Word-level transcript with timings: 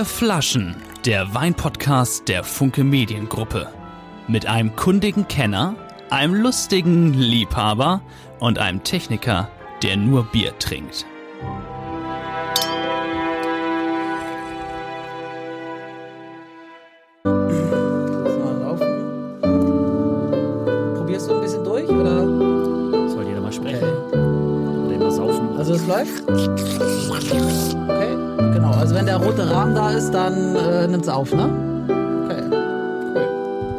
Vier 0.00 0.06
Flaschen, 0.06 0.76
der 1.04 1.34
Weinpodcast 1.34 2.26
der 2.26 2.42
Funke 2.42 2.84
Mediengruppe. 2.84 3.70
Mit 4.28 4.46
einem 4.46 4.74
kundigen 4.74 5.28
Kenner, 5.28 5.74
einem 6.08 6.32
lustigen 6.32 7.12
Liebhaber 7.12 8.00
und 8.38 8.58
einem 8.58 8.82
Techniker, 8.82 9.50
der 9.82 9.98
nur 9.98 10.24
Bier 10.24 10.58
trinkt. 10.58 11.04
Auf, 31.10 31.32
ne? 31.34 31.48
Okay. 32.24 32.42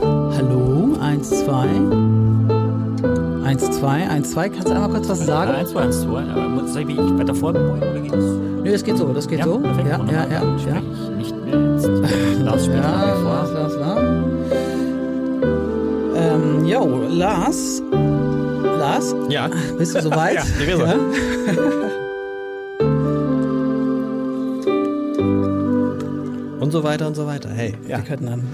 Cool. 0.02 0.34
Hallo, 0.38 0.98
eins, 1.02 1.30
zwei. 1.30 1.68
Eins, 3.46 3.72
zwei, 3.72 4.08
eins, 4.10 4.32
zwei. 4.32 4.50
Kannst 4.50 4.68
du 4.70 4.74
einmal 4.74 4.90
kurz 4.90 5.10
was 5.10 5.26
sagen? 5.26 5.52
Eins, 5.52 5.72
zwei, 5.72 5.82
eins, 5.82 6.02
zwei. 6.02 6.24
Aber 6.24 6.48
muss 6.50 6.76
ich 6.76 6.88
weiter 6.88 7.36
vorbeugen 7.36 7.72
oder 7.92 8.00
geht 8.00 8.14
das? 8.14 8.24
Nö, 8.64 8.72
das 8.72 8.84
geht 8.84 8.98
so, 8.98 9.12
das 9.14 9.28
geht 9.28 9.44
so. 9.44 9.58
perfekt, 9.60 9.88
Ja, 9.90 9.98
ja, 10.06 10.26
ja, 10.28 10.42
ja. 10.74 10.82
nicht 11.18 11.36
mehr 11.46 11.74
jetzt. 11.74 11.88
Lars 12.44 12.66
spielt 12.66 12.84
Ja, 12.84 12.92
wie 12.92 13.24
Lars, 13.24 13.50
vor. 13.50 13.54
Lars, 13.54 13.76
Lars. 13.76 14.00
Ähm, 16.16 16.66
yo, 16.66 17.02
Lars. 17.10 17.82
Lars, 18.80 19.16
Ja. 19.30 19.50
bist 19.78 19.96
du 19.96 20.02
soweit? 20.04 20.36
Ja, 20.36 20.44
ich 20.60 20.68
bin 20.68 20.78
so. 20.78 20.86
so 26.82 26.88
weiter 26.88 27.08
und 27.08 27.16
so 27.16 27.28
weiter. 27.28 27.50
Hey, 27.50 27.76
ja. 27.88 27.98
Wir 27.98 28.06
könnten 28.06 28.26
dann. 28.26 28.48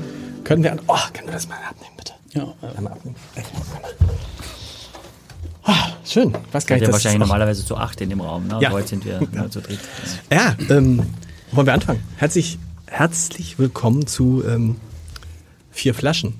Können 0.43 0.63
wir 0.63 0.71
an. 0.71 0.79
Oh, 0.87 0.97
können 1.13 1.27
wir 1.27 1.33
das 1.33 1.47
mal 1.47 1.55
abnehmen, 1.55 1.93
bitte? 1.97 2.13
Ja, 2.33 2.53
Einmal 2.75 2.93
abnehmen. 2.93 3.15
Ah, 5.63 5.89
schön. 6.05 6.33
Was 6.51 6.65
kann 6.65 6.77
ich 6.77 6.83
das 6.83 6.93
wahrscheinlich 6.93 7.19
normalerweise 7.19 7.65
zu 7.65 7.75
acht 7.75 7.99
in 8.01 8.09
dem 8.09 8.21
Raum, 8.21 8.47
ne? 8.47 8.59
Ja. 8.61 8.71
Heute 8.71 8.87
sind 8.87 9.05
wir 9.05 9.21
nur 9.31 9.49
zu 9.49 9.61
dritt. 9.61 9.79
Ja, 10.31 10.55
ähm, 10.69 11.03
wollen 11.51 11.67
wir 11.67 11.73
anfangen? 11.73 12.01
Herzlich, 12.17 12.57
herzlich 12.85 13.59
willkommen 13.59 14.07
zu 14.07 14.43
ähm, 14.47 14.77
Vier 15.71 15.93
Flaschen. 15.93 16.35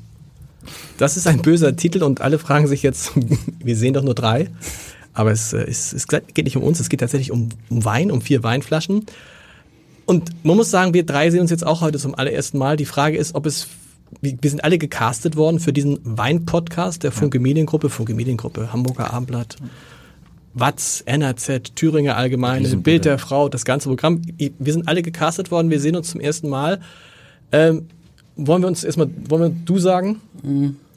Das 0.97 1.15
ist 1.15 1.27
ein 1.27 1.41
böser 1.41 1.75
Titel 1.75 2.03
und 2.03 2.21
alle 2.21 2.39
fragen 2.39 2.67
sich 2.67 2.83
jetzt, 2.83 3.11
wir 3.59 3.75
sehen 3.75 3.93
doch 3.93 4.03
nur 4.03 4.15
drei. 4.15 4.49
Aber 5.13 5.31
es, 5.31 5.53
äh, 5.53 5.63
es, 5.63 5.93
es 5.93 6.07
geht 6.07 6.43
nicht 6.43 6.57
um 6.57 6.63
uns, 6.63 6.79
es 6.79 6.89
geht 6.89 6.99
tatsächlich 6.99 7.31
um, 7.31 7.49
um 7.69 7.85
Wein, 7.85 8.11
um 8.11 8.21
vier 8.21 8.43
Weinflaschen. 8.43 9.05
Und 10.07 10.43
man 10.45 10.55
muss 10.57 10.71
sagen, 10.71 10.93
wir 10.93 11.05
drei 11.05 11.29
sehen 11.29 11.41
uns 11.41 11.51
jetzt 11.51 11.65
auch 11.67 11.81
heute 11.81 11.99
zum 11.99 12.15
allerersten 12.15 12.57
Mal. 12.57 12.77
Die 12.77 12.85
Frage 12.85 13.17
ist, 13.17 13.35
ob 13.35 13.45
es, 13.45 13.67
wir 14.21 14.49
sind 14.49 14.63
alle 14.63 14.77
gecastet 14.77 15.35
worden 15.35 15.59
für 15.59 15.73
diesen 15.73 15.99
Wein-Podcast 16.03 17.03
der 17.03 17.11
Funke 17.11 17.39
Mediengruppe, 17.39 17.89
Funke 17.89 18.13
Mediengruppe, 18.13 18.71
Hamburger 18.71 19.13
Abendblatt, 19.13 19.57
Watz, 20.53 21.03
NRZ, 21.05 21.75
Thüringer 21.75 22.15
Allgemeine. 22.15 22.67
Bild 22.77 23.03
der 23.05 23.19
Frau, 23.19 23.49
das 23.49 23.65
ganze 23.65 23.89
Programm. 23.89 24.21
Wir 24.37 24.73
sind 24.73 24.87
alle 24.87 25.01
gecastet 25.01 25.51
worden, 25.51 25.69
wir 25.69 25.79
sehen 25.81 25.95
uns 25.97 26.09
zum 26.09 26.21
ersten 26.21 26.47
Mal. 26.47 26.79
Ähm, 27.51 27.87
wollen 28.37 28.61
wir 28.63 28.67
uns 28.67 28.83
erstmal, 28.85 29.09
wollen 29.27 29.41
wir 29.41 29.49
du 29.65 29.77
sagen? 29.77 30.21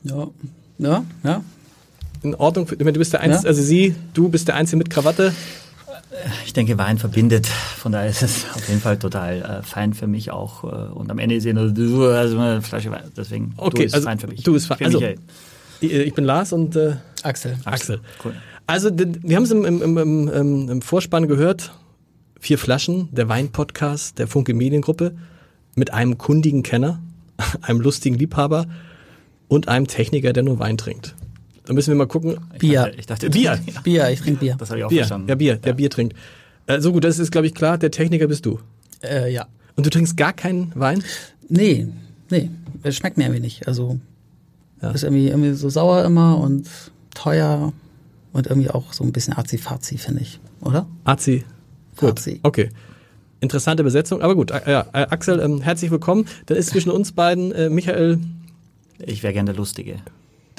ja, 0.05 0.29
ja, 0.79 1.05
ja. 1.25 1.43
In 2.23 2.35
Ordnung, 2.35 2.67
du 2.67 2.85
bist 2.93 3.13
der 3.15 3.23
Einzige, 3.23 3.45
Ja. 3.45 3.49
also 3.49 3.63
sie, 3.63 3.95
du 4.15 4.29
bist 4.29 4.47
der 4.47 4.55
Einzige 4.55 4.77
mit 4.77 4.91
Krawatte. 4.91 5.35
Ich 6.45 6.53
denke, 6.53 6.77
Wein 6.79 6.99
verbindet. 6.99 7.47
Von 7.47 7.93
daher 7.93 8.09
ist 8.11 8.23
es 8.23 8.45
auf 8.55 8.69
jeden 8.69 8.81
Fall 8.81 8.99
total 8.99 9.43
äh, 9.43 9.63
fein 9.63 9.95
für 9.95 10.07
mich 10.09 10.31
auch. 10.31 10.65
Äh, 10.65 10.93
und 10.93 11.11
am 11.11 11.19
Ende 11.19 11.37
ist 11.37 11.47
eh 11.47 11.53
nur 11.53 11.71
du, 11.71 12.07
also 12.09 12.39
eine 12.39 12.63
Flasche 12.63 12.91
Wein. 12.91 13.05
Deswegen, 13.17 13.55
Okay, 13.57 13.79
du 13.79 13.83
ist 13.85 13.95
also 13.95 14.07
fein 14.07 14.19
für 14.19 14.27
mich. 14.27 14.43
du 14.43 14.53
bist 14.53 14.67
fein. 14.67 14.79
Für 14.79 14.85
Also- 14.87 14.99
Michael. 14.99 15.19
Ich 15.83 16.13
bin 16.13 16.25
Lars 16.25 16.53
und 16.53 16.77
äh, 16.77 16.97
Axel. 17.23 17.57
Axel. 17.65 18.01
Cool. 18.23 18.35
Also, 18.67 18.91
wir 18.95 19.37
haben 19.37 19.45
es 19.45 19.51
im, 19.51 19.65
im, 19.65 19.97
im, 19.99 20.69
im 20.69 20.83
Vorspann 20.83 21.27
gehört. 21.27 21.73
Vier 22.39 22.59
Flaschen, 22.59 23.09
der 23.13 23.29
Wein-Podcast 23.29 24.19
der 24.19 24.27
Funke 24.27 24.53
Mediengruppe 24.53 25.15
mit 25.75 25.93
einem 25.95 26.19
kundigen 26.19 26.63
Kenner, 26.63 27.01
einem 27.63 27.81
lustigen 27.81 28.17
Liebhaber 28.19 28.67
und 29.49 29.69
einem 29.69 29.87
Techniker, 29.87 30.33
der 30.35 30.43
nur 30.43 30.59
Wein 30.59 30.77
trinkt. 30.77 31.15
Da 31.71 31.75
müssen 31.75 31.91
wir 31.93 31.95
mal 31.95 32.09
gucken. 32.09 32.37
Ich 32.55 32.59
Bier. 32.59 32.81
Dachte, 32.81 32.97
ich 32.99 33.07
dachte, 33.07 33.31
Bier. 33.31 33.57
Ja, 33.73 33.81
Bier, 33.83 34.11
ich 34.11 34.21
trinke 34.21 34.41
Bier. 34.41 34.57
das 34.59 34.71
habe 34.71 34.81
ich 34.81 34.85
auch 34.85 34.89
Bier, 34.89 35.03
verstanden. 35.03 35.29
ja 35.29 35.37
Bier, 35.37 35.55
der 35.55 35.73
Bier 35.73 35.89
trinkt. 35.89 36.17
Äh, 36.67 36.81
so 36.81 36.93
gut, 36.93 37.05
das 37.05 37.21
ist, 37.21 37.31
glaube 37.31 37.47
ich, 37.47 37.55
klar. 37.55 37.79
Der 37.79 37.93
Techniker 37.93 38.27
bist 38.27 38.45
du. 38.45 38.59
Äh, 39.05 39.33
ja. 39.33 39.47
Und 39.77 39.87
du 39.87 39.91
trinkst 39.91 40.17
gar 40.17 40.33
keinen 40.33 40.73
Wein? 40.75 41.05
Nee, 41.49 41.87
nee. 42.29 42.51
Es 42.83 42.97
schmeckt 42.97 43.19
mir 43.19 43.23
irgendwie 43.27 43.43
nicht. 43.43 43.69
Also 43.69 44.01
Ja. 44.83 44.91
ist 44.91 45.05
irgendwie, 45.05 45.29
irgendwie 45.29 45.53
so 45.53 45.69
sauer 45.71 46.05
immer 46.05 46.39
und 46.39 46.69
teuer 47.15 47.73
und 48.33 48.49
irgendwie 48.49 48.71
auch 48.71 48.93
so 48.93 49.05
ein 49.05 49.13
bisschen 49.13 49.39
azi-fazi, 49.39 49.97
finde 49.97 50.23
ich. 50.23 50.41
Oder? 50.63 50.89
Azi. 51.05 51.45
Gut. 51.99 52.19
Fazi. 52.19 52.41
Okay. 52.43 52.71
Interessante 53.39 53.85
Besetzung, 53.85 54.23
aber 54.23 54.35
gut. 54.35 54.51
Äh, 54.51 54.63
Ja, 54.67 54.87
äh, 54.93 55.07
Axel, 55.09 55.39
ähm, 55.39 55.61
herzlich 55.61 55.93
willkommen. 55.93 56.27
Dann 56.47 56.57
ist 56.57 56.71
zwischen 56.71 56.91
uns 56.91 57.13
beiden 57.13 57.53
äh, 57.53 57.71
Michael. 57.71 58.19
Ich 58.99 59.23
wäre 59.23 59.33
gern 59.33 59.47
der 59.47 59.55
Lustige. 59.55 59.99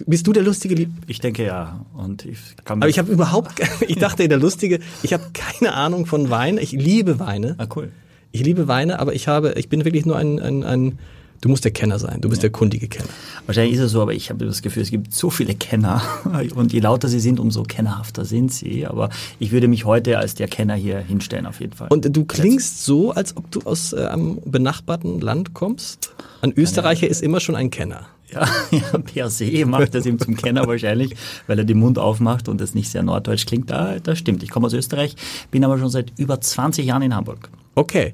Bist 0.07 0.27
du 0.27 0.33
der 0.33 0.43
lustige 0.43 0.75
Lieb? 0.75 0.89
Ich 1.07 1.19
denke 1.19 1.45
ja. 1.45 1.85
Und 1.95 2.25
ich 2.25 2.39
kann 2.63 2.81
Aber 2.81 2.89
ich 2.89 2.99
habe 2.99 3.11
überhaupt, 3.11 3.61
ich 3.87 3.97
dachte 3.97 4.27
der 4.27 4.37
lustige. 4.37 4.79
Ich 5.03 5.13
habe 5.13 5.23
keine 5.33 5.73
Ahnung 5.73 6.05
von 6.05 6.29
Wein. 6.29 6.57
Ich 6.57 6.71
liebe 6.71 7.19
Weine. 7.19 7.55
Ah, 7.57 7.67
cool. 7.75 7.91
Ich 8.31 8.43
liebe 8.43 8.67
Weine, 8.67 8.99
aber 8.99 9.13
ich 9.13 9.27
habe, 9.27 9.53
ich 9.57 9.67
bin 9.67 9.83
wirklich 9.83 10.05
nur 10.05 10.17
ein, 10.17 10.39
ein, 10.39 10.63
ein 10.63 10.99
Du 11.41 11.49
musst 11.49 11.65
der 11.65 11.71
Kenner 11.71 11.97
sein. 11.97 12.21
Du 12.21 12.29
bist 12.29 12.43
der 12.43 12.51
kundige 12.51 12.87
Kenner. 12.87 13.09
Wahrscheinlich 13.47 13.73
ist 13.73 13.81
es 13.81 13.91
so, 13.91 14.01
aber 14.03 14.13
ich 14.13 14.29
habe 14.29 14.45
das 14.45 14.61
Gefühl, 14.61 14.83
es 14.83 14.91
gibt 14.91 15.11
so 15.11 15.31
viele 15.31 15.55
Kenner 15.55 16.03
und 16.55 16.71
je 16.71 16.79
lauter 16.79 17.07
sie 17.07 17.19
sind, 17.19 17.39
umso 17.39 17.63
kennerhafter 17.63 18.25
sind 18.25 18.53
sie. 18.53 18.85
Aber 18.85 19.09
ich 19.39 19.51
würde 19.51 19.67
mich 19.67 19.85
heute 19.85 20.19
als 20.19 20.35
der 20.35 20.47
Kenner 20.47 20.75
hier 20.75 20.99
hinstellen, 20.99 21.47
auf 21.47 21.59
jeden 21.59 21.73
Fall. 21.73 21.87
Und 21.89 22.15
du 22.15 22.25
klingst 22.25 22.85
so, 22.85 23.11
als 23.11 23.35
ob 23.35 23.49
du 23.49 23.61
aus 23.61 23.91
äh, 23.91 24.05
einem 24.05 24.39
benachbarten 24.45 25.19
Land 25.19 25.55
kommst. 25.55 26.13
Ein 26.41 26.53
Österreicher 26.55 27.07
ist 27.07 27.23
immer 27.23 27.39
schon 27.39 27.55
ein 27.55 27.71
Kenner. 27.71 28.05
ja, 28.33 28.47
ja, 28.71 28.97
per 28.97 29.29
se 29.29 29.65
macht 29.65 29.93
das 29.93 30.05
ihm 30.05 30.19
zum 30.19 30.35
Kenner 30.35 30.67
wahrscheinlich, 30.67 31.15
weil 31.47 31.59
er 31.59 31.65
den 31.65 31.79
Mund 31.79 31.99
aufmacht 31.99 32.47
und 32.47 32.61
es 32.61 32.73
nicht 32.73 32.89
sehr 32.89 33.03
norddeutsch 33.03 33.45
klingt. 33.45 33.69
Da, 33.69 33.99
das 33.99 34.19
stimmt. 34.19 34.43
Ich 34.43 34.49
komme 34.49 34.67
aus 34.67 34.73
Österreich, 34.73 35.15
bin 35.51 35.63
aber 35.63 35.77
schon 35.77 35.89
seit 35.89 36.13
über 36.17 36.39
20 36.39 36.85
Jahren 36.85 37.01
in 37.01 37.15
Hamburg. 37.15 37.49
Okay. 37.75 38.13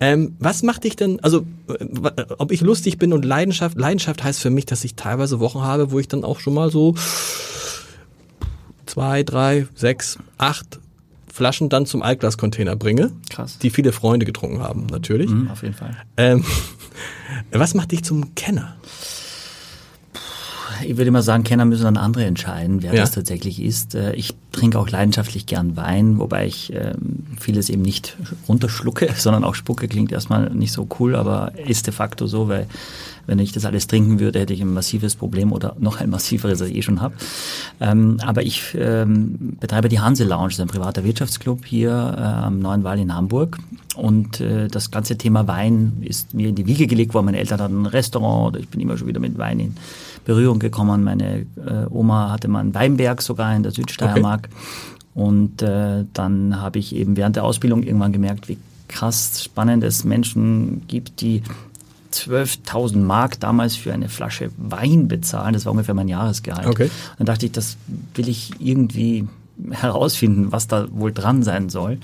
Ähm, 0.00 0.34
was 0.40 0.64
macht 0.64 0.82
dich 0.82 0.96
denn, 0.96 1.20
also 1.20 1.46
äh, 1.68 2.24
ob 2.38 2.50
ich 2.50 2.60
lustig 2.60 2.98
bin 2.98 3.12
und 3.12 3.24
Leidenschaft, 3.24 3.78
Leidenschaft 3.78 4.24
heißt 4.24 4.40
für 4.40 4.50
mich, 4.50 4.66
dass 4.66 4.82
ich 4.82 4.96
teilweise 4.96 5.38
Wochen 5.38 5.60
habe, 5.60 5.92
wo 5.92 6.00
ich 6.00 6.08
dann 6.08 6.24
auch 6.24 6.40
schon 6.40 6.54
mal 6.54 6.72
so 6.72 6.96
zwei, 8.86 9.22
drei, 9.22 9.68
sechs, 9.76 10.18
acht 10.38 10.80
Flaschen 11.32 11.68
dann 11.68 11.86
zum 11.86 12.02
Altglascontainer 12.02 12.76
bringe, 12.76 13.12
Krass. 13.30 13.58
die 13.58 13.70
viele 13.70 13.92
Freunde 13.92 14.26
getrunken 14.26 14.60
haben, 14.60 14.86
natürlich. 14.86 15.30
Mhm, 15.30 15.50
auf 15.50 15.62
jeden 15.62 15.74
Fall. 15.74 15.96
Ähm, 16.16 16.44
was 17.52 17.74
macht 17.74 17.92
dich 17.92 18.04
zum 18.04 18.34
Kenner? 18.34 18.76
Ich 20.86 20.96
würde 20.96 21.10
mal 21.10 21.22
sagen, 21.22 21.44
Kenner 21.44 21.64
müssen 21.64 21.84
dann 21.84 21.96
andere 21.96 22.24
entscheiden, 22.24 22.82
wer 22.82 22.94
Ja. 22.94 23.00
das 23.02 23.12
tatsächlich 23.12 23.60
ist. 23.62 23.94
Äh, 23.94 24.14
Ich 24.14 24.34
trinke 24.52 24.78
auch 24.78 24.88
leidenschaftlich 24.90 25.46
gern 25.46 25.76
Wein, 25.76 26.18
wobei 26.18 26.46
ich 26.46 26.72
ähm, 26.74 27.24
vieles 27.40 27.70
eben 27.70 27.82
nicht 27.82 28.16
runterschlucke, 28.48 29.08
sondern 29.16 29.44
auch 29.44 29.54
spucke. 29.54 29.88
Klingt 29.88 30.12
erstmal 30.12 30.50
nicht 30.50 30.72
so 30.72 30.86
cool, 31.00 31.16
aber 31.16 31.52
ist 31.66 31.86
de 31.86 31.94
facto 31.94 32.26
so, 32.26 32.48
weil 32.48 32.66
wenn 33.26 33.38
ich 33.38 33.52
das 33.52 33.64
alles 33.64 33.86
trinken 33.86 34.18
würde, 34.20 34.40
hätte 34.40 34.52
ich 34.52 34.60
ein 34.60 34.74
massives 34.74 35.14
Problem 35.14 35.52
oder 35.52 35.76
noch 35.78 36.00
ein 36.00 36.10
massiveres, 36.10 36.60
als 36.60 36.70
ich 36.70 36.76
eh 36.76 36.82
schon 36.82 37.00
habe. 37.00 37.14
Ähm, 37.80 38.18
aber 38.20 38.42
ich 38.42 38.74
ähm, 38.76 39.56
betreibe 39.60 39.88
die 39.88 40.00
Hanse 40.00 40.24
Lounge, 40.24 40.48
das 40.48 40.54
ist 40.54 40.60
ein 40.60 40.68
privater 40.68 41.04
Wirtschaftsclub 41.04 41.64
hier 41.64 41.90
äh, 41.90 42.20
am 42.20 42.58
Neuen 42.58 42.82
Wall 42.84 42.98
in 42.98 43.14
Hamburg. 43.14 43.58
Und 43.94 44.40
äh, 44.40 44.68
das 44.68 44.90
ganze 44.90 45.16
Thema 45.16 45.46
Wein 45.46 45.98
ist 46.00 46.34
mir 46.34 46.48
in 46.48 46.56
die 46.56 46.66
Wiege 46.66 46.86
gelegt 46.86 47.14
worden. 47.14 47.26
Meine 47.26 47.38
Eltern 47.38 47.60
hatten 47.60 47.82
ein 47.82 47.86
Restaurant 47.86 48.48
oder 48.48 48.60
ich 48.60 48.68
bin 48.68 48.80
immer 48.80 48.96
schon 48.98 49.06
wieder 49.06 49.20
mit 49.20 49.38
Wein 49.38 49.60
in 49.60 49.74
Berührung 50.24 50.58
gekommen. 50.58 51.04
Meine 51.04 51.46
äh, 51.56 51.86
Oma 51.90 52.30
hatte 52.30 52.48
mal 52.48 52.60
einen 52.60 52.74
Weinberg 52.74 53.22
sogar 53.22 53.54
in 53.54 53.62
der 53.62 53.72
Südsteiermark. 53.72 54.48
Und 55.14 55.62
äh, 55.62 56.04
dann 56.12 56.60
habe 56.60 56.78
ich 56.78 56.94
eben 56.94 57.16
während 57.16 57.36
der 57.36 57.44
Ausbildung 57.44 57.82
irgendwann 57.82 58.12
gemerkt, 58.12 58.48
wie 58.48 58.58
krass 58.88 59.42
spannend 59.44 59.84
es 59.84 60.04
Menschen 60.04 60.86
gibt, 60.86 61.20
die 61.20 61.42
12.000 62.12 62.98
Mark 62.98 63.40
damals 63.40 63.74
für 63.76 63.92
eine 63.92 64.08
Flasche 64.08 64.50
Wein 64.56 65.08
bezahlen. 65.08 65.54
Das 65.54 65.64
war 65.64 65.72
ungefähr 65.72 65.94
mein 65.94 66.08
Jahresgehalt. 66.08 66.66
Okay. 66.66 66.90
Dann 67.18 67.26
dachte 67.26 67.46
ich, 67.46 67.52
das 67.52 67.76
will 68.14 68.28
ich 68.28 68.52
irgendwie 68.58 69.26
herausfinden, 69.70 70.52
was 70.52 70.68
da 70.68 70.86
wohl 70.90 71.12
dran 71.12 71.42
sein 71.42 71.68
soll. 71.68 71.98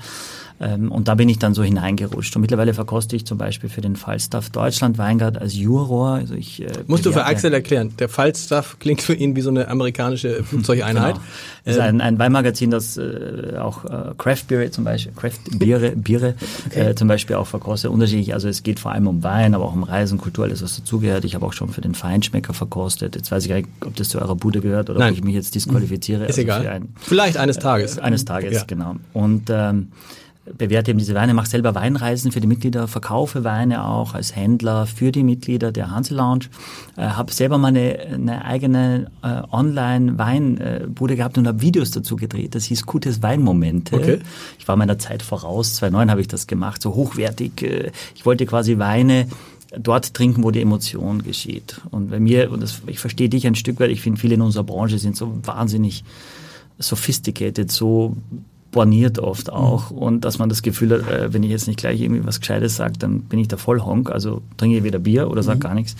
Ähm, 0.61 0.91
und 0.91 1.07
da 1.07 1.15
bin 1.15 1.29
ich 1.29 1.39
dann 1.39 1.53
so 1.53 1.63
hineingerutscht. 1.63 2.35
Und 2.35 2.41
mittlerweile 2.41 2.73
verkoste 2.73 3.15
ich 3.15 3.25
zum 3.25 3.37
Beispiel 3.37 3.69
für 3.69 3.79
den 3.81 3.95
Falstaff 3.95 4.49
Deutschland 4.49 4.97
Weingart 4.97 5.37
als 5.37 5.55
Juror. 5.55 6.15
Also 6.15 6.33
ich, 6.33 6.61
äh, 6.61 6.67
Musst 6.87 7.05
du 7.05 7.11
für 7.13 7.23
Axel 7.25 7.53
erklären. 7.53 7.93
Der 7.97 8.09
Falstaff 8.09 8.77
klingt 8.79 9.01
für 9.01 9.13
ihn 9.13 9.35
wie 9.37 9.41
so 9.41 9.49
eine 9.49 9.69
amerikanische 9.69 10.43
Flugzeugeinheit. 10.43 11.13
Genau. 11.15 11.25
Das 11.65 11.75
ist 11.75 11.81
ein, 11.81 12.01
ein 12.01 12.19
Weinmagazin, 12.19 12.71
das 12.71 12.97
äh, 12.97 13.55
auch 13.59 13.85
äh, 13.85 14.13
Craft 14.17 14.43
Biere 14.47 14.69
zum 14.71 14.83
Beispiel, 14.83 15.13
Craft 15.15 15.39
Biere, 15.59 15.91
Biere 15.91 16.35
äh, 16.71 16.93
zum 16.95 17.07
Beispiel 17.07 17.35
auch 17.37 17.47
verkostet. 17.47 17.91
Unterschiedlich, 17.91 18.33
also 18.33 18.47
es 18.49 18.63
geht 18.63 18.79
vor 18.79 18.91
allem 18.91 19.07
um 19.07 19.23
Wein, 19.23 19.53
aber 19.53 19.65
auch 19.65 19.73
um 19.73 19.83
Reisen, 19.83 20.17
Kultur, 20.17 20.45
alles 20.45 20.61
was 20.63 20.77
dazugehört. 20.77 21.25
Ich 21.25 21.35
habe 21.35 21.45
auch 21.45 21.53
schon 21.53 21.69
für 21.69 21.81
den 21.81 21.95
Feinschmecker 21.95 22.53
verkostet. 22.53 23.15
Jetzt 23.15 23.31
weiß 23.31 23.43
ich 23.43 23.49
gar 23.49 23.57
nicht, 23.57 23.69
ob 23.85 23.95
das 23.95 24.09
zu 24.09 24.19
eurer 24.19 24.35
Bude 24.35 24.61
gehört 24.61 24.89
oder 24.89 24.99
Nein. 24.99 25.11
ob 25.11 25.17
ich 25.19 25.23
mich 25.23 25.35
jetzt 25.35 25.53
disqualifiziere. 25.55 26.23
Ist 26.23 26.29
Also 26.31 26.41
egal. 26.41 26.67
ein- 26.67 26.89
Vielleicht 26.99 27.37
eines 27.37 27.59
Tages. 27.59 27.97
eines 27.99 28.25
Tages, 28.25 28.53
Ja. 28.55 28.63
genau. 28.65 28.95
Und 29.13 29.49
ähm, 29.49 29.89
bewerte 30.57 30.91
eben 30.91 30.99
diese 30.99 31.15
Weine, 31.15 31.33
mache 31.33 31.49
selber 31.49 31.75
Weinreisen 31.75 32.31
für 32.31 32.39
die 32.39 32.47
Mitglieder, 32.47 32.87
verkaufe 32.87 33.43
Weine 33.43 33.85
auch 33.85 34.13
als 34.13 34.35
Händler 34.35 34.87
für 34.87 35.11
die 35.11 35.23
Mitglieder 35.23 35.71
der 35.71 35.91
Hanse 35.91 36.15
Lounge. 36.15 36.45
Äh, 36.95 37.01
habe 37.01 37.31
selber 37.31 37.57
meine 37.57 37.99
eine 38.13 38.45
eigene 38.45 39.11
äh, 39.21 39.41
Online-Weinbude 39.51 41.15
gehabt 41.15 41.37
und 41.37 41.47
habe 41.47 41.61
Videos 41.61 41.91
dazu 41.91 42.15
gedreht. 42.15 42.55
Das 42.55 42.65
hieß 42.65 42.85
Gutes 42.85 43.21
Weinmomente. 43.21 43.95
Okay. 43.95 44.19
Ich 44.57 44.67
war 44.67 44.75
meiner 44.75 44.97
Zeit 44.97 45.21
voraus. 45.21 45.75
2009 45.75 46.11
habe 46.11 46.21
ich 46.21 46.27
das 46.27 46.47
gemacht, 46.47 46.81
so 46.81 46.95
hochwertig. 46.95 47.61
Äh, 47.61 47.91
ich 48.15 48.25
wollte 48.25 48.45
quasi 48.45 48.79
Weine 48.79 49.27
dort 49.77 50.13
trinken, 50.13 50.43
wo 50.43 50.51
die 50.51 50.61
Emotion 50.61 51.21
geschieht. 51.21 51.81
Und 51.91 52.09
bei 52.09 52.19
mir, 52.19 52.51
und 52.51 52.63
das, 52.63 52.81
ich 52.87 52.99
verstehe 52.99 53.29
dich 53.29 53.45
ein 53.45 53.55
Stück 53.55 53.79
weit, 53.79 53.91
ich 53.91 54.01
finde, 54.01 54.19
viele 54.19 54.35
in 54.35 54.41
unserer 54.41 54.63
Branche 54.63 54.97
sind 54.97 55.15
so 55.15 55.37
wahnsinnig 55.43 56.03
sophisticated, 56.79 57.69
so 57.69 58.15
borniert 58.71 59.19
oft 59.19 59.51
auch 59.51 59.91
und 59.91 60.25
dass 60.25 60.37
man 60.37 60.49
das 60.49 60.61
Gefühl 60.61 60.91
hat, 60.91 61.11
äh, 61.11 61.33
wenn 61.33 61.43
ich 61.43 61.49
jetzt 61.49 61.67
nicht 61.67 61.79
gleich 61.79 62.01
irgendwie 62.01 62.25
was 62.25 62.39
Gescheites 62.39 62.75
sage, 62.75 62.93
dann 62.99 63.21
bin 63.21 63.39
ich 63.39 63.47
der 63.47 63.57
Vollhonk, 63.57 64.11
also 64.11 64.41
trinke 64.57 64.77
ich 64.77 64.83
wieder 64.83 64.99
Bier 64.99 65.29
oder 65.29 65.43
sag 65.43 65.59
gar 65.59 65.73
nichts. 65.73 65.95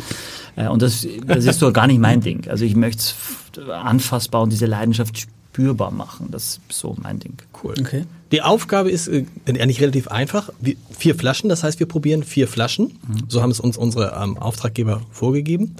Äh, 0.55 0.67
und 0.67 0.81
das, 0.81 1.07
das 1.25 1.45
ist 1.45 1.59
so 1.59 1.71
gar 1.71 1.87
nicht 1.87 1.99
mein 1.99 2.21
Ding. 2.21 2.47
Also 2.49 2.65
ich 2.65 2.75
möchte 2.75 2.99
es 2.99 3.69
anfassbar 3.69 4.43
und 4.43 4.51
diese 4.51 4.65
Leidenschaft 4.65 5.17
spürbar 5.17 5.91
machen. 5.91 6.27
Das 6.31 6.59
ist 6.69 6.79
so 6.79 6.95
mein 7.01 7.19
Ding. 7.19 7.33
Cool. 7.63 7.73
Okay. 7.79 8.05
Die 8.31 8.41
Aufgabe 8.41 8.91
ist 8.91 9.07
äh, 9.07 9.25
eigentlich 9.47 9.81
relativ 9.81 10.07
einfach. 10.07 10.51
Wir, 10.59 10.75
vier 10.97 11.15
Flaschen, 11.15 11.49
das 11.49 11.63
heißt, 11.63 11.79
wir 11.79 11.87
probieren 11.87 12.23
vier 12.23 12.47
Flaschen. 12.47 12.99
So 13.27 13.41
haben 13.41 13.51
es 13.51 13.59
uns 13.59 13.77
unsere 13.77 14.15
ähm, 14.21 14.37
Auftraggeber 14.37 15.01
vorgegeben. 15.11 15.75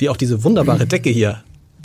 Die 0.00 0.08
auch 0.08 0.16
diese 0.16 0.42
wunderbare 0.42 0.86
Decke 0.88 1.10
hier, 1.10 1.42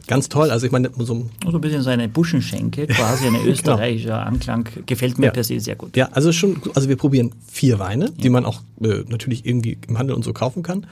ganz 0.07 0.29
toll. 0.29 0.51
Also 0.51 0.65
ich 0.65 0.71
meine, 0.71 0.89
so 0.97 1.13
ein 1.13 1.29
So 1.49 1.57
ein 1.57 1.61
bisschen 1.61 1.81
so 1.81 1.89
eine 1.89 2.07
Buschenschenke, 2.09 2.87
quasi 2.87 3.27
eine 3.27 3.41
österreichischer 3.45 4.25
Anklang, 4.25 4.67
gefällt 4.85 5.17
mir 5.19 5.27
Ja. 5.27 5.31
per 5.31 5.43
se 5.43 5.59
sehr 5.59 5.75
gut. 5.75 5.95
Ja, 5.97 6.09
also 6.11 6.31
schon, 6.31 6.61
also 6.75 6.89
wir 6.89 6.95
probieren 6.95 7.31
vier 7.51 7.79
Weine, 7.79 8.11
die 8.11 8.29
man 8.29 8.45
auch 8.45 8.61
äh, 8.81 9.03
natürlich 9.07 9.45
irgendwie 9.45 9.77
im 9.87 9.97
Handel 9.99 10.15
und 10.15 10.23
so 10.23 10.33
kaufen 10.33 10.63
kann. 10.63 10.85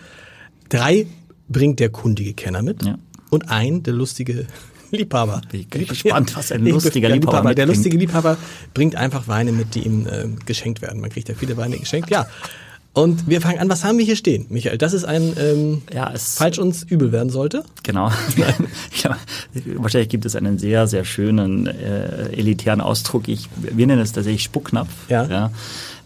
Drei 0.70 1.08
bringt 1.48 1.80
der 1.80 1.90
kundige 1.90 2.34
Kenner 2.34 2.62
mit 2.62 2.84
Ja. 2.84 2.98
und 3.30 3.50
ein 3.50 3.84
der 3.84 3.94
lustige 3.94 4.48
Liebhaber. 4.92 5.42
Bin 5.52 5.62
ich 5.82 5.88
gespannt, 5.88 6.36
was 6.36 6.52
ein 6.52 6.66
lustiger 6.66 7.10
ja, 7.10 7.16
Liebhaber 7.16 7.54
Der 7.56 7.66
mitbringt. 7.66 7.68
lustige 7.78 7.98
Liebhaber 7.98 8.38
bringt 8.74 8.96
einfach 8.96 9.28
Weine 9.28 9.52
mit, 9.52 9.76
die 9.76 9.80
ihm 9.82 10.08
äh, 10.08 10.28
geschenkt 10.46 10.82
werden. 10.82 11.02
Man 11.02 11.10
kriegt 11.10 11.28
ja 11.30 11.36
viele 11.36 11.58
Weine 11.58 11.78
geschenkt, 11.78 12.10
ja. 12.10 12.28
Und 12.96 13.28
wir 13.28 13.42
fangen 13.42 13.60
an, 13.60 13.70
was 13.70 13.84
haben 13.84 13.98
wir 13.98 14.06
hier 14.06 14.16
stehen, 14.16 14.46
Michael? 14.50 14.78
Das 14.78 14.94
ist 14.94 15.04
ein, 15.04 15.34
ähm, 15.38 15.82
Ja, 15.94 16.12
es, 16.14 16.38
falls 16.38 16.58
uns 16.58 16.84
übel 16.84 17.12
werden 17.12 17.30
sollte. 17.30 17.66
Genau. 17.84 18.10
ja, 19.04 19.18
wahrscheinlich 19.76 20.08
gibt 20.08 20.26
es 20.26 20.34
einen 20.38 20.58
sehr, 20.58 20.88
sehr 20.88 21.04
schönen 21.04 21.68
äh, 21.68 22.30
elitären 22.32 22.80
Ausdruck. 22.80 23.28
Ich, 23.28 23.50
wir 23.58 23.86
nennen 23.86 24.02
es 24.02 24.14
tatsächlich 24.14 24.44
Spucknapf. 24.44 24.90
Ja. 25.10 25.52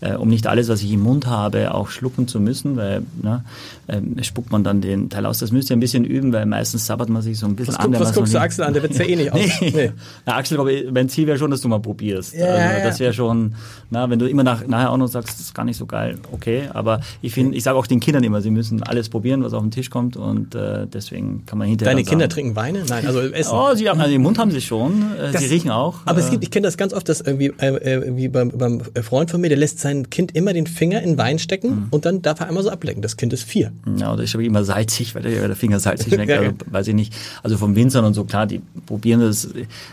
Äh, 0.02 0.14
um 0.16 0.30
nicht 0.30 0.48
alles, 0.48 0.70
was 0.70 0.82
ich 0.82 0.92
im 0.94 1.02
Mund 1.02 1.28
habe, 1.28 1.74
auch 1.74 1.90
schlucken 1.90 2.28
zu 2.28 2.40
müssen, 2.40 2.78
weil 2.78 3.02
ne, 3.22 3.44
ähm, 3.88 4.16
spuckt 4.22 4.52
man 4.52 4.64
dann 4.64 4.82
den 4.82 5.10
Teil 5.10 5.26
aus. 5.26 5.40
Das 5.40 5.52
müsst 5.52 5.70
ihr 5.70 5.76
ein 5.76 5.80
bisschen 5.80 6.06
üben, 6.06 6.32
weil 6.34 6.46
meistens 6.46 6.86
sabbert 6.86 7.10
man 7.10 7.22
sich 7.22 7.38
so 7.40 7.46
ein 7.48 7.56
bisschen 7.56 7.74
Was, 7.76 7.80
an. 7.86 7.92
guck, 7.92 8.00
was 8.02 8.14
guckst 8.14 8.34
du 8.34 8.40
Axel 8.40 8.64
an? 8.66 8.74
Der 8.74 8.84
wird's 8.84 8.98
ja 8.98 9.06
eh 9.06 9.16
nicht 9.16 9.32
aus. 9.34 9.40
Nee. 9.62 9.72
Nee. 9.76 9.92
Na, 10.26 10.36
Axel, 10.36 10.60
aber 10.60 10.70
mein 10.92 11.10
Ziel 11.10 11.28
wäre 11.28 11.38
schon, 11.38 11.52
dass 11.52 11.62
du 11.62 11.68
mal 11.68 11.80
probierst. 11.80 12.34
Ja, 12.36 12.46
also, 12.46 12.60
ja. 12.78 12.84
Das 12.84 13.00
wäre 13.00 13.14
schon, 13.14 13.56
na, 13.90 14.10
wenn 14.10 14.20
du 14.20 14.28
immer 14.30 14.44
nach, 14.44 14.66
nachher 14.68 14.92
auch 14.92 14.98
noch 14.98 15.08
sagst, 15.08 15.30
das 15.34 15.40
ist 15.40 15.54
gar 15.56 15.66
nicht 15.66 15.78
so 15.78 15.86
geil, 15.86 16.18
okay. 16.32 16.70
Aber 16.74 17.02
ich 17.22 17.34
finde, 17.34 17.58
ich 17.58 17.64
sage 17.64 17.78
auch 17.78 17.88
den 17.88 18.00
Kindern 18.00 18.24
immer, 18.24 18.42
sie 18.42 18.52
müssen 18.52 18.84
alles 18.84 19.10
probieren, 19.10 19.44
was 19.44 19.54
auf 19.54 19.62
den 19.62 19.72
Tisch 19.72 19.90
kommt 19.90 20.16
und 20.18 20.56
äh, 20.56 20.88
deswegen 20.88 21.46
kann 21.46 21.58
man 21.58 21.68
hinterher 21.68 21.94
Deine 21.94 22.04
Kinder 22.06 22.24
sagen, 22.24 22.30
trinken 22.34 22.56
Weine? 22.56 22.84
Nein, 22.88 23.06
also 23.08 23.20
essen. 23.22 23.52
Oh, 23.54 23.74
sie 23.76 23.90
haben, 23.90 24.00
also 24.00 24.14
im 24.14 24.22
Mund 24.22 24.38
haben 24.40 24.52
sie 24.52 24.62
schon, 24.62 25.02
äh, 25.18 25.32
Das- 25.32 25.42
sie 25.42 25.48
riechen 25.48 25.72
auch. 25.72 25.96
Aber 26.06 26.20
es 26.20 26.28
äh, 26.28 26.32
gibt, 26.32 26.44
ich 26.44 26.52
kenne 26.52 26.68
das 26.68 26.78
ganz 26.78 26.94
oft, 26.94 27.10
dass 27.10 27.22
irgendwie, 27.22 27.52
äh, 27.60 27.68
äh, 27.76 27.94
irgendwie 28.04 28.28
beim, 28.28 28.50
beim 28.52 28.82
Freund 29.02 29.32
von 29.32 29.42
mir, 29.42 29.50
der 29.50 29.58
lässt 29.58 29.80
sein 29.80 29.89
Kind 30.10 30.36
immer 30.36 30.54
den 30.54 30.68
Finger 30.68 31.02
in 31.02 31.18
Wein 31.18 31.40
stecken 31.40 31.70
Mhm. 31.70 31.88
und 31.92 32.06
dann 32.06 32.22
darf 32.22 32.40
er 32.40 32.48
einmal 32.48 32.64
so 32.64 32.70
ablecken. 32.70 33.02
Das 33.02 33.18
Kind 33.18 33.34
ist 33.34 33.44
vier. 33.44 33.72
Ja, 33.98 34.14
oder 34.14 34.24
ich 34.24 34.34
habe 34.34 34.46
immer 34.46 34.64
salzig, 34.64 35.16
weil 35.16 35.24
der, 35.24 35.56
Finger 35.56 35.80
salzig 35.80 36.14
schmeckt. 36.14 36.32
Also, 36.32 36.52
weiß 36.72 36.88
ich 36.88 36.96
nicht. 36.96 37.14
Also 37.44 37.58
vom 37.58 37.76
Winzern 37.76 38.06
und 38.06 38.14
so, 38.14 38.24
klar, 38.24 38.48
die 38.48 38.62
probieren 38.86 39.20
das. 39.22 39.50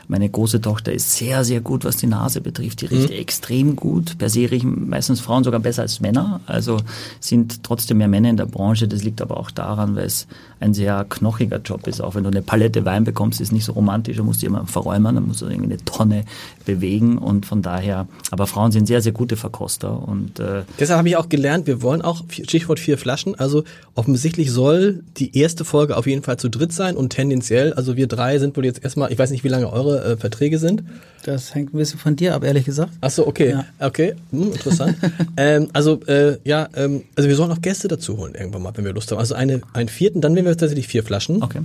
Meine 0.08 0.28
große 0.28 0.60
Tochter 0.60 0.92
ist 0.92 1.14
sehr, 1.16 1.44
sehr 1.44 1.60
gut, 1.60 1.84
was 1.84 1.96
die 1.96 2.06
Nase 2.06 2.40
betrifft. 2.40 2.80
Die 2.82 2.86
riecht 2.86 3.10
extrem 3.10 3.76
gut. 3.76 4.18
Per 4.18 4.28
se 4.28 4.50
riechen 4.50 4.88
meistens 4.88 5.20
Frauen 5.20 5.44
sogar 5.44 5.60
besser 5.60 5.82
als 5.82 6.00
Männer. 6.00 6.40
Also 6.46 6.78
sind 7.20 7.62
trotzdem 7.62 7.98
mehr 7.98 8.08
Männer 8.08 8.30
in 8.30 8.36
der 8.36 8.46
Branche. 8.46 8.88
Das 8.88 9.02
liegt 9.02 9.20
aber 9.22 9.36
auch 9.38 9.50
daran, 9.50 9.96
weil 9.96 10.06
es 10.06 10.26
ein 10.60 10.74
sehr 10.74 11.04
knochiger 11.08 11.58
Job 11.58 11.86
ist. 11.86 12.00
Auch 12.00 12.14
wenn 12.14 12.24
du 12.24 12.30
eine 12.30 12.42
Palette 12.42 12.84
Wein 12.84 13.04
bekommst, 13.04 13.40
ist 13.40 13.52
nicht 13.52 13.64
so 13.64 13.72
romantisch. 13.72 14.16
Du 14.16 14.24
musst 14.24 14.42
die 14.42 14.46
immer 14.46 14.66
verräumen, 14.66 15.14
dann 15.14 15.26
musst 15.26 15.42
du 15.42 15.46
irgendwie 15.46 15.72
eine 15.74 15.84
Tonne 15.84 16.24
bewegen. 16.64 17.18
Und 17.18 17.46
von 17.46 17.62
daher, 17.62 18.06
aber 18.30 18.46
Frauen 18.46 18.72
sind 18.72 18.86
sehr, 18.86 19.02
sehr 19.02 19.12
gute 19.12 19.36
Verkoster. 19.36 20.02
Und 20.06 20.40
äh, 20.40 20.62
Deshalb 20.78 20.98
habe 20.98 21.08
ich 21.08 21.16
auch 21.16 21.28
gelernt, 21.28 21.66
wir 21.66 21.82
wollen 21.82 22.02
auch, 22.02 22.24
Stichwort 22.30 22.80
vier 22.80 22.98
Flaschen, 22.98 23.34
also 23.34 23.64
offensichtlich 23.94 24.50
soll 24.50 25.02
die 25.16 25.36
erste 25.38 25.64
Folge 25.64 25.96
auf 25.96 26.06
jeden 26.06 26.22
Fall 26.22 26.38
zu 26.38 26.48
dritt 26.48 26.72
sein 26.72 26.96
und 26.96 27.10
tendenziell, 27.10 27.72
also 27.74 27.96
wir 27.96 28.06
drei 28.06 28.38
sind 28.38 28.56
wohl 28.56 28.64
jetzt 28.64 28.82
erstmal, 28.84 29.12
ich 29.12 29.18
weiß 29.18 29.30
nicht, 29.30 29.44
wie 29.44 29.48
lange 29.48 29.72
eure 29.72 30.04
äh, 30.04 30.16
Verträge 30.16 30.58
sind. 30.58 30.82
Das 31.24 31.54
hängt 31.56 31.74
ein 31.74 31.78
bisschen 31.78 31.98
von 31.98 32.14
dir 32.14 32.34
ab, 32.36 32.44
ehrlich 32.44 32.64
gesagt. 32.66 32.92
Ach 33.00 33.10
so, 33.10 33.26
okay, 33.26 33.50
Ja. 33.50 33.64
okay, 33.80 34.14
hm, 34.30 34.52
interessant. 34.52 34.96
ähm, 35.36 35.68
also 35.72 36.00
äh, 36.06 36.38
ja, 36.44 36.68
ähm, 36.76 37.02
also 37.16 37.28
wir 37.28 37.34
sollen 37.34 37.50
auch 37.50 37.60
Gäste 37.60 37.88
dazu 37.88 38.16
holen 38.16 38.34
irgendwann 38.36 38.62
mal, 38.62 38.72
wenn 38.76 38.84
wir 38.84 38.92
Lust 38.92 39.10
haben. 39.10 39.18
Also 39.18 39.34
eine, 39.34 39.60
einen 39.72 39.88
vierten, 39.88 40.20
dann 40.20 40.34
nehmen 40.46 40.56
wir 40.56 40.58
tatsächlich 40.58 40.88
vier 40.88 41.02
Flaschen. 41.02 41.42
okay. 41.42 41.62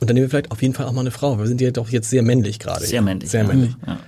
Und 0.00 0.08
dann 0.08 0.14
nehmen 0.14 0.26
wir 0.26 0.30
vielleicht 0.30 0.52
auf 0.52 0.62
jeden 0.62 0.74
Fall 0.74 0.86
auch 0.86 0.92
mal 0.92 1.00
eine 1.00 1.10
Frau. 1.10 1.38
Wir 1.38 1.46
sind 1.46 1.60
ja 1.60 1.72
doch 1.72 1.88
jetzt 1.88 2.08
sehr 2.08 2.22
männlich 2.22 2.60
gerade. 2.60 2.86
Sehr 2.86 3.02
männlich. 3.02 3.30
Sehr 3.30 3.42
ja. 3.42 3.48
männlich. 3.48 3.72
Ja. 3.84 3.98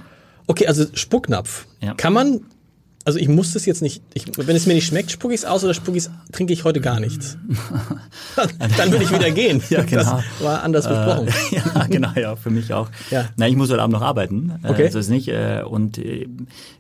Okay, 0.47 0.69
also 0.69 0.85
Spucknapf. 0.95 1.67
Ja. 1.81 1.95
Kann 1.95 2.13
man, 2.13 2.43
also 3.05 3.19
ich 3.19 3.29
muss 3.29 3.53
das 3.53 3.65
jetzt 3.67 3.81
nicht, 3.83 4.03
ich, 4.15 4.25
wenn 4.37 4.55
es 4.57 4.67
mir 4.67 4.75
nicht 4.75 4.87
schmeckt, 4.87 5.11
spucke 5.11 5.33
ich 5.33 5.41
es 5.41 5.45
aus 5.47 5.65
oder 5.65 5.73
spucke 5.75 5.97
ich 5.99 6.09
trinke 6.33 6.53
ich 6.53 6.65
heute 6.65 6.81
gar 6.81 7.01
nichts. 7.01 7.39
dann 8.77 8.93
will 8.93 9.03
ich 9.03 9.13
wieder 9.13 9.31
gehen. 9.31 9.63
Ja, 9.71 9.83
genau. 9.83 10.03
Das 10.03 10.23
war 10.41 10.63
anders 10.63 10.87
besprochen. 10.89 11.29
Äh, 11.29 11.57
ja, 11.57 11.87
genau, 11.87 12.11
ja, 12.15 12.37
für 12.37 12.51
mich 12.51 12.73
auch. 12.73 12.89
Ja. 13.11 13.29
Na, 13.37 13.49
ich 13.49 13.57
muss 13.57 13.71
heute 13.71 13.83
Abend 13.83 13.95
noch 13.95 14.03
arbeiten. 14.03 14.53
Okay. 14.63 14.85
Äh, 14.87 14.91
so 14.91 14.99
ist 14.99 15.09
nicht. 15.11 15.29
Äh, 15.29 15.63
und 15.69 15.99
äh, 15.99 16.29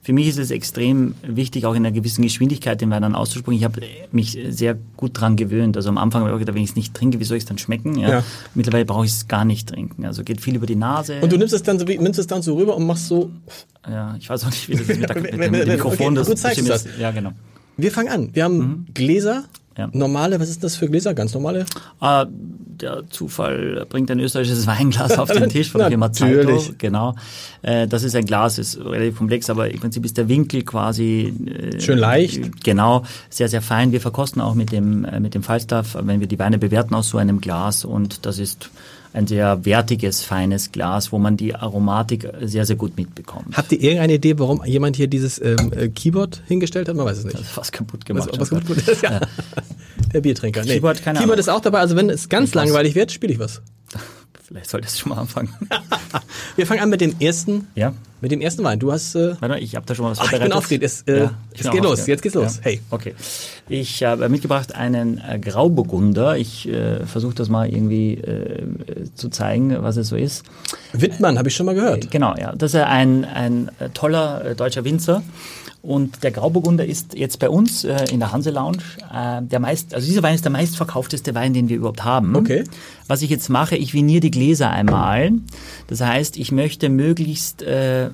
für 0.02 0.12
mich 0.12 0.28
ist 0.28 0.38
es 0.38 0.50
extrem 0.50 1.14
wichtig, 1.22 1.64
auch 1.66 1.72
in 1.74 1.84
einer 1.86 1.92
gewissen 1.92 2.22
Geschwindigkeit 2.22 2.80
den 2.80 2.90
Wein 2.90 3.02
dann 3.02 3.14
auszuspucken. 3.14 3.56
Ich 3.56 3.64
habe 3.64 3.80
mich 4.12 4.38
sehr 4.50 4.76
gut 4.96 5.18
dran 5.20 5.36
gewöhnt. 5.36 5.76
Also 5.76 5.88
am 5.88 5.98
Anfang 5.98 6.20
habe 6.22 6.30
ich 6.30 6.34
auch 6.34 6.38
gedacht, 6.38 6.54
wenn 6.54 6.62
ich 6.62 6.70
es 6.70 6.76
nicht 6.76 6.94
trinke, 6.94 7.18
wie 7.20 7.24
soll 7.24 7.36
ich 7.38 7.44
es 7.44 7.48
dann 7.48 7.58
schmecken? 7.58 7.98
Ja. 7.98 8.08
Ja. 8.10 8.24
Mittlerweile 8.54 8.84
brauche 8.84 9.04
ich 9.06 9.12
es 9.12 9.28
gar 9.28 9.44
nicht 9.44 9.68
trinken. 9.68 10.04
Also 10.04 10.22
geht 10.22 10.40
viel 10.40 10.54
über 10.56 10.66
die 10.66 10.76
Nase. 10.76 11.20
Und 11.20 11.32
du 11.32 11.36
nimmst 11.38 11.54
es 11.54 11.62
dann 11.62 11.78
so, 11.78 11.88
wie- 11.88 11.98
nimmst 11.98 12.18
es 12.20 12.26
dann 12.26 12.42
so 12.42 12.56
rüber 12.56 12.76
und 12.76 12.86
machst 12.86 13.06
so, 13.08 13.30
ja, 13.88 14.14
ich 14.18 14.28
weiß 14.28 14.44
auch 14.44 14.50
nicht, 14.50 14.68
wie 14.68 14.72
das 14.76 14.82
ist 14.88 14.98
mit, 15.00 15.08
der, 15.08 15.16
mit, 15.22 15.32
dem, 15.32 15.50
mit 15.52 15.66
Mikrofon. 15.68 16.06
okay, 16.08 16.14
das 16.16 16.26
du 16.28 16.34
zeigst 16.34 16.68
das. 16.68 16.86
ist- 16.86 16.98
Ja, 16.98 17.10
genau. 17.10 17.32
wir 17.76 17.90
fangen 17.92 18.08
an. 18.08 18.30
Wir 18.32 18.44
haben 18.44 18.86
Gläser, 18.94 19.44
Mhm. 19.76 19.82
Ja. 19.84 19.88
normale, 19.92 20.38
was 20.40 20.50
ist 20.50 20.62
das 20.62 20.76
für 20.76 20.88
Gläser? 20.90 21.14
Ganz 21.14 21.32
normale? 21.32 21.64
Ah, 22.00 22.26
der 22.28 23.04
Zufall 23.08 23.86
bringt 23.88 24.10
ein 24.10 24.18
österreichisches 24.20 24.66
Weinglas 24.66 25.16
auf 25.16 25.30
den 25.30 25.48
Tisch 25.48 25.70
von 25.70 25.78
der 25.78 25.88
Firma. 25.90 26.08
Natürlich. 26.08 26.76
Genau. 26.76 27.14
Äh, 27.62 27.86
das 27.86 28.02
ist 28.02 28.14
ein 28.16 28.26
Glas, 28.26 28.58
ist 28.58 28.78
relativ 28.78 29.16
komplex, 29.16 29.48
aber 29.48 29.70
im 29.70 29.78
Prinzip 29.80 30.04
ist 30.04 30.18
der 30.18 30.28
Winkel 30.28 30.62
quasi 30.64 31.32
äh, 31.46 31.80
Schön 31.80 31.98
leicht. 31.98 32.62
Genau, 32.64 33.04
sehr 33.30 33.48
sehr 33.48 33.62
fein. 33.62 33.92
Wir 33.92 34.00
verkosten 34.02 34.42
auch 34.42 34.54
mit 34.54 34.72
dem 34.72 35.04
äh, 35.06 35.20
mit 35.20 35.34
dem 35.34 35.42
Falstaff, 35.44 35.96
wenn 36.02 36.20
wir 36.20 36.26
die 36.26 36.38
Weine 36.38 36.58
bewerten 36.58 36.94
aus 36.94 37.08
so 37.08 37.16
einem 37.18 37.40
Glas 37.40 37.84
und 37.86 38.26
das 38.26 38.38
ist 38.38 38.70
ein 39.12 39.26
sehr 39.26 39.64
wertiges, 39.64 40.22
feines 40.22 40.72
Glas, 40.72 41.12
wo 41.12 41.18
man 41.18 41.36
die 41.36 41.54
Aromatik 41.54 42.28
sehr, 42.42 42.64
sehr 42.64 42.76
gut 42.76 42.96
mitbekommt. 42.96 43.56
Habt 43.56 43.72
ihr 43.72 43.80
irgendeine 43.80 44.14
Idee, 44.14 44.38
warum 44.38 44.64
jemand 44.64 44.96
hier 44.96 45.08
dieses 45.08 45.40
ähm, 45.40 45.72
äh, 45.76 45.88
Keyboard 45.88 46.42
hingestellt 46.46 46.88
hat? 46.88 46.96
Man 46.96 47.06
weiß 47.06 47.18
es 47.18 47.24
nicht. 47.24 47.34
Das 47.34 47.42
ist 47.42 47.50
fast 47.50 47.72
kaputt 47.72 48.04
gemacht. 48.04 48.28
Was, 48.38 48.50
was 48.52 48.64
gut 48.64 48.76
ist, 48.76 49.02
ja. 49.02 49.20
Der 50.12 50.20
Biertrinker. 50.20 50.62
Nee. 50.64 50.74
Keyboard, 50.74 51.02
keine 51.02 51.18
Keyboard 51.18 51.38
Ahnung. 51.38 51.40
ist 51.40 51.48
auch 51.48 51.60
dabei. 51.60 51.80
Also 51.80 51.96
wenn 51.96 52.10
es 52.10 52.28
ganz 52.28 52.50
Was? 52.50 52.54
langweilig 52.54 52.94
wird, 52.94 53.12
spiele 53.12 53.32
ich 53.32 53.38
was. 53.38 53.62
Vielleicht 54.50 54.68
solltest 54.68 54.96
du 54.96 55.02
schon 55.02 55.10
mal 55.10 55.18
anfangen. 55.20 55.54
Wir 56.56 56.66
fangen 56.66 56.80
an 56.80 56.90
mit 56.90 57.00
dem 57.00 57.14
ersten 57.20 57.68
ja, 57.76 57.92
Mit 58.20 58.32
dem 58.32 58.40
ersten 58.40 58.64
Wein. 58.64 58.80
Du 58.80 58.90
hast. 58.90 59.14
Äh, 59.14 59.40
Warte, 59.40 59.60
ich 59.60 59.76
habe 59.76 59.86
da 59.86 59.94
schon 59.94 60.04
mal 60.04 60.10
was 60.10 60.18
ach, 60.18 60.32
ich 60.32 60.40
bin 60.40 60.52
aufgeregt. 60.52 60.82
Es, 60.82 61.02
äh, 61.02 61.20
Ja, 61.20 61.34
ich 61.54 61.60
es 61.60 61.70
geht 61.70 61.84
los. 61.84 62.04
Jetzt 62.08 62.20
geht's 62.20 62.34
los. 62.34 62.56
Ja. 62.56 62.62
Hey. 62.62 62.80
Okay. 62.90 63.14
Ich 63.68 64.02
habe 64.02 64.28
mitgebracht 64.28 64.74
einen 64.74 65.18
äh, 65.18 65.38
Grauburgunder. 65.38 66.36
Ich 66.36 66.68
äh, 66.68 67.06
versuche 67.06 67.34
das 67.34 67.48
mal 67.48 67.68
irgendwie 67.72 68.14
äh, 68.14 68.66
zu 69.14 69.28
zeigen, 69.28 69.80
was 69.82 69.96
es 69.96 70.08
so 70.08 70.16
ist. 70.16 70.44
Wittmann, 70.92 71.38
habe 71.38 71.48
ich 71.48 71.54
schon 71.54 71.66
mal 71.66 71.76
gehört. 71.76 72.10
Genau, 72.10 72.34
ja. 72.36 72.52
Das 72.56 72.74
ist 72.74 72.80
ein, 72.80 73.24
ein 73.24 73.70
äh, 73.78 73.90
toller 73.90 74.44
äh, 74.44 74.54
deutscher 74.56 74.84
Winzer. 74.84 75.22
Und 75.82 76.22
der 76.22 76.30
Grauburgunder 76.30 76.84
ist 76.84 77.14
jetzt 77.14 77.38
bei 77.38 77.48
uns 77.48 77.84
äh, 77.84 78.04
in 78.12 78.20
der 78.20 78.32
Hanse 78.32 78.50
Lounge 78.50 78.78
äh, 79.12 79.40
der 79.40 79.60
meist, 79.60 79.94
also 79.94 80.06
dieser 80.06 80.22
Wein 80.22 80.34
ist 80.34 80.44
der 80.44 80.52
meistverkaufteste 80.52 81.34
Wein, 81.34 81.54
den 81.54 81.70
wir 81.70 81.76
überhaupt 81.78 82.04
haben. 82.04 82.36
Okay. 82.36 82.64
Was 83.08 83.22
ich 83.22 83.30
jetzt 83.30 83.48
mache, 83.48 83.76
ich 83.76 83.94
viniere 83.94 84.20
die 84.20 84.30
Gläser 84.30 84.68
einmal. 84.70 85.32
Das 85.86 86.02
heißt, 86.02 86.36
ich 86.36 86.52
möchte 86.52 86.90
möglichst 86.90 87.62
äh, 87.62 88.10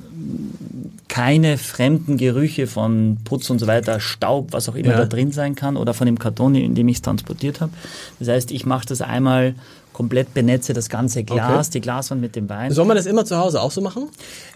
keine 1.08 1.58
fremden 1.58 2.16
Gerüche 2.18 2.66
von 2.66 3.18
Putz 3.25 3.50
und 3.50 3.58
so 3.58 3.66
weiter, 3.66 3.99
Staub, 4.00 4.52
was 4.52 4.68
auch 4.68 4.75
immer 4.76 4.90
Ja. 4.90 4.99
da 4.99 5.04
drin 5.06 5.32
sein 5.32 5.54
kann 5.54 5.76
oder 5.76 5.92
von 5.92 6.06
dem 6.06 6.18
Karton, 6.18 6.54
in 6.54 6.75
dem 6.75 6.87
ich 6.88 6.96
es 6.96 7.02
transportiert 7.02 7.61
habe. 7.61 7.73
Das 8.18 8.28
heißt, 8.28 8.52
ich 8.52 8.64
mache 8.64 8.87
das 8.87 9.02
einmal 9.02 9.54
komplett 9.96 10.34
benetze 10.34 10.74
das 10.74 10.90
ganze 10.90 11.24
Glas, 11.24 11.68
Okay. 11.68 11.70
die 11.72 11.80
Glaswand 11.80 12.20
mit 12.20 12.36
dem 12.36 12.50
Wein. 12.50 12.70
Soll 12.70 12.84
man 12.84 12.98
das 12.98 13.06
immer 13.06 13.24
zu 13.24 13.38
Hause 13.38 13.62
auch 13.62 13.70
so 13.70 13.80
machen? 13.80 14.08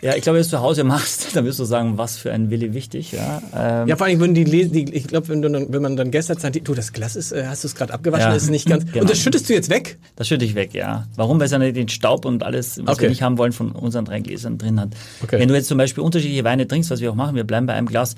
Ja, 0.03 0.15
ich 0.15 0.21
glaube, 0.21 0.35
wenn 0.35 0.43
du 0.43 0.45
es 0.45 0.51
zu 0.51 0.61
Hause 0.61 0.85
machst, 0.85 1.29
dann 1.35 1.47
wirst 1.47 1.59
du 1.59 1.65
sagen, 1.65 1.97
was 1.97 2.19
für 2.19 2.31
ein 2.31 2.51
Willi 2.51 2.75
wichtig. 2.75 3.13
Ja, 3.13 3.41
ähm, 3.57 3.89
Ja, 3.89 3.97
vor 3.97 4.07
allem 4.07 4.21
würden 4.21 4.35
die, 4.35 4.45
die 4.45 4.93
ich 4.95 5.07
glaube, 5.09 5.29
wenn, 5.29 5.43
wenn 5.43 5.81
man 5.83 5.97
dann 5.97 6.11
gestern 6.11 6.37
sagt, 6.39 6.61
du, 6.69 6.75
das 6.75 6.93
Glas 6.93 7.17
ist, 7.17 7.33
äh, 7.33 7.47
hast 7.47 7.65
du 7.65 7.69
es 7.69 7.75
gerade 7.75 7.95
abgewaschen, 7.95 8.29
Ja. 8.29 8.35
ist 8.37 8.51
nicht 8.51 8.69
ganz. 8.69 8.85
Genau. 8.85 9.01
Und 9.01 9.11
das 9.11 9.19
schüttest 9.19 9.49
du 9.49 9.55
jetzt 9.55 9.71
weg? 9.71 9.99
Das 10.17 10.29
schütte 10.29 10.45
ich 10.45 10.55
weg, 10.55 10.75
ja. 10.75 11.07
Warum? 11.17 11.39
Weil 11.39 11.47
es 11.47 11.53
ja 11.53 11.59
nicht 11.59 11.75
den 11.75 11.89
Staub 11.89 12.27
und 12.27 12.43
alles, 12.43 12.79
was 12.85 12.97
Okay. 12.97 13.03
wir 13.05 13.09
nicht 13.09 13.23
haben 13.23 13.39
wollen, 13.39 13.53
von 13.53 13.73
unseren 13.73 14.05
drei 14.05 14.21
Gläsern 14.21 14.59
drin 14.59 14.79
hat. 14.79 14.91
Okay. 15.23 15.39
Wenn 15.41 15.49
du 15.49 15.55
jetzt 15.55 15.69
zum 15.69 15.79
Beispiel 15.79 16.05
unterschiedliche 16.05 16.45
Weine 16.45 16.69
trinkst, 16.69 16.91
was 16.91 17.01
wir 17.01 17.11
auch 17.11 17.15
machen, 17.15 17.35
wir 17.35 17.45
bleiben 17.45 17.65
bei 17.65 17.73
einem 17.73 17.87
Glas. 17.87 18.15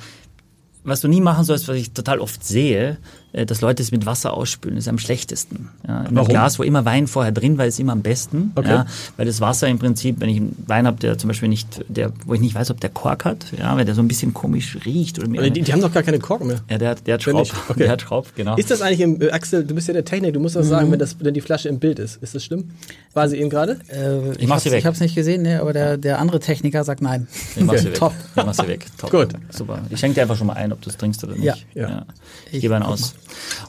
Was 0.84 1.00
du 1.00 1.06
nie 1.06 1.20
machen 1.20 1.44
sollst, 1.44 1.68
was 1.68 1.76
ich 1.76 1.92
total 1.92 2.18
oft 2.18 2.44
sehe, 2.44 2.98
dass 3.32 3.60
Leute 3.60 3.82
es 3.82 3.90
mit 3.92 4.04
Wasser 4.06 4.34
ausspülen, 4.34 4.76
ist 4.76 4.88
am 4.88 4.98
schlechtesten. 4.98 5.68
Ja, 5.88 6.02
in 6.02 6.16
einem? 6.18 6.26
Glas, 6.28 6.58
wo 6.58 6.62
immer 6.62 6.84
Wein 6.84 7.06
vorher 7.06 7.32
drin 7.32 7.56
war, 7.58 7.66
ist 7.66 7.80
immer 7.80 7.92
am 7.92 8.02
besten. 8.02 8.52
Okay. 8.54 8.68
Ja, 8.68 8.86
weil 9.16 9.26
das 9.26 9.40
Wasser 9.40 9.68
im 9.68 9.78
Prinzip, 9.78 10.20
wenn 10.20 10.28
ich 10.28 10.36
einen 10.36 10.62
Wein 10.66 10.86
habe, 10.86 10.98
der 10.98 11.16
zum 11.18 11.28
Beispiel 11.28 11.48
nicht, 11.48 11.84
der, 11.88 12.12
wo 12.26 12.34
ich 12.34 12.40
nicht 12.40 12.54
weiß, 12.54 12.70
ob 12.70 12.80
der 12.80 12.90
Kork 12.90 13.24
hat, 13.24 13.46
ja, 13.58 13.74
weil 13.76 13.84
der 13.84 13.94
so 13.94 14.02
ein 14.02 14.08
bisschen 14.08 14.34
komisch 14.34 14.78
riecht 14.84 15.18
oder 15.18 15.28
Die, 15.50 15.62
die 15.62 15.72
haben 15.72 15.80
doch 15.80 15.92
gar 15.92 16.02
keine 16.02 16.18
Korken 16.18 16.46
mehr. 16.48 16.60
ja, 16.68 16.78
der, 16.78 16.90
hat- 16.90 17.06
der 17.06 17.14
hat 17.14 17.22
Schraub. 17.22 17.40
nicht, 17.40 17.54
okay. 17.68 17.78
Der 17.80 17.90
hat 17.92 18.02
Schraub, 18.02 18.26
genau. 18.36 18.56
Ist 18.56 18.70
das 18.70 18.82
eigentlich 18.82 19.00
im, 19.00 19.20
äh, 19.22 19.30
Axel, 19.30 19.64
du 19.64 19.74
bist 19.74 19.88
ja 19.88 19.94
der 19.94 20.04
Techniker, 20.04 20.32
du 20.32 20.40
musst 20.40 20.56
das 20.56 20.66
sagen, 20.68 20.90
wenn, 20.92 20.98
das, 20.98 21.16
wenn 21.20 21.32
die 21.34 21.40
Flasche 21.40 21.68
im 21.68 21.78
Bild 21.78 21.98
ist. 21.98 22.22
Ist 22.22 22.34
das 22.34 22.44
schlimm? 22.44 22.70
War 23.14 23.28
sie 23.28 23.38
eben 23.38 23.50
gerade? 23.50 23.78
Äh, 23.88 24.32
Ich 24.38 24.46
mach 24.46 24.58
sie 24.60 24.68
hab's- 24.68 24.72
weg. 24.72 24.78
Ich 24.80 24.86
habe 24.86 24.94
es 24.94 25.00
nicht 25.00 25.14
gesehen, 25.14 25.42
ne, 25.42 25.60
aber 25.60 25.72
der, 25.72 25.96
der 25.96 26.18
andere 26.18 26.38
Techniker 26.40 26.84
sagt 26.84 27.00
nein. 27.02 27.26
Ich 27.56 27.62
mach 27.62 27.72
Okay. 27.74 27.82
sie 27.82 27.88
weg. 27.88 27.94
Top. 27.94 28.12
Ich 28.36 28.44
mach 28.44 28.54
sie 28.54 28.68
weg. 28.68 28.86
Top. 28.98 29.10
Gut. 29.10 29.28
Super. 29.50 29.78
Ich 29.90 29.98
schenke 30.00 30.16
dir 30.16 30.22
einfach 30.22 30.36
schon 30.36 30.46
mal 30.48 30.54
ein, 30.54 30.72
ob 30.72 30.80
du 30.82 30.90
es 30.90 30.96
trinkst 30.96 31.24
oder 31.24 31.34
nicht. 31.34 31.44
Ja. 31.44 31.56
Ja. 31.74 32.06
Ich, 32.48 32.54
Ich 32.56 32.60
gebe 32.60 32.74
einen 32.74 32.84
aus. 32.84 33.14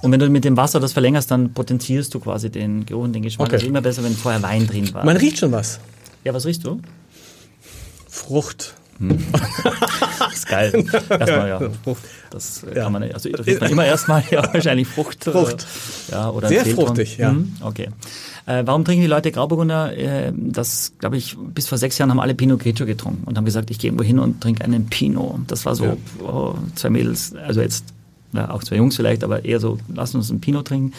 Und 0.01 0.11
wenn 0.11 0.19
du 0.19 0.29
mit 0.29 0.43
dem 0.45 0.57
Wasser 0.57 0.79
das 0.79 0.93
verlängerst, 0.93 1.29
dann 1.31 1.53
potenzierst 1.53 2.13
du 2.13 2.19
quasi 2.19 2.49
den 2.49 2.85
Geruch 2.85 3.03
und 3.03 3.13
den 3.13 3.23
Geschmack. 3.23 3.47
Okay. 3.47 3.55
Also 3.57 3.67
immer 3.67 3.81
besser, 3.81 4.03
wenn 4.03 4.13
vorher 4.15 4.41
Wein 4.43 4.67
drin 4.67 4.93
war. 4.93 5.05
Man 5.05 5.17
riecht 5.17 5.39
schon 5.39 5.51
was. 5.51 5.79
ja, 6.23 6.33
was 6.33 6.45
riechst 6.45 6.65
du? 6.65 6.79
Frucht. 8.09 8.75
Das 10.19 10.33
ist 10.35 10.47
geil. 10.47 10.85
Erstmal, 11.09 11.49
ja. 11.49 11.59
Frucht. 11.83 12.01
Das 12.31 12.63
äh, 12.63 12.73
kann 12.75 12.91
man. 12.91 13.03
Also 13.03 13.29
das 13.29 13.45
riecht 13.45 13.59
man 13.61 13.69
immer 13.71 13.85
erstmal, 13.85 14.23
ja, 14.31 14.51
wahrscheinlich 14.53 14.87
Frucht. 14.87 15.27
äh, 15.27 15.31
Frucht. 15.31 15.65
Ja, 16.11 16.29
oder 16.29 16.47
Sehr 16.47 16.65
fruchtig, 16.65 17.17
ja. 17.17 17.33
Mhm, 17.33 17.53
okay. 17.61 17.89
Äh, 18.45 18.63
warum 18.65 18.83
trinken 18.85 19.01
die 19.01 19.07
Leute 19.07 19.31
Grauburgunder? 19.31 19.95
Äh, 19.97 20.31
das, 20.35 20.93
glaube 20.99 21.17
ich, 21.17 21.35
bis 21.53 21.67
vor 21.67 21.77
sechs 21.77 21.97
Jahren 21.97 22.09
haben 22.11 22.19
alle 22.19 22.33
Pinot 22.35 22.59
Grigio 22.61 22.85
getrunken 22.85 23.23
und 23.25 23.37
haben 23.37 23.45
gesagt, 23.45 23.69
ich 23.71 23.79
gehe 23.79 23.89
irgendwo 23.89 24.03
hin 24.05 24.19
und 24.19 24.41
trinke 24.41 24.63
einen 24.63 24.87
Pinot. 24.87 25.39
Das 25.47 25.65
war 25.65 25.75
so, 25.75 25.85
Ja. 25.85 25.97
oh, 26.25 26.55
zwei 26.75 26.89
Mädels, 26.89 27.33
also 27.35 27.61
jetzt 27.61 27.85
ja, 28.33 28.49
auch 28.49 28.63
zwei 28.63 28.75
Jungs 28.77 28.95
vielleicht, 28.95 29.23
aber 29.23 29.45
eher 29.45 29.59
so, 29.59 29.77
lass 29.93 30.13
uns 30.15 30.29
einen 30.29 30.41
Pinot 30.41 30.67
trinken. 30.67 30.93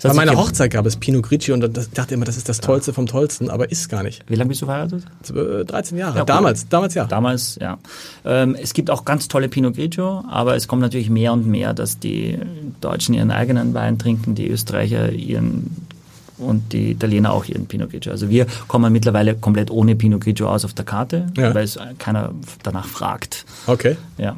Das 0.00 0.10
Bei 0.10 0.16
meiner 0.24 0.36
Hochzeit 0.38 0.70
gab 0.72 0.86
es 0.86 0.96
Pinot 0.96 1.22
Grigio 1.22 1.54
und 1.54 1.60
das, 1.76 1.86
ich 1.86 1.92
dachte 1.92 2.14
immer, 2.14 2.24
das 2.24 2.36
ist 2.36 2.48
das 2.48 2.60
Tollste 2.60 2.92
vom 2.92 3.06
Tollsten, 3.06 3.48
aber 3.50 3.70
ist 3.70 3.88
gar 3.88 4.02
nicht. 4.02 4.24
Wie 4.28 4.34
lange 4.34 4.48
bist 4.48 4.62
du 4.62 4.66
verheiratet? 4.66 5.04
Äh, 5.34 5.64
13 5.64 5.96
Jahre. 5.98 6.16
Ja, 6.16 6.22
cool. 6.22 6.26
damals, 6.26 6.68
damals 6.68 6.94
ja. 6.94 7.04
Damals, 7.06 7.56
ja. 7.60 7.78
Ähm, 8.24 8.56
es 8.60 8.74
gibt 8.74 8.90
auch 8.90 9.04
ganz 9.04 9.28
tolle 9.28 9.48
Pinot 9.48 9.74
Grigio, 9.76 10.24
aber 10.28 10.56
es 10.56 10.68
kommt 10.68 10.82
natürlich 10.82 11.10
mehr 11.10 11.32
und 11.32 11.46
mehr, 11.46 11.74
dass 11.74 11.98
die 11.98 12.38
Deutschen 12.80 13.14
ihren 13.14 13.30
eigenen 13.30 13.72
Wein 13.74 13.98
trinken, 13.98 14.34
die 14.34 14.48
Österreicher 14.48 15.12
ihren 15.12 15.86
und 16.38 16.72
die 16.72 16.92
Italiener 16.92 17.32
auch 17.32 17.44
ihren 17.44 17.66
Pinot 17.66 17.90
Grigio. 17.90 18.10
Also 18.12 18.30
wir 18.30 18.46
kommen 18.66 18.90
mittlerweile 18.92 19.34
komplett 19.34 19.70
ohne 19.70 19.94
Pinot 19.94 20.22
Grigio 20.22 20.48
aus 20.48 20.64
auf 20.64 20.72
der 20.72 20.86
Karte, 20.86 21.26
Ja. 21.36 21.54
weil 21.54 21.64
es 21.64 21.78
keiner 21.98 22.30
danach 22.62 22.86
fragt. 22.86 23.44
Okay. 23.66 23.96
Ja. 24.16 24.36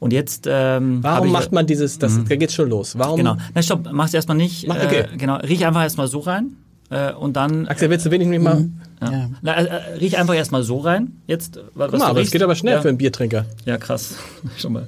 Und 0.00 0.12
jetzt 0.12 0.46
ähm, 0.48 1.02
Warum 1.02 1.26
ich, 1.26 1.32
macht 1.32 1.52
man 1.52 1.66
dieses, 1.66 1.98
das, 1.98 2.20
da 2.28 2.36
geht's 2.36 2.54
schon 2.54 2.68
los. 2.70 2.96
Warum? 2.98 3.16
Genau. 3.16 3.36
Nein, 3.54 3.64
stopp, 3.64 3.88
mach's 3.92 4.14
erstmal 4.14 4.36
nicht. 4.36 4.66
Mach- 4.68 4.76
okay. 4.76 5.06
Äh, 5.12 5.16
genau, 5.16 5.36
riech 5.36 5.66
einfach 5.66 5.82
erstmal 5.82 6.06
so 6.08 6.20
rein. 6.20 6.56
Äh, 6.90 7.12
und 7.12 7.36
dann 7.36 7.66
Axel, 7.68 7.90
willst 7.90 8.06
du 8.06 8.10
wenig 8.10 8.28
nicht 8.28 8.42
mal? 8.42 8.68
ja. 9.02 9.10
Ja. 9.12 9.30
Na, 9.42 9.52
äh, 9.54 9.64
äh, 9.64 9.94
riech 9.98 10.16
einfach 10.16 10.34
erstmal 10.34 10.62
so 10.62 10.78
rein. 10.78 11.20
Jetzt, 11.26 11.58
was 11.74 11.90
Guck 11.90 12.00
mal, 12.00 12.06
aber 12.06 12.20
es 12.20 12.30
geht 12.30 12.42
aber 12.42 12.54
schnell 12.54 12.80
für 12.80 12.88
einen 12.88 12.98
Biertrinker. 12.98 13.44
Ja, 13.64 13.76
krass. 13.76 14.14
Schon 14.56 14.72
mal. 14.72 14.86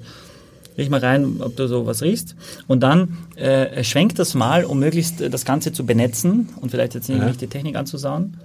Riech 0.79 0.89
mal 0.89 1.01
rein, 1.01 1.37
ob 1.41 1.57
du 1.57 1.67
sowas 1.67 2.01
riechst. 2.03 2.37
Und 2.69 2.81
dann 2.81 3.19
äh, 3.35 3.83
schwenk 3.85 4.15
das 4.15 4.35
mal, 4.35 4.65
um 4.65 4.79
möglichst 4.79 5.21
äh, 5.21 5.29
das 5.29 5.45
Ganze 5.45 5.73
zu 5.73 5.85
benetzen 5.85 6.49
und 6.61 6.71
vielleicht 6.71 6.95
jetzt 6.95 7.09
nicht 7.09 7.19
Ja. 7.21 7.31
die 7.33 7.49
Technik 7.49 7.77
anzusauen. 7.77 8.37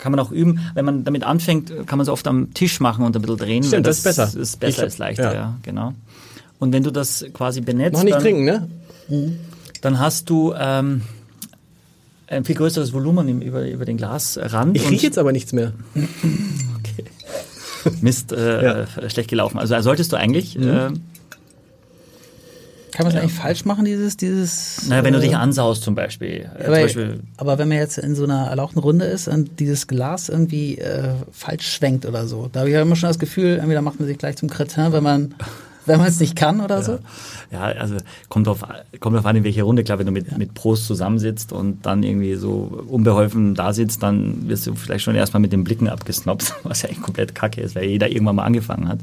Kann 0.00 0.12
man 0.12 0.20
auch 0.20 0.30
üben. 0.30 0.60
Wenn 0.74 0.84
man 0.84 1.04
damit 1.04 1.24
anfängt, 1.24 1.68
kann 1.86 1.98
man 1.98 2.02
es 2.02 2.08
oft 2.08 2.26
am 2.28 2.54
Tisch 2.54 2.80
machen 2.80 3.04
und 3.04 3.16
ein 3.16 3.22
bisschen 3.22 3.36
drehen. 3.36 3.62
Stimmt, 3.62 3.84
weil 3.84 3.90
das 3.90 3.98
ist 3.98 4.04
besser. 4.04 4.24
ist 4.38 4.60
besser, 4.60 4.76
glaub- 4.76 4.86
ist 4.88 4.98
leichter, 4.98 5.24
ja. 5.34 5.34
ja. 5.34 5.56
genau. 5.62 5.92
Und 6.60 6.72
wenn 6.72 6.82
du 6.82 6.90
das 6.90 7.24
quasi 7.32 7.60
benetzt, 7.60 7.94
Noch 7.94 8.04
nicht 8.04 8.14
dann, 8.14 8.22
trinken, 8.22 8.44
ne? 8.44 8.68
dann 9.80 9.98
hast 9.98 10.28
du 10.30 10.54
ähm, 10.58 11.02
ein 12.28 12.44
viel 12.44 12.54
größeres 12.56 12.92
Volumen 12.92 13.28
im, 13.28 13.40
über, 13.42 13.68
über 13.68 13.84
den 13.84 13.96
Glasrand. 13.96 14.76
Ich 14.76 14.88
rieche 14.90 15.06
jetzt 15.06 15.18
aber 15.18 15.32
nichts 15.32 15.52
mehr. 15.52 15.72
Mist, 18.00 18.32
äh, 18.32 18.86
schlecht 19.08 19.30
gelaufen. 19.30 19.58
Also 19.58 19.80
solltest 19.80 20.12
du 20.12 20.16
eigentlich, 20.16 20.58
Mhm. 20.58 20.68
äh, 20.68 20.88
Kann 22.98 23.06
man 23.06 23.14
es 23.14 23.22
eigentlich 23.22 23.38
falsch 23.38 23.64
machen, 23.64 23.84
dieses, 23.84 24.16
dieses. 24.16 24.88
naja, 24.88 25.04
wenn 25.04 25.12
du 25.12 25.20
äh, 25.20 25.22
dich 25.22 25.36
ansaust 25.36 25.84
zum 25.84 25.94
Beispiel. 25.94 26.50
Äh, 26.58 26.64
zum 26.64 26.66
aber, 26.66 26.80
Beispiel 26.80 27.20
aber 27.36 27.58
wenn 27.58 27.68
man 27.68 27.78
jetzt 27.78 27.96
in 27.96 28.16
so 28.16 28.24
einer 28.24 28.48
erlauchten 28.48 28.80
Runde 28.80 29.04
ist 29.04 29.28
und 29.28 29.60
dieses 29.60 29.86
Glas 29.86 30.28
irgendwie 30.28 30.78
äh, 30.78 31.10
falsch 31.30 31.68
schwenkt 31.74 32.06
oder 32.06 32.26
so, 32.26 32.48
da 32.50 32.58
habe 32.58 32.70
ich 32.70 32.74
ja 32.74 32.82
immer 32.82 32.96
schon 32.96 33.08
das 33.08 33.20
Gefühl, 33.20 33.60
entweder 33.60 33.82
macht 33.82 34.00
man 34.00 34.08
sich 34.08 34.18
gleich 34.18 34.34
zum 34.34 34.50
Kretin, 34.50 34.92
wenn 34.92 35.04
man 35.04 35.34
wenn 35.86 35.98
man 35.98 36.08
es 36.08 36.18
nicht 36.18 36.34
kann 36.34 36.60
oder 36.60 36.82
so. 36.82 36.98
Ja, 37.50 37.62
also 37.62 37.96
kommt 38.28 38.46
drauf, 38.46 38.62
kommt 39.00 39.16
drauf 39.16 39.24
an, 39.24 39.36
in 39.36 39.44
welche 39.44 39.62
Runde. 39.62 39.82
Klar, 39.82 39.98
wenn 39.98 40.04
du 40.06 40.12
mit, 40.12 40.36
mit 40.36 40.52
Prost 40.52 40.86
zusammensitzt 40.86 41.50
und 41.52 41.86
dann 41.86 42.02
irgendwie 42.02 42.34
so 42.34 42.84
unbeholfen 42.88 43.54
da 43.54 43.72
sitzt, 43.72 44.02
dann 44.02 44.48
wirst 44.48 44.66
du 44.66 44.74
vielleicht 44.74 45.04
schon 45.04 45.14
erstmal 45.14 45.40
mit 45.40 45.52
den 45.52 45.64
Blicken 45.64 45.88
abgesnoppt, 45.88 46.54
was 46.64 46.82
ja 46.82 46.90
eigentlich 46.90 47.02
komplett 47.02 47.34
kacke 47.34 47.62
ist, 47.62 47.74
weil 47.74 47.84
jeder 47.84 48.10
irgendwann 48.10 48.36
mal 48.36 48.44
angefangen 48.44 48.86
hat. 48.88 48.98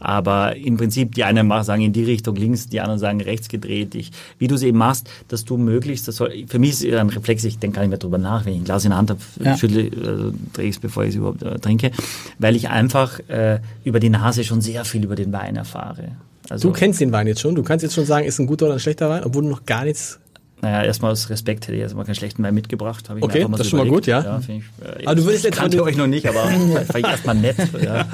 Aber 0.00 0.54
im 0.56 0.76
Prinzip, 0.76 1.14
die 1.14 1.24
einen 1.24 1.46
machen, 1.46 1.64
sagen 1.64 1.82
in 1.82 1.92
die 1.94 2.04
Richtung 2.04 2.36
links, 2.36 2.68
die 2.68 2.80
anderen 2.80 2.98
sagen 2.98 3.20
rechts 3.22 3.48
gedreht. 3.48 3.94
Ich, 3.94 4.10
wie 4.38 4.48
du 4.48 4.54
es 4.54 4.62
eben 4.62 4.76
machst, 4.78 5.08
dass 5.28 5.44
du 5.46 5.56
möglichst, 5.56 6.06
das 6.08 6.16
soll, 6.16 6.44
für 6.46 6.58
mich 6.58 6.70
ist 6.70 6.82
eher 6.82 7.00
ein 7.00 7.08
Reflex, 7.08 7.42
ich 7.44 7.58
denke 7.58 7.76
gar 7.76 7.82
nicht 7.82 7.90
mehr 7.90 7.98
drüber 7.98 8.18
nach, 8.18 8.44
wenn 8.44 8.52
ich 8.52 8.60
ein 8.60 8.64
Glas 8.64 8.84
in 8.84 8.90
der 8.90 8.98
Hand 8.98 9.10
habe, 9.10 9.20
Ja. 9.42 9.56
schüttle, 9.56 9.82
äh, 9.86 10.32
drehe 10.52 10.68
ich 10.68 10.76
es, 10.76 10.78
bevor 10.78 11.04
ich 11.04 11.10
es 11.10 11.14
überhaupt 11.16 11.42
äh, 11.42 11.58
trinke, 11.58 11.90
weil 12.38 12.54
ich 12.54 12.68
einfach 12.68 13.18
äh, 13.28 13.60
über 13.84 13.98
die 13.98 14.10
Nase 14.10 14.44
schon 14.44 14.60
sehr 14.60 14.84
viel 14.84 15.04
über 15.04 15.16
den 15.16 15.32
Wein 15.32 15.56
erfahre. 15.56 16.12
Also, 16.50 16.68
Du 16.68 16.74
kennst 16.74 17.00
den 17.00 17.12
Wein 17.12 17.26
jetzt 17.26 17.40
schon. 17.40 17.54
Du 17.54 17.62
kannst 17.62 17.82
jetzt 17.82 17.94
schon 17.94 18.04
sagen, 18.04 18.26
ist 18.26 18.38
ein 18.38 18.46
guter 18.46 18.66
oder 18.66 18.74
ein 18.74 18.80
schlechter 18.80 19.08
Wein, 19.10 19.24
obwohl 19.24 19.42
du 19.42 19.48
noch 19.48 19.66
gar 19.66 19.84
nichts. 19.84 20.18
Naja, 20.60 20.82
erstmal 20.82 21.12
aus 21.12 21.30
Respekt 21.30 21.64
hätte 21.64 21.74
ich 21.74 21.82
jetzt 21.82 21.94
mal 21.94 22.04
keinen 22.04 22.16
schlechten 22.16 22.42
Wein 22.42 22.54
mitgebracht. 22.54 23.04
Ich 23.08 23.14
mir 23.14 23.22
Okay, 23.22 23.44
mal 23.44 23.50
das 23.50 23.58
so 23.58 23.62
ist 23.62 23.70
schon 23.70 23.78
mal 23.78 23.88
gut, 23.88 24.06
ja. 24.06 24.22
ja 24.22 24.40
ich, 24.40 24.48
äh, 24.48 25.06
Aber 25.06 25.14
du 25.14 25.24
würdest 25.24 25.44
jetzt, 25.44 25.56
kannte 25.56 25.82
euch 25.82 25.96
noch 25.96 26.08
nicht, 26.08 26.26
aber 26.26 26.40
fand 26.86 26.98
ich 26.98 27.04
erstmal 27.04 27.36
nett. 27.36 27.56
Ja. 27.80 28.06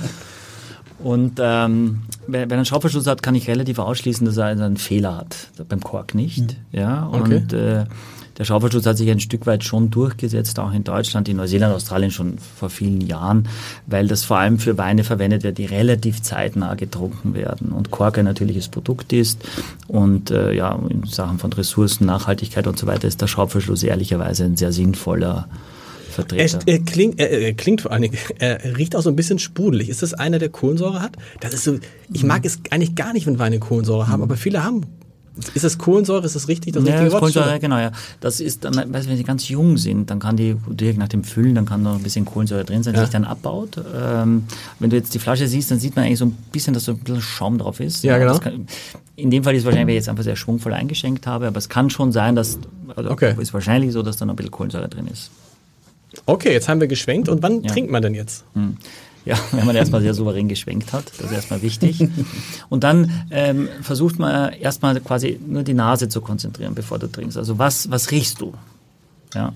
Und 1.02 1.38
ähm, 1.40 2.02
wenn, 2.26 2.50
er 2.50 2.56
einen 2.56 2.64
Schraubverschluss 2.64 3.06
hat, 3.06 3.22
kann 3.22 3.34
ich 3.34 3.48
relativ 3.48 3.78
ausschließen, 3.78 4.26
dass 4.26 4.36
er 4.36 4.46
einen 4.46 4.76
Fehler 4.76 5.16
hat. 5.16 5.50
Beim 5.68 5.80
Kork 5.80 6.14
nicht. 6.14 6.56
Ja. 6.72 7.08
Okay. 7.12 7.36
Und 7.36 7.52
äh, 7.52 7.84
der 8.38 8.44
Schraubverschluss 8.44 8.86
hat 8.86 8.96
sich 8.98 9.10
ein 9.10 9.20
Stück 9.20 9.46
weit 9.46 9.62
schon 9.64 9.90
durchgesetzt, 9.90 10.58
auch 10.58 10.72
in 10.72 10.82
Deutschland, 10.84 11.28
in 11.28 11.36
Neuseeland, 11.36 11.74
Australien 11.74 12.10
schon 12.10 12.38
vor 12.38 12.68
vielen 12.68 13.00
Jahren, 13.00 13.48
weil 13.86 14.08
das 14.08 14.24
vor 14.24 14.38
allem 14.38 14.58
für 14.58 14.76
Weine 14.76 15.04
verwendet 15.04 15.44
wird, 15.44 15.58
die 15.58 15.66
relativ 15.66 16.20
zeitnah 16.22 16.74
getrunken 16.74 17.34
werden. 17.34 17.70
Und 17.70 17.90
Kork 17.90 18.18
ein 18.18 18.24
natürliches 18.24 18.68
Produkt 18.68 19.12
ist. 19.12 19.44
Und 19.86 20.30
äh, 20.30 20.52
ja, 20.52 20.78
in 20.88 21.04
Sachen 21.04 21.38
von 21.38 21.52
Ressourcen, 21.52 22.06
Nachhaltigkeit 22.06 22.66
und 22.66 22.78
so 22.78 22.86
weiter 22.86 23.06
ist 23.06 23.20
der 23.20 23.28
Schraubverschluss 23.28 23.82
ehrlicherweise 23.82 24.44
ein 24.44 24.56
sehr 24.56 24.72
sinnvoller 24.72 25.48
Er, 26.08 26.12
Vertreter. 26.12 26.58
er, 26.66 26.78
klingt, 26.80 27.20
er, 27.20 27.30
er 27.30 27.54
klingt 27.54 27.82
vor 27.82 27.92
allen 27.92 28.02
Dingen, 28.02 28.16
er 28.38 28.76
riecht 28.76 28.96
auch 28.96 29.02
so 29.02 29.10
ein 29.10 29.16
bisschen 29.16 29.38
sprudelig. 29.38 29.88
Ist 29.88 30.02
das 30.02 30.12
einer, 30.14 30.38
der 30.38 30.48
Kohlensäure 30.48 31.00
hat? 31.00 31.16
Das 31.40 31.54
ist 31.54 31.64
so, 31.64 31.78
ich 32.12 32.24
mag 32.24 32.44
es 32.44 32.58
eigentlich 32.70 32.94
gar 32.96 33.12
nicht, 33.12 33.26
wenn 33.26 33.38
Weine 33.38 33.60
Kohlensäure 33.60 34.08
haben, 34.08 34.22
aber 34.22 34.36
viele 34.36 34.64
haben 34.64 34.82
Ist 35.54 35.64
das 35.64 35.78
Kohlensäure? 35.78 36.24
Ist 36.24 36.36
das 36.36 36.46
richtig? 36.48 36.74
Das 36.74 36.84
Ja, 36.84 36.90
richtige 36.90 37.10
das? 37.10 37.18
Kohlensäure, 37.18 37.58
genau, 37.58 37.78
ja. 37.78 37.90
Das 38.20 38.38
ist 38.40 38.64
dann, 38.64 38.74
wenn 38.92 39.16
sie 39.16 39.24
ganz 39.24 39.48
jung 39.48 39.76
sind, 39.78 40.08
dann 40.10 40.20
kann 40.20 40.36
die 40.36 40.56
direkt 40.68 40.98
nach 40.98 41.08
dem 41.08 41.24
Füllen, 41.24 41.54
dann 41.56 41.66
kann 41.66 41.82
noch 41.82 41.96
ein 41.96 42.02
bisschen 42.02 42.24
Kohlensäure 42.24 42.64
drin 42.64 42.82
sein, 42.84 42.94
die 42.94 42.98
Ja. 43.00 43.04
sich 43.06 43.12
dann 43.12 43.24
abbaut. 43.24 43.76
Ähm, 43.96 44.44
wenn 44.78 44.90
du 44.90 44.96
jetzt 44.96 45.12
die 45.12 45.18
Flasche 45.18 45.48
siehst, 45.48 45.70
dann 45.70 45.80
sieht 45.80 45.96
man 45.96 46.04
eigentlich 46.04 46.18
so 46.20 46.26
ein 46.26 46.36
bisschen, 46.52 46.72
dass 46.74 46.84
so 46.84 46.92
ein 46.92 46.98
bisschen 46.98 47.20
Schaum 47.20 47.58
drauf 47.58 47.80
ist. 47.80 48.04
Ja, 48.04 48.18
genau. 48.18 48.38
Kann, 48.38 48.66
in 49.16 49.30
dem 49.30 49.42
Fall 49.44 49.54
ist 49.54 49.60
es 49.60 49.64
wahrscheinlich, 49.66 49.86
weil 49.86 49.94
ich 49.94 50.00
jetzt 50.02 50.08
einfach 50.08 50.24
sehr 50.24 50.36
schwungvoll 50.36 50.72
eingeschenkt 50.72 51.26
habe, 51.26 51.46
aber 51.48 51.58
es 51.58 51.68
kann 51.68 51.90
schon 51.90 52.12
sein, 52.12 52.36
dass, 52.36 52.58
also 52.94 53.10
Okay. 53.10 53.34
ist 53.40 53.52
wahrscheinlich 53.52 53.92
so, 53.92 54.02
dass 54.02 54.16
da 54.16 54.26
noch 54.26 54.34
ein 54.34 54.36
bisschen 54.36 54.52
Kohlensäure 54.52 54.88
drin 54.88 55.08
ist. 55.08 55.30
Okay, 56.26 56.52
jetzt 56.52 56.68
haben 56.68 56.80
wir 56.80 56.86
geschwenkt. 56.86 57.28
Und 57.28 57.42
wann 57.42 57.62
Ja. 57.64 57.72
trinkt 57.72 57.90
man 57.90 58.02
denn 58.02 58.14
jetzt? 58.14 58.44
Ja, 59.26 59.38
wenn 59.52 59.64
man 59.64 59.74
erstmal 59.74 60.02
sehr 60.02 60.12
souverän 60.12 60.48
geschwenkt 60.48 60.92
hat, 60.92 61.04
das 61.16 61.26
ist 61.30 61.32
erstmal 61.32 61.62
wichtig. 61.62 62.06
Und 62.68 62.84
dann 62.84 63.10
ähm, 63.30 63.68
versucht 63.80 64.18
man 64.18 64.52
erstmal 64.52 65.00
quasi 65.00 65.40
nur 65.46 65.62
die 65.62 65.72
Nase 65.72 66.10
zu 66.10 66.20
konzentrieren, 66.20 66.74
bevor 66.74 66.98
du 66.98 67.06
trinkst. 67.06 67.38
Also 67.38 67.58
was, 67.58 67.90
was 67.90 68.10
riechst 68.10 68.42
du? 68.42 68.52
Ja. 69.34 69.54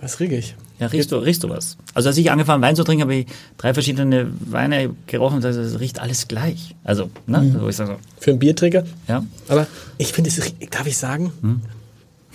Was 0.00 0.20
riege 0.20 0.36
ich? 0.36 0.54
Ja, 0.78 0.88
riechst 0.88 1.10
du, 1.10 1.16
riechst 1.16 1.42
du 1.42 1.48
was? 1.48 1.76
Also 1.94 2.10
als 2.10 2.18
ich 2.18 2.30
angefangen 2.30 2.62
Wein 2.62 2.76
zu 2.76 2.84
trinken, 2.84 3.02
habe 3.02 3.14
ich 3.14 3.26
drei 3.56 3.72
verschiedene 3.72 4.30
Weine 4.40 4.94
gerochen 5.06 5.36
und 5.36 5.42
gesagt, 5.42 5.56
es 5.56 5.80
riecht 5.80 6.00
alles 6.00 6.28
gleich. 6.28 6.76
Also, 6.84 7.10
ne? 7.26 7.56
Wo 7.58 7.68
ich 7.68 7.76
sage, 7.76 7.96
Für 8.20 8.30
einen 8.30 8.38
Bierträger? 8.38 8.84
ja. 9.08 9.24
Aber 9.48 9.66
ich 9.96 10.12
finde, 10.12 10.28
es 10.30 10.38
darf 10.70 10.86
ich 10.86 10.98
sagen, 10.98 11.32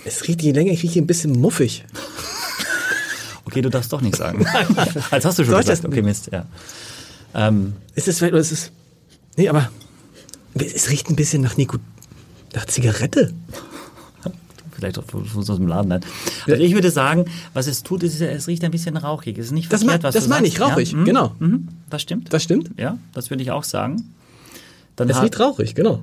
es 0.04 0.26
riecht 0.26 0.42
je 0.42 0.50
länger, 0.52 0.72
ich 0.72 0.82
rieche 0.82 0.98
ein 0.98 1.06
bisschen 1.06 1.40
muffig. 1.40 1.84
Okay, 3.52 3.60
du 3.60 3.68
darfst 3.68 3.92
doch 3.92 4.00
nicht 4.00 4.16
sagen. 4.16 4.46
Als 5.10 5.26
hast 5.26 5.38
du 5.38 5.44
schon 5.44 5.52
Soll 5.52 5.60
gesagt. 5.60 5.84
Okay, 5.84 6.00
Mist, 6.00 6.30
ja. 6.32 6.46
Ähm, 7.34 7.74
Ist 7.94 8.08
es 8.08 8.16
vielleicht, 8.16 8.32
oder 8.32 8.40
ist 8.40 8.50
es, 8.50 8.72
nee, 9.36 9.46
aber 9.46 9.68
es 10.54 10.88
riecht 10.88 11.10
ein 11.10 11.16
bisschen 11.16 11.42
nach 11.42 11.58
Nikot, 11.58 11.82
nach 12.54 12.64
Zigarette. 12.64 13.34
vielleicht 14.74 14.98
auch 14.98 15.04
von 15.04 15.28
aus 15.36 15.44
dem 15.44 15.66
Laden. 15.66 15.88
Nein. 15.90 16.00
Also 16.46 16.62
ich 16.62 16.72
würde 16.72 16.90
sagen, 16.90 17.26
was 17.52 17.66
es 17.66 17.82
tut, 17.82 18.02
ist, 18.04 18.18
es 18.22 18.48
riecht 18.48 18.64
ein 18.64 18.70
bisschen 18.70 18.96
rauchig. 18.96 19.36
Es 19.36 19.46
ist 19.46 19.52
nicht 19.52 19.70
Das 19.70 19.82
verkehrt, 19.82 20.02
was 20.04 20.14
das 20.14 20.28
meine 20.28 20.46
ich, 20.46 20.58
rauchig, 20.58 20.92
ja? 20.92 20.98
mhm. 20.98 21.04
genau. 21.04 21.32
Mhm. 21.38 21.68
Das 21.90 22.00
stimmt. 22.00 22.32
Das 22.32 22.42
stimmt. 22.42 22.70
ja, 22.78 22.96
das 23.12 23.28
würde 23.28 23.42
ich 23.42 23.50
auch 23.50 23.64
sagen. 23.64 24.14
Dann 24.96 25.10
Es 25.10 25.20
riecht 25.20 25.38
rauchig, 25.38 25.74
genau. 25.74 26.00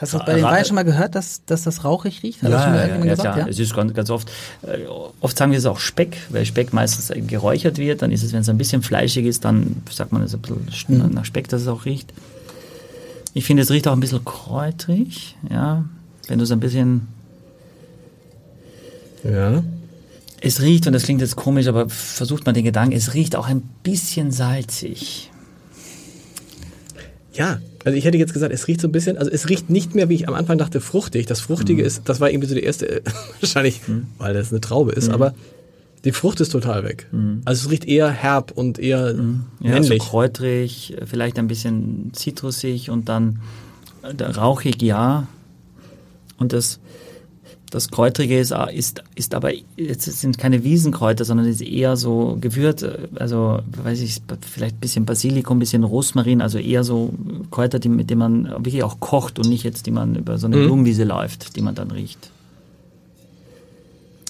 Hast 0.00 0.14
du 0.14 0.16
das 0.18 0.26
bei 0.26 0.34
den 0.34 0.44
Weinen 0.44 0.64
schon 0.64 0.76
mal 0.76 0.84
gehört, 0.84 1.14
dass, 1.14 1.44
dass 1.44 1.62
das 1.64 1.84
rauchig 1.84 2.22
riecht? 2.22 2.42
Hat 2.42 2.50
Ja, 2.50 2.62
schon 2.62 2.72
mal 2.72 2.88
ja, 2.88 2.94
ja, 2.96 3.00
gesagt? 3.02 3.20
klar. 3.20 3.38
Ja? 3.40 3.46
Es 3.48 3.58
ist 3.58 3.74
ganz, 3.74 3.92
ganz 3.92 4.08
oft, 4.10 4.30
äh, 4.62 4.78
oft 5.20 5.36
sagen 5.36 5.52
wir 5.52 5.58
es 5.58 5.66
auch 5.66 5.78
Speck, 5.78 6.16
weil 6.30 6.46
Speck 6.46 6.72
meistens 6.72 7.10
äh, 7.10 7.20
geräuchert 7.20 7.76
wird. 7.76 8.00
Dann 8.00 8.10
ist 8.10 8.22
es, 8.22 8.32
wenn 8.32 8.40
es 8.40 8.48
ein 8.48 8.56
bisschen 8.56 8.80
fleischig 8.82 9.26
ist, 9.26 9.44
dann 9.44 9.82
sagt 9.90 10.12
man 10.12 10.22
es 10.22 10.34
ein 10.34 10.40
bisschen 10.40 10.68
sch- 10.70 10.90
Mhm. 11.08 11.12
nach 11.14 11.24
Speck, 11.26 11.48
dass 11.48 11.60
es 11.62 11.68
auch 11.68 11.84
riecht. 11.84 12.12
Ich 13.34 13.44
finde, 13.44 13.62
es 13.62 13.70
riecht 13.70 13.86
auch 13.88 13.92
ein 13.92 14.00
bisschen 14.00 14.24
kräutrig, 14.24 15.36
ja. 15.50 15.84
Wenn 16.28 16.38
du 16.38 16.44
es 16.44 16.50
ein 16.50 16.60
bisschen, 16.60 17.06
Ja. 19.22 19.62
es 20.40 20.62
riecht, 20.62 20.86
und 20.86 20.94
das 20.94 21.02
klingt 21.02 21.20
jetzt 21.20 21.36
komisch, 21.36 21.66
aber 21.66 21.88
versucht 21.90 22.46
man 22.46 22.54
den 22.54 22.64
Gedanken, 22.64 22.96
es 22.96 23.12
riecht 23.14 23.36
auch 23.36 23.46
ein 23.48 23.60
bisschen 23.82 24.30
salzig. 24.32 25.30
Ja, 27.34 27.58
also 27.84 27.96
ich 27.96 28.04
hätte 28.04 28.18
jetzt 28.18 28.32
gesagt, 28.32 28.52
es 28.52 28.68
riecht 28.68 28.80
so 28.80 28.88
ein 28.88 28.92
bisschen, 28.92 29.16
also 29.18 29.30
es 29.30 29.48
riecht 29.48 29.70
nicht 29.70 29.94
mehr, 29.94 30.08
wie 30.08 30.14
ich 30.14 30.28
am 30.28 30.34
Anfang 30.34 30.58
dachte, 30.58 30.80
fruchtig. 30.80 31.26
Das 31.26 31.40
Fruchtige 31.40 31.82
ist, 31.82 32.02
das 32.08 32.20
war 32.20 32.30
irgendwie 32.30 32.48
so 32.48 32.54
die 32.54 32.62
erste, 32.62 32.88
äh, 32.88 33.00
wahrscheinlich, 33.40 33.80
weil 34.18 34.34
das 34.34 34.50
eine 34.50 34.60
Traube 34.60 34.92
ist, 34.92 35.08
aber 35.08 35.34
die 36.04 36.12
Frucht 36.12 36.40
ist 36.40 36.50
total 36.50 36.82
weg. 36.84 37.08
Also 37.44 37.66
es 37.66 37.70
riecht 37.70 37.84
eher 37.86 38.08
herb 38.10 38.52
und 38.52 38.78
eher 38.78 39.14
Ja, 39.60 39.70
männlich. 39.72 40.02
so 40.02 40.08
kräutrig, 40.10 40.96
vielleicht 41.04 41.38
ein 41.38 41.46
bisschen 41.46 42.10
zitrusig 42.14 42.88
und 42.90 43.08
dann 43.10 43.40
äh, 44.02 44.22
rauchig, 44.24 44.80
ja. 44.82 45.26
Und 46.38 46.54
das, 46.54 46.80
das 47.70 47.90
Kräutrige 47.90 48.38
ist, 48.38 48.52
ist, 48.74 49.02
ist 49.14 49.34
aber, 49.34 49.52
jetzt 49.76 50.04
sind 50.04 50.38
keine 50.38 50.64
Wiesenkräuter, 50.64 51.24
sondern 51.24 51.46
ist 51.46 51.60
eher 51.60 51.96
so 51.96 52.36
gewürzt, 52.40 52.82
äh, 52.82 53.08
also, 53.16 53.60
weiß 53.82 54.00
ich, 54.00 54.20
vielleicht 54.42 54.76
ein 54.76 54.80
bisschen 54.80 55.06
Basilikum, 55.06 55.56
ein 55.56 55.60
bisschen 55.60 55.84
Rosmarin, 55.84 56.42
also 56.42 56.58
eher 56.58 56.84
so 56.84 57.12
Kräuter, 57.50 57.78
die, 57.78 57.88
mit 57.88 58.10
denen 58.10 58.18
man 58.18 58.44
wirklich 58.64 58.82
auch 58.82 59.00
kocht 59.00 59.38
und 59.38 59.48
nicht 59.48 59.64
jetzt, 59.64 59.86
die 59.86 59.90
man 59.92 60.16
über 60.16 60.38
so 60.38 60.46
eine 60.46 60.56
Blumenwiese 60.56 61.04
läuft, 61.04 61.56
die 61.56 61.62
man 61.62 61.74
dann 61.74 61.90
riecht. 61.90 62.30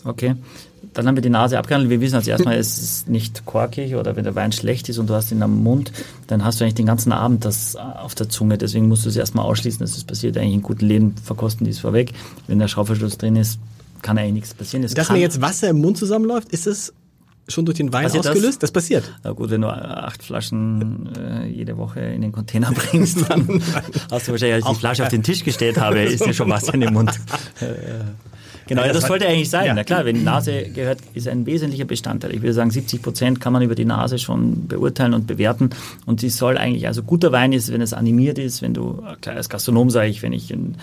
Okay. 0.05 0.37
Dann 0.93 1.07
haben 1.07 1.15
wir 1.15 1.23
die 1.23 1.31
Nase 1.31 1.59
abgehandelt. 1.59 1.91
Wir 1.91 2.01
wissen 2.01 2.17
als 2.17 2.27
erstmal, 2.27 2.57
es 2.57 2.79
ist 2.79 3.09
nicht 3.09 3.45
korkig 3.47 3.95
oder 3.95 4.17
wenn 4.17 4.25
der 4.25 4.35
Wein 4.35 4.51
schlecht 4.51 4.89
ist 4.89 4.99
und 4.99 5.09
du 5.09 5.15
hast 5.15 5.31
ihn 5.31 5.43
am 5.43 5.63
Mund, 5.63 5.93
dann 6.27 6.45
hast 6.45 6.61
du 6.61 6.65
eigentlich 6.65 6.75
den 6.75 6.87
ganzen 6.87 7.13
Abend 7.13 7.45
das 7.45 7.77
auf 7.77 8.15
der 8.15 8.29
Zunge. 8.29 8.59
Deswegen 8.59 8.89
musst 8.89 9.05
du 9.05 9.09
es 9.09 9.17
erstmal 9.17 9.45
ausschließen, 9.45 9.81
dass 9.81 9.97
es 9.97 10.05
passiert. 10.05 10.37
Eigentlich 10.37 10.55
in 10.55 10.63
guten 10.63 10.87
Läden 10.87 11.17
verkosten 11.17 11.65
die 11.65 11.71
es 11.71 11.79
vorweg. 11.79 12.13
Wenn 12.49 12.59
der 12.59 12.69
Schraubverschluss 12.69 13.19
drin 13.19 13.37
ist, 13.37 13.61
kann 14.03 14.19
eigentlich 14.19 14.33
nichts 14.33 14.55
passieren. 14.55 14.85
Es 14.85 14.95
Dass 14.95 15.11
mir 15.11 15.19
jetzt 15.19 15.41
Wasser 15.41 15.69
im 15.69 15.81
Mund 15.81 15.97
zusammenläuft, 15.97 16.53
ist 16.53 16.67
es 16.67 16.93
schon 17.51 17.65
durch 17.65 17.77
den 17.77 17.93
Wein 17.93 18.05
Passiert 18.05 18.25
das? 18.25 18.33
ausgelöst? 18.33 18.63
Das? 18.63 18.73
passiert. 18.73 19.13
Na 19.25 19.33
gut, 19.33 19.51
wenn 19.51 19.61
du 19.61 19.69
acht 19.69 20.23
Flaschen 20.23 21.09
äh, 21.17 21.47
jede 21.47 21.77
Woche 21.77 22.01
in 22.01 22.23
den 22.23 22.33
Container 22.33 22.73
bringst, 22.73 23.29
dann 23.29 23.47
hast 24.11 24.29
du 24.29 24.33
wahrscheinlich, 24.33 24.55
als 24.55 24.65
ich 24.65 24.71
die 24.71 24.79
Flasche 24.79 25.03
auf 25.03 25.09
den 25.09 25.23
Tisch 25.23 25.45
gestellt 25.45 25.79
habe, 25.79 26.01
ist 26.01 26.25
dir 26.25 26.35
schon 26.35 26.49
Wasser 26.49 26.75
in 26.75 26.81
den 26.81 26.93
Mund. 26.93 27.13
Genau, 28.71 28.85
ja, 28.85 28.93
das 28.93 29.05
sollte 29.09 29.27
eigentlich 29.27 29.51
sein. 29.51 29.67
Ja. 29.67 29.75
Na 29.75 29.83
klar, 29.83 30.05
wenn 30.05 30.15
die 30.15 30.23
Nase 30.23 30.63
gehört, 30.73 31.01
ist 31.13 31.27
ein 31.27 31.45
wesentlicher 31.45 31.85
Bestandteil. 31.85 32.33
Ich 32.33 32.41
würde 32.41 32.53
sagen, 32.55 32.71
70 32.71 33.03
Prozent 33.03 33.41
kann 33.41 33.53
man 33.53 33.63
über 33.63 33.75
die 33.75 33.85
Nase 33.85 34.19
schon 34.21 34.69
beurteilen 34.69 35.13
und 35.13 35.27
bewerten. 35.27 35.71
Und 36.07 36.21
sie 36.21 36.29
soll 36.31 36.57
eigentlich, 36.57 36.87
also 36.87 37.03
guter 37.03 37.33
Wein 37.33 37.53
ist, 37.53 37.73
wenn 37.73 37.81
es 37.83 37.93
animiert 37.93 38.39
ist, 38.39 38.63
wenn 38.63 38.73
du, 38.73 39.03
klar, 39.21 39.35
als 39.35 39.49
Gastronom 39.49 39.91
sage 39.91 40.09
ich, 40.09 40.23
wenn 40.23 40.33
ich 40.33 40.53
ein, 40.53 40.77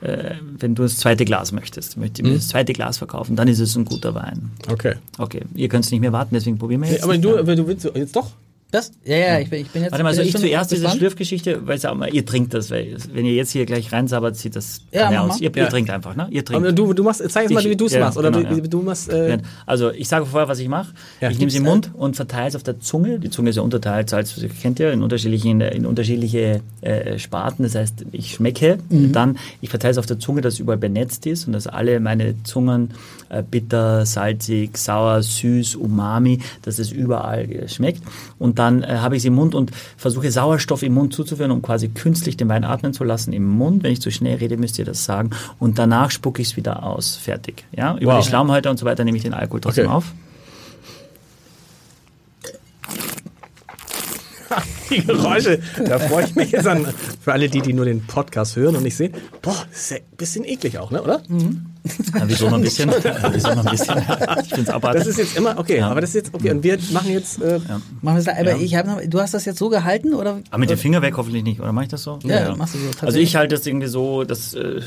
äh, 0.00 0.36
wenn 0.58 0.74
du 0.74 0.84
das 0.84 0.96
zweite 0.96 1.26
Glas 1.26 1.52
möchtest, 1.52 1.98
möchte 1.98 2.22
ich 2.22 2.28
mir 2.28 2.34
das 2.34 2.48
zweite 2.48 2.72
Glas 2.72 2.96
verkaufen, 2.96 3.36
dann 3.36 3.46
ist 3.46 3.60
es 3.60 3.76
ein 3.76 3.84
guter 3.84 4.14
Wein. 4.14 4.50
Okay. 4.70 4.94
Okay, 5.18 5.42
ihr 5.54 5.68
könnt 5.68 5.84
es 5.84 5.90
nicht 5.90 6.00
mehr 6.00 6.12
warten, 6.12 6.34
deswegen 6.34 6.56
probieren 6.58 6.80
wir 6.80 6.88
Nee, 6.88 6.94
jetzt. 6.94 7.04
aber 7.04 7.12
nicht 7.12 7.24
du, 7.24 7.36
aber 7.38 7.54
du 7.54 7.66
willst 7.66 7.84
jetzt 7.94 8.16
doch? 8.16 8.30
Das? 8.74 8.90
Ja, 9.04 9.16
ja, 9.16 9.38
ich 9.38 9.48
bin, 9.50 9.60
ich 9.60 9.70
bin 9.70 9.82
jetzt. 9.82 9.92
Warte 9.92 10.02
mal, 10.02 10.14
soll 10.14 10.24
jetzt 10.24 10.34
ich 10.34 10.40
zuerst 10.40 10.72
diese. 10.72 10.88
Schlürfgeschichte, 10.88 11.64
weil 11.64 11.78
ja 11.78 11.94
mal, 11.94 12.12
ihr 12.12 12.26
trinkt 12.26 12.54
das, 12.54 12.72
weil 12.72 12.96
wenn 13.12 13.24
ihr 13.24 13.34
jetzt 13.34 13.52
hier 13.52 13.66
gleich 13.66 13.92
reinsabbert, 13.92 14.36
sieht 14.36 14.56
das 14.56 14.80
Ja, 14.90 15.12
ja 15.12 15.20
aus. 15.22 15.40
Ihr, 15.40 15.54
ihr 15.54 15.62
Ja. 15.62 15.68
trinkt 15.68 15.90
einfach, 15.90 16.16
ne? 16.16 16.26
Ihr 16.30 16.44
trinkt. 16.44 16.64
Aber 16.64 16.72
du, 16.72 16.92
du 16.92 17.04
machst, 17.04 17.22
zeig 17.30 17.44
uns 17.44 17.54
mal, 17.54 17.64
wie 17.64 17.76
du 17.76 17.86
es 17.86 17.92
ja, 17.92 18.00
machst. 18.00 18.18
Oder 18.18 18.32
genau, 18.32 18.50
wie, 18.50 18.56
ja. 18.58 18.64
wie 18.64 18.68
du 18.68 18.82
machst. 18.82 19.10
Äh, 19.10 19.38
Also 19.64 19.92
ich 19.92 20.08
sage 20.08 20.26
vorher, 20.26 20.48
was 20.48 20.58
ich 20.58 20.68
mache. 20.68 20.92
Ja, 21.20 21.30
ich 21.30 21.38
nehme 21.38 21.50
es 21.50 21.54
im 21.54 21.62
Mund 21.62 21.90
und 21.94 22.16
verteile 22.16 22.48
es 22.48 22.56
auf 22.56 22.64
der 22.64 22.80
Zunge. 22.80 23.20
Die 23.20 23.30
Zunge 23.30 23.50
ist 23.50 23.56
ja 23.56 23.62
unterteilt, 23.62 24.10
so 24.10 24.16
als 24.16 24.34
kennt 24.60 24.80
ihr, 24.80 24.90
in 24.92 25.02
unterschiedlichen, 25.02 25.60
in 25.60 25.86
unterschiedliche 25.86 26.60
äh, 26.80 27.16
Sparten. 27.18 27.62
Das 27.62 27.76
heißt, 27.76 28.06
ich 28.10 28.32
schmecke, 28.32 28.78
dann 28.90 29.38
ich 29.60 29.70
verteile 29.70 29.92
es 29.92 29.98
auf 29.98 30.06
der 30.06 30.18
Zunge, 30.18 30.40
dass 30.40 30.54
es 30.54 30.60
überall 30.60 30.78
benetzt 30.78 31.26
ist 31.26 31.46
und 31.46 31.52
dass 31.52 31.68
alle 31.68 32.00
meine 32.00 32.42
Zungen 32.42 32.90
äh, 33.28 33.44
bitter, 33.48 34.04
salzig, 34.04 34.76
sauer, 34.78 35.22
süß, 35.22 35.76
umami, 35.76 36.40
dass 36.62 36.80
es 36.80 36.90
überall 36.90 37.50
äh, 37.50 37.68
schmeckt. 37.68 38.02
Und 38.38 38.58
dann 38.58 38.63
äh, 38.82 38.98
habe 38.98 39.16
ich 39.16 39.22
es 39.22 39.26
im 39.26 39.34
Mund 39.34 39.54
und 39.54 39.70
versuche 39.96 40.30
Sauerstoff 40.30 40.82
im 40.82 40.94
Mund 40.94 41.12
zuzuführen, 41.12 41.50
um 41.50 41.62
quasi 41.62 41.88
künstlich 41.88 42.36
den 42.36 42.48
Wein 42.48 42.64
atmen 42.64 42.92
zu 42.94 43.04
lassen 43.04 43.32
im 43.32 43.44
Mund. 43.48 43.82
Wenn 43.82 43.92
ich 43.92 44.00
zu 44.00 44.10
schnell 44.10 44.36
rede, 44.38 44.56
müsst 44.56 44.78
ihr 44.78 44.84
das 44.84 45.04
sagen. 45.04 45.30
Und 45.58 45.78
danach 45.78 46.10
spucke 46.10 46.40
ich 46.42 46.48
es 46.48 46.56
wieder 46.56 46.82
aus. 46.82 47.16
Fertig. 47.16 47.64
Ja? 47.72 47.96
Über 47.98 48.14
Wow. 48.14 48.22
die 48.22 48.28
Schlaumhäute 48.28 48.70
und 48.70 48.78
so 48.78 48.86
weiter 48.86 49.04
nehme 49.04 49.16
ich 49.16 49.22
den 49.22 49.34
Alkohol 49.34 49.60
trotzdem 49.60 49.86
Okay. 49.86 49.94
auf. 49.94 50.04
die 54.90 55.04
Geräusche. 55.04 55.60
Da 55.84 55.98
freue 55.98 56.24
ich 56.24 56.34
mich 56.34 56.52
jetzt 56.52 56.66
an. 56.66 56.86
Für 57.20 57.32
alle, 57.32 57.48
die, 57.48 57.60
die 57.60 57.72
nur 57.72 57.84
den 57.86 58.06
Podcast 58.06 58.56
hören 58.56 58.76
und 58.76 58.82
nicht 58.82 58.96
sehen. 58.96 59.12
Boah, 59.42 59.56
das 59.70 59.80
ist 59.80 59.90
ja 59.90 59.96
ein 59.96 60.16
bisschen 60.16 60.44
eklig 60.44 60.78
auch, 60.78 60.90
ne? 60.90 61.02
oder? 61.02 61.22
Ja, 61.84 62.22
wieso 62.26 62.46
noch 62.46 62.54
ein 62.54 62.62
bisschen? 62.62 62.88
Ja, 63.04 63.30
wieso 63.32 63.48
noch 63.54 63.64
ein 63.66 63.70
bisschen? 63.70 63.98
Ich 63.98 64.48
finde 64.48 64.62
es 64.62 64.68
abartig. 64.70 65.00
Das 65.00 65.08
ist 65.08 65.18
jetzt 65.18 65.36
immer, 65.36 65.58
okay, 65.58 65.78
Ja. 65.78 65.90
aber 65.90 66.00
das 66.00 66.10
ist 66.10 66.14
jetzt, 66.14 66.34
okay. 66.34 66.50
Und 66.52 66.62
wir 66.62 66.78
machen 66.92 67.10
jetzt, 67.10 67.42
äh, 67.42 67.60
Machen 68.00 68.24
wir 68.24 68.32
aber 68.38 68.50
Ja. 68.52 68.56
ich 68.56 68.74
habe 68.74 68.88
noch, 68.88 69.00
du 69.06 69.20
hast 69.20 69.34
das 69.34 69.44
jetzt 69.44 69.58
so 69.58 69.68
gehalten 69.68 70.14
oder? 70.14 70.38
Aber 70.50 70.58
mit 70.58 70.70
dem 70.70 70.78
Finger 70.78 71.02
weg 71.02 71.14
hoffentlich 71.18 71.42
nicht, 71.44 71.60
oder 71.60 71.72
mache 71.72 71.84
ich 71.84 71.90
das 71.90 72.02
so? 72.02 72.18
Ja, 72.24 72.54
machst 72.56 72.74
du 72.74 72.78
so, 72.78 73.06
Also 73.06 73.18
ich 73.18 73.36
halte 73.36 73.54
das 73.56 73.66
irgendwie 73.66 73.88
so, 73.88 74.24
das 74.24 74.54
äh, 74.54 74.80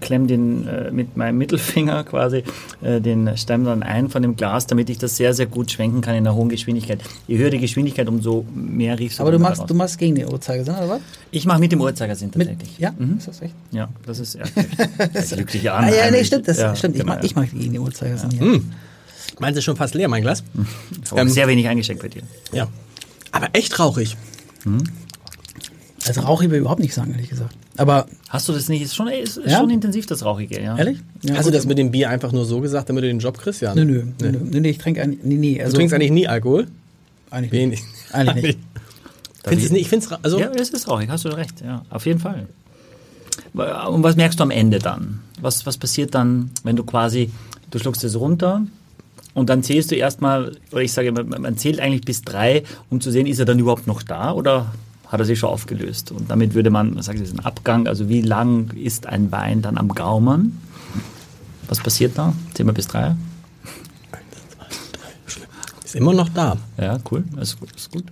klemm 0.00 0.26
den 0.26 0.68
äh, 0.68 0.90
mit 0.90 1.16
meinem 1.16 1.38
Mittelfinger 1.38 2.04
quasi 2.04 2.42
äh, 2.82 3.00
den 3.00 3.34
Stein 3.38 3.64
dann 3.64 3.82
ein 3.82 4.10
von 4.10 4.20
dem 4.22 4.36
Glas, 4.36 4.66
damit 4.66 4.90
ich 4.90 4.98
das 4.98 5.16
sehr, 5.16 5.32
sehr 5.32 5.46
gut 5.46 5.70
schwenken 5.70 6.02
kann 6.02 6.14
in 6.14 6.26
einer 6.26 6.34
hohen 6.36 6.50
Geschwindigkeit. 6.50 7.00
Je 7.26 7.38
höher 7.38 7.50
die 7.50 7.58
Geschwindigkeit, 7.58 8.06
umso 8.08 8.44
mehr 8.54 8.98
riechst 8.98 9.18
du. 9.18 9.22
Aber 9.22 9.32
du 9.32 9.38
machst, 9.38 9.58
daraus. 9.58 9.68
du 9.68 9.74
machst 9.74 9.98
gegen 9.98 10.14
den 10.14 10.30
Uhrzeigersinn, 10.30 10.74
oder 10.74 10.88
was? 10.90 11.00
Ich 11.30 11.46
mache 11.46 11.60
mit 11.60 11.72
dem 11.72 11.80
Uhrzeigersinn 11.80 12.30
Mit, 12.34 12.48
tatsächlich. 12.48 12.78
ja, 12.78 12.92
Mhm. 12.98 13.16
ist 13.18 13.28
das 13.28 13.40
echt? 13.42 13.54
Ja, 13.70 13.88
das 14.06 14.18
ist 14.18 14.34
ja, 14.34 14.44
der 14.98 15.22
glückliche 15.22 15.72
Ah, 15.72 15.78
Anhang. 15.78 15.94
ja, 15.94 16.10
nee, 16.18 16.24
stimmt, 16.24 16.48
das 16.48 16.58
ja, 16.58 16.74
stimmt. 16.76 16.96
Ich 16.96 17.00
genau, 17.02 17.14
mach, 17.14 17.22
ich 17.22 17.34
mach 17.34 17.44
gegen 17.50 17.72
den 17.72 17.78
Uhrzeigersinn 17.80 18.30
hier. 18.30 18.40
Hm. 18.40 18.72
meins 19.38 19.56
ist 19.56 19.64
schon 19.64 19.76
fast 19.76 19.94
leer, 19.94 20.08
mein 20.08 20.22
Glas. 20.22 20.42
Aber 21.10 21.20
Ähm, 21.20 21.28
sehr 21.28 21.48
wenig 21.48 21.66
eingeschenkt 21.68 22.02
bei 22.02 22.08
dir. 22.08 22.22
Ja. 22.52 22.68
Aber 23.32 23.48
echt 23.52 23.78
rauchig. 23.78 24.16
Also 26.06 26.20
Rauch 26.22 26.42
ich 26.42 26.50
will 26.50 26.60
überhaupt 26.60 26.80
nicht 26.80 26.94
sagen, 26.94 27.12
ehrlich 27.12 27.28
gesagt. 27.28 27.54
Aber 27.76 28.06
Hast 28.28 28.48
du 28.48 28.52
das 28.52 28.68
nicht? 28.68 28.82
Ist 28.82 28.94
schon, 28.96 29.08
ist, 29.08 29.36
ist 29.38 29.50
Ja? 29.50 29.58
schon 29.60 29.70
intensiv, 29.70 30.06
das 30.06 30.24
Rauchige, 30.24 30.60
ja. 30.62 30.76
ehrlich? 30.76 30.98
Ja, 31.22 31.34
Hast 31.36 31.46
du 31.46 31.50
gut. 31.50 31.58
das 31.58 31.66
mit 31.66 31.78
dem 31.78 31.90
Bier 31.90 32.10
einfach 32.10 32.32
nur 32.32 32.44
so 32.44 32.60
gesagt, 32.60 32.88
damit 32.88 33.04
du 33.04 33.08
den 33.08 33.18
Job 33.20 33.38
kriegst? 33.38 33.60
Ja. 33.62 33.74
Nö, 33.74 33.84
ne? 33.84 34.12
nö, 34.20 34.30
nö, 34.30 34.38
nö, 34.50 34.60
nö, 34.60 34.68
ich 34.68 34.78
trinke 34.78 35.02
eigentlich, 35.02 35.20
nee, 35.22 35.36
nee, 35.36 35.60
also. 35.60 35.72
Du 35.72 35.78
trinkst 35.78 35.94
eigentlich 35.94 36.10
nie 36.10 36.26
Alkohol? 36.28 36.66
eigentlich 37.30 37.52
Wenig. 37.52 37.80
nicht. 37.80 38.14
Eigentlich 38.14 38.44
nicht. 38.44 38.58
Findest 39.44 39.68
du 39.70 39.72
nicht? 39.74 39.82
Ich 39.82 39.88
finde 39.88 40.06
es, 40.06 40.12
also, 40.24 40.38
Ja, 40.40 40.48
das 40.48 40.70
ist 40.70 40.88
rauchig, 40.88 41.08
hast 41.08 41.24
du 41.24 41.28
recht, 41.28 41.60
ja, 41.62 41.82
auf 41.90 42.04
jeden 42.06 42.20
Fall. 42.20 42.48
Und 43.54 44.02
was 44.02 44.16
merkst 44.16 44.38
du 44.38 44.42
am 44.44 44.50
Ende 44.50 44.78
dann? 44.78 45.20
Was, 45.40 45.66
was 45.66 45.76
passiert 45.76 46.14
dann, 46.14 46.50
wenn 46.64 46.76
du 46.76 46.84
quasi, 46.84 47.30
du 47.70 47.78
schluckst 47.78 48.04
es 48.04 48.18
runter 48.18 48.62
und 49.34 49.48
dann 49.48 49.62
zählst 49.62 49.90
du 49.90 49.94
erstmal, 49.94 50.56
oder 50.72 50.82
ich 50.82 50.92
sage, 50.92 51.12
man, 51.12 51.28
man 51.28 51.56
zählt 51.56 51.80
eigentlich 51.80 52.02
bis 52.02 52.22
drei, 52.22 52.64
um 52.90 53.00
zu 53.00 53.10
sehen, 53.10 53.26
ist 53.26 53.38
er 53.38 53.44
dann 53.44 53.58
überhaupt 53.58 53.86
noch 53.86 54.02
da 54.02 54.32
oder 54.32 54.72
hat 55.06 55.20
er 55.20 55.26
sich 55.26 55.38
schon 55.38 55.50
aufgelöst? 55.50 56.12
Und 56.12 56.30
damit 56.30 56.54
würde 56.54 56.70
man, 56.70 56.94
man 56.94 57.02
sagt, 57.02 57.20
das 57.20 57.28
ist 57.28 57.38
ein 57.38 57.44
Abgang, 57.44 57.86
also 57.86 58.08
wie 58.08 58.20
lang 58.20 58.72
ist 58.72 59.06
ein 59.06 59.30
Wein 59.32 59.62
dann 59.62 59.78
am 59.78 59.88
Gaumen? 59.88 60.60
Was 61.68 61.78
passiert 61.78 62.16
da? 62.16 62.32
Zählen 62.54 62.68
wir 62.68 62.74
bis 62.74 62.88
drei? 62.88 63.14
ist 65.84 65.96
immer 65.96 66.12
noch 66.12 66.28
da. 66.28 66.56
Ja, 66.78 66.98
cool, 67.10 67.24
das 67.34 67.50
ist 67.50 67.60
gut. 67.60 67.76
Ist 67.76 67.92
gut. 67.92 68.04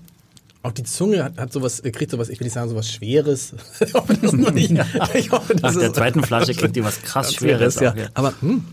Auch 0.66 0.72
die 0.72 0.82
Zunge 0.82 1.22
hat, 1.22 1.38
hat 1.38 1.52
sowas, 1.52 1.78
äh, 1.78 1.92
kriegt 1.92 2.10
sowas, 2.10 2.28
ich 2.28 2.40
will 2.40 2.46
nicht 2.46 2.54
sagen, 2.54 2.68
sowas 2.68 2.90
Schweres. 2.90 3.54
ich 3.80 3.94
hoffe, 3.94 4.14
das 4.20 4.32
noch 4.32 4.50
nicht. 4.50 4.74
Ich 5.14 5.30
hoffe, 5.30 5.54
das 5.54 5.74
Nach 5.76 5.80
der 5.80 5.92
zweiten 5.92 6.24
Flasche 6.24 6.54
kriegt 6.54 6.74
die 6.74 6.82
was 6.82 7.02
krass 7.02 7.32
Schweres. 7.36 7.76
ja. 7.76 7.92
auch, 7.92 7.96
ja. 7.96 8.08
Aber 8.14 8.34
hm. 8.40 8.64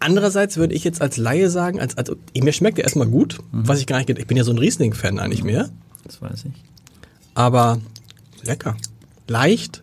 andererseits 0.00 0.56
würde 0.56 0.74
ich 0.74 0.82
jetzt 0.84 1.02
als 1.02 1.18
Laie 1.18 1.50
sagen, 1.50 1.78
als, 1.78 1.98
als 1.98 2.10
mir 2.34 2.52
schmeckt 2.54 2.78
er 2.78 2.84
erstmal 2.84 3.06
gut, 3.06 3.38
Mhm. 3.52 3.68
was 3.68 3.80
ich 3.80 3.86
gar 3.86 3.98
nicht, 3.98 4.08
ich 4.08 4.26
bin 4.26 4.36
ja 4.38 4.44
so 4.44 4.50
ein 4.52 4.58
Riesling-Fan 4.58 5.18
eigentlich 5.18 5.44
mehr, 5.44 5.68
Das 6.04 6.22
weiß 6.22 6.46
ich. 6.46 6.52
aber 7.34 7.78
lecker, 8.44 8.76
leicht, 9.26 9.82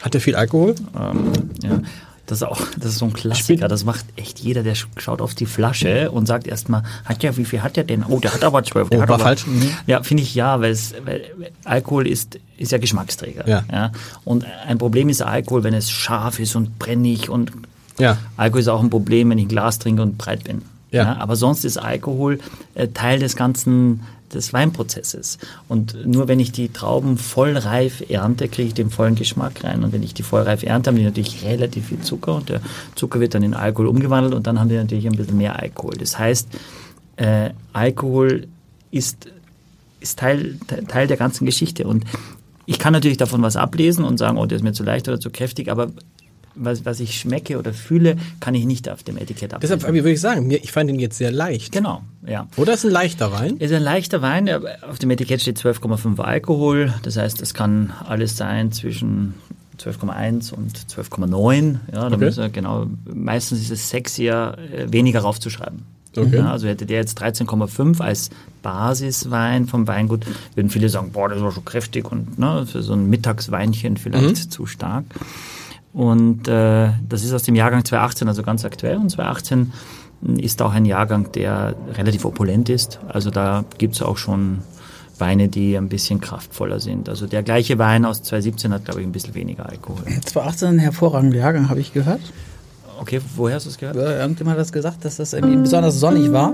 hat 0.00 0.14
er 0.14 0.22
viel 0.22 0.36
Alkohol? 0.36 0.74
Ähm, 0.98 1.32
ja. 1.62 1.82
Das 2.30 2.38
ist 2.38 2.42
auch, 2.44 2.60
das 2.78 2.92
ist 2.92 2.98
so 2.98 3.06
ein 3.06 3.12
Klassiker. 3.12 3.66
Das 3.66 3.84
macht 3.84 4.04
echt 4.14 4.38
jeder, 4.38 4.62
der 4.62 4.76
sch- 4.76 4.86
schaut 4.98 5.20
auf 5.20 5.34
die 5.34 5.46
Flasche 5.46 6.12
und 6.12 6.26
sagt 6.26 6.46
erstmal, 6.46 6.84
hat 7.04 7.22
ja, 7.24 7.36
wie 7.36 7.44
viel 7.44 7.60
hat 7.62 7.76
der 7.76 7.82
denn? 7.82 8.04
Oh, 8.08 8.20
der 8.20 8.32
hat 8.32 8.44
aber 8.44 8.62
zwölf. 8.62 8.88
der 8.88 8.98
Oh, 8.98 9.02
war 9.02 9.08
aber, 9.10 9.18
falsch. 9.18 9.46
Mhm. 9.48 9.68
Ja, 9.88 10.02
finde 10.04 10.22
ich 10.22 10.34
ja, 10.36 10.60
weil, 10.60 10.70
es, 10.70 10.94
weil 11.04 11.24
Alkohol 11.64 12.06
ist, 12.06 12.38
ist 12.56 12.70
ja 12.70 12.78
Geschmacksträger. 12.78 13.48
Ja. 13.48 13.90
Und 14.24 14.46
ein 14.66 14.78
Problem 14.78 15.08
ist 15.08 15.22
Alkohol, 15.22 15.64
wenn 15.64 15.74
es 15.74 15.90
scharf 15.90 16.38
ist 16.38 16.54
und 16.54 16.78
brennig 16.78 17.28
und 17.28 17.50
Ja. 17.98 18.16
Alkohol 18.36 18.60
ist 18.60 18.68
auch 18.68 18.80
ein 18.82 18.90
Problem, 18.90 19.30
wenn 19.30 19.38
ich 19.38 19.46
ein 19.46 19.48
Glas 19.48 19.80
trinke 19.80 20.02
und 20.02 20.16
breit 20.16 20.44
bin. 20.44 20.62
Ja. 20.92 21.16
aber 21.18 21.36
sonst 21.36 21.64
ist 21.64 21.76
Alkohol 21.76 22.38
äh, 22.74 22.88
Teil 22.88 23.18
des 23.18 23.36
ganzen 23.36 24.00
des 24.32 24.52
Weinprozesses. 24.52 25.38
Und 25.66 26.06
nur 26.06 26.28
wenn 26.28 26.38
ich 26.38 26.52
die 26.52 26.68
Trauben 26.68 27.18
vollreif 27.18 28.08
ernte, 28.08 28.46
kriege 28.48 28.68
ich 28.68 28.74
den 28.74 28.88
vollen 28.90 29.16
Geschmack 29.16 29.64
rein. 29.64 29.82
Und 29.82 29.92
wenn 29.92 30.04
ich 30.04 30.14
die 30.14 30.22
vollreif 30.22 30.62
ernte, 30.62 30.90
haben 30.90 30.96
die 30.96 31.02
natürlich 31.02 31.44
relativ 31.44 31.88
viel 31.88 32.00
Zucker 32.00 32.36
und 32.36 32.48
der 32.48 32.60
Zucker 32.94 33.18
wird 33.18 33.34
dann 33.34 33.42
in 33.42 33.54
Alkohol 33.54 33.88
umgewandelt 33.88 34.34
und 34.34 34.46
dann 34.46 34.60
haben 34.60 34.68
die 34.68 34.76
natürlich 34.76 35.06
ein 35.08 35.16
bisschen 35.16 35.36
mehr 35.36 35.58
Alkohol. 35.58 35.94
Das 35.98 36.16
heißt, 36.16 36.48
äh, 37.16 37.50
Alkohol 37.72 38.46
ist, 38.92 39.26
ist 39.98 40.20
Teil, 40.20 40.58
Te- 40.68 40.84
Teil 40.86 41.08
der 41.08 41.16
ganzen 41.16 41.44
Geschichte. 41.44 41.88
Und 41.88 42.04
ich 42.66 42.78
kann 42.78 42.92
natürlich 42.92 43.18
davon 43.18 43.42
was 43.42 43.56
ablesen 43.56 44.04
und 44.04 44.18
sagen, 44.18 44.38
oh, 44.38 44.46
der 44.46 44.56
ist 44.56 44.62
mir 44.62 44.72
zu 44.72 44.84
leicht 44.84 45.08
oder 45.08 45.18
zu 45.18 45.30
kräftig, 45.30 45.72
aber 45.72 45.90
was, 46.62 46.84
was 46.84 47.00
ich 47.00 47.18
schmecke 47.18 47.58
oder 47.58 47.72
fühle, 47.72 48.16
kann 48.40 48.54
ich 48.54 48.64
nicht 48.66 48.88
auf 48.88 49.02
dem 49.02 49.16
Etikett 49.16 49.54
ablesen. 49.54 49.78
Deshalb 49.78 49.94
würde 49.94 50.10
ich 50.12 50.20
sagen, 50.20 50.50
ich 50.50 50.72
fand 50.72 50.90
ihn 50.90 50.98
jetzt 51.00 51.18
sehr 51.18 51.32
leicht. 51.32 51.72
Genau, 51.72 52.02
ja. 52.26 52.46
Oder 52.56 52.74
ist 52.74 52.84
ein 52.84 52.90
leichter 52.90 53.32
Wein? 53.32 53.56
Ist 53.56 53.72
ein 53.72 53.82
leichter 53.82 54.22
Wein. 54.22 54.48
Auf 54.88 54.98
dem 54.98 55.10
Etikett 55.10 55.40
steht 55.40 55.58
12,5 55.58 56.20
Alkohol. 56.20 56.94
Das 57.02 57.16
heißt, 57.16 57.40
es 57.42 57.54
kann 57.54 57.92
alles 58.06 58.36
sein 58.36 58.72
zwischen 58.72 59.34
12,1 59.78 60.52
und 60.52 60.76
12,9. 60.78 61.76
Ja, 61.92 62.08
da 62.10 62.14
Okay. 62.14 62.16
müssen 62.26 62.42
wir 62.42 62.48
genau. 62.50 62.86
Meistens 63.12 63.60
ist 63.62 63.70
es 63.70 63.88
sexier, 63.88 64.56
äh, 64.74 64.92
weniger 64.92 65.20
raufzuschreiben. 65.20 65.82
Okay. 66.16 66.38
Ja, 66.38 66.50
also 66.50 66.66
hätte 66.66 66.86
der 66.86 66.98
jetzt 66.98 67.20
13,5 67.22 68.00
als 68.00 68.30
Basiswein 68.62 69.66
vom 69.68 69.86
Weingut, 69.86 70.26
würden 70.56 70.68
viele 70.68 70.88
sagen, 70.88 71.12
boah, 71.12 71.28
das 71.28 71.40
war 71.40 71.52
schon 71.52 71.64
kräftig 71.64 72.10
und 72.10 72.36
ne, 72.38 72.66
für 72.66 72.82
so 72.82 72.94
ein 72.94 73.08
Mittagsweinchen 73.08 73.96
vielleicht 73.96 74.52
zu 74.52 74.66
stark. 74.66 75.04
Und 75.92 76.46
äh, 76.46 76.90
das 77.08 77.24
ist 77.24 77.32
aus 77.32 77.42
dem 77.42 77.54
Jahrgang 77.54 77.84
2018, 77.84 78.28
also 78.28 78.42
ganz 78.42 78.64
aktuell. 78.64 78.96
Und 78.96 79.10
2018 79.10 79.72
ist 80.38 80.62
auch 80.62 80.72
ein 80.72 80.84
Jahrgang, 80.84 81.32
der 81.32 81.74
relativ 81.94 82.24
opulent 82.24 82.68
ist. 82.68 83.00
Also 83.08 83.30
da 83.30 83.64
gibt's 83.78 84.02
auch 84.02 84.16
schon 84.16 84.58
Weine, 85.18 85.48
die 85.48 85.76
ein 85.76 85.88
bisschen 85.88 86.20
kraftvoller 86.20 86.80
sind. 86.80 87.08
Also 87.08 87.26
der 87.26 87.42
gleiche 87.42 87.78
Wein 87.78 88.04
aus 88.04 88.22
2017 88.22 88.72
hat, 88.72 88.84
glaube 88.84 89.00
ich, 89.00 89.06
ein 89.06 89.12
bisschen 89.12 89.34
weniger 89.34 89.68
Alkohol. 89.68 90.04
2018 90.04 90.68
ein 90.68 90.78
hervorragender 90.78 91.38
Jahrgang, 91.38 91.68
habe 91.68 91.80
ich 91.80 91.92
gehört. 91.92 92.20
Okay, 93.00 93.20
woher 93.36 93.56
hast 93.56 93.66
du 93.66 93.70
es 93.70 93.78
gehört? 93.78 93.96
Irgendjemand 93.96 94.56
hat 94.56 94.60
das 94.60 94.72
gesagt, 94.72 95.04
dass 95.04 95.16
das 95.16 95.32
irgendwie 95.32 95.56
besonders 95.56 95.98
sonnig 95.98 96.32
war. 96.32 96.52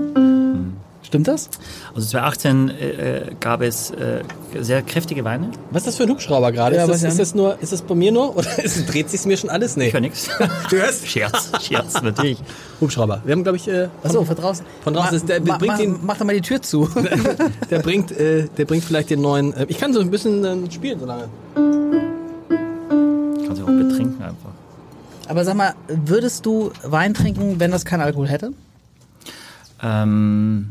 Stimmt 1.07 1.29
das? 1.29 1.49
Also 1.95 2.05
2018 2.05 2.69
äh, 2.69 2.89
äh, 2.89 3.31
gab 3.39 3.61
es 3.61 3.91
äh, 3.91 4.23
sehr 4.59 4.81
kräftige 4.81 5.23
Weine. 5.23 5.51
Was 5.71 5.83
ist 5.83 5.87
das 5.87 5.95
für 5.95 6.03
ein 6.03 6.09
Hubschrauber 6.09 6.51
gerade? 6.51 6.75
Ja, 6.75 6.83
ist, 6.83 6.89
das, 6.89 7.03
ist 7.03 7.17
das 7.17 7.33
nur, 7.33 7.57
ist 7.61 7.71
das 7.71 7.81
bei 7.81 7.95
mir 7.95 8.11
nur 8.11 8.35
oder 8.35 8.59
ist, 8.63 8.91
dreht 8.93 9.09
sich 9.09 9.23
mir 9.25 9.37
schon 9.37 9.49
alles? 9.49 9.77
Nee. 9.77 9.87
Ich 9.87 9.93
höre 9.93 10.01
nichts. 10.01 10.27
Du 10.69 10.75
hörst? 10.75 11.07
Scherz, 11.07 11.49
Scherz, 11.61 12.01
natürlich. 12.01 12.39
Hubschrauber. 12.81 13.21
Wir 13.23 13.31
haben, 13.31 13.43
glaube 13.43 13.55
ich, 13.55 13.69
äh, 13.69 13.87
Achso, 14.03 14.25
von 14.25 14.35
draußen. 14.35 14.65
Von 14.83 14.93
draußen 14.95 15.15
ist 15.15 15.29
der- 15.29 15.39
ma, 15.39 15.57
bringt 15.57 15.73
mach, 15.73 15.79
ihn- 15.79 15.99
mach 16.03 16.17
doch 16.17 16.25
mal 16.25 16.35
die 16.35 16.41
Tür 16.41 16.61
zu. 16.61 16.89
der 17.71 17.79
bringt, 17.79 18.11
äh, 18.11 18.49
der 18.57 18.65
bringt 18.65 18.83
vielleicht 18.83 19.09
den 19.09 19.21
neuen. 19.21 19.53
Äh, 19.53 19.65
ich 19.69 19.77
kann 19.77 19.93
so 19.93 20.01
ein 20.01 20.11
bisschen 20.11 20.43
äh, 20.43 20.69
spielen 20.69 20.99
so 20.99 21.05
lange. 21.05 21.29
Kannst 23.45 23.61
du 23.61 23.63
auch 23.63 23.67
betrinken 23.67 24.21
einfach. 24.21 24.51
Aber 25.29 25.45
sag 25.45 25.55
mal, 25.55 25.73
würdest 25.87 26.45
du 26.45 26.71
Wein 26.83 27.13
trinken, 27.13 27.61
wenn 27.61 27.71
das 27.71 27.85
kein 27.85 28.01
Alkohol 28.01 28.27
hätte? 28.27 28.51
Ähm, 29.81 30.69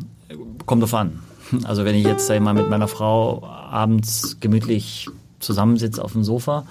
kommt 0.67 0.83
drauf 0.83 0.95
an. 0.95 1.21
Also 1.65 1.85
wenn 1.85 1.95
ich 1.95 2.05
jetzt 2.05 2.27
sag 2.27 2.35
ich 2.37 2.41
mal 2.41 2.55
mit 2.55 2.69
meiner 2.69 2.89
Frau 2.89 3.45
abends 3.47 4.39
gemütlich 4.41 5.09
zusammensitze 5.39 6.03
auf 6.03 6.13
dem 6.13 6.25
Sofa, 6.25 6.67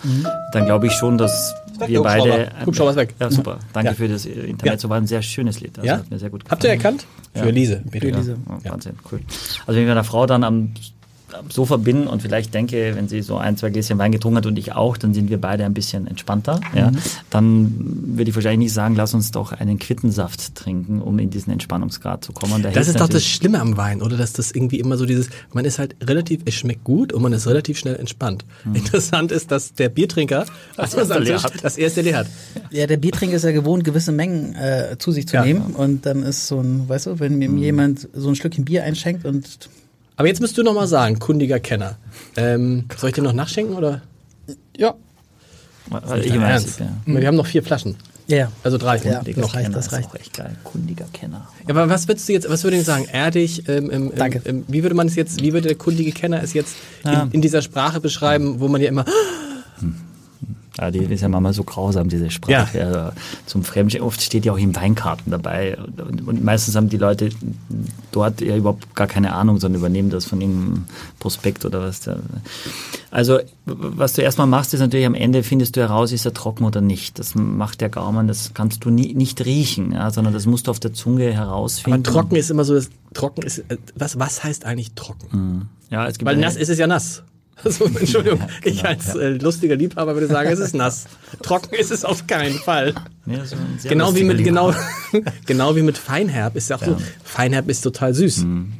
dann 0.51 0.65
glaube 0.65 0.87
ich 0.87 0.93
schon, 0.93 1.17
dass 1.17 1.53
Weg, 1.79 1.89
wir 1.89 2.01
beide. 2.03 2.51
Hubschrauber 2.65 2.89
ist 2.91 2.95
weg. 2.97 3.13
Ja, 3.19 3.29
super. 3.31 3.59
Danke 3.73 3.89
Ja. 3.91 3.95
für 3.95 4.07
das 4.09 4.25
Internet. 4.25 4.65
Ja. 4.65 4.77
So 4.77 4.89
war 4.89 4.97
ein 4.97 5.07
sehr 5.07 5.21
schönes 5.21 5.59
Lied. 5.61 5.77
Also 5.77 5.87
Ja? 5.87 5.97
hat 5.99 6.09
mir 6.09 6.19
sehr 6.19 6.29
gut 6.29 6.43
gefallen. 6.43 6.51
Habt 6.57 6.63
ihr 6.63 6.69
erkannt? 6.71 7.05
Ja. 7.35 7.43
Für 7.43 7.49
Lise. 7.51 7.81
Bitte. 7.89 8.09
Ja, 8.09 8.17
Lise. 8.17 8.37
ja, 8.63 8.71
Wahnsinn, 8.71 8.93
cool. 9.11 9.19
Also 9.65 9.75
wenn 9.75 9.83
ich 9.83 9.83
mit 9.87 9.91
einer 9.91 10.03
Frau 10.03 10.25
dann 10.25 10.43
am, 10.43 10.73
am 11.33 11.49
Sofa 11.49 11.77
bin 11.77 12.07
und 12.07 12.21
vielleicht 12.21 12.53
denke, 12.53 12.95
wenn 12.95 13.07
sie 13.07 13.21
so 13.21 13.37
ein, 13.37 13.57
zwei 13.57 13.69
Gläschen 13.69 13.97
Wein 13.97 14.11
getrunken 14.11 14.37
hat 14.37 14.45
und 14.45 14.57
ich 14.57 14.73
auch, 14.73 14.97
dann 14.97 15.13
sind 15.13 15.29
wir 15.29 15.39
beide 15.39 15.65
ein 15.65 15.73
bisschen 15.73 16.07
entspannter. 16.07 16.59
Ja. 16.75 16.91
Mhm. 16.91 16.97
Dann 17.29 17.73
würde 18.17 18.29
ich 18.29 18.35
wahrscheinlich 18.35 18.59
nicht 18.67 18.73
sagen, 18.73 18.95
lass 18.95 19.13
uns 19.13 19.31
doch 19.31 19.51
einen 19.51 19.79
Quittensaft 19.79 20.55
trinken, 20.55 21.01
um 21.01 21.19
in 21.19 21.29
diesen 21.29 21.51
Entspannungsgrad 21.51 22.23
zu 22.23 22.31
kommen. 22.33 22.61
Der 22.61 22.71
Das 22.71 22.87
ist 22.87 22.99
doch 22.99 23.09
das 23.09 23.25
Schlimme 23.25 23.59
am 23.59 23.75
Wein, 23.77 24.01
oder? 24.01 24.17
Dass 24.17 24.33
das 24.33 24.51
irgendwie 24.51 24.79
immer 24.79 24.97
so 24.97 25.05
dieses, 25.05 25.29
man 25.53 25.65
ist 25.65 25.79
halt 25.79 25.95
relativ, 26.03 26.41
es 26.45 26.53
schmeckt 26.53 26.83
gut 26.83 27.11
und 27.11 27.21
man 27.21 27.33
ist 27.33 27.47
relativ 27.47 27.77
schnell 27.77 27.95
entspannt. 27.95 28.45
Interessant 28.73 29.31
ist, 29.31 29.51
dass 29.51 29.73
der 29.73 29.89
Biertrinker 29.89 30.45
Als 30.77 30.95
was 30.95 31.09
erster 31.09 31.15
am 31.17 31.23
leer 31.23 31.43
hat. 31.43 31.53
das 31.63 31.77
erste 31.77 32.01
leer 32.01 32.17
hat. 32.17 32.27
Ja, 32.71 32.87
der 32.87 32.97
Biertrinker 32.97 33.35
ist 33.35 33.43
ja 33.43 33.51
gewohnt, 33.51 33.83
gewisse 33.83 34.11
Mengen 34.11 34.55
äh, 34.55 34.95
zu 34.99 35.11
sich 35.11 35.27
zu 35.27 35.35
Ja. 35.35 35.43
nehmen. 35.45 35.73
Und 35.75 36.05
dann 36.05 36.23
ist 36.23 36.47
so 36.47 36.59
ein, 36.59 36.87
weißt 36.87 37.07
du, 37.07 37.19
wenn 37.19 37.37
mir 37.37 37.49
jemand 37.49 38.07
so 38.13 38.29
ein 38.29 38.35
Schlückchen 38.35 38.63
Bier 38.65 38.83
einschenkt 38.83 39.25
und 39.25 39.69
Aber 40.17 40.27
jetzt 40.27 40.39
musst 40.41 40.57
du 40.57 40.63
noch 40.63 40.73
mal 40.73 40.87
sagen, 40.87 41.19
kundiger 41.19 41.59
Kenner. 41.59 41.97
Ähm, 42.37 42.85
soll 42.97 43.09
ich 43.09 43.15
dir 43.15 43.21
noch 43.21 43.33
nachschenken 43.33 43.75
oder? 43.75 44.01
ja, 44.77 44.93
Weil 45.89 46.25
ich 46.25 46.33
Ernst? 46.33 46.79
Weil 47.05 47.21
Wir 47.21 47.27
haben 47.27 47.35
noch 47.35 47.47
vier 47.47 47.63
Flaschen. 47.63 47.95
ja, 48.27 48.37
ja. 48.37 48.51
Also 48.63 48.77
drei. 48.77 48.97
Ja. 48.97 49.21
das 49.23 49.37
reicht, 49.37 49.53
Kenner, 49.53 49.69
das 49.69 49.87
ist 49.87 49.93
reicht. 49.93 50.09
auch 50.09 50.15
echt 50.15 50.33
geil. 50.33 50.55
Kundiger 50.63 51.05
Kenner. 51.13 51.47
Ja, 51.67 51.69
aber 51.75 51.89
was 51.89 52.07
würdest 52.07 52.27
du 52.29 52.33
jetzt, 52.33 52.49
was 52.49 52.63
würde 52.63 52.77
ich 52.77 52.83
sagen, 52.85 53.05
erdig, 53.11 53.67
ähm, 53.67 53.91
ähm, 53.91 54.11
Danke. 54.15 54.41
Ähm, 54.45 54.63
wie 54.67 54.83
würde 54.83 54.95
man 54.95 55.07
es 55.07 55.15
jetzt, 55.15 55.41
wie 55.41 55.51
würde 55.53 55.67
der 55.67 55.77
kundige 55.77 56.11
Kenner 56.11 56.41
es 56.41 56.53
jetzt 56.53 56.75
Ja. 57.03 57.23
in, 57.23 57.31
in 57.31 57.41
dieser 57.41 57.61
Sprache 57.61 57.99
beschreiben, 57.99 58.59
wo 58.59 58.67
man 58.67 58.81
ja 58.81 58.87
immer, 58.89 59.05
Ja, 60.77 60.91
die 60.91 60.99
ist 60.99 61.21
ja 61.21 61.29
manchmal 61.29 61.53
so 61.53 61.63
grausam, 61.63 62.09
diese 62.09 62.29
Sprache. 62.29 62.77
Ja. 62.77 62.85
Also 62.85 63.11
zum 63.45 63.63
Fremdschämen. 63.63 64.05
Oft 64.05 64.21
steht 64.21 64.43
ja 64.43 64.51
auch 64.51 64.57
in 64.57 64.75
Weinkarten 64.75 65.31
dabei. 65.31 65.77
Und, 65.77 66.27
und 66.27 66.43
meistens 66.43 66.75
haben 66.75 66.89
die 66.89 66.97
Leute 66.97 67.29
dort 68.11 68.41
ja 68.41 68.57
überhaupt 68.57 68.93
gar 68.93 69.07
keine 69.07 69.33
Ahnung, 69.33 69.59
sondern 69.59 69.79
übernehmen 69.79 70.09
das 70.09 70.25
von 70.25 70.39
dem 70.39 70.85
Prospekt 71.19 71.63
oder 71.63 71.81
was. 71.81 72.01
Da. 72.01 72.17
Also, 73.09 73.39
was 73.65 74.13
du 74.13 74.21
erstmal 74.21 74.47
machst, 74.47 74.73
ist 74.73 74.81
natürlich 74.81 75.05
am 75.05 75.15
Ende 75.15 75.43
findest 75.43 75.77
du 75.77 75.81
heraus, 75.81 76.11
ist 76.11 76.25
er 76.25 76.33
trocken 76.33 76.65
oder 76.65 76.81
nicht. 76.81 77.19
Das 77.19 77.35
macht 77.35 77.79
der 77.79 77.89
Gaumann, 77.89 78.27
das 78.27 78.53
kannst 78.53 78.83
du 78.83 78.89
nie, 78.89 79.13
nicht 79.13 79.45
riechen, 79.45 79.93
ja, 79.93 80.11
sondern 80.11 80.33
das 80.33 80.45
musst 80.45 80.67
du 80.67 80.71
auf 80.71 80.81
der 80.81 80.93
Zunge 80.93 81.31
herausfinden. 81.31 82.05
aber 82.05 82.13
trocken 82.13 82.35
ist 82.35 82.51
immer 82.51 82.65
so, 82.65 82.73
das, 82.73 82.89
trocken 83.13 83.43
ist, 83.43 83.59
äh, 83.69 83.77
was, 83.95 84.19
was 84.19 84.43
heißt 84.43 84.65
eigentlich 84.65 84.91
trocken? 84.93 85.69
Ja, 85.89 86.05
es 86.07 86.17
gibt 86.17 86.29
Weil 86.29 86.37
nass 86.37 86.57
ist 86.57 86.69
es 86.69 86.77
ja 86.77 86.87
nass. 86.87 87.23
Also, 87.63 87.85
Entschuldigung, 87.85 88.41
ich 88.63 88.77
genau, 88.77 88.89
als 88.89 89.13
ja. 89.13 89.21
äh, 89.21 89.29
lustiger 89.37 89.75
Liebhaber 89.75 90.13
würde 90.13 90.27
sagen, 90.27 90.49
es 90.51 90.59
ist 90.59 90.75
nass. 90.75 91.05
Trocken 91.41 91.73
ist 91.75 91.91
es 91.91 92.03
auf 92.03 92.27
keinen 92.27 92.55
Fall. 92.55 92.93
Nee, 93.25 93.39
Genau 93.83 94.15
wie 94.15 94.23
mit, 94.23 94.43
genau, 94.43 94.73
genau 95.45 95.75
wie 95.75 95.81
mit 95.81 95.97
Feinherb 95.97 96.55
ist 96.55 96.69
ja 96.69 96.75
auch 96.75 96.83
so. 96.83 96.97
Feinherb 97.23 97.69
ist 97.69 97.81
total 97.81 98.13
süß. 98.13 98.43
Mhm, 98.43 98.73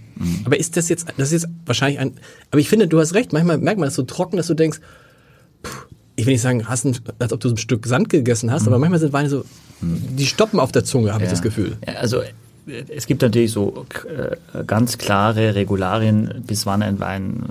Aber 0.46 0.60
ist 0.60 0.78
das 0.78 0.90
jetzt, 0.90 1.08
das 1.18 1.32
ist 1.32 1.44
jetzt 1.44 1.54
wahrscheinlich 1.66 2.00
ein, 2.00 2.14
aber 2.52 2.60
ich 2.60 2.70
finde, 2.70 2.88
du 2.88 3.00
hast 3.00 3.14
recht, 3.14 3.34
manchmal 3.34 3.58
merkt 3.58 3.80
man 3.80 3.88
das 3.88 3.96
so 3.96 4.04
trocken, 4.04 4.38
dass 4.38 4.48
du 4.48 4.54
denkst, 4.54 4.80
puh, 5.64 5.70
ich 6.16 6.26
will 6.26 6.34
nicht 6.34 6.42
sagen, 6.42 6.68
hast 6.68 6.86
ein, 6.86 6.98
als 7.20 7.34
ob 7.34 7.40
du 7.40 7.50
so 7.50 7.56
ein 7.56 7.58
Stück 7.58 7.86
Sand 7.88 8.10
gegessen 8.10 8.52
hast, 8.52 8.68
aber 8.68 8.80
manchmal 8.80 9.00
sind 9.00 9.14
Weine 9.14 9.30
so, 9.30 9.46
die 9.82 10.26
stoppen 10.26 10.60
auf 10.60 10.72
der 10.72 10.84
Zunge, 10.84 11.14
habe 11.14 11.24
ich 11.24 11.30
das 11.30 11.42
Gefühl. 11.42 11.78
Ja, 11.86 11.96
also 11.96 12.22
es 12.68 13.06
gibt 13.06 13.22
natürlich 13.22 13.52
so 13.52 13.86
äh, 14.06 14.64
ganz 14.66 14.98
klare 14.98 15.56
Regularien, 15.56 16.44
bis 16.46 16.66
wann 16.66 16.82
ein 16.82 17.00
Wein 17.00 17.44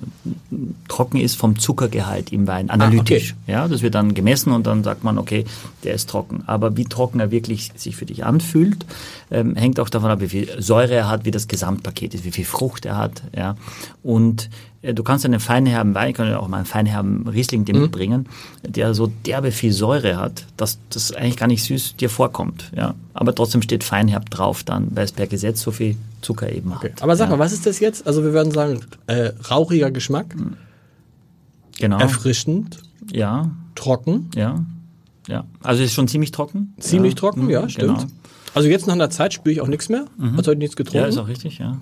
trocken 0.89 1.19
ist 1.19 1.37
vom 1.37 1.59
Zuckergehalt 1.59 2.33
im 2.33 2.47
Wein, 2.47 2.71
analytisch. 2.71 3.33
Ah, 3.33 3.43
okay. 3.43 3.53
Ja, 3.53 3.69
das 3.69 3.83
wird 3.83 3.95
dann 3.95 4.15
gemessen 4.15 4.53
und 4.53 4.67
dann 4.67 4.83
sagt 4.83 5.05
man, 5.05 5.19
okay, 5.19 5.45
der 5.85 5.95
ist 5.95 6.09
trocken. 6.09 6.43
Aber 6.47 6.77
wie 6.77 6.85
trocken 6.85 7.21
er 7.21 7.31
wirklich 7.31 7.73
sich 7.77 7.97
für 7.97 8.07
dich 8.07 8.25
anfühlt, 8.25 8.85
ähm, 9.31 9.55
hängt 9.57 9.79
auch 9.81 9.89
davon 9.89 10.11
ab, 10.11 10.21
wie 10.21 10.29
viel 10.29 10.49
Säure 10.61 10.95
er 10.95 11.09
hat, 11.09 11.25
wie 11.25 11.31
das 11.31 11.49
Gesamtpaket 11.49 12.15
ist, 12.15 12.25
wie 12.25 12.33
viel 12.33 12.45
Frucht 12.45 12.87
er 12.87 12.97
hat. 12.97 13.23
Ja. 13.37 13.57
Und 14.03 14.51
du 14.93 15.03
kannst 15.03 15.25
einen 15.25 15.41
feinherben 15.41 15.95
Wein, 15.95 16.11
ich 16.11 16.17
kann 16.17 16.33
auch 16.35 16.49
mal 16.49 16.59
einen 16.59 16.67
feinherben 16.67 17.27
Riesling 17.27 17.65
dir 17.65 17.75
mhm. 17.75 17.83
mitbringen, 17.83 18.27
der 18.67 18.95
so 18.95 19.07
derbe 19.07 19.51
viel 19.53 19.73
Säure 19.73 20.17
hat, 20.17 20.45
dass 20.57 20.79
das 20.91 21.13
eigentlich 21.13 21.37
gar 21.37 21.47
nicht 21.47 21.65
süß 21.65 21.97
dir 21.97 22.11
vorkommt. 22.11 22.71
Ja. 22.77 22.95
Aber 23.15 23.35
trotzdem 23.35 23.63
steht 23.63 23.85
feinherb 23.85 24.31
drauf 24.31 24.63
dann, 24.63 24.89
weil 24.95 25.05
es 25.05 25.13
per 25.13 25.27
Gesetz 25.27 25.63
so 25.63 25.71
viel 25.71 25.97
Zucker 26.21 26.53
eben 26.53 26.73
okay. 26.73 26.93
hat. 26.93 27.03
Aber 27.03 27.17
sag 27.17 27.31
ja. 27.31 27.37
mal, 27.37 27.39
was 27.39 27.53
ist 27.53 27.67
das 27.67 27.81
jetzt? 27.81 28.07
Also 28.07 28.23
wir 28.23 28.33
würden 28.33 28.53
sagen, 28.53 28.81
äh, 29.07 29.33
rauchiger 29.51 29.91
Geschmack. 29.91 30.35
Mhm. 30.37 30.57
Genau. 31.79 31.99
Erfrischend. 31.99 32.79
Ja. 33.13 33.51
Trocken. 33.75 34.31
Ja. 34.35 34.65
Ja. 35.29 35.45
Also 35.63 35.83
ist 35.83 35.95
schon 35.95 36.09
ziemlich 36.09 36.33
trocken. 36.33 36.75
Ziemlich 36.79 37.15
ja. 37.15 37.19
trocken, 37.19 37.49
ja, 37.49 37.69
stimmt. 37.69 37.99
Genau. 37.99 38.11
Also 38.55 38.69
jetzt 38.69 38.87
nach 38.87 38.95
einer 38.95 39.11
Zeit 39.11 39.33
spüre 39.33 39.53
ich 39.53 39.61
auch 39.61 39.67
nichts 39.67 39.89
mehr. 39.89 40.05
Mhm. 40.17 40.37
Hast 40.37 40.47
heute 40.47 40.59
nichts 40.59 40.77
getrunken? 40.77 40.99
Ja, 40.99 41.07
ist 41.07 41.19
auch 41.19 41.29
richtig, 41.29 41.59
ja. 41.59 41.79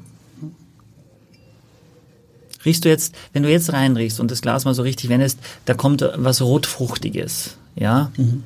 Riechst 2.65 2.85
du 2.85 2.89
jetzt, 2.89 3.15
wenn 3.33 3.43
du 3.43 3.51
jetzt 3.51 3.73
reinriechst 3.73 4.21
und 4.21 4.31
das 4.31 4.43
Glas 4.43 4.65
mal 4.65 4.75
so 4.75 4.83
richtig 4.83 5.09
wendest, 5.09 5.39
da 5.65 5.75
kommt 5.75 6.09
was 6.17 6.43
Rotfruchtiges, 6.43 7.57
ja? 7.77 8.11
Mhm 8.17 8.45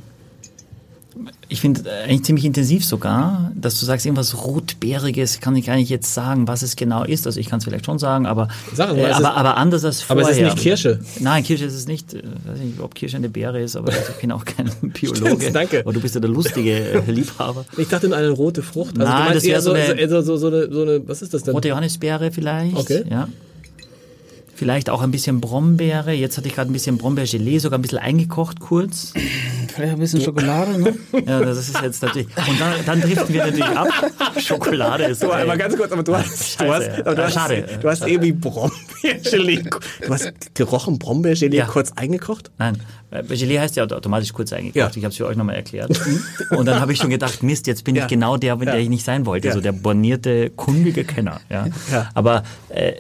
ich 1.48 1.61
finde 1.61 1.88
äh, 1.88 2.05
eigentlich 2.05 2.24
ziemlich 2.24 2.44
intensiv 2.44 2.85
sogar, 2.85 3.52
dass 3.55 3.81
du 3.81 3.87
sagst, 3.87 4.05
irgendwas 4.05 4.44
Rotbeeriges, 4.44 5.40
kann 5.40 5.57
ich 5.57 5.66
gar 5.66 5.76
nicht 5.76 5.88
jetzt 5.88 6.12
sagen, 6.12 6.46
was 6.48 6.62
es 6.62 6.76
genau 6.76 7.05
ist. 7.05 7.26
Also 7.26 7.40
ich 7.40 7.48
kann 7.48 7.59
es 7.59 7.64
vielleicht 7.64 7.87
schon 7.87 7.98
sagen, 7.98 8.26
aber, 8.26 8.48
Sag 8.74 8.90
mal, 8.90 8.98
äh, 8.98 9.11
aber, 9.12 9.37
aber 9.37 9.57
anders 9.57 9.85
als 9.85 10.02
vorher. 10.02 10.24
Aber 10.24 10.33
es 10.33 10.38
ist 10.38 10.44
nicht 10.44 10.59
Kirsche. 10.59 11.00
Nein, 11.20 11.44
Kirsche 11.44 11.64
ist 11.64 11.74
es 11.74 11.87
nicht. 11.87 12.14
Ich 12.14 12.22
weiß 12.22 12.59
nicht, 12.59 12.81
ob 12.81 12.94
Kirsche 12.94 13.16
eine 13.16 13.29
Beere 13.29 13.61
ist, 13.61 13.76
aber 13.76 13.92
ich 13.92 14.20
bin 14.20 14.33
auch 14.33 14.44
kein 14.44 14.70
Biologe. 14.83 15.37
Stimmt, 15.37 15.55
danke. 15.55 15.81
Aber 15.81 15.92
du 15.92 16.00
bist 16.00 16.14
ja 16.14 16.20
der 16.20 16.31
lustige 16.31 16.72
äh, 16.72 17.00
Liebhaber. 17.11 17.64
Ich 17.76 17.88
dachte 17.88 18.09
nur 18.09 18.16
eine 18.16 18.31
rote 18.31 18.62
Frucht. 18.62 18.98
Also 18.98 19.11
Nein, 19.11 19.35
das 19.35 19.44
wäre 19.44 19.62
so, 19.62 19.74
so, 19.74 20.37
so, 20.37 20.50
so 20.70 20.83
eine, 20.83 21.09
was 21.09 21.22
ist 21.22 21.33
das 21.33 21.44
denn? 21.44 21.55
Rote 21.55 21.68
Johannisbeere 21.68 22.31
vielleicht. 22.31 22.76
Okay. 22.76 23.05
Ja 23.09 23.29
vielleicht 24.57 24.90
auch 24.90 25.03
ein 25.03 25.11
bisschen 25.11 25.40
Brombeere. 25.40 26.12
Jetzt 26.12 26.37
hatte 26.37 26.49
ich 26.49 26.55
gerade 26.55 26.71
ein 26.71 26.73
bisschen 26.73 26.99
Brombeergelee, 26.99 27.59
sogar 27.59 27.79
ein 27.79 27.83
bisschen 27.83 27.99
eingekocht 27.99 28.59
kurz. 28.61 29.12
Vielleicht 29.75 29.92
ein 29.92 29.99
bisschen 29.99 30.23
Schokolade, 30.23 30.81
ne? 30.81 30.95
Ja, 31.27 31.40
das 31.40 31.59
ist 31.59 31.81
jetzt 31.83 32.03
natürlich. 32.03 32.29
Und 32.37 32.61
dann, 32.61 32.75
dann 32.87 33.01
driften 33.01 33.35
wir 33.35 33.45
natürlich 33.45 33.64
ab. 33.64 33.88
Schokolade 34.38 35.05
ist. 35.05 35.21
So, 35.21 35.33
aber 35.33 35.57
ganz 35.57 35.77
kurz, 35.77 35.92
aber 35.92 36.03
du 36.03 36.16
hast, 36.16 36.61
du 36.61 36.73
hast, 36.73 36.88
aber 36.88 37.14
du 37.14 37.25
hast, 37.25 37.35
Schade. 37.35 37.64
du 37.81 37.88
hast 37.88 38.07
irgendwie 38.07 38.33
Brombeergelee. 38.33 39.64
Du 40.01 40.12
hast 40.12 40.33
gerochen 40.55 40.99
Brombeergelee 40.99 41.59
ja. 41.59 41.66
kurz 41.66 41.92
eingekocht? 41.92 42.51
Nein. 42.59 42.79
Gelee 43.29 43.59
heißt 43.61 43.77
ja 43.77 43.85
automatisch 43.85 44.33
kurz 44.33 44.53
eingekocht. 44.53 44.77
Ja. 44.77 44.90
Ich 44.95 45.05
habe 45.05 45.09
es 45.09 45.16
für 45.16 45.27
euch 45.27 45.37
nochmal 45.37 45.55
erklärt. 45.55 45.90
Und 46.51 46.66
dann 46.66 46.81
habe 46.81 46.92
ich 46.92 46.99
schon 46.99 47.11
gedacht, 47.11 47.42
Mist, 47.42 47.66
jetzt 47.66 47.85
bin 47.85 47.95
ja. 47.95 48.03
ich 48.03 48.09
genau 48.09 48.37
der, 48.37 48.57
der 48.57 48.79
ich 48.79 48.88
nicht 48.88 49.05
sein 49.05 49.27
wollte. 49.27 49.53
So 49.53 49.61
der 49.61 49.73
bornierte, 49.73 50.51
kundige 50.51 51.05
Kenner. 51.05 51.40
Ja. 51.49 51.66
Aber 52.14 52.42
äh, 52.69 52.95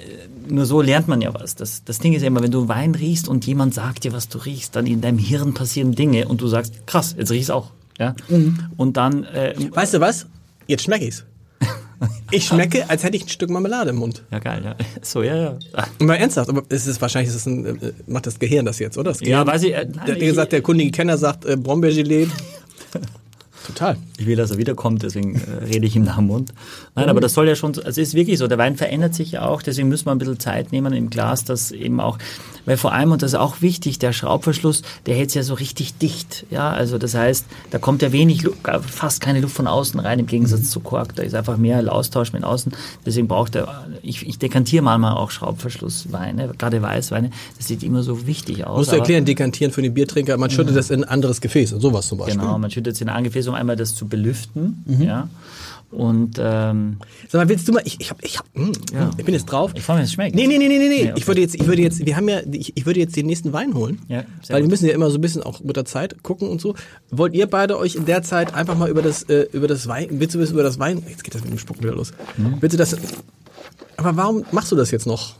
nur 0.48 0.66
so 0.66 0.80
lernt 0.80 1.08
man 1.08 1.20
ja 1.20 1.32
was. 1.34 1.54
Das, 1.54 1.84
das 1.84 1.98
Ding 1.98 2.12
ist 2.12 2.22
ja 2.22 2.28
immer, 2.28 2.42
wenn 2.42 2.50
du 2.50 2.68
Wein 2.68 2.94
riechst 2.94 3.28
und 3.28 3.46
jemand 3.46 3.74
sagt 3.74 4.04
dir, 4.04 4.12
was 4.12 4.28
du 4.28 4.38
riechst, 4.38 4.76
dann 4.76 4.86
in 4.86 5.00
deinem 5.00 5.18
Hirn 5.18 5.54
passieren 5.54 5.94
Dinge 5.94 6.28
und 6.28 6.40
du 6.40 6.48
sagst, 6.48 6.86
krass, 6.86 7.14
jetzt 7.18 7.30
riechst 7.30 7.50
auch. 7.50 7.70
Ja? 7.98 8.14
Mhm. 8.28 8.58
Und 8.76 8.96
dann. 8.96 9.24
Äh, 9.24 9.54
weißt 9.70 9.94
du 9.94 10.00
was? 10.00 10.26
Jetzt 10.66 10.84
schmecke 10.84 11.06
ich's. 11.06 11.24
Ich 12.30 12.44
schmecke, 12.44 12.90
als 12.90 13.04
hätte 13.04 13.16
ich 13.16 13.22
ein 13.24 13.28
Stück 13.28 13.48
Marmelade 13.48 13.90
im 13.90 13.96
Mund. 13.96 14.24
Ja, 14.30 14.40
geil, 14.40 14.60
ja. 14.64 14.76
So, 15.02 15.22
ja, 15.22 15.36
ja. 15.36 15.58
Mal 16.00 16.16
ernsthaft, 16.16 16.50
aber 16.50 16.64
es 16.68 16.86
ist 16.86 17.00
wahrscheinlich, 17.00 17.34
ist 17.34 17.46
ein, 17.46 17.64
äh, 17.64 17.92
macht 18.06 18.26
das 18.26 18.38
Gehirn 18.38 18.66
das 18.66 18.80
jetzt, 18.80 18.98
oder? 18.98 19.12
Das 19.12 19.20
Gehirn, 19.20 19.46
ja, 19.46 19.46
weiß 19.46 19.62
ich. 19.62 19.72
Äh, 19.74 19.86
nein, 19.94 20.06
der, 20.06 20.16
wie 20.16 20.26
gesagt, 20.26 20.52
der 20.52 20.60
kundige 20.60 20.90
Kenner 20.90 21.16
sagt 21.16 21.44
äh, 21.44 21.56
Brombeergelee. 21.56 22.28
Total. 23.66 23.96
Ich 24.16 24.26
will, 24.26 24.36
dass 24.36 24.52
er 24.52 24.58
wiederkommt, 24.58 25.02
deswegen 25.02 25.34
äh, 25.34 25.64
rede 25.64 25.86
ich 25.86 25.96
ihm 25.96 26.04
nach 26.04 26.16
dem 26.16 26.28
Mund. 26.28 26.54
Nein, 26.94 27.06
mhm. 27.06 27.10
aber 27.10 27.20
das 27.20 27.34
soll 27.34 27.48
ja 27.48 27.56
schon, 27.56 27.70
also 27.70 27.88
es 27.88 27.98
ist 27.98 28.14
wirklich 28.14 28.38
so, 28.38 28.46
der 28.46 28.58
Wein 28.58 28.76
verändert 28.76 29.14
sich 29.14 29.32
ja 29.32 29.44
auch, 29.44 29.60
deswegen 29.60 29.88
müssen 29.88 30.06
wir 30.06 30.12
ein 30.12 30.18
bisschen 30.18 30.38
Zeit 30.38 30.70
nehmen 30.70 30.92
im 30.92 31.10
Glas, 31.10 31.44
dass 31.44 31.72
eben 31.72 31.98
auch, 31.98 32.16
weil 32.64 32.76
vor 32.76 32.92
allem, 32.92 33.10
und 33.10 33.22
das 33.22 33.32
ist 33.32 33.38
auch 33.38 33.62
wichtig, 33.62 33.98
der 33.98 34.12
Schraubverschluss, 34.12 34.82
der 35.06 35.16
hält 35.16 35.30
sich 35.30 35.36
ja 35.36 35.42
so 35.42 35.54
richtig 35.54 35.98
dicht, 35.98 36.46
ja, 36.50 36.70
also 36.70 36.96
das 36.96 37.14
heißt, 37.14 37.44
da 37.70 37.78
kommt 37.78 38.02
ja 38.02 38.12
wenig, 38.12 38.44
fast 38.86 39.20
keine 39.20 39.40
Luft 39.40 39.56
von 39.56 39.66
außen 39.66 39.98
rein, 39.98 40.20
im 40.20 40.26
Gegensatz 40.26 40.60
mhm. 40.60 40.64
zu 40.66 40.80
Kork, 40.80 41.16
da 41.16 41.24
ist 41.24 41.34
einfach 41.34 41.56
mehr 41.56 41.92
Austausch 41.92 42.32
mit 42.32 42.44
außen, 42.44 42.72
deswegen 43.04 43.26
braucht 43.26 43.56
er, 43.56 43.88
ich, 44.02 44.26
ich 44.26 44.38
dekantiere 44.38 44.84
manchmal 44.84 45.14
auch 45.14 45.32
Schraubverschlussweine, 45.32 46.52
gerade 46.56 46.80
Weißweine, 46.82 47.30
das 47.56 47.66
sieht 47.66 47.82
immer 47.82 48.04
so 48.04 48.28
wichtig 48.28 48.64
aus. 48.64 48.78
Musst 48.78 48.92
du 48.92 48.96
erklären, 48.96 49.24
dekantieren 49.24 49.72
für 49.72 49.82
den 49.82 49.92
Biertrinker, 49.92 50.36
man 50.36 50.50
schüttet 50.50 50.72
mhm. 50.72 50.76
das 50.76 50.90
in 50.90 51.02
ein 51.02 51.08
anderes 51.08 51.40
Gefäß, 51.40 51.70
sowas 51.70 52.06
zum 52.06 52.18
Beispiel. 52.18 52.38
Genau, 52.38 52.58
man 52.58 52.70
schüttet 52.70 52.94
es 52.94 53.00
in 53.00 53.08
ein 53.08 53.24
Gefäß, 53.24 53.48
um 53.48 53.55
einmal 53.56 53.76
das 53.76 53.94
zu 53.94 54.08
belüften. 54.08 54.84
Mhm. 54.86 55.02
Ja. 55.02 55.28
Und 55.90 56.36
ähm, 56.38 56.96
Sag 57.28 57.40
mal, 57.40 57.48
willst 57.48 57.68
du 57.68 57.72
mal, 57.72 57.82
ich, 57.84 58.00
ich, 58.00 58.10
hab, 58.10 58.22
ich, 58.24 58.38
hab, 58.38 58.46
mh, 58.54 58.66
hm, 58.66 58.72
ja. 58.92 59.10
ich 59.16 59.24
bin 59.24 59.34
jetzt 59.34 59.46
drauf. 59.46 59.70
Ich 59.74 59.84
freue 59.84 59.96
mich, 59.96 60.06
es 60.06 60.12
schmeckt. 60.12 60.34
Nee, 60.34 60.46
nee, 60.46 60.58
nee, 60.58 60.68
nee, 60.68 60.78
nee. 60.78 60.88
nee 60.88 61.10
okay. 61.10 61.12
Ich 61.16 61.26
würde 61.26 61.40
jetzt, 61.40 61.54
ich 61.54 61.66
würde 61.66 61.80
jetzt, 61.80 62.04
wir 62.04 62.16
haben 62.16 62.28
ja, 62.28 62.40
ich, 62.50 62.76
ich 62.76 62.86
würde 62.86 62.98
jetzt 62.98 63.14
den 63.16 63.26
nächsten 63.26 63.52
Wein 63.52 63.74
holen. 63.74 64.00
Ja, 64.08 64.24
weil 64.48 64.60
gut. 64.60 64.66
wir 64.66 64.68
müssen 64.68 64.86
ja 64.86 64.94
immer 64.94 65.10
so 65.10 65.18
ein 65.18 65.20
bisschen 65.20 65.42
auch 65.42 65.60
mit 65.60 65.76
der 65.76 65.84
Zeit 65.84 66.22
gucken 66.22 66.48
und 66.48 66.60
so. 66.60 66.74
Wollt 67.10 67.34
ihr 67.34 67.46
beide 67.46 67.78
euch 67.78 67.94
in 67.94 68.04
der 68.04 68.22
Zeit 68.22 68.52
einfach 68.52 68.76
mal 68.76 68.90
über 68.90 69.00
das, 69.00 69.22
äh, 69.24 69.46
über 69.52 69.68
das 69.68 69.86
Wein, 69.86 70.08
willst 70.10 70.34
du 70.34 70.42
über 70.42 70.64
das 70.64 70.78
Wein, 70.80 71.02
jetzt 71.08 71.22
geht 71.22 71.34
das 71.34 71.42
mit 71.42 71.52
dem 71.52 71.58
Spucken 71.58 71.84
wieder 71.84 71.94
los. 71.94 72.12
Mhm. 72.36 72.56
Willst 72.60 72.74
du 72.74 72.78
das, 72.78 72.96
aber 73.96 74.16
warum 74.16 74.44
machst 74.50 74.72
du 74.72 74.76
das 74.76 74.90
jetzt 74.90 75.06
noch? 75.06 75.34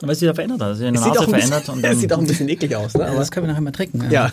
Weil 0.00 0.10
es 0.10 0.18
sich 0.18 0.28
da 0.28 0.34
verändert 0.34 0.60
hat. 0.60 0.72
Es, 0.72 0.80
es 0.80 1.04
sieht 1.04 1.18
auch 1.18 1.28
verändert. 1.28 1.60
Bisschen, 1.60 1.74
und 1.74 1.82
dann, 1.82 1.92
es 1.92 2.00
sieht 2.00 2.12
auch 2.12 2.18
ein 2.18 2.26
bisschen 2.26 2.48
eklig 2.48 2.76
aus, 2.76 2.94
ne? 2.94 3.06
Aber 3.06 3.16
das 3.16 3.30
können 3.30 3.46
wir 3.46 3.52
nachher 3.52 3.62
mal 3.62 3.72
trinken. 3.72 4.02
Ja. 4.10 4.10
ja. 4.10 4.32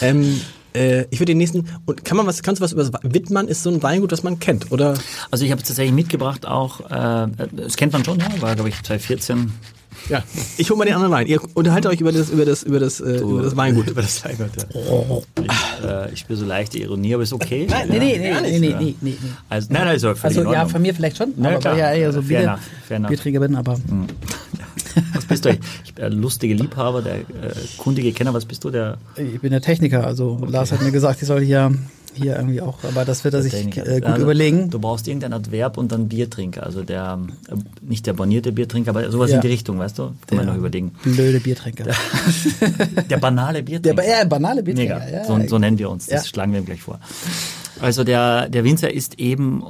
ähm, 0.00 0.40
äh, 0.74 1.06
ich 1.10 1.20
würde 1.20 1.32
den 1.32 1.38
nächsten. 1.38 1.68
Und 1.86 2.04
kann 2.04 2.16
man 2.16 2.26
was, 2.26 2.42
kannst 2.42 2.60
du 2.60 2.64
was 2.64 2.72
über 2.72 2.88
Wittmann 3.02 3.48
ist 3.48 3.62
so 3.62 3.70
ein 3.70 3.82
Weingut, 3.82 4.12
das 4.12 4.22
man 4.22 4.38
kennt, 4.38 4.72
oder? 4.72 4.94
Also 5.30 5.44
ich 5.44 5.50
habe 5.50 5.62
es 5.62 5.68
tatsächlich 5.68 5.94
mitgebracht 5.94 6.46
auch, 6.46 6.80
äh, 6.90 7.28
das 7.52 7.76
kennt 7.76 7.92
man 7.92 8.04
schon, 8.04 8.18
ja, 8.18 8.28
war 8.40 8.54
glaube 8.54 8.68
ich 8.68 8.82
2014. 8.82 9.52
Ja, 10.08 10.22
ich 10.58 10.68
hole 10.70 10.78
mal 10.78 10.84
den 10.84 10.94
anderen 10.94 11.12
Wein. 11.12 11.26
Ihr 11.26 11.40
unterhaltet 11.54 11.90
euch 11.90 12.00
über 12.00 12.12
das, 12.12 12.30
über 12.30 12.44
das, 12.44 12.62
über 12.62 12.78
das, 12.78 13.00
äh, 13.00 13.18
über 13.18 13.42
das 13.42 13.56
Weingut. 13.56 13.88
Über 13.88 14.02
das 14.02 14.24
Weingut, 14.24 14.50
ja. 14.56 14.64
Ich, 15.42 15.84
äh, 15.84 16.12
ich 16.12 16.20
spüre 16.20 16.38
so 16.38 16.44
leichte 16.44 16.78
Ironie, 16.78 17.14
aber 17.14 17.22
ist 17.22 17.32
okay. 17.32 17.66
Nein, 17.68 17.88
nee, 17.88 17.98
nee, 17.98 18.18
nee, 18.18 18.40
nee, 18.42 18.58
nee, 18.58 18.74
nee, 18.78 18.94
nee. 19.00 19.16
Also, 19.48 19.72
nein, 19.72 19.84
nein, 19.86 19.96
ist 19.96 20.04
auch 20.04 20.16
Also 20.22 20.52
ja, 20.52 20.66
von 20.66 20.82
mir 20.82 20.94
vielleicht 20.94 21.16
schon, 21.16 21.32
Na, 21.36 21.50
aber 21.50 21.58
klar. 21.58 21.78
ja 21.78 21.92
eher 21.92 22.12
so 22.12 22.22
Bier, 22.22 22.58
Bierträger 22.88 23.40
bin, 23.40 23.56
aber... 23.56 23.76
Mhm. 23.78 24.06
Was 25.12 25.24
bist 25.24 25.44
du? 25.44 25.50
Ich 25.84 25.94
bin 25.94 26.02
der 26.02 26.10
lustige 26.10 26.54
Liebhaber, 26.54 27.02
der 27.02 27.16
äh, 27.16 27.22
kundige 27.78 28.12
Kenner. 28.12 28.32
Was 28.32 28.44
bist 28.44 28.62
du? 28.62 28.70
Der 28.70 28.98
ich 29.16 29.40
bin 29.40 29.50
der 29.50 29.60
Techniker. 29.60 30.06
Also 30.06 30.40
Lars 30.48 30.70
hat 30.70 30.82
mir 30.82 30.92
gesagt, 30.92 31.20
ich 31.20 31.26
soll 31.26 31.40
hier 31.40 31.72
hier 32.14 32.36
irgendwie 32.36 32.60
auch, 32.60 32.84
aber 32.84 33.04
das 33.04 33.24
wird 33.24 33.34
er 33.34 33.42
sich 33.42 33.54
äh, 33.54 33.64
gut 33.64 34.04
also, 34.04 34.22
überlegen. 34.22 34.70
Du 34.70 34.78
brauchst 34.78 35.08
irgendein 35.08 35.32
Adverb 35.32 35.76
und 35.78 35.92
dann 35.92 36.08
Biertrinker, 36.08 36.64
also 36.64 36.82
der, 36.82 37.18
äh, 37.48 37.54
nicht 37.82 38.06
der 38.06 38.12
bornierte 38.12 38.52
Biertrinker, 38.52 38.90
aber 38.90 39.10
sowas 39.10 39.30
ja. 39.30 39.36
in 39.36 39.42
die 39.42 39.48
Richtung, 39.48 39.78
weißt 39.78 39.98
du? 39.98 40.12
Kann 40.26 40.38
man 40.38 40.46
noch 40.46 40.56
überlegen. 40.56 40.92
Blöde 41.02 41.40
Biertrinker. 41.40 41.84
Der, 41.84 41.94
der 43.10 43.16
banale 43.18 43.62
Biertrinker. 43.62 44.02
Der, 44.02 44.18
ja, 44.20 44.24
banale 44.24 44.62
Biertrinker. 44.62 45.00
Mega. 45.00 45.18
Ja, 45.18 45.24
so, 45.24 45.38
so 45.46 45.58
nennen 45.58 45.78
wir 45.78 45.90
uns, 45.90 46.06
das 46.06 46.28
schlagen 46.28 46.52
wir 46.52 46.60
ihm 46.60 46.66
gleich 46.66 46.82
vor. 46.82 47.00
Also 47.80 48.04
der, 48.04 48.48
der 48.48 48.64
Winzer 48.64 48.92
ist 48.92 49.18
eben. 49.18 49.62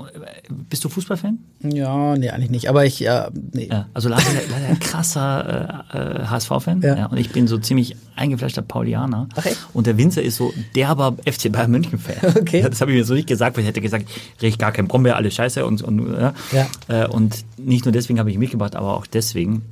Bist 0.68 0.84
du 0.84 0.88
Fußballfan? 0.88 1.38
Ja, 1.62 2.16
nee, 2.16 2.30
eigentlich 2.30 2.50
nicht. 2.50 2.68
Aber 2.68 2.84
ich, 2.84 3.00
ja, 3.00 3.30
nee. 3.52 3.68
Ja, 3.70 3.88
also 3.94 4.08
leider, 4.08 4.24
leider 4.50 4.66
ein 4.68 4.78
krasser 4.78 5.84
äh, 5.92 6.26
HSV-Fan. 6.26 6.82
Ja. 6.82 6.96
ja. 6.96 7.06
Und 7.06 7.18
ich 7.18 7.30
bin 7.30 7.46
so 7.46 7.58
ziemlich 7.58 7.96
eingefleischter 8.16 8.62
Paulianer. 8.62 9.28
Ach 9.34 9.46
echt? 9.46 9.58
Und 9.72 9.86
der 9.86 9.96
Winzer 9.96 10.22
ist 10.22 10.36
so 10.36 10.52
derber 10.74 11.16
FC 11.24 11.50
Bayern 11.50 11.70
München-Fan. 11.70 12.34
Okay. 12.44 12.62
Das 12.62 12.80
habe 12.80 12.90
ich 12.90 12.98
mir 12.98 13.04
so 13.04 13.14
nicht 13.14 13.28
gesagt, 13.28 13.56
weil 13.56 13.62
ich 13.62 13.68
hätte 13.68 13.80
gesagt, 13.80 14.06
riecht 14.42 14.58
gar 14.58 14.72
kein 14.72 14.86
Brombeer, 14.86 15.16
alles 15.16 15.34
scheiße 15.34 15.64
und, 15.64 15.82
und 15.82 16.12
ja. 16.12 16.34
ja. 16.52 16.66
Äh, 16.88 17.06
und 17.06 17.44
nicht 17.56 17.84
nur 17.84 17.92
deswegen 17.92 18.18
habe 18.18 18.30
ich 18.30 18.38
mitgebracht, 18.38 18.76
aber 18.76 18.94
auch 18.94 19.06
deswegen, 19.06 19.62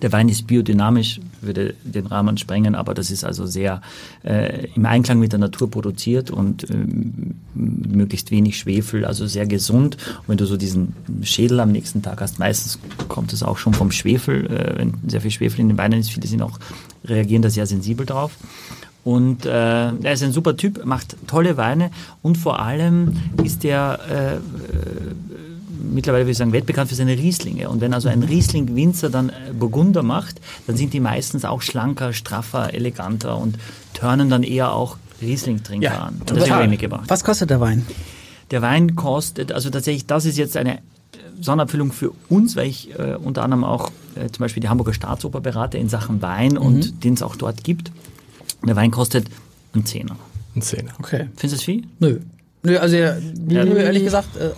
der 0.00 0.12
Wein 0.12 0.28
ist 0.28 0.46
biodynamisch, 0.46 1.20
würde 1.42 1.74
den 1.84 2.06
Rahmen 2.06 2.38
sprengen, 2.38 2.74
aber 2.74 2.94
das 2.94 3.10
ist 3.10 3.24
also 3.24 3.46
sehr 3.46 3.82
äh, 4.24 4.68
im 4.74 4.86
Einklang 4.86 5.18
mit 5.18 5.32
der 5.32 5.38
Natur 5.38 5.70
produziert 5.70 6.30
und 6.30 6.68
äh, 6.70 6.74
möglichst 7.54 8.30
wenig 8.30 8.58
Schwefel, 8.58 9.04
also 9.04 9.26
sehr 9.26 9.46
gesund. 9.46 9.96
Und 10.20 10.28
wenn 10.28 10.36
du 10.38 10.46
so 10.46 10.56
diesen 10.56 10.94
Schädel 11.22 11.60
am 11.60 11.72
nächsten 11.72 12.00
Tag 12.02 12.20
hast, 12.20 12.38
meistens 12.38 12.78
kommt 13.08 13.32
es 13.32 13.42
auch 13.42 13.58
schon 13.58 13.74
vom 13.74 13.90
Schwefel, 13.90 14.46
äh, 14.46 14.78
wenn 14.78 14.94
sehr 15.06 15.20
viel 15.20 15.30
Schwefel 15.30 15.60
in 15.60 15.68
den 15.68 15.78
Weinen 15.78 16.00
ist, 16.00 16.10
viele 16.10 16.26
sind 16.26 16.42
auch, 16.42 16.58
reagieren 17.04 17.42
da 17.42 17.50
sehr 17.50 17.66
sensibel 17.66 18.06
drauf. 18.06 18.32
Und 19.04 19.46
äh, 19.46 19.50
er 19.50 20.12
ist 20.12 20.22
ein 20.22 20.32
super 20.32 20.56
Typ, 20.56 20.84
macht 20.84 21.16
tolle 21.26 21.56
Weine 21.56 21.90
und 22.22 22.38
vor 22.38 22.60
allem 22.60 23.16
ist 23.42 23.64
er 23.64 23.98
äh, 24.08 25.31
mittlerweile 25.82 26.24
würde 26.24 26.32
ich 26.32 26.38
sagen, 26.38 26.52
weltbekannt 26.52 26.88
für 26.88 26.94
seine 26.94 27.16
Rieslinge. 27.16 27.68
Und 27.68 27.80
wenn 27.80 27.94
also 27.94 28.08
ein 28.08 28.22
Riesling-Winzer 28.22 29.10
dann 29.10 29.30
äh, 29.30 29.52
Burgunder 29.52 30.02
macht, 30.02 30.40
dann 30.66 30.76
sind 30.76 30.92
die 30.92 31.00
meistens 31.00 31.44
auch 31.44 31.62
schlanker, 31.62 32.12
straffer, 32.12 32.74
eleganter 32.74 33.36
und 33.36 33.58
turnen 33.94 34.30
dann 34.30 34.42
eher 34.42 34.72
auch 34.72 34.96
Riesling-Trinker 35.20 35.84
ja, 35.84 35.98
an. 35.98 36.16
Und 36.20 36.30
das 36.30 36.50
habe 36.50 36.64
ich 36.64 36.70
mitgebracht. 36.70 37.04
Was 37.08 37.24
kostet 37.24 37.50
der 37.50 37.60
Wein? 37.60 37.86
Der 38.50 38.62
Wein 38.62 38.96
kostet, 38.96 39.52
also 39.52 39.70
tatsächlich, 39.70 40.06
das 40.06 40.24
ist 40.24 40.36
jetzt 40.36 40.56
eine 40.56 40.80
Sonderabfüllung 41.40 41.92
für 41.92 42.12
uns, 42.28 42.56
weil 42.56 42.68
ich 42.68 42.98
äh, 42.98 43.14
unter 43.14 43.42
anderem 43.42 43.64
auch 43.64 43.90
äh, 44.14 44.28
zum 44.30 44.40
Beispiel 44.40 44.60
die 44.60 44.68
Hamburger 44.68 44.92
Staatsoper 44.92 45.40
berate 45.40 45.78
in 45.78 45.88
Sachen 45.88 46.22
Wein 46.22 46.58
und 46.58 47.04
den 47.04 47.14
es 47.14 47.22
auch 47.22 47.36
dort 47.36 47.64
gibt. 47.64 47.90
Der 48.64 48.76
Wein 48.76 48.90
kostet 48.90 49.26
einen 49.74 49.86
Zehner. 49.86 50.16
Ein 50.54 50.62
Zehner. 50.62 50.92
Okay. 50.98 51.28
Findest 51.36 51.42
du 51.42 51.48
das 51.48 51.62
viel? 51.62 51.84
Nö. 51.98 52.20
Nö, 52.62 52.78
also 52.78 52.96
ja, 52.96 53.16
ehrlich 53.48 54.04
gesagt, 54.04 54.36
äh, 54.36 54.50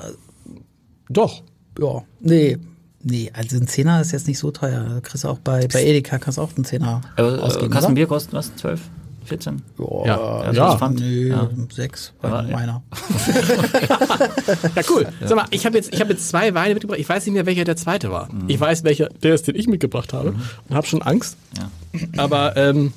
Doch. 1.08 1.42
ja, 1.78 2.02
nee. 2.20 2.58
Nee, 3.06 3.30
also 3.34 3.56
ein 3.58 3.66
Zehner 3.68 4.00
ist 4.00 4.12
jetzt 4.12 4.26
nicht 4.26 4.38
so 4.38 4.50
teuer. 4.50 4.82
Da 4.88 5.00
Kriegst 5.00 5.24
du 5.24 5.28
auch 5.28 5.38
bei, 5.38 5.66
bei 5.68 5.84
Edeka 5.84 6.16
kannst 6.18 6.38
du 6.38 6.42
auch 6.42 6.50
einen 6.56 6.64
Zehner 6.64 7.02
Aber, 7.16 7.36
äh, 7.36 7.40
ausgeben, 7.40 7.70
Kasten 7.70 7.86
oder? 7.88 7.94
Bier 7.96 8.06
kostet 8.06 8.32
was? 8.32 8.56
12? 8.56 8.80
14? 9.26 9.62
Ja, 9.78 10.06
Ja. 10.06 10.16
Also 10.38 10.60
Ja. 10.60 10.70
das 10.70 10.78
Pfand? 10.78 11.00
Nö, 11.00 11.28
Ja. 11.28 11.50
sechs 11.70 12.12
bei 12.22 12.28
Aber, 12.28 12.48
ja. 12.48 12.56
meiner. 12.56 12.82
Ja, 14.74 14.82
cool. 14.90 15.06
Sag 15.24 15.36
mal, 15.36 15.46
ich 15.50 15.66
habe 15.66 15.76
jetzt, 15.76 15.92
ich 15.94 16.00
hab 16.00 16.08
jetzt 16.08 16.28
zwei 16.28 16.54
Weine 16.54 16.74
mitgebracht. 16.74 16.98
Ich 16.98 17.08
weiß 17.08 17.24
nicht 17.26 17.34
mehr, 17.34 17.46
welcher 17.46 17.64
der 17.64 17.76
zweite 17.76 18.10
war. 18.10 18.28
Ich 18.48 18.58
weiß, 18.58 18.84
welcher 18.84 19.08
der 19.22 19.34
ist, 19.34 19.46
den 19.46 19.54
ich 19.56 19.66
mitgebracht 19.66 20.12
habe. 20.12 20.34
Und 20.68 20.74
habe 20.74 20.86
schon 20.86 21.02
Angst. 21.02 21.36
Ja. 21.58 21.70
Aber 22.16 22.56
ähm, 22.56 22.92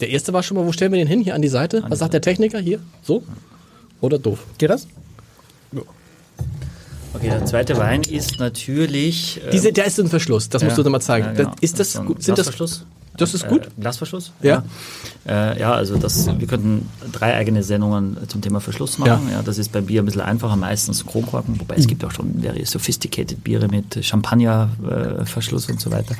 der 0.00 0.10
erste 0.10 0.32
war 0.32 0.42
schon 0.42 0.56
mal, 0.56 0.66
wo 0.66 0.72
stellen 0.72 0.92
wir 0.92 0.98
den 0.98 1.08
hin? 1.08 1.20
Hier 1.20 1.34
an 1.34 1.42
die 1.42 1.48
Seite? 1.48 1.84
Was 1.88 2.00
sagt 2.00 2.12
der 2.14 2.20
Techniker? 2.20 2.58
Hier? 2.58 2.80
So? 3.02 3.22
Oder 4.00 4.18
doof? 4.18 4.44
Geht 4.58 4.70
das? 4.70 4.86
Okay, 7.14 7.28
der 7.28 7.44
zweite 7.44 7.76
Wein 7.76 8.02
ist 8.02 8.38
natürlich. 8.38 9.40
äh, 9.46 9.50
Diese, 9.50 9.72
der 9.72 9.86
ist 9.86 10.00
ein 10.00 10.08
Verschluss, 10.08 10.48
das 10.48 10.62
musst 10.62 10.78
du 10.78 10.82
dir 10.82 10.90
mal 10.90 11.00
zeigen. 11.00 11.26
ja, 11.26 11.32
genau. 11.32 11.50
das, 11.50 11.60
ist 11.60 11.78
das 11.78 11.92
so 11.92 12.00
ein 12.00 12.06
gut? 12.06 12.22
Sind 12.22 12.38
das, 12.38 12.46
Glasverschluss? 12.46 12.86
das 13.16 13.34
ist 13.34 13.48
gut? 13.48 13.66
Äh, 13.66 13.80
Glasverschluss? 13.80 14.32
Ja. 14.40 14.62
Ja, 15.26 15.52
äh, 15.52 15.60
ja 15.60 15.72
also 15.74 15.96
das, 15.96 16.26
wir 16.38 16.46
könnten 16.46 16.88
drei 17.12 17.34
eigene 17.34 17.62
Sendungen 17.62 18.16
zum 18.28 18.40
Thema 18.40 18.60
Verschluss 18.60 18.98
machen. 18.98 19.28
Ja. 19.30 19.42
das 19.42 19.58
ist 19.58 19.72
bei 19.72 19.82
Bier 19.82 20.02
ein 20.02 20.06
bisschen 20.06 20.22
einfacher, 20.22 20.56
meistens 20.56 21.04
Kronkorken, 21.04 21.60
wobei 21.60 21.76
es 21.76 21.86
gibt 21.86 22.04
auch 22.04 22.12
schon 22.12 22.40
very 22.40 22.64
sophisticated 22.64 23.44
Biere 23.44 23.68
mit 23.68 24.02
Champagnerverschluss 24.02 25.68
äh, 25.68 25.72
und 25.72 25.80
so 25.80 25.90
weiter. 25.90 26.14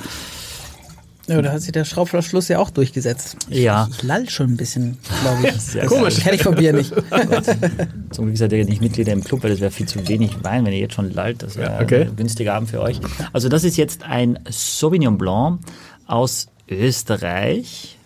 Ja, 1.33 1.42
da 1.42 1.53
hat 1.53 1.61
sich 1.62 1.73
der 1.73 1.85
Schraubverschluss 1.85 2.49
ja 2.49 2.59
auch 2.59 2.71
durchgesetzt. 2.71 3.37
Ja. 3.49 3.88
Ich 3.90 4.03
lall 4.03 4.29
schon 4.29 4.51
ein 4.53 4.57
bisschen, 4.57 4.99
glaube 5.23 5.49
ich. 5.49 5.55
Sehr 5.61 5.87
Komisch. 5.87 6.21
Kenn 6.21 6.35
ich 6.35 6.42
von 6.42 6.55
Bier 6.55 6.73
nicht. 6.73 6.92
Zum 8.11 8.27
Glück 8.27 8.37
seid 8.37 8.53
ihr 8.53 8.64
nicht 8.64 8.81
Mitglieder 8.81 9.12
im 9.12 9.25
Club, 9.25 9.42
weil 9.42 9.51
das 9.51 9.61
wäre 9.61 9.71
viel 9.71 9.87
zu 9.87 10.07
wenig 10.09 10.42
Wein, 10.45 10.64
wenn 10.64 10.73
ihr 10.73 10.79
jetzt 10.81 10.95
schon 10.95 11.11
lallt. 11.12 11.42
Das 11.42 11.57
wäre 11.57 11.73
Ja, 11.73 11.81
okay. 11.81 12.03
ein 12.03 12.16
günstiger 12.16 12.55
Abend 12.55 12.71
für 12.71 12.81
euch. 12.81 13.01
Also 13.33 13.49
das 13.49 13.64
ist 13.64 13.77
jetzt 13.77 14.03
ein 14.05 14.38
Sauvignon 14.49 15.18
Blanc 15.18 15.61
aus 16.07 16.49
Österreich. 16.68 17.97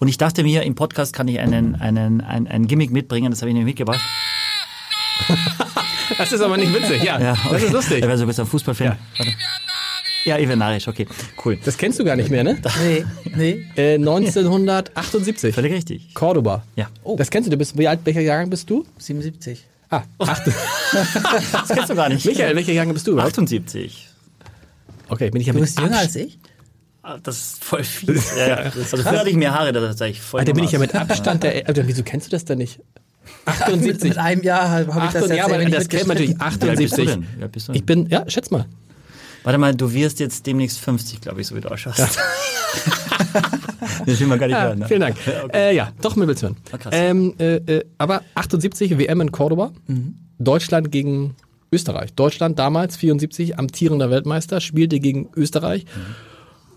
Und 0.00 0.08
ich 0.08 0.18
dachte 0.18 0.42
mir, 0.42 0.62
im 0.64 0.74
Podcast 0.74 1.12
kann 1.12 1.28
ich 1.28 1.38
einen, 1.38 1.76
einen, 1.76 2.20
ein, 2.20 2.46
ein 2.48 2.66
Gimmick 2.66 2.90
mitbringen, 2.90 3.30
das 3.30 3.40
habe 3.42 3.50
ich 3.50 3.54
nämlich 3.54 3.72
mitgebracht. 3.74 4.00
Das 6.16 6.32
ist 6.32 6.40
aber 6.40 6.56
nicht 6.56 6.72
witzig. 6.74 7.02
Ja, 7.04 7.20
Ja, 7.20 7.36
das 7.50 7.62
ist 7.62 7.72
lustig. 7.72 8.00
Er 8.02 8.08
wäre 8.08 8.16
sogar 8.16 8.32
so 8.32 8.42
ein 8.42 8.48
Fußballfan. 8.48 8.86
Ja. 8.86 8.96
Warte. 9.18 9.32
Ja, 10.28 10.38
Ivanarisch, 10.38 10.86
okay, 10.88 11.06
cool. 11.42 11.58
Das 11.64 11.78
kennst 11.78 11.98
du 11.98 12.04
gar 12.04 12.14
nicht 12.14 12.28
mehr, 12.28 12.44
ne? 12.44 12.58
Nee, 12.84 13.04
nee. 13.34 13.64
Äh, 13.76 13.94
1978. 13.94 15.54
Völlig 15.54 15.72
richtig. 15.72 16.12
Cordoba. 16.12 16.62
Ja. 16.76 16.88
Oh. 17.02 17.16
Das 17.16 17.30
kennst 17.30 17.46
du. 17.46 17.50
du 17.50 17.56
bist, 17.56 17.78
wie 17.78 17.88
alt, 17.88 18.00
welcher 18.04 18.20
Jahrgang 18.20 18.50
bist 18.50 18.68
du? 18.68 18.84
77. 18.98 19.64
Ah, 19.88 20.02
acht, 20.18 20.42
Das 21.52 21.68
kennst 21.68 21.88
du 21.88 21.94
gar 21.94 22.10
nicht. 22.10 22.26
Michael, 22.26 22.54
welcher 22.54 22.72
Jahrgang 22.74 22.92
bist 22.92 23.06
du 23.06 23.12
überhaupt? 23.12 23.32
78. 23.32 24.06
Okay, 25.08 25.30
bin 25.30 25.40
ich 25.40 25.46
ja 25.46 25.54
Du 25.54 25.60
mit 25.60 25.66
bist 25.66 25.80
jünger 25.80 25.96
als 25.98 26.14
ich? 26.14 26.38
Ah, 27.02 27.16
Das 27.22 27.38
ist 27.38 27.64
voll 27.64 27.84
viel. 27.84 28.20
Ja, 28.36 28.48
ja. 28.48 28.56
Also 28.76 28.98
früher 28.98 29.18
hatte 29.20 29.30
ich 29.30 29.36
mehr 29.36 29.54
Haare, 29.54 29.72
das 29.72 29.96
sage 29.96 30.10
ich 30.10 30.20
voll. 30.20 30.40
Alter, 30.40 30.52
bin 30.52 30.64
ich 30.64 30.72
ja 30.72 30.78
mit 30.78 30.94
Abstand 30.94 31.42
der. 31.42 31.66
Alter, 31.66 31.86
wieso 31.88 32.02
kennst 32.02 32.26
du 32.26 32.30
das 32.32 32.44
denn 32.44 32.58
nicht? 32.58 32.80
Mit, 33.46 33.62
78. 33.62 34.08
mit 34.10 34.18
einem 34.18 34.42
Jahr 34.42 34.68
habe 34.68 34.94
hab 34.94 35.04
ich 35.06 35.12
das 35.12 35.22
78, 35.24 35.28
jetzt 35.30 35.38
ja, 35.38 35.44
aber 35.44 35.64
das 35.70 35.88
kennt 35.88 36.06
man 36.06 36.16
natürlich. 36.16 36.36
mitgestritten. 36.36 36.68
Wie 36.68 36.72
alt 36.72 36.82
bist 36.82 36.98
du 36.98 37.02
78. 37.02 37.06
denn? 37.06 37.42
Alt 37.42 37.52
bist 37.52 37.68
du 37.68 37.72
denn? 37.72 37.78
Ich 37.80 37.86
bin, 37.86 38.06
ja, 38.10 38.24
schätz 38.28 38.50
mal. 38.50 38.66
Warte 39.48 39.56
mal, 39.56 39.74
du 39.74 39.94
wirst 39.94 40.20
jetzt 40.20 40.44
demnächst 40.46 40.78
50, 40.78 41.22
glaube 41.22 41.40
ich, 41.40 41.46
so 41.46 41.56
wie 41.56 41.62
du 41.62 41.70
ausschaust. 41.70 41.98
das 44.06 44.20
will 44.20 44.26
man 44.26 44.38
gar 44.38 44.46
nicht 44.46 44.54
Ja, 44.54 44.64
hören. 44.64 44.80
Ne? 44.80 44.86
vielen 44.86 45.00
Dank. 45.00 45.16
Okay. 45.44 45.70
Äh, 45.70 45.74
ja, 45.74 45.90
doch 46.02 46.16
Mibbelshören. 46.16 46.58
Ah, 46.70 46.76
krass. 46.76 46.92
Ähm, 46.94 47.32
äh, 47.38 47.54
äh, 47.56 47.84
aber 47.96 48.20
78 48.34 48.98
WM 48.98 49.22
in 49.22 49.32
Cordoba. 49.32 49.72
Deutschland 50.38 50.92
gegen 50.92 51.34
Österreich. 51.72 52.12
Deutschland 52.12 52.58
damals 52.58 52.98
74 52.98 53.58
amtierender 53.58 54.10
Weltmeister, 54.10 54.60
spielte 54.60 55.00
gegen 55.00 55.30
Österreich 55.34 55.86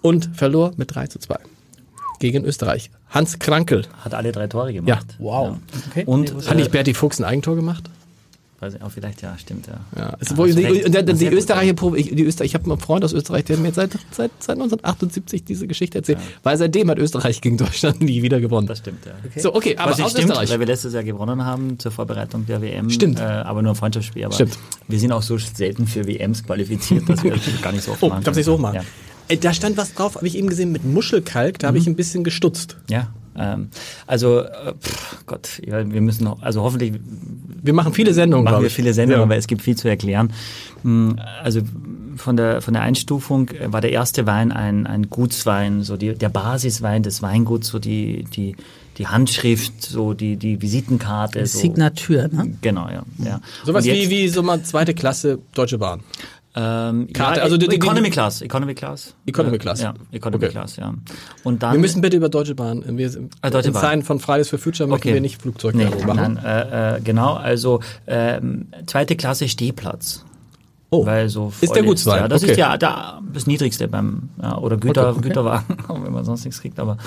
und 0.02 0.30
verlor 0.34 0.72
mit 0.78 0.96
3 0.96 1.08
zu 1.08 1.20
2 1.20 1.40
gegen 2.20 2.46
Österreich. 2.46 2.90
Hans 3.10 3.38
Krankel. 3.38 3.86
Hat 4.00 4.14
alle 4.14 4.32
drei 4.32 4.48
Tore 4.48 4.72
gemacht. 4.72 5.18
Wow. 5.20 5.58
Okay. 5.90 6.06
Und 6.06 6.34
Nee, 6.38 6.46
Hat 6.48 6.56
nicht 6.56 6.72
Berti 6.72 6.94
Fuchs 6.94 7.20
ein 7.20 7.26
Eigentor 7.26 7.58
gemacht? 7.58 7.90
Weiß 8.62 8.76
ich 8.76 8.82
auch 8.82 8.92
vielleicht, 8.92 9.22
ja, 9.24 9.38
stimmt, 9.38 9.68
ja. 9.68 9.80
Ja, 10.00 10.16
es, 10.20 10.30
Ja, 10.30 10.38
wo, 10.38 10.46
die, 10.46 10.84
und 10.84 10.94
der, 10.94 11.04
die 11.04 11.28
Österreicher, 11.28 11.74
ich, 11.96 12.16
die 12.16 12.24
Öster, 12.24 12.46
ich 12.46 12.54
habe 12.54 12.70
einen 12.72 12.80
Freund 12.80 13.04
aus 13.04 13.12
Österreich, 13.14 13.46
der 13.46 13.58
hat 13.58 13.64
mir 13.64 13.74
seit, 13.74 13.92
seit, 14.12 14.32
seit 14.40 14.56
1978 14.58 15.44
diese 15.44 15.68
Geschichte 15.68 15.98
erzählt, 15.98 16.20
weil 16.44 16.58
seitdem 16.58 16.90
hat 16.90 17.00
Österreich 17.00 17.42
gegen 17.42 17.58
Deutschland 17.58 18.02
nie 18.02 18.22
wieder 18.22 18.40
gewonnen. 18.40 18.68
Das 18.68 18.78
stimmt, 18.80 19.06
ja. 19.06 19.14
So, 19.42 19.56
okay, 19.56 19.76
aber 19.78 19.92
Was 19.92 20.02
aus 20.02 20.12
stimmt, 20.12 20.30
Österreich. 20.30 20.50
weil 20.52 20.60
wir 20.60 20.68
letztes 20.68 20.94
Jahr 20.94 21.04
gewonnen 21.04 21.44
haben 21.44 21.80
zur 21.80 21.92
Vorbereitung 21.92 22.46
der 22.46 22.62
WM. 22.62 22.90
Stimmt. 22.90 23.20
Äh, 23.20 23.24
aber 23.24 23.62
nur 23.62 23.72
ein 23.74 23.76
Freundschaftsspiel. 23.76 24.26
Aber 24.26 24.34
Stimmt. 24.36 24.58
Wir 24.88 25.00
sind 25.00 25.12
auch 25.12 25.22
so 25.24 25.38
selten 25.38 25.88
für 25.88 26.06
WMs 26.08 26.44
qualifiziert, 26.44 27.10
dass 27.10 27.24
wir 27.24 27.32
das 27.32 27.42
gar 27.62 27.72
nicht 27.72 27.84
so 27.84 27.92
oft 27.94 28.04
Oh, 28.04 28.10
machen. 28.10 28.20
ich 28.20 28.26
darf 28.26 28.36
nicht 28.36 28.46
so 28.46 28.54
hochmachen. 28.54 28.76
Ja. 28.76 28.82
Äh, 29.28 29.38
Da 29.38 29.54
stand 29.54 29.78
was 29.78 29.94
drauf, 29.94 30.16
habe 30.16 30.28
ich 30.28 30.38
eben 30.38 30.48
gesehen, 30.50 30.72
mit 30.72 30.84
Muschelkalk, 30.86 31.60
da 31.60 31.68
habe 31.68 31.78
Mhm. 31.78 31.82
ich 31.82 31.88
ein 31.88 31.96
bisschen 31.96 32.24
gestutzt. 32.24 32.78
Ja, 32.90 33.08
ähm, 33.38 33.70
also 34.08 34.40
äh, 34.42 34.74
pff, 34.80 35.26
Gott, 35.26 35.62
ja, 35.66 35.90
wir 35.90 36.02
müssen 36.02 36.26
noch, 36.26 36.42
also 36.42 36.62
hoffentlich 36.64 36.94
Wir 37.64 37.74
machen 37.74 37.94
viele 37.94 38.14
Sendungen, 38.14 38.44
machen 38.46 38.64
wir 38.64 38.72
viele 38.72 38.94
Sendungen, 38.94 39.20
Ja. 39.22 39.26
aber 39.26 39.36
es 39.38 39.48
gibt 39.48 39.62
viel 39.62 39.76
zu 39.76 39.88
erklären. 39.88 40.34
Hm, 40.84 41.18
Also 41.44 41.62
von 42.18 42.36
der 42.38 42.62
von 42.62 42.74
der 42.74 42.84
Einstufung 42.84 43.50
äh, 43.50 43.72
war 43.72 43.82
der 43.82 43.92
erste 43.92 44.26
Wein 44.28 44.52
ein 44.52 44.86
ein 44.88 45.10
Gutswein, 45.10 45.84
so 45.84 45.98
die, 45.98 46.14
der 46.14 46.30
Basiswein 46.30 47.04
des 47.04 47.22
Weinguts, 47.22 47.68
so 47.70 47.80
die 47.80 48.26
die 48.36 48.56
die 48.98 49.08
Handschrift, 49.08 49.82
so 49.82 50.14
die 50.14 50.36
die 50.38 50.62
Visitenkarte, 50.62 51.46
so 51.46 51.60
Signatur, 51.60 52.28
ne? 52.28 52.58
genau, 52.62 52.88
ja, 52.90 53.04
ja. 53.24 53.40
Sowas 53.66 53.86
wie, 53.86 54.10
wie 54.10 54.28
so 54.28 54.44
mal 54.44 54.62
zweite 54.64 54.94
Klasse 54.94 55.40
Deutsche 55.54 55.78
Bahn. 55.78 56.02
Ähm, 56.56 57.08
Karte, 57.14 57.38
ja, 57.40 57.44
also 57.44 57.58
die- 57.58 57.68
die- 57.70 57.76
Economy 57.78 58.10
Class, 58.10 58.42
Economy 58.42 58.74
Class, 58.76 59.14
Economy 59.26 59.58
Class. 59.58 59.82
ja, 59.82 59.94
Economy 60.12 60.44
Okay. 60.46 60.52
Class, 60.54 60.76
ja. 60.76 60.94
Und 61.44 61.64
dann 61.64 61.74
Wir 61.74 61.80
müssen 61.80 62.02
bitte 62.02 62.18
über 62.18 62.28
Deutsche 62.30 62.56
Bahn, 62.56 62.84
äh, 62.84 62.98
wir, 62.98 63.10
Ah, 63.42 63.50
Deutsche 63.50 63.70
in 63.70 63.74
Bahn. 63.74 63.82
Zeiten 63.82 64.04
von 64.04 64.20
Fridays 64.20 64.50
for 64.50 64.60
Future 64.60 64.88
möchten 64.90 65.08
Okay. 65.08 65.14
wir 65.14 65.22
nicht 65.22 65.42
Flugzeugwerbung 65.42 66.00
Nee, 66.00 66.06
machen. 66.06 66.40
nein, 66.44 66.46
äh, 66.46 66.98
äh, 66.98 67.02
genau, 67.02 67.34
also 67.36 67.80
ähm, 68.08 68.68
zweite 68.86 69.16
Klasse 69.16 69.48
Stehplatz. 69.48 70.26
Oh, 70.94 71.06
Weil 71.06 71.30
so 71.30 71.54
Ist 71.62 71.74
der 71.74 71.84
voll 71.84 71.92
Gutswein? 71.92 72.20
Ja, 72.24 72.28
das 72.28 72.44
Okay. 72.44 72.52
ist 72.52 72.58
ja 72.58 72.78
da, 72.78 73.22
das 73.32 73.48
Niedrigste 73.48 73.88
beim, 73.88 74.24
ja, 74.42 74.58
oder 74.58 74.76
Güter, 74.76 75.12
okay. 75.12 75.22
Güterwagen, 75.22 75.78
wenn 76.04 76.12
man 76.12 76.26
sonst 76.26 76.44
nichts 76.44 76.60
kriegt, 76.60 76.82
aber 76.82 76.98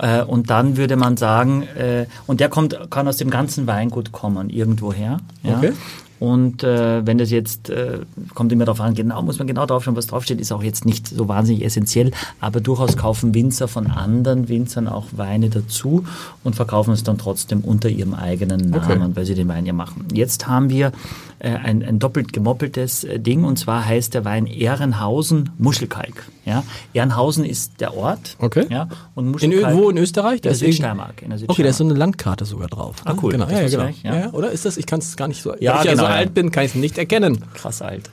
äh, 0.00 0.22
und 0.22 0.48
dann 0.48 0.78
würde 0.78 0.96
man 0.96 1.18
sagen, 1.18 1.64
äh, 1.76 2.06
und 2.26 2.40
der 2.40 2.48
kommt, 2.48 2.78
kann 2.88 3.06
aus 3.06 3.18
dem 3.18 3.28
ganzen 3.28 3.66
Weingut 3.66 4.10
kommen, 4.12 4.48
irgendwoher. 4.48 5.18
Ja? 5.42 5.58
Okay. 5.58 5.72
Und 6.20 6.62
äh, 6.62 7.04
wenn 7.06 7.16
das 7.16 7.30
jetzt, 7.30 7.70
äh, 7.70 8.00
kommt 8.34 8.52
immer 8.52 8.66
darauf 8.66 8.80
an, 8.82 8.94
genau, 8.94 9.22
muss 9.22 9.38
man 9.38 9.46
genau 9.48 9.64
drauf 9.64 9.82
schauen, 9.84 9.96
was 9.96 10.06
draufsteht, 10.06 10.38
ist 10.38 10.52
auch 10.52 10.62
jetzt 10.62 10.84
nicht 10.84 11.08
so 11.08 11.28
wahnsinnig 11.28 11.64
essentiell, 11.64 12.12
aber 12.40 12.60
durchaus 12.60 12.96
kaufen 12.98 13.34
Winzer 13.34 13.68
von 13.68 13.86
anderen 13.86 14.48
Winzern 14.50 14.86
auch 14.86 15.06
Weine 15.12 15.48
dazu 15.48 16.04
und 16.44 16.54
verkaufen 16.54 16.92
es 16.92 17.02
dann 17.02 17.16
trotzdem 17.16 17.62
unter 17.62 17.88
ihrem 17.88 18.12
eigenen 18.12 18.68
Namen, 18.68 19.02
Okay. 19.02 19.10
weil 19.14 19.24
sie 19.24 19.34
den 19.34 19.48
Wein 19.48 19.64
ja 19.64 19.72
machen. 19.72 20.06
Jetzt 20.12 20.46
haben 20.46 20.68
wir 20.68 20.92
äh, 21.40 21.48
ein, 21.50 21.82
ein 21.82 21.98
doppelt 21.98 22.32
gemoppeltes 22.32 23.04
äh, 23.04 23.18
Ding 23.18 23.44
und 23.44 23.58
zwar 23.58 23.84
heißt 23.84 24.14
der 24.14 24.24
Wein 24.24 24.46
Ehrenhausen 24.46 25.50
Muschelkalk. 25.58 26.26
Ja? 26.44 26.62
Ehrenhausen 26.94 27.44
ist 27.44 27.80
der 27.80 27.96
Ort. 27.96 28.36
Okay. 28.38 28.66
Ja? 28.70 28.88
Und 29.14 29.26
In, 29.26 29.30
Muschelkalk 29.32 29.74
Ö- 29.74 29.78
wo 29.78 29.90
in 29.90 29.96
Österreich? 29.98 30.36
in 30.36 30.42
der 30.42 30.52
ist 30.52 30.58
Südsteiermark. 30.60 31.22
In 31.22 31.30
der 31.30 31.38
Okay, 31.48 31.62
da 31.62 31.68
ist 31.70 31.78
so 31.78 31.84
eine 31.84 31.94
Landkarte 31.94 32.44
sogar 32.44 32.68
drauf. 32.68 32.96
Ah, 33.04 33.14
cool. 33.22 33.32
Genau, 33.32 33.48
ja, 33.48 33.60
ja, 33.62 33.68
genau. 33.68 33.88
Ja. 34.02 34.16
ja. 34.20 34.30
oder? 34.32 34.50
Ist 34.50 34.64
das? 34.64 34.76
Ich 34.76 34.86
kann 34.86 35.00
es 35.00 35.16
gar 35.16 35.28
nicht 35.28 35.42
so. 35.42 35.54
Ja, 35.60 35.74
weil 35.74 35.80
ich 35.80 35.84
ja 35.86 35.90
so 35.92 35.96
genau, 36.02 36.08
ja. 36.08 36.14
alt 36.16 36.34
bin, 36.34 36.50
kann 36.50 36.64
ich 36.64 36.70
es 36.70 36.74
nicht 36.76 36.98
erkennen. 36.98 37.44
krass 37.54 37.82
alt. 37.82 38.10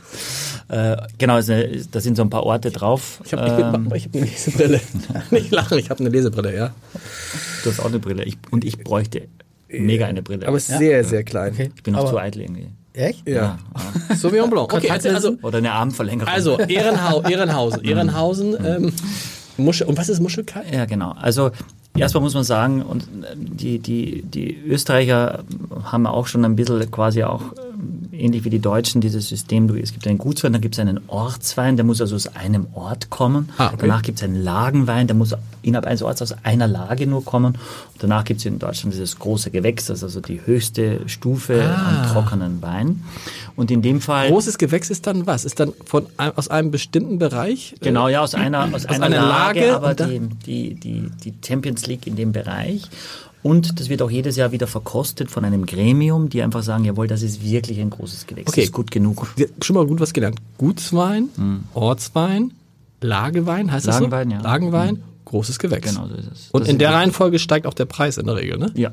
Äh, 0.70 0.98
genau, 1.18 1.38
ist 1.38 1.50
da 1.92 2.02
sind 2.02 2.18
so 2.18 2.24
ein 2.24 2.30
paar 2.30 2.44
Orte 2.44 2.72
drauf. 2.72 3.22
Ich 3.26 3.34
habe 3.34 3.46
Ähm, 3.50 3.64
hab 3.64 3.76
eine 3.76 4.26
Lesebrille. 4.26 4.82
nicht 5.32 5.52
lachen, 5.52 5.78
ich 5.80 5.90
habe 5.90 6.00
eine 6.02 6.10
Lesebrille, 6.10 6.56
ja. 6.56 6.72
du 7.64 7.70
hast 7.72 7.80
auch 7.80 7.86
eine 7.86 8.00
Brille. 8.00 8.24
Ich, 8.26 8.38
und 8.52 8.66
ich 8.66 8.78
bräuchte 8.80 9.28
mega 9.70 10.06
eine 10.06 10.22
Brille. 10.22 10.48
Aber 10.48 10.60
sehr, 10.60 11.04
sehr 11.04 11.24
klein. 11.24 11.54
Okay. 11.54 11.72
ich 11.76 11.84
bin 11.84 11.94
noch 11.94 12.02
Aber- 12.02 12.10
zu 12.12 12.18
eitel 12.18 12.42
irgendwie. 12.42 12.68
Echt? 12.98 13.28
Ja. 13.28 13.58
Sauvignon 14.16 14.50
Blanc. 14.50 14.74
Okay, 14.78 14.90
also, 14.90 15.10
also, 15.10 15.38
Oder 15.44 15.60
eine 15.60 15.72
Armverlängerung. 15.72 16.34
also 16.34 16.58
Ehrenhau 16.58 17.22
Ehrenhausen. 17.22 17.84
Ehrenhausen, 17.86 18.58
ähm, 18.66 18.94
Muschel. 19.58 19.88
Und 19.88 19.98
was 19.98 20.10
ist 20.10 20.20
Muschelkalk? 20.20 20.66
Ja, 20.74 20.86
genau. 20.86 21.12
Also 21.12 21.52
erstmal 21.96 22.24
muss 22.24 22.34
man 22.34 22.44
sagen, 22.44 22.82
und 22.82 23.04
äh, 23.04 23.36
die, 23.36 23.80
die, 23.80 24.24
die 24.24 24.56
Österreicher 24.66 25.44
haben 25.84 26.08
auch 26.08 26.28
schon 26.28 26.44
ein 26.44 26.56
bisschen 26.56 26.90
quasi 26.92 27.24
auch 27.24 27.42
ähm, 27.42 27.97
ähnlich 28.18 28.44
wie 28.46 28.50
die 28.50 28.60
Deutschen 28.60 29.02
dieses 29.02 29.30
System, 29.30 29.70
es 29.78 29.94
gibt 29.94 30.08
einen 30.08 30.18
Gutswein, 30.18 30.54
dann 30.54 30.62
gibt 30.62 30.76
es 30.76 30.80
einen 30.80 31.00
Ortswein, 31.08 31.76
der 31.78 31.86
muss 31.86 32.02
also 32.02 32.16
aus 32.16 32.36
einem 32.36 32.68
Ort 32.74 33.10
kommen. 33.10 33.50
Ah, 33.58 33.68
okay. 33.68 33.78
Danach 33.82 34.02
gibt 34.02 34.18
es 34.20 34.24
einen 34.24 34.44
Lagenwein, 34.44 35.08
der 35.08 35.16
muss 35.16 35.34
innerhalb 35.62 35.86
eines 35.86 36.02
Orts 36.02 36.22
aus 36.22 36.34
einer 36.44 36.68
Lage 36.68 37.08
nur 37.08 37.24
kommen. 37.26 37.54
Und 37.94 38.04
danach 38.04 38.24
gibt 38.24 38.40
es 38.40 38.46
in 38.46 38.60
Deutschland 38.60 38.94
dieses 38.94 39.20
große 39.20 39.52
Gewächs, 39.52 39.86
das 39.86 40.00
ist 40.00 40.04
also 40.04 40.22
die 40.22 40.42
höchste 40.46 41.02
Stufe 41.08 41.64
Ah. 41.64 42.04
an 42.04 42.12
trockenen 42.14 42.62
Wein. 42.62 43.04
Und 43.56 43.72
in 43.72 43.82
dem 43.82 44.02
Fall... 44.02 44.30
Großes 44.30 44.58
Gewächs 44.58 44.90
ist 44.90 45.08
dann 45.08 45.26
was? 45.28 45.46
Ist 45.46 45.60
dann 45.60 45.74
von 45.86 46.06
aus 46.18 46.48
einem 46.50 46.72
bestimmten 46.72 47.20
Bereich? 47.20 47.74
äh, 47.74 47.86
Genau, 47.86 48.08
ja, 48.08 48.22
aus 48.22 48.36
einer, 48.36 48.68
aus 48.74 48.86
einer, 48.86 49.06
einer 49.08 49.22
Lage, 49.22 49.60
Lage 49.72 49.76
aber 49.76 49.94
die, 49.96 50.20
die, 50.46 50.74
die, 50.76 51.12
die 51.24 51.34
Champions 51.46 51.88
League 51.88 52.06
in 52.08 52.16
dem 52.16 52.32
Bereich. 52.32 52.84
Und 53.44 53.80
das 53.80 53.88
wird 53.90 54.02
auch 54.02 54.10
jedes 54.12 54.36
Jahr 54.36 54.52
wieder 54.52 54.68
verkostet 54.68 55.32
von 55.32 55.46
einem 55.46 55.66
Gremium, 55.66 56.30
die 56.30 56.42
einfach 56.42 56.64
sagen, 56.64 56.84
jawohl, 56.86 57.08
das 57.08 57.22
ist 57.22 57.44
wirklich 57.44 57.80
ein 57.80 57.90
großes 57.90 58.28
Gewächs, 58.28 58.50
Okay. 58.50 58.62
das 58.62 58.66
ist 58.70 58.74
gut 58.74 58.92
genug. 58.92 59.28
Schon 59.62 59.76
mal 59.76 59.86
gut 59.86 60.00
was 60.00 60.12
gelernt. 60.14 60.40
Gutswein, 60.58 61.30
Ortswein, 61.74 62.52
Lagewein, 63.02 63.72
heißt 63.72 63.88
das 63.88 64.00
Hm. 64.00 64.10
Lagenwein, 64.10 64.30
so? 64.30 64.36
ja. 64.36 64.42
Lagenwein, 64.52 65.04
großes 65.26 65.60
Gewächs. 65.60 65.88
Genau 65.94 66.08
so 66.08 66.16
ist 66.16 66.28
es. 66.32 66.50
Und 66.52 66.62
Das 66.62 66.70
in 66.70 66.80
der 66.80 66.94
Reihenfolge 66.94 67.40
steigt 67.40 67.68
auch 67.68 67.74
der 67.74 67.86
Preis 67.86 68.18
in 68.18 68.26
der 68.26 68.36
Regel, 68.36 68.58
ne? 68.58 68.72
Ja. 68.76 68.92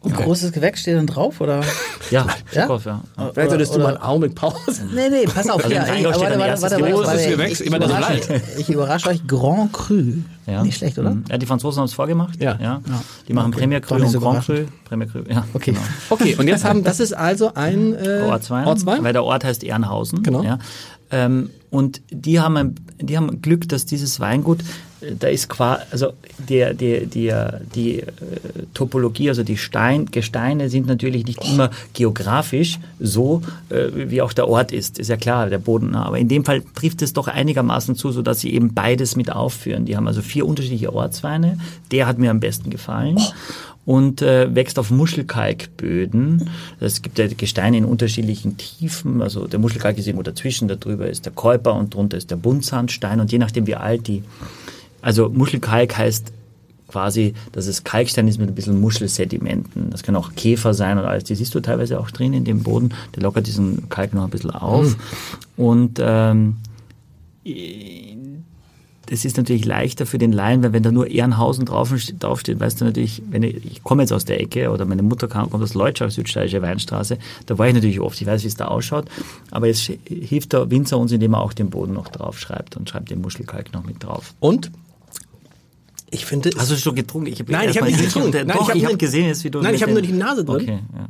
Und 0.00 0.14
großes 0.16 0.52
Gewächs 0.52 0.82
steht 0.82 0.96
dann 0.96 1.06
drauf, 1.08 1.40
oder? 1.40 1.60
Ja, 2.10 2.26
Ja? 2.52 2.64
Stoff, 2.64 2.86
ja. 2.86 3.02
ja. 3.18 3.30
Vielleicht 3.34 3.50
solltest 3.50 3.74
du 3.74 3.80
mal 3.80 3.88
einen 3.88 4.02
Augenblick 4.02 4.34
Pause. 4.34 4.56
Nee, 4.94 5.10
nee, 5.10 5.24
pass 5.26 5.50
auf. 5.50 5.62
Also 5.62 5.74
ja, 5.74 5.82
ich- 5.82 5.88
steht 5.88 6.04
dann 6.04 6.14
warte, 6.14 6.38
warte, 6.38 6.44
erstes 6.46 6.62
warte, 6.70 6.76
Gewächs. 6.76 6.96
warte, 6.96 7.10
Großes 7.10 7.30
Gewächs, 7.30 7.60
ich, 7.60 7.66
immer 7.66 7.78
das 7.80 7.90
überrasche, 7.90 8.42
ich 8.56 8.70
überrasche 8.70 9.08
euch 9.10 9.26
Grand 9.26 9.72
Cru. 9.74 10.02
Ja. 10.46 10.62
Nicht 10.62 10.78
schlecht, 10.78 10.98
oder? 10.98 11.10
Mhm. 11.10 11.24
Ja, 11.28 11.36
die 11.36 11.44
Franzosen 11.44 11.80
haben 11.80 11.86
es 11.86 11.92
vorgemacht. 11.92 12.40
Ja. 12.40 12.56
ja. 12.62 12.80
Die 13.26 13.34
machen 13.34 13.50
Premier 13.50 13.80
Cru 13.80 13.96
und 13.96 14.08
so 14.08 14.20
Grand 14.20 14.46
Cru. 14.46 14.64
Premier 14.84 15.06
Cru, 15.06 15.18
ja. 15.28 15.44
Okay. 15.52 15.72
Genau. 15.72 15.82
Okay, 16.08 16.36
und 16.38 16.46
jetzt 16.48 16.64
haben, 16.64 16.82
das 16.84 17.00
ist 17.00 17.12
also 17.12 17.52
ein 17.54 17.94
äh, 17.94 18.22
Ortswein, 18.26 18.66
Ortswein? 18.66 19.02
weil 19.04 19.12
der 19.12 19.24
Ort 19.24 19.44
heißt 19.44 19.62
Ehrenhausen. 19.64 20.22
Genau. 20.22 20.42
Ja. 20.42 20.58
Ähm, 21.10 21.50
und 21.70 22.00
die 22.10 22.40
haben, 22.40 22.56
ein, 22.56 22.74
die 23.00 23.16
haben 23.18 23.42
Glück, 23.42 23.68
dass 23.68 23.84
dieses 23.84 24.20
Weingut, 24.20 24.60
äh, 24.60 24.64
da 25.00 25.28
ist 25.28 25.48
quasi, 25.48 25.82
also 25.90 26.12
der, 26.38 26.74
der, 26.74 27.06
der, 27.06 27.60
die 27.74 28.00
äh, 28.00 28.06
Topologie, 28.74 29.28
also 29.28 29.42
die 29.42 29.56
Stein, 29.56 30.06
Gesteine 30.06 30.68
sind 30.68 30.86
natürlich 30.86 31.24
nicht 31.26 31.44
immer 31.44 31.70
geografisch 31.92 32.78
so, 32.98 33.42
äh, 33.70 33.88
wie 33.94 34.22
auch 34.22 34.32
der 34.32 34.48
Ort 34.48 34.72
ist. 34.72 34.98
Ist 34.98 35.08
ja 35.08 35.16
klar, 35.16 35.48
der 35.48 35.58
Boden. 35.58 35.94
Aber 35.94 36.18
in 36.18 36.28
dem 36.28 36.44
Fall 36.44 36.62
trifft 36.74 37.02
es 37.02 37.12
doch 37.12 37.28
einigermaßen 37.28 37.96
zu, 37.96 38.10
so 38.10 38.22
dass 38.22 38.40
sie 38.40 38.52
eben 38.52 38.74
beides 38.74 39.16
mit 39.16 39.30
aufführen. 39.30 39.84
Die 39.84 39.96
haben 39.96 40.08
also 40.08 40.22
vier 40.22 40.46
unterschiedliche 40.46 40.92
Ortsweine. 40.92 41.58
Der 41.90 42.06
hat 42.06 42.18
mir 42.18 42.30
am 42.30 42.40
besten 42.40 42.70
gefallen 42.70 43.18
und 43.88 44.20
äh, 44.20 44.54
wächst 44.54 44.78
auf 44.78 44.90
Muschelkalkböden. 44.90 46.50
Es 46.78 47.00
gibt 47.00 47.18
ja 47.18 47.26
Gesteine 47.26 47.78
in 47.78 47.86
unterschiedlichen 47.86 48.58
Tiefen. 48.58 49.22
Also 49.22 49.46
der 49.46 49.58
Muschelkalk 49.58 49.96
ist 49.96 50.06
irgendwo 50.06 50.24
dazwischen, 50.24 50.68
darüber 50.68 51.08
ist 51.08 51.24
der 51.24 51.32
Käuper 51.32 51.74
und 51.74 51.94
drunter 51.94 52.18
ist 52.18 52.30
der 52.30 52.36
Buntsandstein. 52.36 53.18
Und 53.18 53.32
je 53.32 53.38
nachdem, 53.38 53.66
wie 53.66 53.76
alt 53.76 54.06
die, 54.06 54.24
also 55.02 55.28
Muschelkalk 55.28 55.96
heißt 55.96 56.32
quasi, 56.88 57.34
dass 57.52 57.66
es 57.66 57.84
Kalkstein 57.84 58.28
ist 58.28 58.38
mit 58.38 58.48
ein 58.48 58.54
bisschen 58.54 58.80
Muschelsedimenten. 58.80 59.90
Das 59.90 60.02
kann 60.02 60.16
auch 60.16 60.34
Käfer 60.34 60.74
sein 60.74 60.98
oder 60.98 61.08
alles. 61.08 61.24
Die 61.24 61.34
siehst 61.34 61.54
du 61.54 61.60
teilweise 61.60 62.00
auch 62.00 62.10
drin 62.10 62.32
in 62.32 62.44
dem 62.44 62.62
Boden. 62.62 62.94
Der 63.14 63.22
lockert 63.22 63.46
diesen 63.46 63.88
Kalk 63.90 64.14
noch 64.14 64.24
ein 64.24 64.30
bisschen 64.30 64.50
auf. 64.50 64.96
Und 65.56 66.00
ähm, 66.00 66.56
das 69.06 69.24
ist 69.24 69.36
natürlich 69.38 69.64
leichter 69.64 70.04
für 70.04 70.18
den 70.18 70.32
Laien, 70.32 70.62
weil 70.62 70.72
wenn 70.72 70.82
da 70.82 70.92
nur 70.92 71.08
Ehrenhausen 71.08 71.64
drauf, 71.64 71.94
draufsteht, 72.18 72.60
weißt 72.60 72.80
du 72.80 72.84
natürlich, 72.84 73.22
wenn 73.30 73.42
ich, 73.42 73.64
ich 73.64 73.82
komme 73.82 74.02
jetzt 74.02 74.12
aus 74.12 74.26
der 74.26 74.40
Ecke 74.40 74.70
oder 74.70 74.84
meine 74.84 75.02
Mutter 75.02 75.28
kam, 75.28 75.48
kommt 75.48 75.62
aus 75.62 75.72
Leutschach, 75.72 76.10
südsteirische 76.10 76.60
Weinstraße, 76.60 77.16
da 77.46 77.56
war 77.56 77.68
ich 77.68 77.74
natürlich 77.74 78.00
oft, 78.00 78.20
ich 78.20 78.26
weiß, 78.26 78.42
wie 78.44 78.48
es 78.48 78.56
da 78.56 78.66
ausschaut, 78.66 79.06
aber 79.50 79.66
jetzt 79.66 79.90
hilft 80.04 80.52
der 80.52 80.70
Winzer 80.70 80.98
uns, 80.98 81.10
indem 81.10 81.32
er 81.34 81.40
auch 81.40 81.54
den 81.54 81.70
Boden 81.70 81.94
noch 81.94 82.08
drauf 82.08 82.38
schreibt 82.38 82.76
und 82.76 82.90
schreibt 82.90 83.10
den 83.10 83.22
Muschelkalk 83.22 83.72
noch 83.72 83.84
mit 83.84 84.04
drauf. 84.04 84.34
Und? 84.40 84.70
Ich 86.10 86.24
finde, 86.24 86.50
Hast 86.56 86.70
du 86.70 86.76
schon 86.76 86.94
getrunken? 86.94 87.26
Ich 87.32 87.40
hab 87.40 87.48
Nein, 87.48 87.68
ich 87.70 87.76
habe 87.76 87.86
nicht 87.90 88.00
getrunken. 88.00 88.32
Doch, 88.32 88.44
Nein, 88.44 88.56
ich 88.62 88.68
habe 88.68 88.78
nur- 88.78 88.90
hab 88.92 88.98
gesehen, 88.98 89.26
jetzt, 89.26 89.44
wie 89.44 89.50
du 89.50 89.60
Nein, 89.60 89.74
ich 89.74 89.82
habe 89.82 89.92
nur 89.92 90.02
die 90.02 90.12
Nase 90.12 90.44
drin. 90.44 90.56
Okay, 90.62 90.78
ja. 90.94 91.08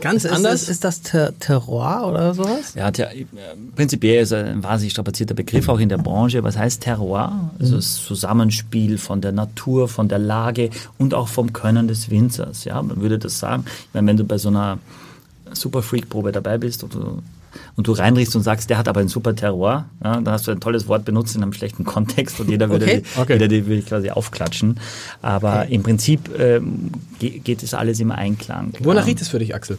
ganz 0.00 0.24
Ist, 0.24 0.30
anders. 0.30 0.60
das, 0.60 0.68
ist 0.68 0.84
das 0.84 1.02
Ter 1.02 1.36
Terroir 1.40 2.06
oder 2.08 2.34
sowas? 2.34 2.74
Ja, 2.76 2.90
ter 2.90 3.12
äh, 3.16 3.24
prinzipiell 3.74 4.22
ist 4.22 4.32
ein 4.32 4.62
wahnsinnig 4.62 4.92
strapazierter 4.92 5.34
Begriff 5.34 5.68
auch 5.68 5.80
in 5.80 5.88
der 5.88 5.98
Branche. 5.98 6.44
Was 6.44 6.56
heißt 6.56 6.82
Terroir? 6.82 7.50
Also 7.58 7.76
das 7.76 7.96
Zusammenspiel 8.04 8.98
von 8.98 9.20
der 9.20 9.32
Natur, 9.32 9.88
von 9.88 10.08
der 10.08 10.18
Lage 10.20 10.70
und 10.98 11.12
auch 11.14 11.28
vom 11.28 11.52
Können 11.52 11.88
des 11.88 12.08
Winzers. 12.10 12.64
Ja, 12.64 12.80
man 12.82 13.00
würde 13.00 13.18
das 13.18 13.38
sagen. 13.40 13.64
Ich 13.66 13.94
meine, 13.94 14.06
wenn 14.08 14.16
du 14.16 14.24
bei 14.24 14.38
so 14.38 14.48
einer 14.50 14.78
Super 15.52 15.82
Freak 15.82 16.08
Probe 16.10 16.30
dabei 16.32 16.58
bist 16.58 16.84
und 16.84 16.94
du, 16.94 17.22
und 17.76 17.86
du 17.86 17.92
reinriechst 17.92 18.34
und 18.34 18.42
sagst, 18.42 18.70
der 18.70 18.78
hat 18.78 18.88
aber 18.88 19.00
ein 19.00 19.08
super 19.08 19.34
Terroir, 19.36 19.90
ja, 20.02 20.14
dann 20.20 20.28
hast 20.30 20.46
du 20.46 20.50
ein 20.50 20.60
tolles 20.60 20.88
Wort 20.88 21.04
benutzt 21.04 21.36
in 21.36 21.42
einem 21.42 21.52
schlechten 21.52 21.84
Kontext 21.84 22.40
und 22.40 22.48
jeder 22.48 22.70
würde, 22.70 22.86
Okay. 22.86 23.02
die, 23.14 23.20
Okay. 23.20 23.38
jeder 23.38 23.66
würde 23.66 23.82
quasi 23.82 24.10
aufklatschen. 24.10 24.80
Aber 25.22 25.66
im 25.66 25.82
Prinzip 25.82 26.30
ähm, 26.38 26.90
ge- 27.18 27.38
geht 27.40 27.62
es 27.62 27.74
alles 27.74 28.00
im 28.00 28.10
Einklang. 28.10 28.72
Wonach 28.80 29.02
Ähm, 29.02 29.08
riecht 29.08 29.20
es 29.20 29.28
für 29.28 29.38
dich, 29.38 29.54
Axel? 29.54 29.78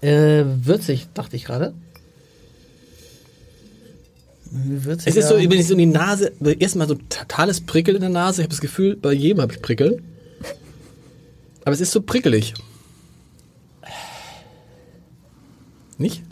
Äh, 0.00 0.44
würzig, 0.64 1.08
dachte 1.14 1.36
ich 1.36 1.44
gerade. 1.44 1.74
Würzig. 4.52 5.06
Es 5.06 5.16
ist 5.16 5.28
so, 5.28 5.36
wenn 5.36 5.52
ich 5.52 5.66
so 5.68 5.74
in 5.74 5.78
die 5.78 5.86
Nase, 5.86 6.32
erstmal 6.58 6.88
so 6.88 6.96
totales 7.08 7.60
Prickeln 7.60 7.96
in 7.96 8.00
der 8.00 8.10
Nase. 8.10 8.40
Ich 8.42 8.46
habe 8.46 8.50
das 8.50 8.60
Gefühl, 8.60 8.96
bei 8.96 9.12
jedem 9.12 9.40
habe 9.42 9.52
ich 9.52 9.62
Prickeln. 9.62 10.02
Aber 11.64 11.72
es 11.72 11.80
ist 11.80 11.92
so 11.92 12.00
prickelig. 12.02 12.54
Nicht? 15.98 16.22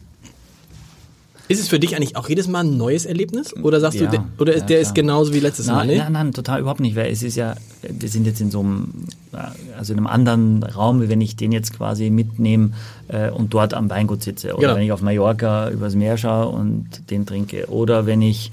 Ist 1.48 1.60
es 1.60 1.68
für 1.68 1.78
dich 1.80 1.96
eigentlich 1.96 2.14
auch 2.16 2.28
jedes 2.28 2.46
Mal 2.46 2.60
ein 2.64 2.76
neues 2.76 3.06
Erlebnis? 3.06 3.54
Oder 3.62 3.80
sagst 3.80 3.98
Ja, 3.98 4.06
du, 4.06 4.12
der, 4.12 4.24
oder 4.38 4.52
ist 4.52 4.60
ja, 4.62 4.66
der 4.66 4.80
ist 4.80 4.94
genauso 4.94 5.32
wie 5.32 5.40
letztes 5.40 5.66
Mal? 5.66 5.76
Nein, 5.78 5.86
Nee? 5.88 5.98
nein, 5.98 6.12
nein, 6.12 6.32
total 6.32 6.60
überhaupt 6.60 6.80
nicht, 6.80 6.94
weil 6.94 7.10
es 7.10 7.22
ist 7.22 7.36
ja, 7.36 7.54
wir 7.82 8.08
sind 8.08 8.26
jetzt 8.26 8.40
in 8.42 8.50
so 8.50 8.60
einem, 8.60 8.92
äh, 9.32 9.38
also 9.78 9.92
in 9.94 9.98
einem 9.98 10.06
anderen 10.08 10.62
Raum, 10.62 11.00
wie 11.02 11.08
wenn 11.08 11.20
ich 11.22 11.36
den 11.36 11.50
jetzt 11.52 11.74
quasi 11.74 12.10
mitnehme 12.10 12.72
äh, 13.08 13.30
und 13.30 13.54
dort 13.54 13.72
am 13.72 13.88
Weingut 13.88 14.22
sitze. 14.22 14.48
Oder 14.54 14.60
Genau. 14.60 14.74
wenn 14.76 14.82
ich 14.82 14.92
auf 14.92 15.00
Mallorca 15.00 15.70
übers 15.70 15.94
Meer 15.94 16.18
schaue 16.18 16.48
und 16.48 16.86
den 17.10 17.24
trinke. 17.24 17.66
Oder 17.70 18.04
wenn 18.04 18.20
ich, 18.20 18.50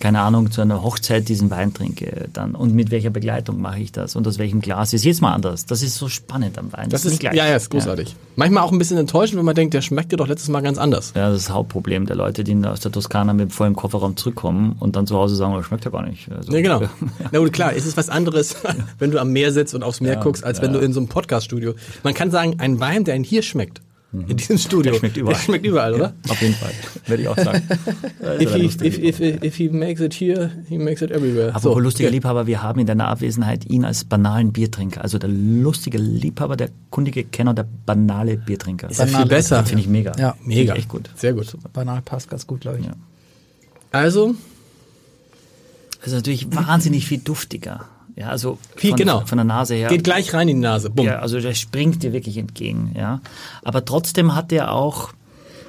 keine 0.00 0.20
Ahnung, 0.20 0.50
zu 0.50 0.60
einer 0.60 0.82
Hochzeit 0.82 1.28
diesen 1.28 1.50
Wein 1.50 1.74
trinke. 1.74 2.28
Dann, 2.32 2.54
und 2.54 2.74
mit 2.74 2.90
welcher 2.90 3.10
Begleitung 3.10 3.60
mache 3.60 3.80
ich 3.80 3.92
das? 3.92 4.16
Und 4.16 4.26
aus 4.28 4.38
welchem 4.38 4.60
Glas? 4.60 4.92
Ist 4.92 5.04
jedes 5.04 5.20
Mal 5.20 5.32
anders. 5.32 5.66
Das 5.66 5.82
ist 5.82 5.96
so 5.96 6.08
spannend 6.08 6.58
am 6.58 6.72
Wein. 6.72 6.88
Das 6.88 7.04
nicht 7.04 7.14
ist, 7.14 7.20
gleich. 7.20 7.34
ja, 7.34 7.46
ja, 7.46 7.56
ist 7.56 7.70
großartig. 7.70 8.14
Manchmal 8.36 8.62
auch 8.62 8.72
ein 8.72 8.78
bisschen 8.78 8.98
enttäuschend, 8.98 9.38
wenn 9.38 9.44
man 9.44 9.54
denkt, 9.54 9.74
der 9.74 9.82
schmeckt 9.82 10.12
dir 10.12 10.16
doch 10.16 10.28
letztes 10.28 10.48
Mal 10.48 10.60
ganz 10.60 10.78
anders. 10.78 11.12
Ja, 11.16 11.28
das 11.28 11.38
ist 11.40 11.48
das 11.48 11.54
Hauptproblem 11.54 12.06
der 12.06 12.16
Leute, 12.16 12.44
die 12.44 12.56
aus 12.64 12.80
der 12.80 12.92
Toskana 12.92 13.32
mit 13.32 13.52
vollem 13.52 13.74
Kofferraum 13.74 14.16
zurückkommen 14.16 14.76
und 14.78 14.94
dann 14.96 15.06
zu 15.06 15.16
Hause 15.16 15.34
sagen, 15.34 15.54
oh, 15.54 15.62
schmeckt 15.62 15.84
ja 15.84 15.90
gar 15.90 16.06
nicht. 16.06 16.30
Also, 16.30 16.52
Ja, 16.52 16.60
genau. 16.60 16.82
Na 17.32 17.38
gut, 17.38 17.52
klar, 17.52 17.74
es 17.74 17.86
ist 17.86 17.96
was 17.96 18.08
anderes, 18.08 18.56
wenn 18.98 19.10
du 19.10 19.20
am 19.20 19.32
Meer 19.32 19.52
sitzt 19.52 19.74
und 19.74 19.82
aufs 19.82 20.00
Meer 20.00 20.14
Ja, 20.14 20.20
guckst, 20.20 20.44
als 20.44 20.62
wenn 20.62 20.72
ja. 20.72 20.78
du 20.78 20.84
in 20.84 20.92
so 20.92 21.00
einem 21.00 21.08
Podcast-Studio. 21.08 21.74
Man 22.04 22.14
kann 22.14 22.30
sagen, 22.30 22.56
ein 22.58 22.78
Wein, 22.80 23.04
der 23.04 23.16
in 23.16 23.24
hier 23.24 23.42
schmeckt, 23.42 23.80
in 24.10 24.36
diesem 24.36 24.56
Studio. 24.56 24.92
Der 24.92 24.98
schmeckt 24.98 25.16
überall. 25.18 25.34
Der 25.34 25.42
schmeckt 25.42 25.66
überall, 25.66 25.94
oder? 25.94 26.14
Auf 26.28 26.40
jeden 26.40 26.54
Fall, 26.54 26.72
würde 27.06 27.22
ich 27.22 27.28
auch 27.28 27.36
sagen. 27.36 27.62
If 28.40 28.54
he, 28.54 28.64
if, 28.64 28.98
if, 28.98 29.20
if 29.20 29.56
he 29.56 29.68
makes 29.68 30.00
it 30.00 30.14
here, 30.14 30.50
he 30.66 30.78
makes 30.78 31.02
it 31.02 31.10
everywhere. 31.10 31.50
Aber 31.50 31.60
so, 31.60 31.78
lustiger 31.78 32.08
okay. 32.08 32.16
Liebhaber, 32.16 32.46
wir 32.46 32.62
haben 32.62 32.80
in 32.80 32.86
deiner 32.86 33.08
Abwesenheit 33.08 33.66
ihn 33.66 33.84
als 33.84 34.04
banalen 34.04 34.52
Biertrinker. 34.52 35.02
Also 35.02 35.18
der 35.18 35.28
lustige 35.28 35.98
Liebhaber, 35.98 36.56
der 36.56 36.70
kundige 36.90 37.24
Kenner, 37.24 37.52
der 37.52 37.66
banale 37.84 38.38
Biertrinker. 38.38 38.88
Ist 38.88 38.98
ja 38.98 39.06
viel 39.06 39.26
besser. 39.26 39.62
Finde 39.64 39.82
ich 39.82 39.88
mega. 39.88 40.12
Ja. 40.18 40.36
Mega. 40.42 40.74
Echt 40.74 40.88
gut. 40.88 41.10
Sehr 41.14 41.34
gut. 41.34 41.54
Banal 41.74 42.00
passt 42.00 42.30
ganz 42.30 42.46
gut, 42.46 42.62
glaube 42.62 42.78
ich. 42.78 42.86
Ja. 42.86 42.92
Also, 43.92 44.34
Das 45.98 46.08
ist 46.08 46.14
natürlich 46.14 46.54
wahnsinnig 46.54 47.06
viel 47.06 47.18
duftiger. 47.18 47.84
Ja, 48.18 48.30
also 48.30 48.58
Viel, 48.74 48.90
von, 48.90 48.96
genau. 48.96 49.20
von 49.26 49.38
der 49.38 49.44
Nase 49.44 49.76
her. 49.76 49.88
geht 49.88 50.02
gleich 50.02 50.34
rein 50.34 50.48
in 50.48 50.56
die 50.56 50.62
Nase. 50.62 50.90
Bumm. 50.90 51.06
Ja, 51.06 51.20
also 51.20 51.40
der 51.40 51.54
springt 51.54 52.02
dir 52.02 52.12
wirklich 52.12 52.36
entgegen, 52.36 52.92
ja. 52.96 53.20
Aber 53.62 53.84
trotzdem 53.84 54.34
hat 54.34 54.50
der 54.50 54.72
auch, 54.72 55.10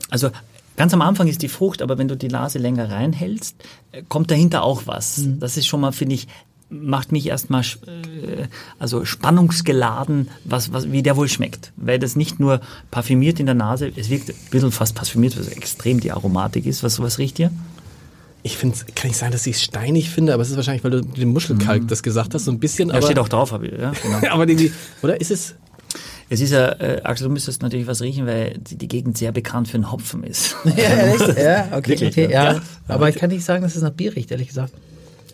also 0.10 0.32
ganz 0.76 0.91
am 0.95 1.04
Anfang 1.04 1.28
ist 1.28 1.43
die 1.43 1.47
Frucht, 1.47 1.84
aber 1.84 2.00
wenn 2.00 2.08
du 2.08 2.18
die 2.18 2.28
Nase 2.28 2.58
länger 2.58 2.89
reinhältst, 2.89 3.56
äh, 3.91 4.02
kommt 4.10 4.32
dahinter 4.32 4.64
auch 4.64 4.84
was. 4.88 5.22
Das 5.39 5.58
ist 5.58 5.68
schon 5.68 5.82
mal, 5.82 5.91
finde 5.91 6.16
ich, 6.16 6.28
macht 6.72 7.12
mich 7.12 7.28
erstmal 7.28 7.62
äh, 7.62 8.47
also 8.80 9.06
spannungsgeladen, 9.06 10.30
was, 10.43 10.74
was, 10.74 10.91
wie 10.91 11.04
der 11.04 11.18
wohl 11.18 11.28
schmeckt. 11.28 11.72
Weil 11.76 12.00
das 12.00 12.16
nicht 12.16 12.39
nur 12.39 12.62
parfümiert 12.89 13.39
in 13.39 13.45
der 13.45 13.56
Nase, 13.56 13.91
es 13.95 14.10
wirkt 14.10 14.30
ein 14.32 14.36
bisschen 14.50 14.72
fast 14.72 14.95
parfümiert, 14.95 15.38
was 15.38 15.50
extrem 15.50 16.00
die 16.00 16.12
Aromatik 16.12 16.66
ist. 16.66 16.82
Was, 16.82 17.00
was 17.00 17.20
riecht 17.20 17.38
hier? 17.38 17.52
Ich 18.42 18.58
finde, 18.58 18.78
kann 18.96 19.10
nicht 19.10 19.18
sagen, 19.18 19.32
dass 19.32 19.46
ich 19.46 19.58
es 19.58 19.64
steinig 19.64 20.10
finde, 20.10 20.34
aber 20.34 20.42
es 20.42 20.50
ist 20.50 20.56
wahrscheinlich, 20.56 20.84
weil 20.84 20.92
du 20.92 21.02
den 21.02 21.30
Muschelkalk 21.30 21.88
das 21.88 22.04
gesagt 22.04 22.34
hast, 22.34 22.46
so 22.46 22.52
ein 22.52 22.60
bisschen. 22.60 22.90
Ja, 22.90 22.96
aber, 22.96 23.06
steht 23.06 23.20
auch 23.20 23.28
drauf, 23.28 23.52
hab 23.52 23.64
ich, 23.64 23.72
ja, 23.72 23.92
genau. 24.02 24.20
aber 24.34 24.46
die, 24.46 24.56
die, 24.56 24.72
oder 25.02 25.20
ist 25.20 25.32
es? 25.32 25.56
Es 26.30 26.42
ist 26.42 26.52
ja, 26.52 26.70
äh, 26.80 27.02
Axel, 27.04 27.28
du 27.28 27.34
müsstest 27.34 27.64
natürlich 27.64 27.88
was 27.88 28.02
riechen, 28.02 28.28
weil 28.28 28.60
die, 28.60 28.78
die 28.78 28.88
Gegend 28.88 29.18
sehr 29.18 29.32
bekannt 29.32 29.68
für 29.68 29.78
den 29.78 29.92
Hopfen 29.92 30.24
ist. 30.24 30.56
Ja, 30.66 30.74
ehrlich? 30.74 31.38
Ja, 31.38 31.68
okay, 31.72 31.90
Wirklich, 31.90 32.12
okay, 32.12 32.32
ja. 32.32 32.54
ja. 32.54 32.62
Aber 32.88 33.10
ich 33.10 33.16
kann 33.16 33.32
nicht 33.32 33.44
sagen, 33.44 33.64
dass 33.64 33.76
es 33.76 33.82
nach 33.82 33.92
Bier 33.92 34.16
riecht, 34.16 34.30
ehrlich 34.30 34.50
gesagt. 34.50 34.74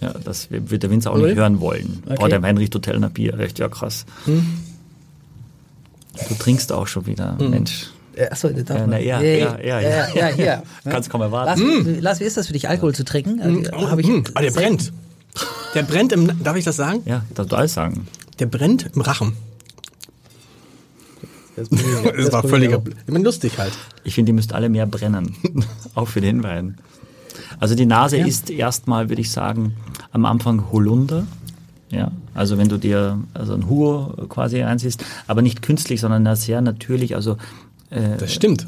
Ja, 0.01 0.13
das 0.23 0.49
wird 0.49 0.83
der 0.83 0.89
Winzer 0.89 1.11
auch 1.11 1.15
Oder? 1.15 1.27
nicht 1.27 1.37
hören 1.37 1.59
wollen. 1.59 2.01
Okay. 2.05 2.17
Oh, 2.21 2.27
der 2.27 2.41
Wein 2.41 2.57
riecht 2.57 2.73
total 2.73 2.99
nach 2.99 3.11
Bier. 3.11 3.37
Echt, 3.39 3.59
ja 3.59 3.67
krass. 3.67 4.05
Du 4.25 6.35
trinkst 6.39 6.71
auch 6.71 6.87
schon 6.87 7.05
wieder, 7.05 7.35
Mensch. 7.39 7.89
Äh, 8.15 8.29
Achso, 8.29 8.49
darf 8.49 8.69
Ja, 8.69 8.75
man. 8.81 8.89
na, 8.91 8.99
ja, 8.99 9.21
ja, 9.21 9.57
ja, 9.59 9.59
ja, 9.59 9.79
ja, 9.81 10.07
ja, 10.15 10.27
hier. 10.27 10.63
Kannst 10.89 11.09
kaum 11.09 11.21
erwarten. 11.21 11.99
Lars, 12.01 12.19
wie- 12.19 12.23
ist 12.23 12.37
das 12.37 12.47
für 12.47 12.53
dich, 12.53 12.69
Alkohol 12.69 12.95
zu 12.95 13.03
trinken? 13.03 13.41
Also, 13.41 13.91
hab 13.91 13.99
ich 13.99 14.07
Mm, 14.07 14.23
ah, 14.33 14.41
der 14.41 14.51
brennt. 14.51 14.93
Der 15.73 15.83
brennt 15.83 16.13
im, 16.13 16.41
darf 16.43 16.55
ich 16.55 16.63
das 16.63 16.77
sagen? 16.77 17.01
Ja, 17.05 17.23
darfst 17.33 17.51
du 17.51 17.55
alles 17.57 17.73
sagen. 17.73 18.07
Der 18.39 18.45
brennt 18.45 18.89
im 18.95 19.01
Rachen. 19.01 19.33
Das, 21.55 21.69
Das 22.17 22.31
war 22.31 22.43
völliger, 22.43 22.81
ich 23.05 23.11
meine, 23.13 23.23
lustig 23.23 23.57
halt. 23.57 23.73
Ich 24.03 24.15
finde, 24.15 24.29
die 24.29 24.33
müsst 24.33 24.53
alle 24.53 24.69
mehr 24.69 24.85
brennen. 24.85 25.35
auch 25.95 26.07
für 26.07 26.21
den 26.21 26.43
Wein. 26.43 26.77
Also 27.59 27.75
die 27.75 27.85
Nase 27.85 28.17
Ja. 28.17 28.25
ist 28.25 28.49
erstmal, 28.49 29.09
würde 29.09 29.21
ich 29.21 29.31
sagen, 29.31 29.75
am 30.11 30.25
Anfang 30.25 30.71
Holunder. 30.71 31.25
Ja, 31.91 32.11
also 32.33 32.57
wenn 32.57 32.67
du 32.67 32.77
dir 32.77 33.19
also 33.33 33.53
ein 33.53 33.69
Hugo 33.69 34.25
quasi 34.27 34.61
einziehst, 34.63 35.05
aber 35.27 35.41
nicht 35.41 35.61
künstlich, 35.61 36.01
sondern 36.01 36.35
sehr 36.35 36.59
natürlich. 36.61 37.15
Also 37.15 37.37
äh, 37.89 38.17
Das 38.17 38.33
stimmt. 38.33 38.65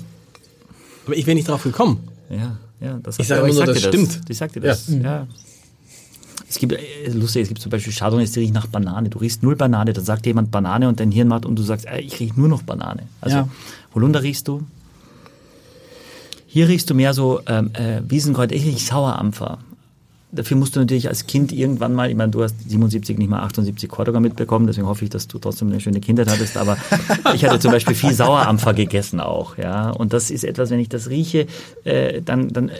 Aber 1.06 1.16
ich 1.16 1.26
wäre 1.26 1.36
nicht 1.36 1.48
drauf 1.48 1.64
gekommen. 1.64 2.08
Ja, 2.30 2.58
ja, 2.82 3.00
das 3.02 3.18
Ich 3.20 3.28
sage 3.28 3.42
immer 3.42 3.48
nur, 3.54 3.58
sag 3.58 3.68
das 3.68 3.82
dir 3.82 3.88
stimmt. 3.88 4.22
Ich 4.30 4.38
sag 4.38 4.52
dir 4.54 4.60
das. 4.62 4.88
Ja. 4.90 5.28
Es 6.50 6.60
gibt, 6.60 6.74
äh, 6.74 7.10
lustig, 7.12 7.44
es 7.44 7.48
gibt 7.50 7.62
zum 7.62 7.70
Beispiel 7.72 7.92
Chardonnays, 7.94 8.32
die 8.32 8.40
riechen 8.40 8.54
nach 8.54 8.68
Banane. 8.68 9.10
Du 9.10 9.18
riechst 9.20 9.44
null 9.44 9.56
Banane, 9.56 9.92
dann 9.94 10.06
sagt 10.06 10.26
jemand 10.26 10.50
Banane 10.52 10.88
und 10.88 11.00
dein 11.00 11.12
Hirn 11.12 11.28
macht 11.28 11.46
und 11.46 11.58
du 11.58 11.64
sagst, 11.64 11.86
äh, 11.86 12.00
ich 12.00 12.20
rieche 12.20 12.40
nur 12.40 12.48
noch 12.48 12.62
Banane. 12.64 13.04
Also 13.22 13.38
Ja. 13.38 13.50
Holunder 13.96 14.24
riechst 14.24 14.48
du. 14.48 14.64
Hier 16.46 16.68
riechst 16.70 16.90
du 16.90 16.94
mehr 16.94 17.14
so 17.14 17.42
ähm, 17.48 17.72
äh, 17.74 18.02
Wiesenkräuter, 18.08 18.56
ich 18.56 18.66
riech 18.66 18.86
Sauerampfer. 18.86 19.60
Dafür 20.30 20.58
musst 20.58 20.76
du 20.76 20.82
natürlich 20.82 21.08
als 21.08 21.26
Kind 21.26 21.54
irgendwann 21.54 21.94
mal, 21.94 22.10
ich 22.10 22.16
meine, 22.16 22.32
du 22.32 22.44
hast 22.44 22.56
77 22.70 23.18
nicht 23.18 23.30
mal 23.30 23.42
78 23.44 23.88
Cordoga 23.90 24.20
mitbekommen, 24.20 24.68
deswegen 24.68 24.86
hoffe 24.88 25.06
ich, 25.06 25.10
dass 25.10 25.28
du 25.30 25.40
trotzdem 25.40 25.70
eine 25.70 25.80
schöne 25.80 26.02
Kindheit 26.02 26.30
hattest, 26.30 26.58
aber 26.58 26.78
ich 27.34 27.46
hatte 27.46 27.60
zum 27.60 27.72
Beispiel 27.72 27.96
viel 27.96 28.14
Sauerampfer 28.14 28.74
gegessen 28.74 29.22
auch, 29.22 29.58
ja. 29.58 29.90
Und 29.90 30.12
das 30.12 30.30
ist 30.30 30.44
etwas, 30.44 30.70
wenn 30.70 30.80
ich 30.80 30.90
das 30.90 31.10
rieche, 31.10 31.48
äh, 31.86 32.22
dann, 32.22 32.50
dann 32.50 32.72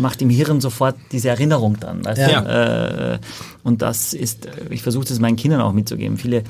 macht 0.00 0.22
im 0.22 0.30
Hirn 0.30 0.62
sofort 0.62 0.96
diese 1.12 1.28
Erinnerung 1.28 1.78
dran. 1.78 2.02
Weißt 2.04 2.20
Ja. 2.22 2.40
du? 2.40 3.12
Äh, 3.14 3.18
und 3.64 3.80
das 3.80 4.12
ist, 4.12 4.46
ich 4.68 4.82
versuche 4.82 5.06
das 5.06 5.18
meinen 5.20 5.36
Kindern 5.36 5.62
auch 5.62 5.72
mitzugeben. 5.72 6.18
Viele 6.18 6.44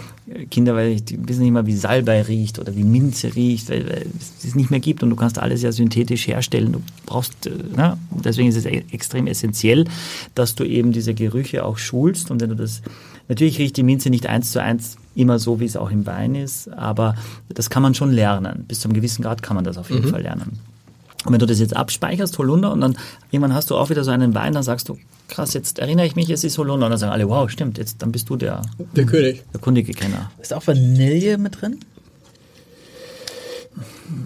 Kinder, 0.51 0.75
weil 0.75 1.01
die 1.01 1.17
wissen 1.29 1.43
nicht 1.43 1.53
mal, 1.53 1.65
wie 1.65 1.77
Salbei 1.77 2.21
riecht 2.23 2.59
oder 2.59 2.75
wie 2.75 2.83
Minze 2.83 3.35
riecht, 3.37 3.71
weil, 3.71 3.87
weil 3.89 4.07
es 4.19 4.45
es 4.45 4.55
nicht 4.57 4.73
mehr 4.73 4.81
gibt 4.81 5.05
und 5.05 5.11
du 5.11 5.17
kannst 5.17 5.39
alles 5.39 5.63
ja 5.63 5.71
synthetisch 5.71 6.27
herstellen. 6.27 6.73
Du 6.73 6.83
brauchst, 7.07 7.47
äh, 7.47 7.53
na, 7.75 7.97
deswegen 8.11 8.49
ist 8.49 8.57
es 8.57 8.67
e- 8.67 8.83
extrem 8.91 9.29
essentiell, 9.29 9.85
dass 10.35 10.57
du 10.57 10.65
eben 10.65 10.91
diese 10.91 11.15
Gerüche 11.15 11.65
auch 11.65 11.79
schulst 11.79 12.33
und 12.33 12.41
wenn 12.41 12.51
du 12.51 12.57
das, 12.57 12.83
natürlich 13.29 13.61
riecht 13.61 13.77
die 13.77 13.85
Minze 13.85 14.11
nicht 14.11 14.27
eins 14.27 14.51
zu 14.51 14.61
eins 14.61 14.97
immer 15.15 15.39
so, 15.39 15.61
wie 15.61 15.67
es 15.67 15.77
auch 15.77 15.93
im 15.93 16.07
Wein 16.07 16.35
ist, 16.35 16.69
aber 16.73 17.15
das 17.49 17.71
kann 17.71 17.85
man 17.85 17.95
schon 17.95 18.11
lernen. 18.11 18.65
Bis 18.67 18.81
zu 18.81 18.89
einem 18.89 18.95
gewissen 18.95 19.23
Grad 19.23 19.41
kann 19.41 19.55
man 19.55 19.65
das 19.65 19.79
auf 19.79 19.89
jeden 19.89 20.09
Fall 20.09 20.23
lernen. 20.23 20.59
Und 21.25 21.33
wenn 21.33 21.39
du 21.39 21.47
das 21.47 21.59
jetzt 21.61 21.75
abspeicherst, 21.75 22.37
Holunder, 22.39 22.71
und 22.73 22.81
dann 22.81 22.97
irgendwann 23.31 23.55
hast 23.55 23.71
du 23.71 23.77
auch 23.77 23.89
wieder 23.91 24.05
so 24.05 24.11
einen 24.11 24.35
Wein, 24.35 24.53
dann 24.53 24.63
sagst 24.63 24.89
du, 24.89 24.99
krass, 25.29 25.55
jetzt 25.55 25.79
erinnere 25.79 26.07
ich 26.07 26.17
mich, 26.17 26.29
es 26.31 26.45
ist 26.45 26.59
Holunder. 26.59 26.87
Und 26.87 26.91
dann 26.91 26.99
sagen 26.99 27.13
alle, 27.13 27.29
wow, 27.29 27.49
stimmt, 27.51 27.79
jetzt, 27.79 28.03
dann 28.03 28.13
bist 28.13 28.29
du 28.29 28.37
der, 28.37 28.63
Der 28.95 29.07
König. 29.07 29.43
der 29.53 29.61
kundige 29.61 29.93
Kenner. 29.93 30.31
Ist 30.41 30.53
auch 30.53 30.67
Vanille 30.67 31.39
mit 31.39 31.61
drin? 31.61 31.81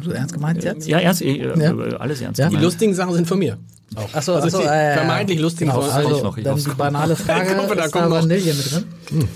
So 0.02 0.10
ernst 0.10 0.34
gemeint 0.34 0.62
jetzt? 0.64 0.86
Ja, 0.88 0.98
ernst, 0.98 1.22
äh, 1.22 1.36
Ja. 1.36 1.54
äh, 1.54 1.94
alles 1.94 2.20
ernst. 2.20 2.38
Ja. 2.40 2.48
Die 2.48 2.56
lustigen 2.56 2.94
Sachen 2.94 3.14
sind 3.14 3.26
von 3.28 3.38
mir. 3.38 3.58
Auch. 3.94 4.12
Achso, 4.14 4.34
Also 4.34 4.48
achso, 4.48 4.58
die 4.60 4.64
äh, 4.66 4.94
vermeintlich 4.94 5.38
lustigen 5.38 5.70
genau, 5.70 5.82
Sachen- 5.82 5.94
also, 5.96 6.08
Kommt's 6.10 6.22
noch, 6.24 6.36
ich 6.38 6.44
dann 6.44 6.56
die 6.56 6.64
kommt. 6.64 6.78
banale 6.78 7.16
Frage, 7.16 7.52
Ich 7.52 7.56
hoffe, 7.56 7.76
da 7.76 7.84
ist 7.84 7.94
da. 7.94 8.10
Vanille 8.10 8.54
mit 8.54 8.72
drin? 8.72 9.28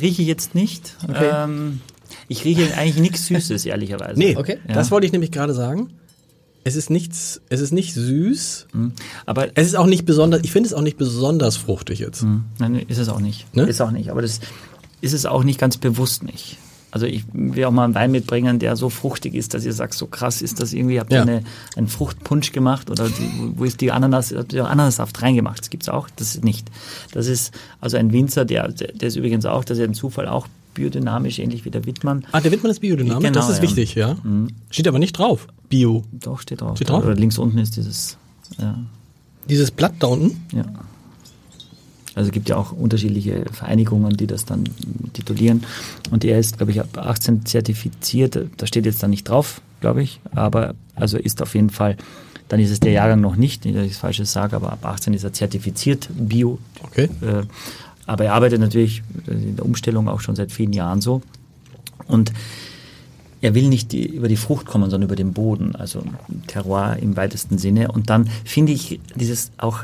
Rieche 0.00 0.22
ich 0.22 0.28
jetzt 0.28 0.54
nicht. 0.54 0.94
Okay. 1.08 1.30
Ähm, 1.32 1.80
ich 2.28 2.44
rieche 2.44 2.76
eigentlich 2.76 2.98
nichts 2.98 3.26
Süßes, 3.26 3.64
ehrlicherweise. 3.66 4.18
Nee, 4.18 4.36
Okay. 4.36 4.58
das 4.68 4.86
Ja. 4.88 4.90
wollte 4.92 5.06
ich 5.06 5.12
nämlich 5.12 5.32
gerade 5.32 5.52
sagen. 5.54 5.90
Es 6.66 6.74
ist 6.74 6.90
nichts, 6.90 7.40
es 7.48 7.60
ist 7.60 7.70
nicht 7.70 7.94
süß. 7.94 8.66
Aber 9.24 9.46
Es 9.56 9.68
ist 9.68 9.76
auch 9.76 9.86
nicht 9.86 10.04
besonders, 10.04 10.40
ich 10.42 10.50
finde 10.50 10.66
es 10.66 10.74
auch 10.74 10.80
nicht 10.82 10.96
besonders 10.98 11.56
fruchtig 11.56 12.00
jetzt. 12.00 12.26
Nein, 12.58 12.74
ist 12.88 12.98
es 12.98 13.08
auch 13.08 13.20
nicht. 13.20 13.46
Ne? 13.54 13.62
Ist 13.68 13.80
auch 13.80 13.92
nicht. 13.92 14.10
Aber 14.10 14.20
das 14.20 14.40
ist 15.00 15.12
es 15.12 15.26
auch 15.26 15.44
nicht 15.44 15.60
ganz 15.60 15.76
bewusst 15.76 16.24
nicht. 16.24 16.56
Also 16.90 17.06
ich 17.06 17.22
will 17.32 17.64
auch 17.66 17.70
mal 17.70 17.84
einen 17.84 17.94
Wein 17.94 18.10
mitbringen, 18.10 18.58
der 18.58 18.74
so 18.74 18.88
fruchtig 18.88 19.34
ist, 19.34 19.54
dass 19.54 19.64
ihr 19.64 19.72
sagt, 19.74 19.94
so 19.94 20.06
krass 20.08 20.42
ist 20.42 20.60
das 20.60 20.72
irgendwie, 20.72 20.98
habt 20.98 21.12
ihr 21.12 21.18
Ja. 21.18 21.22
eine, 21.22 21.44
einen 21.76 21.86
Fruchtpunsch 21.86 22.50
gemacht 22.50 22.90
oder 22.90 23.08
die, 23.08 23.52
wo 23.54 23.62
ist 23.64 23.80
die 23.80 23.92
Ananas, 23.92 24.34
habt 24.34 24.52
ihr 24.52 24.66
Ananassaft 24.66 25.22
reingemacht? 25.22 25.60
Das 25.60 25.70
gibt's 25.70 25.88
auch, 25.88 26.08
das 26.16 26.34
ist 26.34 26.44
nicht. 26.44 26.68
Das 27.12 27.28
ist 27.28 27.54
also 27.80 27.96
ein 27.96 28.12
Winzer, 28.12 28.44
der, 28.44 28.68
der 28.72 29.06
ist 29.06 29.14
übrigens 29.16 29.44
auch, 29.46 29.64
das 29.64 29.78
ist 29.78 29.84
ein 29.84 29.94
Zufall, 29.94 30.26
auch 30.26 30.48
biodynamisch, 30.76 31.38
ähnlich 31.40 31.64
wie 31.64 31.70
der 31.70 31.84
Wittmann. 31.84 32.24
Ah, 32.32 32.40
der 32.40 32.52
Wittmann 32.52 32.70
ist 32.70 32.80
biodynamisch, 32.80 33.24
Genau, 33.24 33.40
das 33.40 33.48
ist 33.50 33.56
ja. 33.56 33.62
wichtig, 33.62 33.94
ja. 33.96 34.16
Steht 34.70 34.86
aber 34.88 34.98
nicht 35.00 35.18
drauf. 35.18 35.48
Bio. 35.68 36.04
Doch, 36.12 36.40
steht 36.40 36.60
drauf. 36.60 36.76
Steht 36.76 36.88
drauf? 36.90 37.04
Oder 37.04 37.14
links 37.14 37.38
unten 37.38 37.58
ist 37.58 37.76
dieses, 37.76 38.16
ja. 38.58 38.78
Dieses 39.48 39.70
Blatt 39.70 39.94
da 39.98 40.06
unten, 40.06 40.40
Ja. 40.56 40.64
Also 42.14 42.28
es 42.28 42.32
gibt 42.32 42.48
ja 42.48 42.56
auch 42.56 42.72
unterschiedliche 42.72 43.44
Vereinigungen, 43.52 44.16
die 44.16 44.26
das 44.26 44.46
dann 44.46 44.64
titulieren. 45.12 45.64
Und 46.10 46.24
er 46.24 46.38
ist, 46.38 46.56
glaube 46.56 46.72
ich, 46.72 46.80
ab 46.80 46.96
18 46.96 47.44
zertifiziert. 47.44 48.38
Da 48.56 48.66
steht 48.66 48.86
jetzt 48.86 49.02
da 49.02 49.06
nicht 49.08 49.28
drauf, 49.28 49.60
glaube 49.82 50.02
ich. 50.02 50.18
Aber 50.34 50.74
also 50.94 51.18
ist 51.18 51.42
auf 51.42 51.54
jeden 51.54 51.68
Fall, 51.68 51.98
dann 52.48 52.58
ist 52.58 52.70
es 52.70 52.80
der 52.80 52.92
Jahrgang 52.92 53.20
noch 53.20 53.36
nicht, 53.36 53.66
nicht, 53.66 53.76
dass 53.76 53.84
ich 53.84 53.90
das 53.92 53.98
Falsches 53.98 54.32
sage, 54.32 54.56
aber 54.56 54.72
ab 54.72 54.86
18 54.86 55.12
ist 55.12 55.24
er 55.24 55.34
zertifiziert, 55.34 56.08
Bio. 56.14 56.58
Okay. 56.84 57.10
Äh, 57.20 57.42
aber 58.06 58.24
er 58.24 58.34
arbeitet 58.34 58.60
natürlich 58.60 59.02
in 59.26 59.56
der 59.56 59.64
Umstellung 59.64 60.08
auch 60.08 60.20
schon 60.20 60.36
seit 60.36 60.52
vielen 60.52 60.72
Jahren 60.72 61.00
so. 61.00 61.22
Und 62.06 62.32
er 63.40 63.54
will 63.54 63.68
nicht 63.68 63.92
die, 63.92 64.06
über 64.06 64.28
die 64.28 64.36
Frucht 64.36 64.66
kommen, 64.66 64.90
sondern 64.90 65.08
über 65.08 65.16
den 65.16 65.32
Boden, 65.32 65.76
also 65.76 66.02
Terroir 66.46 66.98
im 67.00 67.16
weitesten 67.16 67.58
Sinne. 67.58 67.92
Und 67.92 68.10
dann 68.10 68.28
finde 68.44 68.72
ich 68.72 69.00
dieses 69.14 69.50
auch 69.58 69.80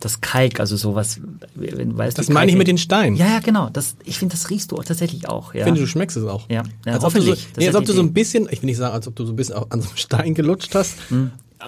das 0.00 0.20
Kalk, 0.20 0.60
also 0.60 0.76
sowas, 0.76 1.20
weißt, 1.54 2.18
Das 2.18 2.28
meine 2.28 2.50
ich 2.50 2.58
mit 2.58 2.68
den 2.68 2.78
Steinen. 2.78 3.16
Ja, 3.16 3.26
ja, 3.26 3.38
genau. 3.40 3.70
Das, 3.70 3.96
ich 4.04 4.18
finde, 4.18 4.34
das 4.34 4.50
riechst 4.50 4.72
du 4.72 4.76
auch 4.76 4.84
tatsächlich 4.84 5.28
auch. 5.28 5.54
Ja. 5.54 5.60
Ich 5.60 5.64
finde, 5.64 5.80
du 5.80 5.86
schmeckst 5.86 6.16
es 6.16 6.24
auch. 6.24 6.48
Ja, 6.50 6.62
ja, 6.84 6.92
als, 6.92 7.04
ob 7.04 7.14
du 7.14 7.20
so, 7.20 7.30
hoffentlich. 7.30 7.48
Nee, 7.56 7.64
ist 7.64 7.68
als 7.68 7.76
ob 7.76 7.84
du 7.86 7.92
so 7.92 8.02
ein 8.02 8.12
bisschen, 8.12 8.48
ich 8.50 8.60
will 8.60 8.66
nicht 8.66 8.76
sagen, 8.76 8.94
als 8.94 9.06
ob 9.06 9.16
du 9.16 9.24
so 9.24 9.32
ein 9.32 9.36
bisschen 9.36 9.56
an 9.56 9.80
so 9.80 9.88
einem 9.88 9.96
Stein 9.96 10.34
gelutscht 10.34 10.74
hast. 10.74 10.96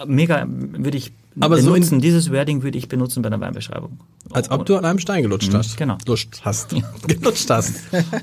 Mega 0.07 0.47
würde 0.49 0.99
ich 0.99 1.12
Aber 1.41 1.59
so 1.61 1.72
benutzen. 1.72 2.01
Dieses 2.01 2.32
Wording 2.32 2.62
würde 2.62 2.78
ich 2.78 2.89
benutzen 2.89 3.22
bei 3.22 3.28
einer 3.28 3.41
Weinbeschreibung. 3.41 3.99
Als 4.30 4.51
ob 4.51 4.64
du 4.66 4.76
an 4.76 4.84
einem 4.84 4.99
Stein 4.99 5.22
gelutscht 5.22 5.53
hast. 5.53 5.76
genau. 5.76 5.99
Lutscht 6.07 6.41
hast. 6.45 6.74
gelutscht 7.07 7.51
hast. 7.51 7.74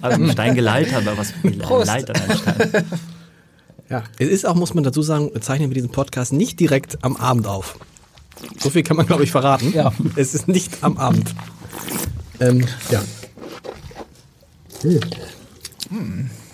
Also 0.02 0.16
einen 0.16 0.32
Stein 0.32 0.56
geleitet, 0.56 0.94
aber 0.96 1.18
was. 1.18 1.34
Leit 1.44 2.10
an 2.10 2.16
einem 2.22 2.38
Stein. 2.38 2.86
Ja. 3.90 4.04
Es 4.18 4.30
ist 4.30 4.46
auch, 4.48 4.56
muss 4.56 4.74
man 4.74 4.84
dazu 4.84 5.04
sagen, 5.04 5.30
zeichnen 5.42 5.70
wir 5.70 5.76
diesen 5.76 5.92
Podcast 5.92 6.34
nicht 6.34 6.60
direkt 6.60 7.04
am 7.04 7.16
Abend 7.16 7.46
auf. 7.46 7.78
So 8.58 8.70
viel 8.72 8.82
kann 8.82 8.98
man, 8.98 9.06
glaube 9.06 9.24
ich, 9.24 9.30
verraten. 9.32 9.72
Ja. 9.74 9.92
Es 10.16 10.34
ist 10.34 10.48
nicht 10.48 10.84
am 10.84 10.98
Abend. 10.98 11.36
Ähm, 12.40 12.66
ja. 12.90 13.04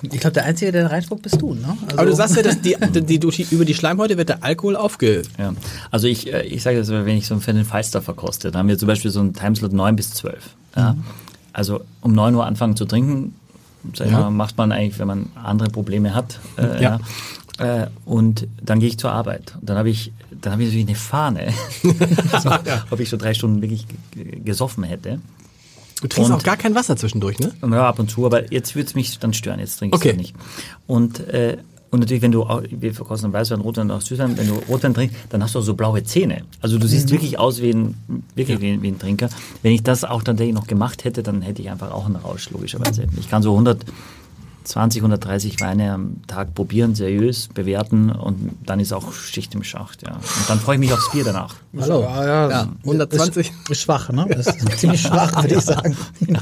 Ich 0.02 0.20
glaube, 0.20 0.34
der 0.34 0.45
Einzige, 0.45 0.72
der 0.72 0.84
da 0.84 0.89
reinspuckt, 0.89 1.22
bist 1.24 1.41
du, 1.41 1.54
ne? 1.54 1.78
Also, 1.86 1.97
Aber 1.97 2.06
du 2.06 2.16
sagst 2.16 2.36
ja, 2.38 2.41
dass 2.43 2.62
die, 2.62 2.76
die, 3.02 3.20
durch 3.20 3.36
die, 3.38 3.47
über 3.52 3.66
die 3.66 3.74
Schleimhäute 3.74 4.18
wird 4.18 4.30
der 4.30 4.43
Alkohol 4.43 4.76
aufge... 4.76 5.24
Ja, 5.38 5.54
also 5.91 6.08
ich, 6.08 6.32
äh, 6.32 6.43
ich 6.43 6.64
sage 6.64 6.78
das, 6.78 6.89
wenn 6.89 7.08
ich 7.18 7.28
so 7.28 7.34
einen 7.34 7.41
Fan 7.41 7.64
Falster 7.66 8.02
verkoste, 8.02 8.52
dann 8.52 8.60
haben 8.60 8.68
wir 8.70 8.78
zum 8.78 8.88
Beispiel 8.88 9.12
so 9.12 9.20
einen 9.20 9.34
Timeslot 9.34 9.74
9 9.74 9.95
bis 9.95 10.12
12. 10.14 10.38
Ja? 10.76 10.95
Also 11.54 11.82
um 12.02 12.14
9 12.14 12.34
Uhr 12.36 12.45
anfangen 12.45 12.76
zu 12.78 12.86
trinken, 12.86 13.36
sag 13.93 14.08
ich 14.08 14.14
Ja. 14.14 14.20
mal, 14.22 14.30
macht 14.32 14.58
man 14.58 14.72
eigentlich, 14.72 15.00
wenn 15.00 15.08
man 15.08 15.26
andere 15.36 15.70
Probleme 15.70 16.14
hat. 16.14 16.39
Äh, 16.58 16.82
Ja. 16.82 17.00
ja. 17.60 17.84
Äh, 17.84 17.88
und 18.06 18.47
dann 18.64 18.80
gehe 18.80 18.88
ich 18.88 18.97
zur 18.97 19.12
Arbeit. 19.12 19.56
Und 19.60 19.70
dann 19.70 19.78
habe 19.78 19.89
ich, 19.89 20.14
dann 20.32 20.54
habe 20.54 20.64
ich 20.64 20.70
natürlich 20.70 20.88
eine 20.88 20.95
Fahne, 20.95 21.54
so, 22.41 22.52
ob 22.89 23.00
ich 23.02 23.10
so 23.10 23.18
drei 23.18 23.34
Stunden 23.34 23.62
wirklich 23.62 23.86
gesoffen 24.45 24.86
hätte. 24.86 25.20
Du 26.02 26.08
trinkst 26.08 26.32
Und- 26.32 26.38
auch 26.38 26.43
gar 26.43 26.58
kein 26.58 26.76
Wasser 26.76 26.95
zwischendurch, 26.97 27.39
ne? 27.39 27.52
Ja, 27.62 27.88
ab 27.89 28.00
und 28.00 28.10
zu, 28.10 28.26
aber 28.26 28.52
jetzt 28.52 28.76
würde 28.76 28.88
es 28.88 28.95
mich 28.95 29.20
dann 29.20 29.34
stören, 29.34 29.60
jetzt 29.60 29.78
trinke 29.80 29.95
ich 29.97 30.02
Okay. 30.02 30.12
es 30.12 30.18
nicht. 30.18 30.36
Und, 30.88 31.20
äh, 31.28 31.58
und 31.91 32.00
natürlich, 32.00 32.22
wenn 32.22 32.32
du, 32.32 32.43
auch- 32.43 32.62
wir 32.70 32.93
verkosten 32.93 33.34
Weißwein, 33.34 33.60
Rotwein 33.62 33.89
und 33.89 33.97
auch 33.97 34.02
Süßwein, 34.02 34.38
wenn 34.38 34.47
du 34.47 34.54
Rotwein 34.70 34.93
trinkst, 34.93 35.16
dann 35.30 35.43
hast 35.43 35.56
du 35.56 35.60
auch 35.60 35.64
so 35.64 35.74
blaue 35.74 36.04
Zähne. 36.04 36.43
Also 36.62 36.78
du 36.78 36.88
siehst 36.88 37.12
wirklich 37.12 37.38
aus 37.39 37.62
wie 37.62 37.72
ein, 37.72 37.95
wirklich 38.36 38.62
wie, 38.62 38.72
ein- 38.72 38.82
wie 38.82 38.89
ein 38.89 39.00
Trinker. 39.00 39.30
Wenn 39.64 39.74
ich 39.74 39.84
das 39.84 40.04
auch 40.06 40.24
tatsächlich 40.24 40.56
noch 40.56 40.68
gemacht 40.68 41.04
hätte, 41.04 41.24
dann 41.24 41.41
hätte 41.41 41.62
ich 41.62 41.70
einfach 41.70 41.91
auch 41.91 42.06
einen 42.06 42.16
Rausch, 42.16 42.50
logischerweise. 42.52 43.06
Ich 43.20 43.30
kann 43.30 43.41
so 43.43 43.54
120, 44.60 45.01
130 45.01 45.62
Weine 45.62 45.93
am 45.93 46.22
Tag 46.28 46.53
probieren, 46.53 46.93
seriös 46.93 47.47
bewerten 47.47 48.12
und 48.12 48.57
dann 48.66 48.80
ist 48.80 48.93
auch 48.93 49.14
Schicht 49.14 49.55
im 49.55 49.64
Schacht, 49.64 50.03
ja. 50.03 50.14
Und 50.14 50.49
dann 50.49 50.60
freue 50.60 50.76
ich 50.76 50.80
mich 50.80 50.93
aufs 50.93 51.10
Bier 51.12 51.24
danach. 51.24 51.55
Hallo. 51.80 52.01
Ja, 52.01 52.26
ja, 52.26 52.49
Ja, 52.49 52.68
120. 52.84 53.49
Ist, 53.49 53.70
ist 53.70 53.82
schwach, 53.82 54.10
ne? 54.10 54.28
Das 54.30 54.47
ist 54.47 54.78
ziemlich 54.80 55.01
schwach, 55.01 55.41
würde 55.41 55.55
ich 55.55 55.62
sagen. 55.62 55.97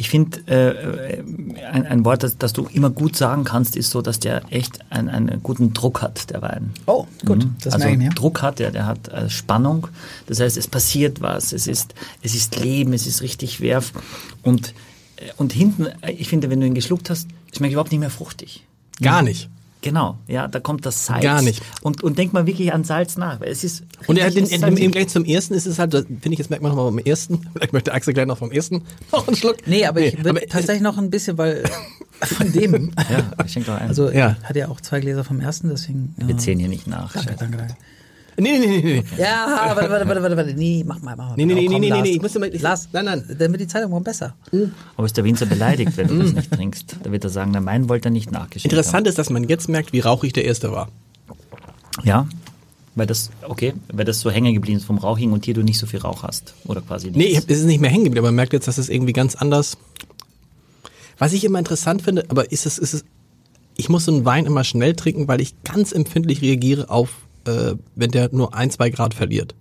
Ich 0.00 0.08
finde, 0.10 0.40
äh, 0.46 1.22
ein, 1.70 1.86
ein 1.86 2.04
Wort, 2.04 2.22
das, 2.22 2.38
das 2.38 2.52
du 2.52 2.66
immer 2.72 2.90
gut 2.90 3.16
sagen 3.16 3.44
kannst, 3.44 3.76
ist 3.76 3.90
so, 3.90 4.00
dass 4.02 4.18
der 4.18 4.42
echt 4.50 4.80
einen, 4.90 5.08
einen 5.08 5.42
guten 5.42 5.72
Druck 5.72 6.00
hat, 6.02 6.30
der 6.30 6.42
Wein. 6.42 6.72
Oh, 6.86 7.06
gut, 7.24 7.46
das 7.62 7.74
also 7.74 7.86
ich 7.86 7.98
mir. 7.98 8.10
Druck 8.10 8.42
hat, 8.42 8.58
der, 8.58 8.70
der 8.70 8.86
hat 8.86 9.08
äh, 9.08 9.28
Spannung. 9.28 9.88
Das 10.26 10.40
heißt, 10.40 10.56
es 10.56 10.66
passiert 10.66 11.20
was, 11.20 11.52
es 11.52 11.66
ist, 11.66 11.94
es 12.22 12.34
ist 12.34 12.56
Leben, 12.56 12.92
es 12.92 13.06
ist 13.06 13.22
richtig 13.22 13.60
Werf. 13.60 13.92
Und, 14.42 14.74
äh, 15.16 15.30
und 15.36 15.52
hinten, 15.52 15.86
äh, 16.00 16.12
ich 16.12 16.28
finde, 16.28 16.50
wenn 16.50 16.60
du 16.60 16.66
ihn 16.66 16.74
geschluckt 16.74 17.10
hast, 17.10 17.28
Schmeckt 17.56 17.72
überhaupt 17.72 17.90
nicht 17.90 18.00
mehr 18.00 18.10
fruchtig. 18.10 18.64
Gar 19.00 19.22
nicht. 19.22 19.48
Genau, 19.82 20.18
ja, 20.28 20.46
da 20.46 20.60
kommt 20.60 20.84
das 20.84 21.06
Salz. 21.06 21.22
Gar 21.22 21.40
nicht. 21.40 21.62
Und, 21.80 22.02
und 22.02 22.18
denkt 22.18 22.34
mal 22.34 22.46
wirklich 22.46 22.72
an 22.72 22.84
Salz 22.84 23.16
nach. 23.16 23.40
weil 23.40 23.48
Es 23.48 23.64
ist 23.64 23.84
Und 24.06 24.18
er 24.18 24.26
hat 24.26 24.34
den, 24.34 24.44
ist 24.44 24.52
im, 24.52 24.62
halt- 24.62 24.78
im 24.78 24.90
Gleich 24.90 25.08
zum 25.08 25.24
ersten 25.24 25.54
ist 25.54 25.66
es 25.66 25.78
halt, 25.78 25.92
finde 25.94 26.32
ich, 26.32 26.38
jetzt 26.38 26.50
merkt 26.50 26.62
man 26.62 26.70
nochmal 26.72 26.90
beim 26.92 26.98
ersten. 26.98 27.48
Vielleicht 27.54 27.72
möchte 27.72 27.92
Axel 27.94 28.12
gleich 28.12 28.26
noch 28.26 28.36
vom 28.38 28.50
ersten 28.50 28.82
noch 29.12 29.26
einen 29.26 29.36
Schluck. 29.36 29.56
Nee, 29.66 29.86
aber 29.86 30.00
ich 30.02 30.16
würde 30.18 30.30
aber- 30.30 30.40
tatsächlich 30.42 30.82
noch 30.82 30.98
ein 30.98 31.08
bisschen, 31.08 31.38
weil 31.38 31.64
von 32.20 32.52
dem. 32.52 32.92
Ja, 33.10 33.44
ich 33.46 33.52
schenk 33.52 33.66
doch 33.66 33.74
ein. 33.80 33.88
Also 33.88 34.10
Ja. 34.10 34.36
hat 34.42 34.54
ja 34.56 34.68
auch 34.68 34.80
zwei 34.82 35.00
Gläser 35.00 35.24
vom 35.24 35.40
ersten, 35.40 35.70
deswegen. 35.70 36.14
Ja. 36.20 36.28
wir 36.28 36.36
zählen 36.36 36.58
hier 36.58 36.68
nicht 36.68 36.86
nach. 36.86 37.14
Danke, 37.14 37.36
danke, 37.38 37.56
danke. 37.56 37.76
Nee, 38.38 38.58
nee, 38.58 38.66
nee, 38.66 38.66
nee, 38.66 38.82
nee. 38.82 39.04
Ja, 39.22 39.46
warte, 39.74 39.90
warte, 39.90 40.08
warte, 40.08 40.22
warte, 40.22 40.36
warte. 40.36 40.54
Nee, 40.54 40.84
mach 40.86 41.00
mal, 41.02 41.16
mach 41.16 41.28
mal. 41.30 41.34
Nee, 41.36 41.44
nee, 41.46 41.54
nee, 41.54 41.64
Komm, 41.66 41.74
nee, 41.74 41.80
nee, 41.80 41.88
Lars. 41.88 42.02
nee, 42.02 42.10
ich 42.10 42.22
muss 42.22 42.36
immer- 42.36 42.46
ich- 42.46 42.62
Lars, 42.62 42.88
nein, 42.92 43.04
nein. 43.04 43.24
Dann 43.38 43.50
wird 43.52 43.60
die 43.60 43.66
Zeitung 43.66 43.90
morgen 43.90 44.04
besser. 44.04 44.34
Aber 44.96 45.06
ist 45.06 45.16
der 45.16 45.24
Winzer 45.24 45.46
beleidigt, 45.46 45.96
wenn 45.96 46.08
du 46.08 46.18
das 46.22 46.32
nicht 46.32 46.50
trinkst? 46.52 46.96
Da 47.02 47.12
wird 47.12 47.24
er 47.24 47.30
sagen, 47.30 47.50
na, 47.52 47.60
meinen 47.60 47.88
wollte 47.88 48.08
er 48.08 48.12
nicht 48.12 48.30
nachgeschenkt 48.32 48.72
Interessant 48.72 49.06
ist, 49.06 49.18
dass 49.18 49.30
man 49.30 49.44
jetzt 49.48 49.68
merkt, 49.68 49.92
wie 49.92 50.00
rauchig 50.00 50.32
der 50.32 50.44
erste 50.44 50.72
war. 50.72 50.86
haben. 50.86 52.06
Ja, 52.06 52.26
weil 52.94 53.06
das, 53.06 53.30
okay, 53.46 53.74
weil 53.92 54.04
das 54.04 54.20
so 54.20 54.30
hängen 54.30 54.54
geblieben 54.54 54.78
ist 54.78 54.84
vom 54.84 54.98
Rauchigen 54.98 55.32
und 55.32 55.44
hier 55.44 55.54
du 55.54 55.62
nicht 55.62 55.78
so 55.78 55.86
viel 55.86 56.00
Rauch 56.00 56.22
hast. 56.22 56.54
Oder 56.66 56.80
quasi 56.80 57.08
nicht. 57.08 57.16
Nee, 57.16 57.24
ich 57.26 57.36
hab, 57.36 57.48
es 57.50 57.58
ist 57.58 57.64
nicht 57.66 57.80
mehr 57.80 57.90
hängen 57.90 58.04
geblieben, 58.04 58.24
aber 58.24 58.28
man 58.28 58.36
merkt 58.36 58.52
jetzt, 58.52 58.68
dass 58.68 58.78
es 58.78 58.88
irgendwie 58.88 59.12
ganz 59.12 59.34
anders. 59.36 59.76
Was 61.18 61.32
ich 61.32 61.44
immer 61.44 61.58
interessant 61.58 62.02
finde, 62.02 62.24
aber 62.28 62.50
ist 62.50 62.64
es, 62.66 62.78
ist 62.78 62.94
es, 62.94 63.04
ich 63.76 63.88
muss 63.88 64.06
so 64.06 64.12
einen 64.12 64.24
Wein 64.24 64.46
immer 64.46 64.64
schnell 64.64 64.94
trinken, 64.94 65.28
weil 65.28 65.40
ich 65.40 65.54
ganz 65.64 65.92
empfindlich 65.92 66.40
reagiere 66.42 66.88
auf, 66.90 67.10
äh, 67.46 67.74
wenn 67.94 68.10
der 68.10 68.30
nur 68.32 68.54
ein, 68.54 68.70
zwei 68.70 68.90
Grad 68.90 69.14
verliert. 69.14 69.54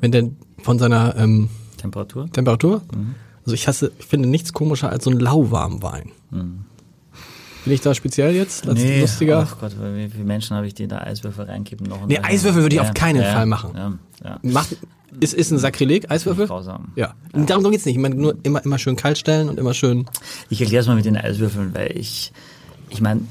Wenn 0.00 0.12
der 0.12 0.28
von 0.62 0.78
seiner 0.78 1.16
ähm, 1.16 1.48
Temperatur? 1.78 2.30
Temperatur. 2.30 2.82
Also 3.44 3.54
ich 3.54 3.66
hasse, 3.66 3.90
ich 3.98 4.04
finde 4.06 4.28
nichts 4.28 4.52
komischer 4.52 4.90
als 4.90 5.04
so 5.04 5.10
ein 5.10 5.18
lauwarmen 5.18 5.82
Wein. 5.82 6.12
Bin 6.30 7.74
ich 7.74 7.80
da 7.80 7.94
speziell 7.94 8.34
jetzt? 8.34 8.68
Als 8.68 8.82
lustiger? 8.84 9.48
Ach 9.48 9.58
Gott, 9.60 9.72
wie 9.80 10.08
viele 10.08 10.24
Menschen 10.24 10.56
habe 10.56 10.66
ich, 10.66 10.74
die 10.74 10.88
da 10.88 10.98
Eiswürfel 10.98 11.44
reinkippen? 11.46 11.86
Noch 11.86 12.06
Nee. 12.06 12.18
Eiswürfel 12.18 12.62
würde 12.62 12.74
ich 12.74 12.80
auf 12.80 12.92
keinen 12.94 13.22
Fall 13.22 13.46
machen. 13.46 13.70
Ja, 13.74 13.98
ja. 14.24 14.38
Macht, 14.42 14.76
ist, 15.20 15.34
ist 15.34 15.50
ein 15.50 15.58
Sakrileg, 15.58 16.10
Eiswürfel? 16.10 16.46
Grausam. 16.46 16.92
Ja. 16.96 17.14
Darum 17.32 17.70
geht's 17.70 17.84
nicht. 17.84 17.96
Ich 17.96 18.02
meine, 18.02 18.14
nur 18.14 18.36
immer, 18.42 18.64
immer 18.64 18.78
schön 18.78 18.96
kalt 18.96 19.18
stellen 19.18 19.48
und 19.48 19.58
immer 19.58 19.74
schön. 19.74 20.06
Ich 20.50 20.60
erkläre 20.60 20.82
es 20.82 20.86
mal 20.88 20.96
mit 20.96 21.04
den 21.04 21.16
Eiswürfeln, 21.16 21.74
weil 21.74 21.96
ich, 21.96 22.32
ich 22.90 23.00
meine, 23.00 23.22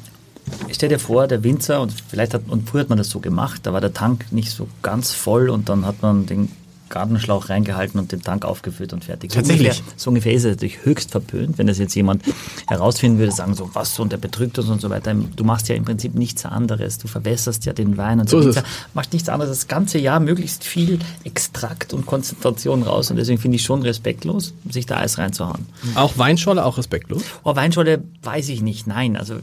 stell 0.71 0.89
dir 0.89 0.99
vor, 0.99 1.27
der 1.27 1.43
Winzer, 1.43 1.81
und 1.81 1.93
vielleicht 2.09 2.33
hat, 2.33 2.43
und 2.47 2.69
früher 2.69 2.81
hat 2.81 2.89
man 2.89 2.97
das 2.97 3.09
so 3.09 3.19
gemacht, 3.19 3.61
da 3.63 3.73
war 3.73 3.81
der 3.81 3.93
Tank 3.93 4.31
nicht 4.31 4.51
so 4.51 4.67
ganz 4.81 5.13
voll 5.13 5.49
und 5.49 5.69
dann 5.69 5.85
hat 5.85 6.01
man 6.01 6.25
den 6.25 6.51
Gartenschlauch 6.91 7.49
reingehalten 7.49 7.99
und 7.99 8.11
den 8.11 8.21
Tank 8.21 8.45
aufgefüllt 8.45 8.93
und 8.93 9.03
fertig. 9.05 9.31
So 9.31 9.39
Tatsächlich? 9.39 9.69
Ungefähr, 9.69 9.93
so 9.97 10.09
ungefähr 10.11 10.33
ist 10.33 10.43
es 10.43 10.51
natürlich 10.51 10.85
höchst 10.85 11.11
verpönt, 11.11 11.57
wenn 11.57 11.67
das 11.67 11.79
jetzt 11.79 11.95
jemand 11.95 12.23
herausfinden 12.67 13.17
würde, 13.17 13.31
sagen 13.31 13.55
so, 13.55 13.69
was, 13.73 13.97
und 13.99 14.11
der 14.11 14.17
betrügt 14.17 14.59
uns 14.59 14.69
und 14.69 14.81
so 14.81 14.89
weiter. 14.89 15.15
Du 15.35 15.43
machst 15.43 15.69
ja 15.69 15.75
im 15.75 15.85
Prinzip 15.85 16.13
nichts 16.13 16.45
anderes. 16.45 16.99
Du 16.99 17.07
verwässerst 17.07 17.65
ja 17.65 17.73
den 17.73 17.97
Wein 17.97 18.19
und 18.19 18.29
So. 18.29 18.43
Winzer 18.43 18.63
macht 18.93 19.13
nichts 19.13 19.29
anderes 19.29 19.49
das 19.49 19.67
ganze 19.67 19.97
Jahr 19.97 20.19
möglichst 20.19 20.63
viel 20.63 20.99
Extrakt 21.23 21.93
und 21.93 22.05
Konzentration 22.05 22.83
raus 22.83 23.09
und 23.09 23.17
deswegen 23.17 23.39
finde 23.39 23.55
ich 23.55 23.63
schon 23.63 23.81
respektlos, 23.81 24.53
sich 24.69 24.85
da 24.85 24.97
Eis 24.97 25.17
reinzuhauen. 25.17 25.65
Auch 25.95 26.17
Weinscholle, 26.17 26.65
auch 26.65 26.77
respektlos. 26.77 27.23
Oh, 27.43 27.55
Weinscholle 27.55 28.03
weiß 28.23 28.49
ich 28.49 28.61
nicht. 28.61 28.87
Nein, 28.87 29.17
also 29.17 29.35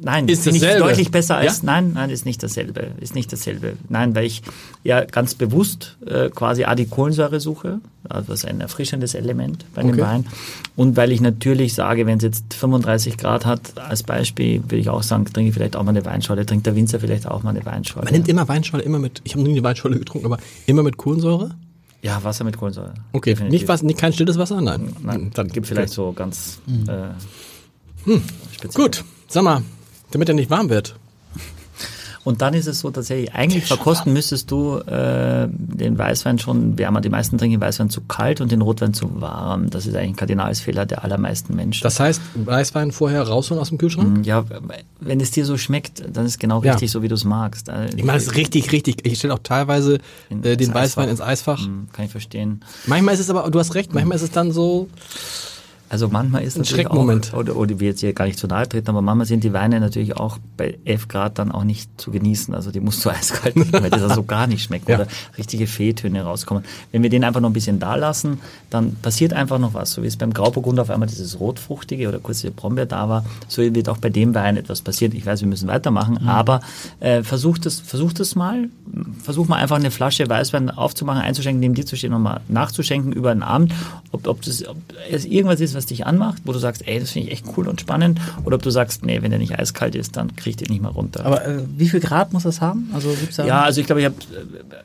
nein, 0.00 0.28
Ist 0.28 0.46
ich 0.46 0.60
deutlich 0.60 1.10
besser 1.10 1.36
als 1.36 1.58
Ja? 1.58 1.64
nein, 1.64 1.92
nein, 1.94 2.10
ist 2.10 2.24
nicht 2.24 2.42
dasselbe, 2.42 2.88
ist 3.00 3.14
nicht 3.14 3.32
dasselbe. 3.32 3.74
Nein, 3.88 4.14
weil 4.14 4.24
ich 4.24 4.42
ja 4.82 5.04
ganz 5.04 5.34
bewusst 5.34 5.96
äh, 6.06 6.30
quasi 6.30 6.64
A, 6.64 6.74
die 6.80 6.86
Kohlensäure 6.86 7.40
suche, 7.40 7.80
also 8.08 8.32
das 8.32 8.40
ist 8.40 8.44
ein 8.46 8.60
erfrischendes 8.60 9.14
Element 9.14 9.64
bei 9.74 9.82
dem 9.82 9.90
Okay. 9.92 10.00
Wein 10.00 10.26
und 10.76 10.96
weil 10.96 11.12
ich 11.12 11.20
natürlich 11.20 11.74
sage, 11.74 12.06
wenn 12.06 12.18
es 12.18 12.24
jetzt 12.24 12.54
35 12.54 13.16
Grad 13.16 13.46
hat, 13.46 13.78
als 13.78 14.02
Beispiel 14.02 14.62
würde 14.64 14.76
ich 14.78 14.88
auch 14.88 15.02
sagen, 15.02 15.24
trinke 15.26 15.48
ich 15.48 15.54
vielleicht 15.54 15.76
auch 15.76 15.82
mal 15.82 15.90
eine 15.90 16.04
Weinscholle, 16.04 16.46
trinkt 16.46 16.66
der 16.66 16.76
Winzer 16.76 17.00
vielleicht 17.00 17.26
auch 17.26 17.42
mal 17.42 17.50
eine 17.50 17.64
Weinscholle. 17.64 18.04
Man 18.04 18.14
nimmt 18.14 18.28
immer 18.28 18.48
Weinscholle, 18.48 18.82
immer 18.82 18.98
mit, 18.98 19.20
ich 19.24 19.34
habe 19.34 19.42
nie 19.42 19.50
eine 19.52 19.62
Weinscholle 19.62 19.98
getrunken, 19.98 20.26
aber 20.26 20.38
immer 20.66 20.82
mit 20.82 20.96
Kohlensäure? 20.96 21.50
ja, 22.02 22.22
Wasser 22.24 22.44
mit 22.44 22.56
Kohlensäure. 22.56 22.94
Okay, 23.12 23.30
Definitiv. 23.30 23.60
nicht, 23.60 23.68
was, 23.68 23.82
nicht 23.82 23.98
kein 23.98 24.12
stilles 24.12 24.38
Wasser? 24.38 24.60
Nein. 24.60 24.94
Nein, 25.02 25.30
Dann 25.34 25.48
gibt 25.48 25.66
vielleicht 25.66 25.92
so 25.92 26.12
ganz 26.12 26.60
äh, 26.66 27.12
speziell. 28.02 28.14
Hm. 28.14 28.22
Gut, 28.74 29.04
sag 29.28 29.42
mal, 29.44 29.62
damit 30.10 30.28
er 30.28 30.34
nicht 30.34 30.50
warm 30.50 30.70
wird. 30.70 30.96
Und 32.22 32.42
dann 32.42 32.52
ist 32.52 32.66
es 32.66 32.80
so 32.80 32.90
tatsächlich, 32.90 33.32
eigentlich 33.34 33.64
verkosten 33.64 34.12
müsstest 34.12 34.50
du 34.50 34.76
äh, 34.80 35.48
den 35.50 35.96
Weißwein 35.96 36.38
schon 36.38 36.76
wärmer. 36.78 37.00
Die 37.00 37.08
meisten 37.08 37.38
trinken 37.38 37.58
Weißwein 37.60 37.88
zu 37.88 38.02
kalt 38.02 38.42
und 38.42 38.52
den 38.52 38.60
Rotwein 38.60 38.92
zu 38.92 39.22
warm. 39.22 39.70
Das 39.70 39.86
ist 39.86 39.94
eigentlich 39.96 40.10
ein 40.10 40.16
Kardinalsfehler 40.16 40.84
der 40.84 41.02
allermeisten 41.02 41.56
Menschen. 41.56 41.82
Das 41.82 41.98
heißt, 41.98 42.20
Weißwein 42.34 42.92
vorher 42.92 43.22
rausholen 43.22 43.58
aus 43.60 43.70
dem 43.70 43.78
Kühlschrank? 43.78 44.26
ja, 44.26 44.44
wenn 45.00 45.20
es 45.20 45.30
dir 45.30 45.46
so 45.46 45.56
schmeckt, 45.56 46.00
dann 46.14 46.26
ist 46.26 46.32
es 46.32 46.38
genau 46.38 46.62
Ja. 46.62 46.72
richtig 46.72 46.90
so, 46.90 47.02
wie 47.02 47.08
du 47.08 47.14
es 47.14 47.24
magst. 47.24 47.70
Äh, 47.70 47.88
Ich 47.96 48.04
mache 48.04 48.18
das 48.18 48.34
richtig, 48.34 48.70
richtig. 48.72 49.06
Ich 49.06 49.16
stelle 49.18 49.32
auch 49.32 49.38
teilweise 49.42 49.98
äh, 50.42 50.56
den 50.58 50.74
Weißwein 50.74 51.04
Eisfach. 51.06 51.08
ins 51.08 51.20
Eisfach. 51.22 51.64
Hm, 51.64 51.88
Kann 51.92 52.04
ich 52.04 52.10
verstehen. 52.10 52.60
Manchmal 52.86 53.14
ist 53.14 53.20
es 53.20 53.30
aber, 53.30 53.50
du 53.50 53.58
hast 53.58 53.74
recht, 53.74 53.94
manchmal 53.94 54.16
ist 54.16 54.22
es 54.22 54.30
dann 54.30 54.52
so, 54.52 54.88
Also 55.90 56.08
manchmal 56.08 56.44
ist 56.44 56.56
natürlich 56.56 56.86
auch, 56.86 57.34
oder, 57.34 57.56
oder 57.56 57.80
wir 57.80 57.88
jetzt 57.88 58.00
hier 58.00 58.12
gar 58.12 58.24
nicht 58.26 58.38
zu 58.38 58.46
nahe 58.46 58.68
treten, 58.68 58.88
aber 58.90 59.02
manchmal 59.02 59.26
sind 59.26 59.42
die 59.44 59.52
Weine 59.52 59.80
natürlich 59.80 60.16
auch 60.16 60.38
bei 60.56 60.78
11 60.84 61.08
Grad 61.08 61.38
dann 61.40 61.50
auch 61.50 61.64
nicht 61.64 61.90
zu 62.00 62.12
genießen. 62.12 62.54
Also 62.54 62.70
die 62.70 62.78
musst 62.78 63.04
du 63.04 63.10
eiskalt 63.10 63.54
trinken, 63.56 63.72
weil 63.82 63.90
das 63.90 64.14
so 64.14 64.22
gar 64.22 64.46
nicht 64.46 64.62
schmeckt 64.62 64.88
Ja. 64.88 64.94
oder 65.00 65.08
richtige 65.36 65.66
Fehltöne 65.66 66.22
rauskommen. 66.22 66.64
Wenn 66.92 67.02
wir 67.02 67.10
den 67.10 67.24
einfach 67.24 67.40
noch 67.40 67.50
ein 67.50 67.54
bisschen 67.54 67.80
da 67.80 67.96
lassen, 67.96 68.38
dann 68.70 68.94
passiert 69.02 69.32
einfach 69.32 69.58
noch 69.58 69.74
was. 69.74 69.90
So 69.92 70.02
wie 70.04 70.06
es 70.06 70.16
beim 70.16 70.32
Grauburgunder 70.32 70.82
auf 70.82 70.90
einmal 70.90 71.08
dieses 71.08 71.40
Rotfruchtige 71.40 72.08
oder 72.08 72.20
kurz 72.20 72.40
die 72.42 72.50
Brombeer 72.50 72.86
da 72.86 73.08
war, 73.08 73.24
so 73.48 73.60
wird 73.62 73.88
auch 73.88 73.98
bei 73.98 74.10
dem 74.10 74.32
Wein 74.34 74.56
etwas 74.56 74.82
passieren. 74.82 75.12
Ich 75.16 75.26
weiß, 75.26 75.40
wir 75.40 75.48
müssen 75.48 75.66
weitermachen, 75.68 76.18
Mhm. 76.22 76.28
aber 76.28 76.60
äh, 77.00 77.24
versucht 77.24 77.66
es, 77.66 77.80
versucht 77.80 78.20
es 78.20 78.36
mal. 78.36 78.68
Versuch 79.22 79.48
mal 79.48 79.56
einfach 79.56 79.76
eine 79.76 79.90
Flasche 79.90 80.28
Weißwein 80.28 80.70
aufzumachen, 80.70 81.20
einzuschenken, 81.22 81.60
neben 81.60 81.74
dir 81.74 81.84
zu 81.86 81.96
stehen 81.96 82.12
und 82.12 82.22
mal 82.22 82.40
nachzuschenken 82.48 83.12
über 83.12 83.32
den 83.34 83.42
Abend, 83.42 83.72
ob, 84.12 84.26
ob, 84.26 84.42
das, 84.42 84.66
ob 84.66 84.76
es 85.10 85.24
irgendwas 85.24 85.60
ist, 85.60 85.74
was 85.74 85.79
dich 85.86 86.06
anmacht, 86.06 86.42
wo 86.44 86.52
du 86.52 86.58
sagst, 86.58 86.86
ey, 86.86 87.00
das 87.00 87.10
finde 87.10 87.28
ich 87.28 87.32
echt 87.34 87.46
cool 87.56 87.68
und 87.68 87.80
spannend, 87.80 88.20
oder 88.44 88.56
ob 88.56 88.62
du 88.62 88.70
sagst, 88.70 89.04
nee, 89.04 89.22
wenn 89.22 89.30
der 89.30 89.38
nicht 89.38 89.58
eiskalt 89.58 89.94
ist, 89.94 90.16
dann 90.16 90.36
krieg 90.36 90.50
ich 90.50 90.56
den 90.56 90.70
nicht 90.70 90.82
mehr 90.82 90.90
runter. 90.90 91.24
Aber 91.24 91.46
äh, 91.46 91.62
wie 91.76 91.88
viel 91.88 92.00
Grad 92.00 92.32
muss 92.32 92.44
das 92.44 92.60
haben? 92.60 92.90
Also 92.92 93.08
gibt's 93.10 93.36
da 93.36 93.46
ja, 93.46 93.62
also 93.62 93.80
ich 93.80 93.86
glaube, 93.86 94.00
ich 94.00 94.06
habe, 94.06 94.16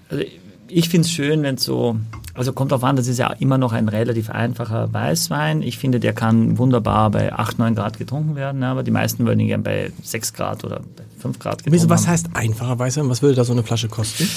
also 0.10 0.24
ich 0.68 0.90
finde 0.90 1.06
es 1.06 1.12
schön, 1.12 1.44
wenn 1.44 1.56
es 1.56 1.64
so, 1.64 1.96
also 2.34 2.52
kommt 2.54 2.72
drauf 2.72 2.84
an, 2.84 2.96
das 2.96 3.08
ist 3.08 3.18
ja 3.20 3.32
immer 3.40 3.58
noch 3.58 3.72
ein 3.72 3.88
relativ 3.88 4.30
einfacher 4.30 4.92
Weißwein. 4.94 5.62
Ich 5.62 5.78
finde, 5.78 6.00
der 6.00 6.14
kann 6.14 6.58
wunderbar 6.58 7.12
bei 7.12 7.32
8, 7.32 7.60
9 7.60 7.76
Grad 7.76 7.98
getrunken 7.98 8.36
werden, 8.36 8.60
ne, 8.60 8.68
aber 8.68 8.84
die 8.84 8.92
meisten 8.92 9.26
würden 9.26 9.40
ihn 9.40 9.48
gerne 9.48 9.64
bei 9.64 9.92
6 10.04 10.34
Grad 10.34 10.64
oder 10.64 10.80
bei 10.80 11.04
5 11.20 11.40
Grad 11.40 11.60
getrunken 11.60 11.74
Wieso, 11.74 11.90
was 11.90 12.04
haben. 12.04 12.12
heißt 12.14 12.30
einfacher 12.34 12.78
Weißwein? 12.78 13.10
Was 13.10 13.22
würde 13.22 13.36
da 13.36 13.44
so 13.44 13.54
eine 13.54 13.64
Flasche 13.64 13.88
kosten? 13.88 14.28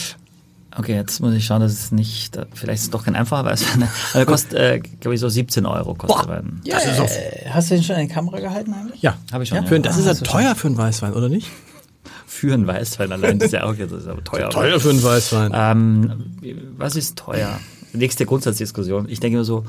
Okay, 0.76 0.94
jetzt 0.94 1.20
muss 1.20 1.34
ich 1.34 1.44
schauen, 1.46 1.60
dass 1.60 1.72
es 1.72 1.92
nicht, 1.92 2.36
vielleicht 2.54 2.78
ist 2.80 2.82
es 2.84 2.90
doch 2.90 3.04
kein 3.04 3.16
einfacher 3.16 3.44
Weißwein. 3.44 3.88
Also 4.14 4.26
kostet, 4.26 4.54
äh, 4.54 4.78
glaube 4.80 5.14
ich, 5.14 5.20
so 5.20 5.28
17 5.28 5.64
Euro 5.66 5.94
kostet 5.94 6.26
der 6.28 6.36
Wein. 6.36 6.60
Ja, 6.64 6.78
äh, 6.78 7.48
hast 7.50 7.70
du 7.70 7.74
den 7.74 7.82
schon 7.82 7.96
in 7.96 8.08
die 8.08 8.14
Kamera 8.14 8.38
gehalten 8.38 8.72
eigentlich? 8.74 9.00
Ja. 9.02 9.16
Habe 9.32 9.42
ich 9.44 9.48
schon. 9.48 9.66
Für, 9.66 9.76
Ja. 9.76 9.82
das 9.82 9.96
Ah, 9.96 10.10
ist 10.10 10.20
ja 10.20 10.26
teuer 10.26 10.54
für 10.54 10.68
einen 10.68 10.76
Weißwein, 10.76 11.12
oder 11.14 11.28
nicht? 11.28 11.48
Für 12.26 12.52
einen 12.54 12.66
Weißwein 12.66 13.10
allein, 13.10 13.38
das 13.38 13.46
ist 13.46 13.52
ja 13.52 13.64
auch 13.64 13.72
ist 13.74 14.06
aber 14.06 14.22
teuer. 14.22 14.78
für 14.80 14.90
einen 14.90 15.02
Weißwein. 15.02 15.50
Ähm, 15.54 16.24
was 16.76 16.94
ist 16.94 17.16
teuer? 17.18 17.58
Nächste 17.94 18.26
Grundsatzdiskussion. 18.26 19.08
Ich 19.08 19.18
denke 19.18 19.38
immer 19.38 19.44
so, 19.44 19.64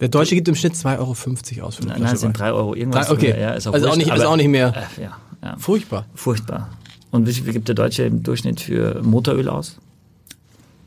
Der 0.00 0.08
Deutsche 0.08 0.34
gibt 0.34 0.48
im 0.48 0.54
Schnitt 0.54 0.74
2,50 0.74 0.98
Euro 0.98 1.66
aus 1.66 1.76
für 1.76 1.82
eine 1.82 1.92
nein, 1.92 1.98
Flasche 1.98 2.14
es 2.14 2.20
sind 2.20 2.38
Wein. 2.38 2.50
3 2.50 2.52
Euro 2.52 2.74
irgendwas. 2.74 3.08
Drei- 3.08 3.14
okay. 3.14 3.40
Ja, 3.40 3.50
ist 3.52 3.66
auch 3.66 3.72
Also 3.72 3.88
auch 3.88 3.96
nicht- 3.96 4.10
also 4.12 4.24
aber- 4.24 4.32
auch 4.32 4.36
nicht 4.36 4.48
mehr. 4.48 4.68
Äh, 4.98 5.02
ja, 5.02 5.10
ja. 5.42 5.56
Furchtbar. 5.58 6.04
Furchtbar. 6.14 6.68
Und 7.10 7.26
wie 7.26 7.32
viel 7.32 7.52
gibt 7.52 7.68
der 7.68 7.74
Deutsche 7.74 8.04
im 8.04 8.22
Durchschnitt 8.22 8.60
für 8.60 9.02
Motoröl 9.02 9.48
aus? 9.48 9.76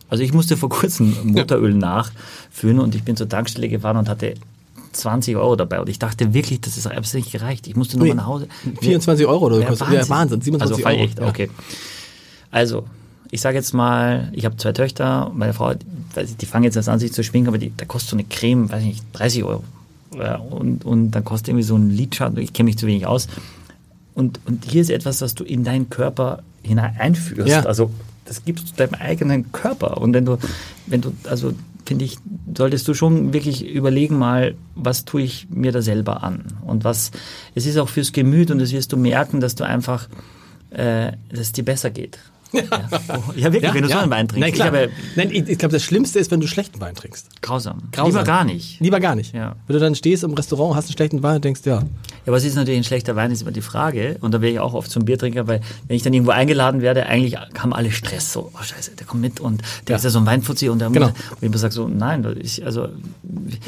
Also 0.10 0.24
ich 0.24 0.34
musste 0.34 0.58
vor 0.58 0.70
kurzem 0.70 1.16
Motoröl 1.24 1.74
nachfüllen 1.74 2.80
und 2.80 2.96
ich 2.96 3.04
bin 3.04 3.16
zur 3.18 3.28
Tankstelle 3.28 3.68
gefahren 3.68 3.98
und 3.98 4.08
hatte 4.10 4.36
20 4.92 5.36
Euro 5.38 5.56
dabei. 5.56 5.80
Und 5.82 5.90
ich 5.90 6.00
dachte 6.00 6.34
wirklich, 6.34 6.62
das 6.62 6.78
ist 6.78 6.86
absolut 6.88 7.26
nicht 7.26 7.32
gereicht. 7.32 7.68
Ich 7.68 7.76
musste 7.76 7.98
nochmal 7.98 8.10
Nee, 8.10 8.16
nach 8.22 8.28
Hause. 8.28 8.48
24 8.80 9.26
Euro 9.26 9.46
oder 9.48 9.60
Ja, 9.60 9.68
kostet. 9.68 9.90
Ja, 9.92 10.08
Wahnsinn, 10.10 10.42
27 10.42 10.86
also, 10.86 10.90
Euro. 10.98 11.04
Echt, 11.04 11.20
Ja. 11.20 11.28
okay. 11.28 11.50
Also, 12.52 12.86
ich 13.32 13.42
sage 13.42 13.58
jetzt 13.58 13.74
mal, 13.74 14.30
ich 14.34 14.46
habe 14.46 14.56
zwei 14.58 14.72
Töchter, 14.72 15.32
meine 15.34 15.54
Frau, 15.54 15.74
die 15.74 16.46
fangen 16.46 16.66
jetzt 16.66 16.76
erst 16.76 16.90
an, 16.90 17.00
sich 17.00 17.12
zu 17.12 17.24
schminken, 17.24 17.48
aber 17.48 17.58
die, 17.58 17.74
da 17.76 17.86
kostet 17.86 18.12
so 18.12 18.16
eine 18.16 18.26
Creme, 18.26 18.70
weiß 18.72 18.82
ich 18.82 18.88
nicht, 18.88 19.04
30 19.14 19.44
Euro. 19.44 19.64
Ja, 20.16 20.36
und, 20.36 20.86
und 20.86 21.10
dann 21.12 21.24
kostet 21.26 21.48
irgendwie 21.50 21.64
so 21.64 21.76
ein 21.76 21.90
Lidschatten, 21.90 22.38
ich 22.38 22.54
kenne 22.54 22.66
mich 22.68 22.78
zu 22.78 22.86
wenig 22.86 23.08
aus. 23.08 23.28
Und, 24.16 24.39
und 24.45 24.66
hier 24.66 24.82
ist 24.82 24.89
etwas, 24.89 25.22
was 25.22 25.36
du 25.36 25.43
in 25.43 25.64
deinen 25.64 25.89
Körper 25.89 26.43
hinein 26.61 26.95
einführst. 26.97 27.49
Ja. 27.49 27.61
Also 27.61 27.91
das 28.26 28.45
gibst 28.45 28.70
du 28.70 28.76
deinem 28.76 28.95
eigenen 28.95 29.51
Körper. 29.51 29.97
Und 29.97 30.14
wenn 30.14 30.26
du, 30.26 30.38
wenn 30.86 31.01
du, 31.01 31.14
also 31.30 31.53
finde 31.86 32.05
ich, 32.05 32.18
solltest 32.55 32.88
du 32.88 32.93
schon 32.93 33.34
wirklich 33.34 33.68
überlegen 33.68 34.18
mal, 34.18 34.55
was 34.76 35.05
tue 35.05 35.24
ich 35.24 35.47
mir 35.49 35.72
da 35.72 35.82
selber 35.82 36.24
an? 36.24 36.45
Und 36.66 36.84
was, 36.84 37.11
es 37.55 37.66
ist 37.66 37.78
auch 37.78 37.89
fürs 37.89 38.14
Gemüt 38.14 38.51
und 38.51 38.59
das 38.59 38.72
wirst 38.72 38.91
du 38.93 38.97
merken, 38.97 39.41
dass 39.41 39.55
du 39.55 39.66
einfach, 39.66 40.07
äh, 40.70 41.11
dass 41.30 41.39
es 41.39 41.51
dir 41.51 41.66
besser 41.66 41.89
geht. 41.89 42.20
Ja, 42.54 43.51
wirklich, 43.54 43.74
wenn 43.74 43.84
du 43.84 43.89
so 43.89 43.97
einen 43.97 44.12
Wein 44.12 44.28
trinkst. 44.28 44.39
Nein, 44.41 44.49
Ich 44.49 44.56
klar. 44.56 44.68
habe- 44.68 44.89
Nein, 45.16 45.30
ich, 45.32 45.47
ich 45.49 45.58
glaube, 45.58 45.74
das 45.74 45.84
Schlimmste 45.84 46.20
ist, 46.20 46.32
wenn 46.32 46.39
du 46.39 46.47
schlechten 46.47 46.80
Wein 46.80 46.95
trinkst. 46.95 47.28
Grausam. 47.41 47.84
Grausam. 47.91 48.12
Lieber 48.12 48.24
gar 48.24 48.43
nicht. 48.45 48.80
Lieber 48.80 48.99
gar 48.99 49.16
nicht. 49.16 49.34
Ja. 49.34 49.56
Wenn 49.68 49.74
du 49.76 49.80
dann 49.80 49.95
stehst 49.95 50.24
im 50.24 50.34
Restaurant, 50.34 50.76
hast 50.76 50.86
einen 50.88 50.93
schlechten 50.97 51.24
Wein 51.24 51.36
und 51.38 51.43
denkst, 51.45 51.62
ja, 51.66 51.84
Ja, 52.26 52.32
was 52.32 52.45
ist 52.45 52.56
natürlich 52.56 52.80
ein 52.80 52.84
schlechter 52.86 53.18
Wein, 53.18 53.32
ist 53.32 53.41
immer 53.41 53.51
die 53.51 53.60
Frage. 53.62 54.16
Und 54.22 54.34
da 54.34 54.39
wäre 54.41 54.54
ich 54.54 54.60
auch 54.60 54.74
oft 54.74 54.89
zum 54.89 55.04
Biertrinker, 55.04 55.45
weil 55.47 55.60
wenn 55.88 55.97
ich 55.97 56.04
dann 56.04 56.14
irgendwo 56.14 56.32
eingeladen 56.32 56.82
werde, 56.82 57.06
eigentlich 57.06 57.36
haben 57.38 57.74
alle 57.74 57.91
Stress. 57.91 58.32
So, 58.32 58.49
oh 58.54 58.64
scheiße, 58.64 58.91
der 58.95 59.06
kommt 59.06 59.22
mit 59.22 59.41
und 59.41 59.62
der 59.88 59.93
Ja. 59.93 59.97
ist 59.97 60.04
ja 60.06 60.10
so 60.10 60.20
ein 60.20 60.26
Weinfuzzi 60.26 60.70
und 60.70 60.80
der 60.80 60.89
Genau. 60.89 61.08
muss, 61.08 61.16
und 61.32 61.38
ich 61.41 61.43
immer 61.43 61.58
sage 61.58 61.74
so, 61.74 61.89
nein, 61.89 62.24
ist, 62.24 62.62
also 62.64 62.88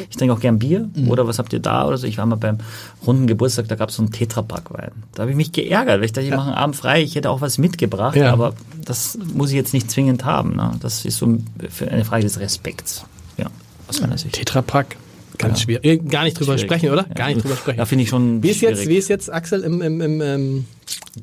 ich 0.10 0.16
trinke 0.16 0.34
auch 0.34 0.40
gern 0.40 0.58
Bier 0.58 0.88
Mhm. 0.96 1.10
oder 1.10 1.28
was 1.28 1.38
habt 1.38 1.52
ihr 1.52 1.60
da 1.60 1.86
oder 1.86 1.98
so. 1.98 2.08
Ich 2.08 2.18
war 2.18 2.26
mal 2.26 2.36
beim 2.38 2.60
runden 3.06 3.28
Geburtstag, 3.28 3.68
da 3.68 3.76
gab 3.76 3.90
es 3.90 3.96
so 3.98 4.04
einen 4.04 4.12
Tetrapack-Wein. 4.14 4.92
Da 5.16 5.24
habe 5.24 5.32
ich 5.32 5.38
mich 5.38 5.52
geärgert, 5.52 5.98
weil 6.00 6.06
ich 6.06 6.14
dachte, 6.14 6.28
ich 6.28 6.34
mache 6.34 6.48
einen 6.48 6.56
Abend 6.58 6.78
frei, 6.78 7.02
ich 7.04 7.16
hätte 7.16 7.30
auch 7.32 7.42
was 7.42 7.58
mitgebracht, 7.58 8.16
Ja. 8.16 8.32
aber 8.32 8.54
das 8.86 9.18
muss 9.34 9.50
ich 9.50 9.56
jetzt 9.56 9.74
nicht 9.74 9.90
zwingend 9.92 10.26
haben. 10.26 10.56
Ne? 10.56 10.72
Das 10.80 11.06
ist 11.06 11.18
so 11.18 11.38
für 11.70 11.88
eine 11.90 12.06
Frage 12.06 12.24
des 12.24 12.40
Respekts. 12.40 13.04
Ja, 13.38 13.48
aus 13.88 14.00
meiner 14.02 14.18
Sicht. 14.18 14.36
Tetrapack, 14.36 14.96
ganz 15.38 15.62
schwierig. 15.62 15.84
Äh, 15.86 15.98
Gar 15.98 16.24
nicht 16.24 16.40
drüber 16.40 16.54
Schwierig. 16.58 16.62
sprechen, 16.72 16.90
oder? 16.92 17.06
Ja. 17.08 17.14
Gar 17.14 17.28
nicht 17.30 17.44
drüber 17.44 17.56
sprechen. 17.56 17.80
Ja, 17.80 17.86
finde 17.86 18.04
ich 18.04 18.10
schon 18.10 18.42
wie 18.44 18.50
ist 18.50 18.62
jetzt, 18.62 18.78
schwierig. 18.78 18.90
wie 18.90 18.98
ist 18.98 19.10
jetzt 19.10 19.32
Axel 19.32 19.62
im, 19.64 19.82
im, 19.82 20.02
im 20.02 20.22
ähm, 20.22 20.66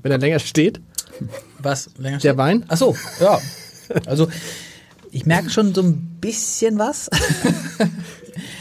wenn 0.02 0.12
er 0.12 0.18
länger 0.18 0.38
steht? 0.38 0.80
Was? 1.60 1.90
Länger 1.98 2.18
Der 2.18 2.36
Wein? 2.36 2.64
Ach 2.68 2.76
so, 2.76 2.96
ja. 3.20 3.38
Also, 4.06 4.28
ich 5.10 5.26
merke 5.26 5.50
schon 5.50 5.74
so 5.74 5.82
ein 5.82 6.16
bisschen 6.20 6.78
was. 6.78 7.08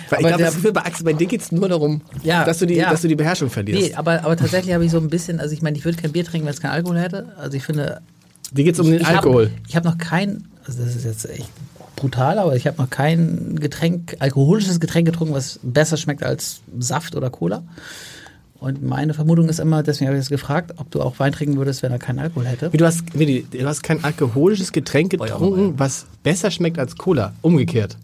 Weil 0.09 0.19
ich 0.19 0.25
Aber 0.27 0.37
glaube, 0.37 0.43
ist 0.67 0.73
bei 0.73 0.81
Axel, 0.81 1.05
bei 1.05 1.13
dir 1.13 1.25
geht 1.27 1.41
es 1.41 1.51
nur 1.53 1.69
darum, 1.69 2.01
Ja, 2.21 2.43
dass, 2.43 2.59
du 2.59 2.65
die, 2.67 2.75
ja. 2.75 2.89
dass 2.89 3.01
du 3.01 3.07
die 3.07 3.15
Beherrschung 3.15 3.49
verlierst. 3.49 3.81
Nee, 3.81 3.93
aber, 3.95 4.25
aber 4.25 4.35
tatsächlich 4.35 4.73
habe 4.73 4.83
ich 4.83 4.91
so 4.91 4.97
ein 4.97 5.07
bisschen, 5.09 5.39
also 5.39 5.53
ich 5.53 5.61
meine, 5.61 5.77
ich 5.77 5.85
würde 5.85 6.01
kein 6.01 6.11
Bier 6.11 6.25
trinken, 6.25 6.45
wenn 6.45 6.53
es 6.53 6.59
keinen 6.59 6.71
Alkohol 6.71 6.99
hätte. 6.99 7.33
Also 7.37 7.55
ich 7.55 7.63
finde. 7.63 8.01
Dir 8.51 8.63
geht 8.65 8.75
es 8.75 8.79
um 8.79 8.87
den 8.87 9.01
ich 9.01 9.07
Alkohol. 9.07 9.45
Hab, 9.45 9.69
ich 9.69 9.75
habe 9.75 9.89
noch 9.89 9.97
kein, 9.97 10.47
also 10.65 10.83
das 10.83 10.95
ist 10.95 11.05
jetzt 11.05 11.29
echt 11.29 11.49
brutal, 11.95 12.39
aber 12.39 12.55
ich 12.55 12.67
habe 12.67 12.81
noch 12.81 12.89
kein 12.89 13.55
Getränk, 13.59 14.15
alkoholisches 14.19 14.79
Getränk 14.79 15.05
getrunken, 15.05 15.33
was 15.33 15.59
besser 15.63 15.97
schmeckt 15.97 16.23
als 16.23 16.61
Saft 16.79 17.15
oder 17.15 17.29
Cola. 17.29 17.63
Und 18.59 18.83
meine 18.83 19.15
Vermutung 19.15 19.49
ist 19.49 19.59
immer, 19.59 19.81
deswegen 19.81 20.07
habe 20.07 20.17
ich 20.17 20.21
das 20.21 20.29
gefragt, 20.29 20.73
ob 20.77 20.91
du 20.91 21.01
auch 21.01 21.17
Wein 21.17 21.31
trinken 21.31 21.57
würdest, 21.57 21.81
wenn 21.81 21.91
er 21.91 21.97
keinen 21.97 22.19
Alkohol 22.19 22.45
hätte. 22.45 22.71
Wie, 22.71 22.77
Du 22.77 22.85
hast, 22.85 23.17
Willi, 23.17 23.47
du 23.49 23.65
hast 23.65 23.81
kein 23.81 24.03
alkoholisches 24.03 24.71
Getränk 24.71 25.13
ich 25.13 25.19
getrunken, 25.19 25.73
was 25.77 26.05
besser 26.21 26.51
schmeckt 26.51 26.77
als 26.77 26.95
Cola. 26.95 27.33
Umgekehrt. 27.41 27.97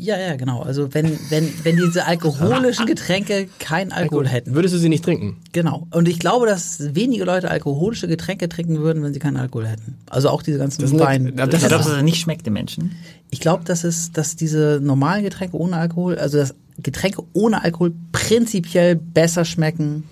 Ja, 0.00 0.16
ja, 0.16 0.36
genau. 0.36 0.62
Also 0.62 0.94
wenn, 0.94 1.18
wenn, 1.28 1.52
wenn 1.64 1.76
diese 1.76 2.06
alkoholischen 2.06 2.86
Getränke 2.86 3.48
keinen 3.58 3.90
Alkohol 3.90 4.28
hätten. 4.28 4.54
Würdest 4.54 4.72
du 4.72 4.78
sie 4.78 4.88
nicht 4.88 5.04
trinken? 5.04 5.38
Genau. 5.50 5.88
Und 5.90 6.06
ich 6.06 6.20
glaube, 6.20 6.46
dass 6.46 6.94
wenige 6.94 7.24
Leute 7.24 7.50
alkoholische 7.50 8.06
Getränke 8.06 8.48
trinken 8.48 8.78
würden, 8.78 9.02
wenn 9.02 9.12
sie 9.12 9.18
keinen 9.18 9.36
Alkohol 9.38 9.66
hätten. 9.66 9.96
Also 10.08 10.28
auch 10.28 10.42
diese 10.44 10.58
ganzen 10.58 10.82
Das 10.82 10.92
ist 10.92 10.98
Wein. 11.00 11.26
eine- 11.26 11.32
das 11.32 11.48
Ich 11.48 11.54
ist- 11.62 11.68
glaube, 11.68 11.82
dass 11.84 11.92
er 11.92 12.02
nicht 12.02 12.20
schmeckt 12.20 12.46
den 12.46 12.52
Menschen. 12.52 12.92
Ich 13.30 13.40
glaube, 13.40 13.64
dass 13.64 13.82
es, 13.82 14.12
dass 14.12 14.36
diese 14.36 14.78
normalen 14.80 15.24
Getränke 15.24 15.56
ohne 15.56 15.76
Alkohol, 15.76 16.16
also 16.16 16.38
dass 16.38 16.54
Getränke 16.80 17.24
ohne 17.32 17.64
Alkohol 17.64 17.92
prinzipiell 18.12 18.94
besser 18.94 19.44
schmecken 19.44 20.04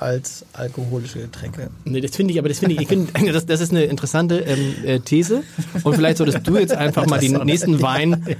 als 0.00 0.44
alkoholische 0.52 1.20
Getränke. 1.20 1.70
Nee, 1.84 2.00
das 2.00 2.16
finde 2.16 2.32
ich, 2.32 2.38
aber 2.38 2.48
das 2.48 2.58
finde 2.58 2.74
ich, 2.74 2.82
ich 2.82 2.88
finde, 2.88 3.12
das, 3.32 3.46
das 3.46 3.60
ist 3.60 3.70
eine 3.70 3.84
interessante 3.84 4.40
ähm, 4.40 4.74
äh, 4.84 5.00
These. 5.00 5.42
Und 5.82 5.94
vielleicht 5.94 6.18
solltest 6.18 6.46
du 6.46 6.56
jetzt 6.56 6.72
einfach 6.72 7.06
mal 7.06 7.20
den 7.20 7.34
nächsten 7.44 7.82
Wein 7.82 8.24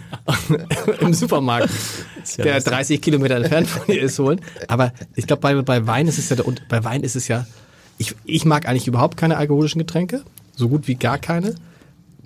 im 1.00 1.14
Supermarkt, 1.14 1.70
der 2.38 2.60
30 2.60 3.00
Kilometer 3.00 3.36
entfernt 3.36 3.68
von 3.68 3.86
dir 3.86 4.00
ist, 4.00 4.18
holen. 4.18 4.40
Aber 4.68 4.92
ich 5.14 5.26
glaube, 5.26 5.40
bei, 5.40 5.54
bei 5.62 5.86
Wein 5.86 6.08
ist 6.08 6.18
es 6.18 6.28
ja, 6.30 6.42
und 6.42 6.68
bei 6.68 6.82
Wein 6.84 7.02
ist 7.02 7.16
es 7.16 7.28
ja, 7.28 7.46
ich, 7.98 8.14
ich 8.24 8.44
mag 8.44 8.66
eigentlich 8.66 8.88
überhaupt 8.88 9.16
keine 9.16 9.36
alkoholischen 9.36 9.78
Getränke, 9.78 10.22
so 10.56 10.68
gut 10.68 10.88
wie 10.88 10.94
gar 10.94 11.18
keine. 11.18 11.54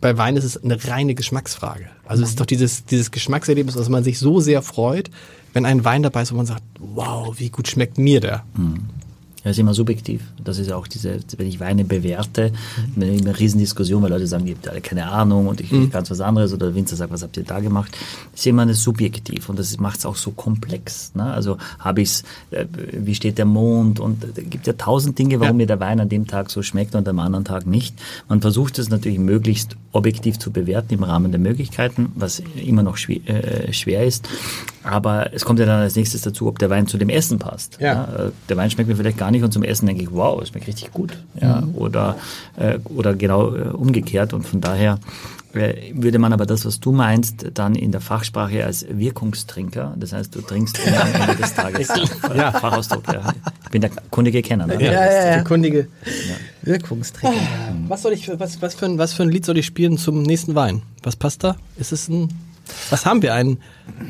Bei 0.01 0.17
Wein 0.17 0.37
ist 0.37 0.45
es 0.45 0.63
eine 0.63 0.79
reine 0.87 1.15
Geschmacksfrage. 1.15 1.89
Also 2.05 2.23
es 2.23 2.31
ist 2.31 2.41
doch 2.41 2.47
dieses, 2.47 2.85
dieses 2.85 3.11
Geschmackserlebnis, 3.11 3.75
dass 3.75 3.89
man 3.89 4.05
sich 4.05 4.19
so 4.19 4.39
sehr 4.39 4.63
freut, 4.63 5.11
wenn 5.55 5.65
ein 5.65 5.85
Wein 5.85 6.03
dabei 6.03 6.23
ist, 6.23 6.33
wo 6.33 6.37
man 6.37 6.47
sagt, 6.47 6.63
wow, 6.79 7.35
wie 7.39 7.49
gut 7.49 7.69
schmeckt 7.69 7.97
mir 7.97 8.21
der. 8.21 8.45
Ja, 9.45 9.51
ist 9.51 9.59
immer 9.59 9.75
subjektiv. 9.75 10.23
Das 10.43 10.59
ist 10.59 10.69
ja 10.71 10.77
auch 10.77 10.87
diese, 10.87 11.19
wenn 11.37 11.47
ich 11.47 11.61
Weine 11.61 11.85
bewerte, 11.85 12.51
eine, 12.97 13.07
eine 13.13 13.39
Riesendiskussion, 13.39 14.03
weil 14.03 14.09
Leute 14.11 14.27
sagen, 14.27 14.47
ihr 14.47 14.55
habt 14.55 14.69
alle 14.69 14.81
keine 14.81 15.07
Ahnung 15.11 15.47
und 15.49 15.61
ich 15.61 15.71
Mhm. 15.71 15.91
ganz 15.91 16.11
was 16.11 16.21
anderes 16.21 16.53
oder 16.55 16.67
der 16.67 16.75
Winzer 16.75 16.97
sagt, 16.97 17.13
was 17.13 17.23
habt 17.23 17.37
ihr 17.37 17.43
da 17.45 17.61
gemacht? 17.61 17.95
Ist 18.35 18.47
immer 18.47 18.63
eine 18.63 18.73
subjektiv 18.75 19.49
und 19.51 19.59
das 19.59 19.79
macht 19.79 19.99
es 19.99 20.07
auch 20.07 20.17
so 20.17 20.31
komplex. 20.31 21.13
Ne? 21.15 21.25
Also 21.25 21.59
habe 21.79 22.01
ich's, 22.01 22.23
äh, 22.53 22.65
wie 22.93 23.15
steht 23.15 23.37
der 23.37 23.45
Mond 23.45 24.01
und 24.01 24.25
es 24.25 24.35
gibt 24.49 24.67
ja 24.67 24.73
tausend 24.73 25.19
Dinge, 25.19 25.41
warum 25.41 25.57
Ja. 25.57 25.65
mir 25.65 25.67
der 25.67 25.81
Wein 25.81 26.01
an 26.01 26.09
dem 26.09 26.27
Tag 26.27 26.51
so 26.51 26.63
schmeckt 26.63 26.95
und 26.95 27.07
am 27.07 27.19
anderen 27.19 27.45
Tag 27.45 27.67
nicht. 27.67 27.95
Man 28.31 28.41
versucht 28.41 28.79
es 28.79 28.89
natürlich 28.89 29.19
möglichst 29.19 29.77
objektiv 29.93 30.39
zu 30.39 30.51
bewerten 30.53 30.95
im 30.95 31.03
Rahmen 31.05 31.31
der 31.33 31.41
Möglichkeiten, 31.41 32.13
was 32.15 32.43
immer 32.57 32.83
noch 32.83 32.97
schwer, 32.97 33.19
äh, 33.27 33.73
schwer 33.75 34.05
ist. 34.07 34.27
Aber 34.85 35.33
es 35.33 35.45
kommt 35.45 35.59
ja 35.59 35.67
dann 35.67 35.81
als 35.81 35.97
nächstes 35.97 36.23
dazu, 36.23 36.47
ob 36.47 36.59
der 36.59 36.71
Wein 36.71 36.87
zu 36.87 36.99
dem 36.99 37.09
Essen 37.09 37.39
passt. 37.39 37.79
Ja. 37.81 38.05
äh, 38.05 38.31
der 38.49 38.57
Wein 38.57 38.71
schmeckt 38.71 38.89
mir 38.89 38.97
vielleicht 38.97 39.19
gar 39.19 39.31
nicht 39.31 39.43
und 39.43 39.53
zum 39.53 39.63
Essen 39.63 39.87
denke 39.87 40.03
ich, 40.03 40.13
wow, 40.13 40.41
es 40.41 40.51
schmeckt 40.51 40.67
richtig 40.67 40.93
gut. 40.93 41.19
Ja, 41.41 41.63
oder, 41.75 42.17
äh, 42.57 42.79
oder 42.95 43.15
genau 43.15 43.55
äh, 43.55 43.63
umgekehrt. 43.69 44.35
Und 44.35 44.47
von 44.47 44.61
daher 44.61 44.99
äh, 45.55 45.93
würde 45.95 46.19
man 46.19 46.33
aber 46.33 46.47
das, 46.47 46.67
was 46.67 46.81
du 46.81 46.93
meinst, 46.93 47.47
dann 47.55 47.75
in 47.75 47.93
der 47.93 48.01
Fachsprache 48.01 48.65
als 48.65 48.87
Wirkungstrinker, 48.91 49.95
das 49.97 50.13
heißt, 50.13 50.35
du 50.35 50.43
trinkst 50.43 50.79
am 50.87 51.23
Ende 51.23 51.37
des 51.37 51.55
Tages. 51.55 51.89
Ja. 52.35 52.53
Fachausdruck, 52.53 53.05
ja. 53.13 53.33
Ich 53.65 53.71
bin 53.71 53.81
der 53.81 53.91
kundige 54.11 54.43
Kenner. 54.43 54.67
Ne? 54.67 54.83
Ja, 54.83 54.93
ja, 54.93 55.31
ja. 55.31 55.39
Die 55.39 55.45
kundige. 55.45 55.89
Wirkungstrinker. 56.63 57.37
Was 57.89 58.03
soll 58.03 58.13
ich, 58.13 58.29
was, 58.39 58.61
was, 58.61 58.75
für 58.75 58.87
ein, 58.87 58.99
was 58.99 59.13
für 59.13 59.23
ein 59.23 59.29
Lied 59.29 59.45
soll 59.45 59.59
ich 59.59 59.67
spielen 59.67 59.99
zum 59.99 60.23
nächsten 60.23 60.55
Wein? 60.55 60.83
Was 61.03 61.17
passt 61.17 61.45
da? 61.45 61.57
Ist 61.77 61.93
es 61.93 62.09
ein, 62.09 62.29
was 62.91 63.07
haben 63.07 63.23
wir? 63.23 63.35
Ein, 63.35 63.59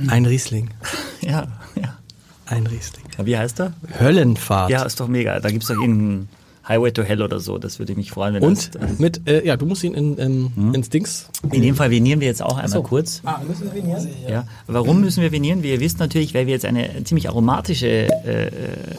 ein 0.09 0.27
Riesling. 0.27 0.71
Ja, 1.21 1.47
ja. 1.75 1.97
Ein 2.45 2.67
Riesling. 2.67 3.07
ja. 3.17 3.25
Wie 3.25 3.39
heißt 3.39 3.59
er? 3.61 3.73
Höllenfahrt. 3.99 4.69
Ja, 4.71 4.83
ist 4.83 5.01
doch 5.01 5.09
mega. 5.09 5.41
Da 5.41 5.51
gibt's 5.51 5.69
doch 5.69 5.75
irgendeinen 5.75 6.29
Highway 6.69 6.93
to 6.93 7.03
Hell 7.03 7.23
oder 7.23 7.41
so. 7.41 7.57
Das 7.57 7.79
würde 7.79 7.95
mich 7.95 8.11
freuen, 8.11 8.35
wenn 8.35 8.43
Und 8.43 8.75
das, 8.75 8.99
mit, 8.99 9.27
äh, 9.27 9.47
ja, 9.47 9.57
du 9.57 9.65
musst 9.65 9.85
ihn 9.85 9.95
in, 9.95 10.19
ähm, 10.19 10.75
ins 10.75 10.91
Dings. 10.91 11.31
In 11.51 11.63
dem 11.63 11.77
Fall 11.77 11.91
venieren 11.91 12.21
wir 12.21 12.27
jetzt 12.29 12.43
auch 12.43 12.59
einmal 12.59 12.83
kurz. 12.83 13.23
Ah, 13.25 13.41
müssen 13.47 13.65
wir 13.65 13.75
venieren? 13.75 14.07
Ja. 14.29 14.47
Warum 14.67 15.01
müssen 15.01 15.23
wir 15.23 15.33
venieren? 15.33 15.63
Wie 15.63 15.71
ihr 15.71 15.81
wisst 15.81 15.99
natürlich, 15.99 16.35
weil 16.35 16.47
wir 16.47 16.53
jetzt 16.53 16.67
eine 16.67 17.05
ziemlich 17.05 17.29
aromatische, 17.31 17.89
äh, 18.09 18.51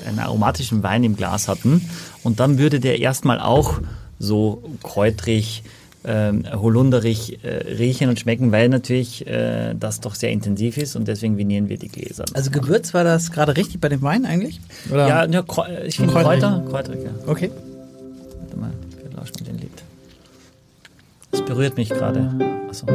einen 0.07 0.17
aromatischen 0.19 0.81
Wein 0.81 1.03
im 1.03 1.15
Glas 1.15 1.47
hatten. 1.47 1.87
Und 2.23 2.39
dann 2.39 2.57
würde 2.57 2.79
der 2.79 2.99
erstmal 2.99 3.39
auch 3.39 3.79
so 4.17 4.63
kräutrig, 4.81 5.63
ähm, 6.05 6.43
holunderig 6.51 7.39
äh, 7.43 7.73
riechen 7.73 8.09
und 8.09 8.19
schmecken, 8.19 8.51
weil 8.51 8.69
natürlich 8.69 9.25
äh, 9.27 9.73
das 9.79 9.99
doch 10.01 10.15
sehr 10.15 10.31
intensiv 10.31 10.77
ist 10.77 10.95
und 10.95 11.07
deswegen 11.07 11.37
venieren 11.37 11.69
wir 11.69 11.77
die 11.77 11.87
Gläser. 11.87 12.25
Also 12.33 12.51
Gewürz 12.51 12.93
war 12.93 13.03
das 13.03 13.31
gerade 13.31 13.55
richtig 13.57 13.79
bei 13.81 13.89
dem 13.89 14.01
Wein 14.01 14.25
eigentlich? 14.25 14.59
Oder? 14.91 15.07
ja, 15.07 15.25
ja, 15.25 15.39
Kreu- 15.41 15.83
ich 15.85 15.97
finde. 15.97 16.13
Kräuter, 16.13 16.63
kräuterig, 16.69 17.03
ja. 17.03 17.11
Okay. 17.27 17.49
Warte 18.39 18.57
mal, 18.57 18.71
wir 19.03 19.17
lauschen 19.17 19.43
den 19.45 19.57
Lied. 19.57 19.71
Es 21.31 21.41
berührt 21.43 21.75
mich 21.77 21.89
gerade. 21.89 22.29
Achso. 22.69 22.85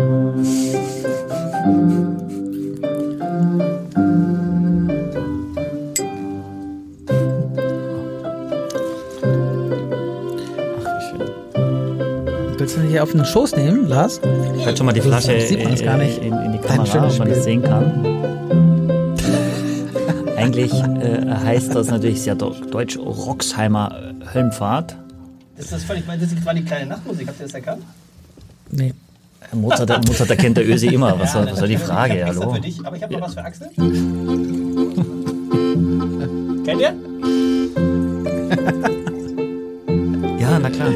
Willst 12.60 12.76
du 12.76 12.82
hier 12.82 13.02
auf 13.02 13.12
den 13.12 13.24
Schoß 13.24 13.56
nehmen, 13.56 13.88
Lars? 13.88 14.20
Halt 14.22 14.76
schon 14.76 14.84
mal 14.84 14.92
die 14.92 15.00
Flasche 15.00 15.30
Sonst 15.30 15.48
sieht 15.48 15.62
man 15.62 15.72
das 15.72 15.82
gar 15.82 15.96
nicht. 15.96 16.18
in, 16.18 16.34
in 16.34 16.52
die 16.52 16.58
Kamera, 16.58 17.08
ob 17.08 17.18
man 17.18 17.30
das 17.30 17.44
sehen 17.44 17.62
kann. 17.62 18.04
Eigentlich 20.36 20.70
äh, 20.74 21.24
heißt 21.42 21.74
das 21.74 21.86
natürlich 21.86 22.20
sehr 22.20 22.34
do- 22.34 22.54
deutsch 22.70 22.98
Roxheimer 22.98 24.12
äh, 24.20 24.34
Höllenfahrt. 24.34 24.94
Ist 25.56 25.72
das 25.72 25.84
völlig, 25.84 26.04
das 26.06 26.44
war 26.44 26.52
die 26.52 26.62
kleine 26.62 26.84
Nachtmusik, 26.84 27.28
habt 27.28 27.40
ihr 27.40 27.46
das 27.46 27.54
erkannt? 27.54 27.82
Nee. 28.70 28.92
Mozart, 29.52 30.06
Mozart 30.06 30.28
erkennt 30.28 30.58
der 30.58 30.68
Öse 30.68 30.88
immer. 30.88 31.18
Was 31.18 31.32
soll, 31.32 31.46
was 31.50 31.60
soll 31.60 31.68
die 31.68 31.78
Frage? 31.78 32.18
Ich 32.18 32.24
Hallo? 32.26 32.52
Für 32.52 32.60
dich, 32.60 32.78
aber 32.84 32.94
ich 32.94 33.02
habe 33.02 33.14
noch 33.14 33.22
was 33.22 33.32
für 33.32 33.42
Axel. 33.42 33.70
Kennt 36.66 36.80
ihr? 36.82 36.94
Ja, 40.38 40.58
na 40.58 40.68
klar. 40.68 40.90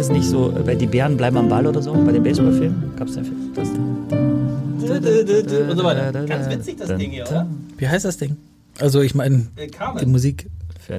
Äh, 0.00 0.02
das 0.02 0.08
nicht 0.10 0.26
so, 0.26 0.50
bei 0.64 0.74
Die 0.74 0.86
Bären 0.86 1.18
bleiben 1.18 1.36
am 1.36 1.50
Ball 1.50 1.66
oder 1.66 1.82
so, 1.82 1.92
bei 1.92 2.10
dem 2.12 2.22
Baseballfilm? 2.22 2.74
Gab 2.96 3.08
es 3.08 3.14
den 3.16 3.24
Film? 3.26 3.52
Das, 3.54 3.68
Und 3.68 4.08
so 5.76 5.84
weiter. 5.84 6.24
Ganz 6.26 6.48
witzig 6.48 6.78
das 6.78 6.96
Ding 6.96 7.10
hier, 7.10 7.26
oder? 7.28 7.46
Wie 7.76 7.86
heißt 7.86 8.06
das 8.06 8.16
Ding? 8.16 8.38
Also 8.78 9.02
ich 9.02 9.14
meine, 9.14 9.46
Äh, 9.56 9.68
die. 10.00 10.06
Musik. 10.06 10.46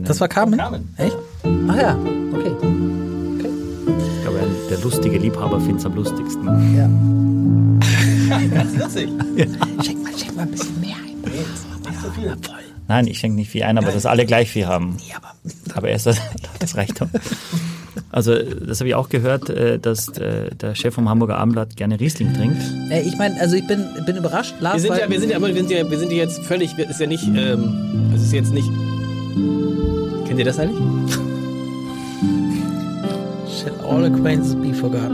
Das 0.04 0.22
war 0.22 0.28
Carmen? 0.28 0.60
Carmen. 0.60 0.93
Echt? 0.97 1.18
Ach 1.68 1.76
ja, 1.76 1.97
okay. 2.32 2.52
ich 3.41 4.22
glaube, 4.22 4.39
der 4.70 4.78
lustige 4.80 5.18
Liebhaber 5.18 5.60
findet 5.60 5.80
es 5.80 5.86
am 5.88 5.95
lustigsten. 5.95 6.45
Ja. 6.78 6.88
Ganz 8.54 8.78
lustig. 8.78 9.10
Schenk 9.84 10.04
mal, 10.04 10.12
schenk 10.18 10.36
mal 10.36 10.43
ein 10.43 10.52
bisschen 10.52 10.80
mehr 10.80 10.95
ein. 10.95 11.16
So 12.04 12.12
viel. 12.12 12.36
Nein, 12.88 13.08
ich 13.08 13.18
schenke 13.18 13.36
nicht 13.36 13.49
viel 13.49 13.64
ein, 13.64 13.78
aber 13.80 13.91
dass 13.91 14.06
alle 14.06 14.26
gleich 14.26 14.49
viel 14.52 14.68
haben. 14.68 14.95
Ja, 15.10 15.18
aber 15.18 15.34
Aber 15.76 15.89
erst 15.89 16.06
das, 16.06 16.18
das 16.60 16.78
reicht 16.78 17.02
doch. 17.02 17.08
Also 18.12 18.36
das 18.38 18.80
habe 18.80 18.89
ich 18.89 18.95
auch 18.95 19.09
gehört, 19.09 19.49
äh, 19.49 19.80
dass 19.80 20.09
äh, 20.18 20.53
der 20.53 20.76
Chef 20.76 20.93
vom 20.93 21.07
Hamburger 21.07 21.38
Abendblatt 21.38 21.78
gerne 21.78 21.99
Riesling 21.99 22.34
trinkt. 22.34 22.62
Äh, 22.91 23.01
ich 23.01 23.18
meine, 23.18 23.39
also 23.39 23.55
ich 23.55 23.66
bin, 23.66 23.86
bin 24.05 24.18
überrascht, 24.18 24.55
Lars. 24.59 24.76
Wir 24.76 24.82
sind 24.82 24.97
ja, 24.97 25.09
wir 25.09 25.20
sind 25.20 25.30
ja, 25.30 25.38
aber 25.38 25.47
wir 25.47 25.55
sind 25.55 25.72
ja, 25.72 25.89
wir 25.89 25.97
sind 25.97 26.12
ja 26.12 26.18
jetzt 26.18 26.43
völlig, 26.43 26.78
ist 26.78 26.99
ja 26.99 27.07
nicht, 27.07 27.24
ähm, 27.28 28.12
es 28.14 28.24
ist 28.24 28.34
jetzt 28.34 28.53
nicht. 28.53 28.70
Kennt 30.28 30.39
ihr 30.39 30.45
das 30.45 30.59
eigentlich? 30.59 30.78
Shall 33.47 33.80
all 33.86 34.03
acquaintances 34.05 34.55
be 34.55 34.74
forgot. 34.74 35.12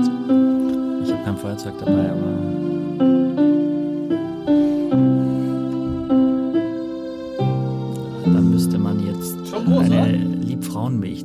Ich 1.04 1.12
habe 1.12 1.24
kein 1.24 1.38
Feuerzeug 1.38 1.74
dabei, 1.80 2.10
aber. 2.10 3.27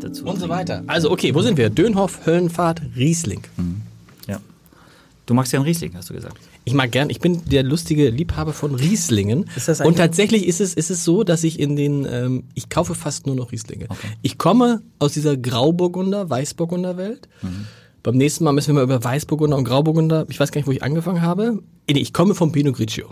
Dazu. 0.03 0.25
Und 0.25 0.41
so 0.41 0.49
weiter. 0.49 0.83
Also, 0.87 1.11
okay, 1.11 1.35
wo 1.35 1.43
sind 1.43 1.57
wir? 1.57 1.71
Dönhoff, 1.71 2.27
Höllenfahrt, 2.27 2.83
Riesling. 2.97 3.43
Ja. 4.27 4.41
Du 5.27 5.35
magst 5.35 5.53
ja 5.53 5.59
einen 5.59 5.67
Riesling, 5.67 5.95
hast 5.95 6.11
du 6.11 6.15
gesagt. 6.15 6.37
Ich 6.65 6.75
mag 6.75 6.93
gern, 6.93 7.11
ich 7.11 7.19
bin 7.19 7.45
der 7.47 7.65
lustige 7.65 8.11
Liebhaber 8.11 8.53
von 8.53 8.75
Rieslingen. 8.75 9.47
Ist 9.57 9.67
das 9.67 9.81
und 9.81 9.97
tatsächlich 9.97 10.47
ist 10.47 10.61
es, 10.61 10.75
ist 10.75 10.91
es 10.91 11.05
so, 11.05 11.25
dass 11.25 11.43
ich 11.43 11.59
in 11.59 11.75
den, 11.75 12.07
ähm, 12.09 12.45
ich 12.55 12.69
kaufe 12.69 12.95
fast 12.95 13.27
nur 13.27 13.35
noch 13.35 13.51
Rieslinge. 13.51 13.89
Ich 14.23 14.39
komme 14.39 14.83
aus 15.01 15.13
dieser 15.13 15.37
Grauburgunder, 15.37 16.31
Weißburgunder 16.31 16.97
Welt. 16.97 17.29
Beim 18.05 18.17
nächsten 18.17 18.45
Mal 18.45 18.53
müssen 18.53 18.69
wir 18.69 18.75
mal 18.75 18.85
über 18.85 19.03
Weißburgunder 19.03 19.57
und 19.57 19.65
Grauburgunder, 19.65 20.27
ich 20.29 20.39
weiß 20.39 20.53
gar 20.53 20.61
nicht, 20.61 20.69
wo 20.69 20.73
ich 20.73 20.83
angefangen 20.85 21.23
habe. 21.23 21.63
Nee, 21.91 21.99
ich 21.99 22.13
komme 22.13 22.35
vom 22.35 22.53
Pinot 22.53 22.77
Grigio. 22.77 23.09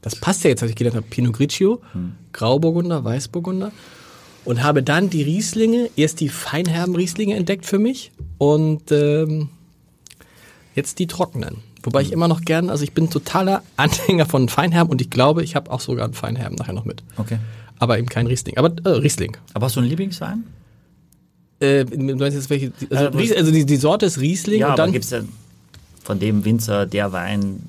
Das 0.00 0.16
passt 0.16 0.44
ja 0.44 0.50
jetzt, 0.50 0.62
als 0.62 0.70
ich 0.70 0.76
gedacht 0.76 0.94
habe, 0.94 1.06
Pinot 1.08 1.32
Grigio, 1.32 1.80
Grauburgunder, 2.32 3.04
Weißburgunder. 3.04 3.72
Und 4.44 4.62
habe 4.62 4.82
dann 4.82 5.08
die 5.08 5.22
Rieslinge, 5.22 5.90
erst 5.96 6.20
die 6.20 6.28
feinherben 6.28 6.96
Rieslinge 6.96 7.36
entdeckt 7.36 7.64
für 7.64 7.78
mich 7.78 8.10
und 8.38 8.90
ähm, 8.90 9.50
jetzt 10.74 10.98
die 10.98 11.06
trockenen. 11.06 11.58
Wobei 11.84 12.02
ich 12.02 12.12
immer 12.12 12.28
noch 12.28 12.42
gern, 12.42 12.70
also 12.70 12.84
ich 12.84 12.92
bin 12.92 13.10
totaler 13.10 13.62
Anhänger 13.76 14.26
von 14.26 14.48
Feinherben 14.48 14.90
und 14.90 15.00
ich 15.00 15.10
glaube, 15.10 15.42
ich 15.42 15.54
habe 15.54 15.70
auch 15.70 15.80
sogar 15.80 16.04
einen 16.04 16.14
Feinherben 16.14 16.56
nachher 16.56 16.72
noch 16.72 16.84
mit. 16.84 17.02
Okay. 17.16 17.38
Aber 17.78 17.98
eben 17.98 18.08
kein 18.08 18.26
Riesling. 18.26 18.56
Aber 18.58 18.72
äh, 18.84 18.96
Riesling. 18.96 19.36
Aber 19.54 19.66
hast 19.66 19.76
du 19.76 19.80
einen 19.80 19.88
Lieblingswein? 19.88 20.44
Äh, 21.60 21.84
du 21.84 22.16
meinst 22.16 22.36
jetzt 22.36 22.50
welche? 22.50 22.72
Also, 22.90 23.16
Ries, 23.16 23.32
also 23.32 23.52
die, 23.52 23.64
die 23.64 23.76
Sorte 23.76 24.06
ist 24.06 24.20
Riesling 24.20 24.60
ja, 24.60 24.70
und 24.70 24.78
dann. 24.78 24.92
gibt 24.92 25.04
es 25.04 25.10
ja 25.10 25.20
von 26.02 26.18
dem 26.18 26.44
Winzer 26.44 26.86
der 26.86 27.12
Wein, 27.12 27.60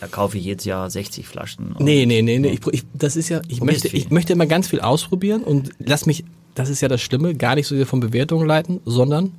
da 0.00 0.06
kaufe 0.06 0.38
ich 0.38 0.44
jedes 0.44 0.64
Jahr 0.64 0.88
60 0.88 1.26
Flaschen. 1.26 1.72
Und 1.72 1.80
Nee, 1.80 2.06
nee, 2.06 2.22
nee, 2.22 2.38
nee. 2.38 2.50
Ich, 2.50 2.66
ich, 2.72 2.84
das 2.94 3.16
ist 3.16 3.28
ja, 3.28 3.40
ich 3.48 3.60
möchte, 3.62 3.88
ich 3.88 4.10
möchte 4.10 4.32
immer 4.32 4.46
ganz 4.46 4.68
viel 4.68 4.80
ausprobieren 4.80 5.42
und 5.42 5.70
lass 5.78 6.06
mich, 6.06 6.24
das 6.54 6.68
ist 6.68 6.80
ja 6.80 6.88
das 6.88 7.00
Schlimme, 7.02 7.34
gar 7.34 7.54
nicht 7.56 7.66
so 7.66 7.74
sehr 7.76 7.86
von 7.86 8.00
Bewertungen 8.00 8.46
leiten, 8.46 8.80
sondern 8.84 9.32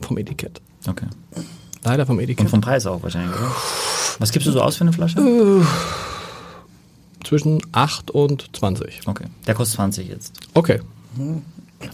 vom 0.00 0.18
Etikett. 0.18 0.60
Okay. 0.86 1.06
Leider 1.84 2.06
vom 2.06 2.16
Und 2.18 2.24
Etikett. 2.24 2.50
vom 2.50 2.60
Preis 2.60 2.86
auch 2.86 3.02
wahrscheinlich, 3.02 3.34
oder? 3.36 3.50
Was 4.18 4.32
gibst 4.32 4.46
du 4.48 4.52
so 4.52 4.60
aus 4.60 4.76
für 4.76 4.82
eine 4.82 4.92
Flasche? 4.92 5.18
Zwischen 7.24 7.60
8 7.72 8.10
und 8.10 8.48
20. 8.56 9.02
Okay. 9.06 9.24
Der 9.46 9.54
kostet 9.54 9.76
20 9.76 10.08
jetzt. 10.08 10.32
Okay. 10.52 10.80
Und 11.16 11.42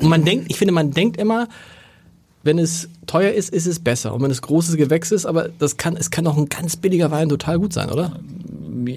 man 0.09 0.25
denkt, 0.25 0.47
ich 0.51 0.57
finde, 0.59 0.73
man 0.73 0.91
denkt 0.93 1.17
immer, 1.19 1.49
wenn 2.43 2.59
es 2.59 2.89
teuer 3.07 3.33
ist, 3.33 3.51
ist 3.51 3.67
es 3.67 3.79
besser. 3.79 4.15
Und 4.15 4.23
wenn 4.23 4.31
es 4.31 4.41
großes 4.43 4.77
Gewächs 4.77 5.11
ist, 5.13 5.27
aber 5.27 5.49
das 5.59 5.77
kann, 5.77 5.97
es 5.97 6.11
kann 6.11 6.27
auch 6.27 6.37
ein 6.37 6.49
ganz 6.49 6.77
billiger 6.77 7.11
Wein 7.11 7.29
total 7.29 7.59
gut 7.59 7.73
sein, 7.73 7.91
oder? 7.91 8.13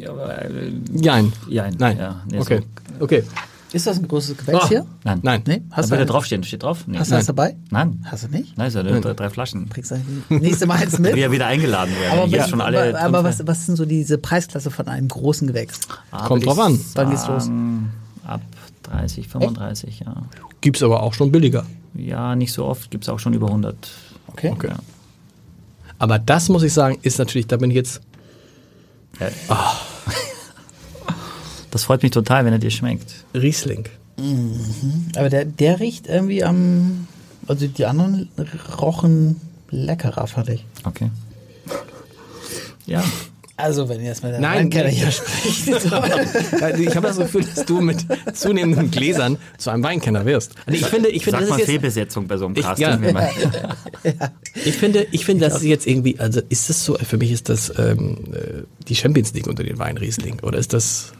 Aber, 0.07 0.41
äh, 0.45 0.71
Nein. 0.91 1.33
Jein, 1.49 1.75
Nein. 1.77 1.97
ja, 1.97 2.21
nee, 2.31 2.39
okay. 2.39 2.59
so- 2.97 3.03
Okay. 3.03 3.23
Ist 3.73 3.87
das 3.87 3.97
ein 3.97 4.07
großes 4.07 4.37
Gewächs 4.37 4.59
Ah. 4.65 4.67
hier? 4.69 4.85
Nein. 5.03 5.19
Nein. 5.23 5.41
Nee? 5.47 5.61
Hast 5.71 5.89
du 5.89 5.95
da 5.95 5.99
einen- 6.01 6.07
draufstehen, 6.07 6.43
steht 6.43 6.61
drauf? 6.61 6.83
Nee. 6.85 6.99
Hast 6.99 7.09
du 7.09 7.15
das 7.15 7.25
dabei? 7.25 7.55
Nein. 7.71 8.05
Hast 8.05 8.23
du 8.23 8.27
nicht? 8.27 8.55
Nein, 8.55 8.67
ist 8.67 8.75
ja 8.75 8.83
drei, 8.83 9.13
drei 9.15 9.29
Flaschen. 9.31 9.67
Kriegst 9.69 9.89
du 9.89 9.95
nächste 10.29 10.67
Mal 10.67 10.75
eins 10.75 10.99
mit? 10.99 11.15
Wir 11.15 11.31
wieder 11.31 11.47
eingeladen 11.47 11.91
werden. 11.99 12.19
Aber, 12.19 12.27
Jetzt 12.29 12.43
was, 12.43 12.49
schon 12.51 12.61
alle 12.61 12.89
aber, 12.89 12.99
aber 13.01 13.23
was, 13.23 13.45
was 13.47 13.65
sind 13.65 13.75
so 13.75 13.85
diese 13.85 14.19
Preisklasse 14.19 14.69
von 14.69 14.87
einem 14.87 15.07
großen 15.07 15.47
Gewächs? 15.47 15.79
Ah, 16.11 16.27
Kommt 16.27 16.45
drauf 16.45 16.59
an. 16.59 16.79
Wann 16.93 17.09
geht's 17.09 17.27
los? 17.27 17.49
Ab 18.27 18.41
30, 18.83 19.27
35, 19.27 20.01
ja. 20.05 20.17
Gibt's 20.61 20.83
aber 20.83 21.01
auch 21.01 21.15
schon 21.15 21.31
billiger. 21.31 21.65
Ja, 21.95 22.35
nicht 22.35 22.51
so 22.53 22.65
oft. 22.65 22.91
Gibt 22.91 23.03
es 23.03 23.09
auch 23.09 23.19
schon 23.19 23.33
über 23.33 23.47
100. 23.47 23.75
Okay. 24.27 24.49
Okay. 24.51 24.69
Ja. 24.69 24.77
Aber 25.99 26.19
das 26.19 26.49
muss 26.49 26.63
ich 26.63 26.73
sagen, 26.73 26.97
ist 27.01 27.19
natürlich, 27.19 27.47
da 27.47 27.57
bin 27.57 27.69
ich 27.69 27.75
jetzt, 27.75 28.01
Ja. 29.19 29.29
Das 31.71 31.85
freut 31.85 32.03
mich 32.03 32.11
total, 32.11 32.45
wenn 32.45 32.53
er 32.53 32.59
dir 32.59 32.69
schmeckt. 32.69 33.25
Riesling. 33.33 33.87
Aber 35.15 35.29
der, 35.29 35.43
der 35.43 35.79
riecht 35.79 36.05
irgendwie 36.05 36.43
am. 36.43 37.07
Also 37.47 37.65
die 37.65 37.85
anderen 37.85 38.29
rochen 38.79 39.41
leckerer, 39.71 40.27
fand 40.27 40.49
ich. 40.49 40.65
Okay. 40.83 41.09
Ja. 42.85 43.03
Also, 43.55 43.87
wenn 43.87 43.99
ihr 43.99 44.07
jetzt 44.07 44.23
mit 44.23 44.31
der 44.33 44.39
Nein, 44.39 44.63
Weinkenner 44.63 44.85
nee. 44.89 44.95
hier 44.95 45.11
spricht. 45.11 45.67
Ich 46.79 46.95
habe 46.95 47.07
das 47.07 47.17
Gefühl, 47.17 47.43
dass 47.43 47.65
du 47.65 47.81
mit 47.81 48.03
zunehmenden 48.33 48.89
Gläsern 48.89 49.37
zu 49.59 49.69
einem 49.69 49.83
Weinkenner 49.83 50.25
wirst. 50.25 50.55
Also 50.65 50.79
ich 50.79 50.85
finde, 50.87 51.09
ich 51.09 51.23
finde, 51.23 51.39
Sag 51.39 51.41
das 51.41 51.49
mal 51.49 51.55
ist 51.55 51.59
jetzt, 51.59 51.69
Fehlbesetzung 51.69 52.27
bei 52.27 52.37
so 52.37 52.45
einem 52.47 52.55
Ich- 52.55 52.63
Casting. 52.63 52.87
ja. 53.03 53.11
man- 53.13 53.27
ich 54.55 54.75
finde, 54.75 55.05
ich 55.11 55.23
finde, 55.25 55.45
das 55.45 55.57
ist 55.57 55.63
jetzt 55.65 55.85
irgendwie, 55.85 56.19
also 56.19 56.41
ist 56.49 56.69
das 56.69 56.83
so, 56.83 56.95
für 56.95 57.17
mich 57.17 57.31
ist 57.31 57.47
das 57.49 57.71
ähm, 57.77 58.17
äh, 58.33 58.63
die 58.87 58.95
Champions 58.95 59.33
League 59.33 59.47
unter 59.47 59.63
den 59.63 59.77
Weinriesling 59.77 60.39
oder 60.41 60.57
ist 60.57 60.73
das 60.73 61.13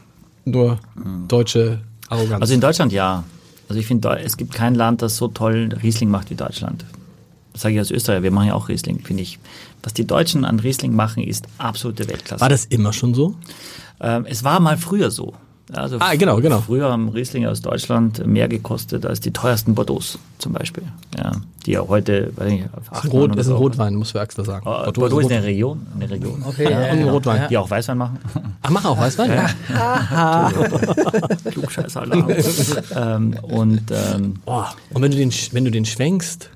nur 0.44 0.80
deutsche 1.28 1.80
Arroganz? 2.08 2.42
Also 2.42 2.54
in 2.54 2.60
Deutschland 2.60 2.92
ja. 2.92 3.22
Also 3.68 3.80
ich 3.80 3.86
finde, 3.86 4.18
es 4.24 4.36
gibt 4.36 4.52
kein 4.52 4.74
Land, 4.74 5.02
das 5.02 5.16
so 5.16 5.28
toll 5.28 5.70
Riesling 5.82 6.10
macht 6.10 6.30
wie 6.30 6.34
Deutschland. 6.34 6.84
Das 7.54 7.62
sage 7.62 7.74
ich 7.74 7.78
als 7.78 7.90
Österreicher, 7.90 8.22
wir 8.22 8.30
machen 8.32 8.48
ja 8.48 8.54
auch 8.54 8.68
Riesling, 8.68 8.98
finde 9.00 9.22
ich. 9.22 9.38
Was 9.82 9.94
die 9.94 10.06
Deutschen 10.06 10.44
an 10.44 10.58
Riesling 10.60 10.94
machen, 10.94 11.22
ist 11.22 11.46
absolute 11.58 12.08
Weltklasse. 12.08 12.40
War 12.40 12.48
das 12.48 12.64
immer 12.66 12.92
schon 12.92 13.14
so? 13.14 13.34
Ähm, 14.00 14.26
es 14.28 14.44
war 14.44 14.60
mal 14.60 14.76
früher 14.76 15.10
so. 15.10 15.34
Also 15.72 15.96
Ah, 15.98 16.14
genau, 16.14 16.36
genau. 16.40 16.60
Früher 16.60 16.90
haben 16.90 17.08
Rieslinge 17.08 17.48
aus 17.50 17.62
Deutschland 17.62 18.26
mehr 18.26 18.48
gekostet 18.48 19.06
als 19.06 19.20
die 19.20 19.30
teuersten 19.32 19.74
Bordeaux 19.74 20.18
zum 20.38 20.52
Beispiel. 20.52 20.82
Ja, 21.16 21.32
die 21.64 21.70
ja 21.72 21.80
heute, 21.88 22.32
weiß 22.36 22.50
nicht, 22.52 22.64
auf 22.74 22.82
Ist 22.82 22.92
8 22.92 23.04
ein, 23.04 23.10
Rot, 23.10 23.36
ist 23.36 23.46
ein 23.48 23.52
Rotwein, 23.54 23.94
muss 23.94 24.12
wir 24.12 24.20
Axel 24.20 24.44
sagen. 24.44 24.64
Bordeaux, 24.64 25.00
Bordeaux 25.00 25.20
ist 25.20 25.32
eine 25.32 25.42
Region. 25.42 25.86
Eine 25.94 26.10
Region. 26.10 26.42
Okay, 26.44 26.64
ja, 26.64 26.70
ja, 26.86 26.92
und 26.92 26.98
genau. 26.98 27.12
Rotwein. 27.12 27.48
Die 27.48 27.56
auch 27.56 27.70
Weißwein 27.70 27.96
machen. 27.96 28.18
Ach, 28.60 28.70
mach 28.70 28.84
auch 28.84 28.98
Weißwein? 28.98 29.30
Ja. 29.70 30.52
Klugscheißalarm. 31.50 32.28
ähm, 32.96 33.34
und 33.42 33.82
ähm, 33.90 34.34
Oh, 34.44 34.64
und 34.92 35.02
wenn 35.02 35.10
du 35.12 35.16
den, 35.16 35.32
wenn 35.52 35.64
du 35.64 35.70
den 35.70 35.84
schwenkst, 35.84 36.50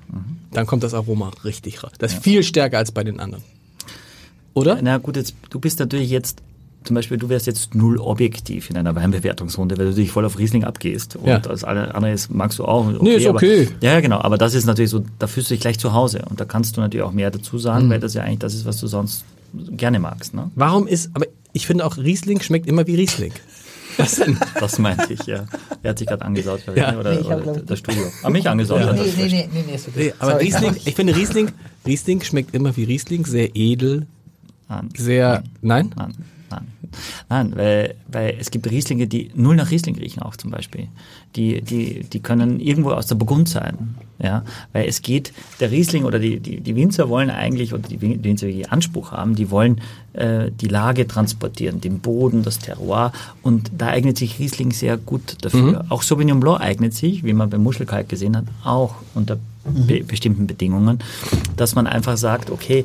dann 0.51 0.65
kommt 0.65 0.83
das 0.83 0.93
Aroma 0.93 1.31
richtig 1.43 1.83
raus. 1.83 1.91
Das 1.99 2.13
ist 2.13 2.23
viel 2.23 2.43
stärker 2.43 2.77
als 2.77 2.91
bei 2.91 3.03
den 3.03 3.19
anderen. 3.19 3.43
Oder? 4.53 4.79
na 4.81 4.97
gut, 4.97 5.15
jetzt, 5.15 5.35
du 5.49 5.59
bist 5.59 5.79
natürlich 5.79 6.09
jetzt, 6.09 6.41
zum 6.83 6.95
Beispiel, 6.95 7.17
du 7.17 7.29
wärst 7.29 7.45
jetzt 7.45 7.75
null 7.75 7.97
objektiv 7.97 8.69
in 8.69 8.77
einer 8.77 8.95
Weinbewertungsrunde, 8.95 9.77
weil 9.77 9.85
du 9.87 9.93
dich 9.93 10.11
voll 10.11 10.25
auf 10.25 10.37
Riesling 10.39 10.63
abgehst. 10.63 11.15
Und 11.15 11.27
Ja. 11.27 11.39
das 11.39 11.63
andere 11.63 12.11
ist, 12.11 12.31
magst 12.33 12.57
du 12.59 12.65
auch. 12.65 12.89
Nee, 13.01 13.15
ist 13.15 13.27
okay. 13.27 13.67
Aber, 13.67 13.85
ja, 13.85 13.93
ja, 13.93 13.99
genau. 14.01 14.19
Aber 14.19 14.37
das 14.37 14.53
ist 14.53 14.65
natürlich 14.65 14.89
so, 14.89 15.03
da 15.19 15.27
fühlst 15.27 15.49
du 15.49 15.53
dich 15.53 15.61
gleich 15.61 15.77
zu 15.77 15.93
Hause. 15.93 16.23
Und 16.29 16.39
da 16.39 16.45
kannst 16.45 16.77
du 16.77 16.81
natürlich 16.81 17.05
auch 17.05 17.11
mehr 17.11 17.31
dazu 17.31 17.57
sagen, 17.59 17.85
Mhm. 17.85 17.89
weil 17.91 17.99
das 17.99 18.13
ja 18.15 18.23
eigentlich 18.23 18.39
das 18.39 18.53
ist, 18.55 18.65
was 18.65 18.77
du 18.79 18.87
sonst 18.87 19.23
gerne 19.71 19.99
magst. 19.99 20.33
Ne? 20.33 20.49
Warum 20.55 20.87
ist, 20.87 21.09
aber 21.13 21.25
ich 21.53 21.67
finde 21.67 21.85
auch 21.85 21.97
Riesling 21.97 22.41
schmeckt 22.41 22.67
immer 22.67 22.85
wie 22.87 22.95
Riesling. 22.95 23.33
Was 23.99 24.15
denn? 24.15 24.37
Das 24.59 24.79
meinte 24.79 25.13
ich, 25.13 25.23
ja. 25.27 25.45
Er 25.83 25.89
hat 25.91 25.99
sich 25.99 26.07
gerade 26.07 26.25
angesaut, 26.25 26.61
Ja. 26.75 26.97
oder, 26.97 27.13
Nee, 27.13 27.19
ich 27.19 27.25
oder 27.27 27.41
glaub 27.41 27.57
ich, 27.57 27.65
das 27.65 27.79
Studio. 27.79 28.03
Ah, 28.23 28.29
mich 28.29 28.49
angesaut. 28.49 28.81
hat 28.81 28.95
nee, 28.95 29.01
nee, 29.15 29.27
nee, 29.27 29.49
nee, 29.53 29.63
nee, 29.67 29.75
ist 29.75 29.87
okay. 29.87 30.05
Nee, 30.05 30.13
aber 30.19 30.31
Sorry. 30.31 30.43
Riesling, 30.45 30.75
ich 30.85 30.95
finde 30.95 31.15
Riesling, 31.15 31.51
Riesling 31.85 32.21
schmeckt 32.21 32.55
immer 32.55 32.75
wie 32.77 32.85
Riesling, 32.85 33.25
sehr 33.25 33.55
edel, 33.55 34.07
Nein. 34.67 34.89
sehr, 34.95 35.43
nein? 35.61 35.91
Nein, 35.95 36.13
nein. 37.29 37.53
Weil, 37.55 37.95
weil 38.07 38.35
es 38.39 38.51
gibt 38.51 38.69
Rieslinge, 38.69 39.07
die 39.07 39.31
null 39.35 39.55
nach 39.55 39.71
Riesling 39.71 39.95
riechen 39.97 40.21
auch 40.21 40.35
zum 40.35 40.51
Beispiel. 40.51 40.87
Die, 41.35 41.61
die, 41.61 42.01
die 42.03 42.19
können 42.19 42.59
irgendwo 42.59 42.91
aus 42.91 43.07
der 43.07 43.15
Burgund 43.15 43.49
sein. 43.49 43.95
Ja, 44.21 44.43
weil 44.73 44.85
es 44.85 45.01
geht, 45.01 45.31
der 45.61 45.71
Riesling 45.71 46.03
oder 46.03 46.19
die, 46.19 46.41
die, 46.41 46.59
die 46.59 46.75
Winzer 46.75 47.07
wollen 47.07 47.29
eigentlich, 47.29 47.73
oder 47.73 47.87
die 47.87 48.01
Win- 48.01 48.21
Winzer, 48.21 48.47
die 48.47 48.67
Anspruch 48.67 49.13
haben, 49.13 49.33
die 49.35 49.49
wollen 49.49 49.79
äh, 50.11 50.51
die 50.51 50.67
Lage 50.67 51.07
transportieren, 51.07 51.79
den 51.79 51.99
Boden, 51.99 52.43
das 52.43 52.59
Terroir. 52.59 53.13
Und 53.43 53.71
da 53.77 53.87
eignet 53.87 54.17
sich 54.17 54.37
Riesling 54.37 54.71
sehr 54.71 54.97
gut 54.97 55.37
dafür. 55.41 55.85
Auch 55.87 56.01
Sauvignon 56.03 56.41
Blanc 56.41 56.59
eignet 56.59 56.93
sich, 56.93 57.23
wie 57.23 57.31
man 57.31 57.49
beim 57.49 57.63
Muschelkalk 57.63 58.09
gesehen 58.09 58.35
hat, 58.35 58.43
auch 58.65 58.95
unter 59.15 59.37
be 59.63 60.03
bestimmten 60.03 60.47
Bedingungen, 60.47 60.99
dass 61.55 61.75
man 61.75 61.87
einfach 61.87 62.17
sagt, 62.17 62.49
okay, 62.49 62.83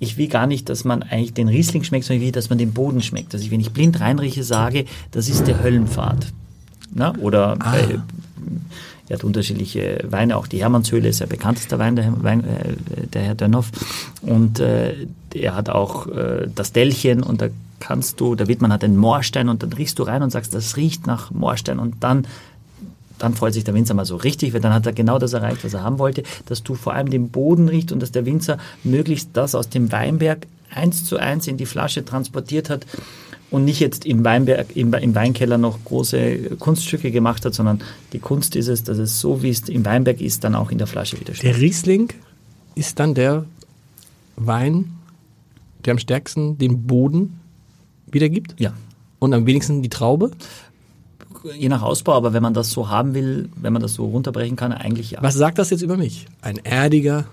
ich 0.00 0.16
will 0.16 0.28
gar 0.28 0.46
nicht, 0.46 0.68
dass 0.68 0.84
man 0.84 1.02
eigentlich 1.02 1.34
den 1.34 1.48
Riesling 1.48 1.84
schmeckt, 1.84 2.06
sondern 2.06 2.22
ich 2.22 2.26
will, 2.26 2.32
dass 2.32 2.48
man 2.48 2.58
den 2.58 2.72
Boden 2.72 3.02
schmeckt. 3.02 3.34
Dass 3.34 3.42
ich, 3.42 3.50
wenn 3.50 3.60
ich 3.60 3.70
blind 3.70 4.00
reinrieche, 4.00 4.42
sage, 4.42 4.86
das 5.12 5.28
ist 5.28 5.46
der 5.46 5.62
Höllenpfad. 5.62 6.26
Na? 6.92 7.14
Oder 7.18 7.58
äh, 7.74 7.98
er 9.08 9.16
hat 9.16 9.24
unterschiedliche 9.24 10.04
Weine, 10.08 10.36
auch 10.36 10.46
die 10.46 10.62
Hermannshöhle 10.62 11.08
ist 11.08 11.20
der 11.20 11.26
bekannteste 11.26 11.78
Wein, 11.78 11.96
der, 11.96 12.22
Wein, 12.22 12.44
äh, 12.44 13.06
der 13.08 13.22
Herr 13.22 13.34
Dönhoff. 13.34 13.70
Und 14.22 14.58
äh, 14.58 15.06
er 15.34 15.54
hat 15.54 15.68
auch 15.68 16.06
äh, 16.06 16.48
das 16.54 16.72
Dellchen 16.72 17.22
und 17.22 17.42
da 17.42 17.48
kannst 17.78 18.20
du, 18.20 18.34
der 18.34 18.48
Wittmann 18.48 18.72
hat 18.72 18.82
den 18.82 18.96
Moorstein 18.96 19.48
und 19.48 19.62
dann 19.62 19.72
riechst 19.72 19.98
du 19.98 20.04
rein 20.04 20.22
und 20.22 20.30
sagst, 20.30 20.54
das 20.54 20.76
riecht 20.76 21.06
nach 21.06 21.30
Moorstein 21.30 21.78
und 21.78 21.96
dann 22.00 22.26
dann 23.20 23.34
freut 23.34 23.54
sich 23.54 23.64
der 23.64 23.74
Winzer 23.74 23.94
mal 23.94 24.04
so 24.04 24.16
richtig, 24.16 24.52
weil 24.52 24.60
dann 24.60 24.74
hat 24.74 24.86
er 24.86 24.92
genau 24.92 25.18
das 25.18 25.32
erreicht, 25.32 25.64
was 25.64 25.74
er 25.74 25.82
haben 25.84 25.98
wollte, 25.98 26.24
dass 26.46 26.62
du 26.62 26.74
vor 26.74 26.94
allem 26.94 27.10
den 27.10 27.28
Boden 27.30 27.68
riechst 27.68 27.92
und 27.92 28.00
dass 28.00 28.10
der 28.12 28.26
Winzer 28.26 28.58
möglichst 28.82 29.30
das 29.34 29.54
aus 29.54 29.68
dem 29.68 29.92
Weinberg 29.92 30.46
eins 30.70 31.04
zu 31.04 31.16
eins 31.18 31.46
in 31.46 31.56
die 31.56 31.66
Flasche 31.66 32.04
transportiert 32.04 32.70
hat 32.70 32.86
und 33.50 33.64
nicht 33.64 33.80
jetzt 33.80 34.06
im 34.06 34.24
Weinberg, 34.24 34.76
im, 34.76 34.94
im 34.94 35.14
Weinkeller 35.14 35.58
noch 35.58 35.82
große 35.84 36.56
Kunststücke 36.58 37.10
gemacht 37.10 37.44
hat, 37.44 37.54
sondern 37.54 37.80
die 38.12 38.20
Kunst 38.20 38.54
ist 38.56 38.68
es, 38.68 38.84
dass 38.84 38.98
es 38.98 39.20
so, 39.20 39.42
wie 39.42 39.50
es 39.50 39.68
im 39.68 39.84
Weinberg 39.84 40.20
ist, 40.20 40.44
dann 40.44 40.54
auch 40.54 40.70
in 40.70 40.78
der 40.78 40.86
Flasche 40.86 41.18
wieder 41.20 41.34
steht. 41.34 41.54
Der 41.54 41.60
Riesling 41.60 42.12
ist 42.76 42.98
dann 43.00 43.14
der 43.14 43.44
Wein, 44.36 44.92
der 45.84 45.92
am 45.92 45.98
stärksten 45.98 46.56
den 46.58 46.86
Boden 46.86 47.40
wiedergibt 48.10 48.54
Ja. 48.60 48.72
und 49.18 49.34
am 49.34 49.46
wenigsten 49.46 49.82
die 49.82 49.88
Traube. 49.88 50.30
Je 51.56 51.68
nach 51.68 51.82
Ausbau, 51.82 52.14
aber 52.14 52.32
wenn 52.32 52.42
man 52.42 52.54
das 52.54 52.70
so 52.70 52.88
haben 52.88 53.14
will, 53.14 53.48
wenn 53.56 53.72
man 53.72 53.82
das 53.82 53.94
so 53.94 54.04
runterbrechen 54.06 54.56
kann, 54.56 54.72
eigentlich 54.72 55.12
ja. 55.12 55.22
Was 55.22 55.34
sagt 55.34 55.58
das 55.58 55.70
jetzt 55.70 55.82
über 55.82 55.96
mich? 55.96 56.26
Ein 56.42 56.58
erdiger, 56.58 57.26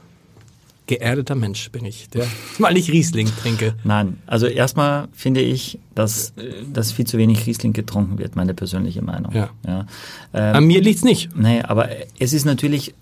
geerdeter 0.87 1.35
Mensch 1.35 1.69
bin 1.71 1.85
ich, 1.85 2.09
der, 2.09 2.25
weil 2.59 2.77
ich 2.77 2.91
Riesling 2.91 3.27
trinke. 3.41 3.75
Nein, 3.83 4.17
also 4.25 4.47
erstmal 4.47 5.07
finde 5.13 5.41
ich, 5.41 5.79
dass, 5.93 6.33
dass 6.71 6.91
viel 6.91 7.05
zu 7.05 7.17
wenig 7.17 7.45
Riesling 7.45 7.73
getrunken 7.73 8.17
wird, 8.17 8.35
meine 8.35 8.53
persönliche 8.53 9.01
Meinung. 9.01 9.33
Ja. 9.33 9.49
Ja. 9.65 9.85
Ähm, 10.33 10.55
An 10.55 10.63
mir 10.65 10.81
liegt's 10.81 11.03
nicht. 11.03 11.35
Nee, 11.35 11.61
aber 11.61 11.89
es 12.19 12.33
ist 12.33 12.45
natürlich 12.45 12.95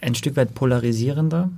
ein 0.00 0.14
Stück 0.14 0.36
weit 0.36 0.54
polarisierender. 0.54 1.50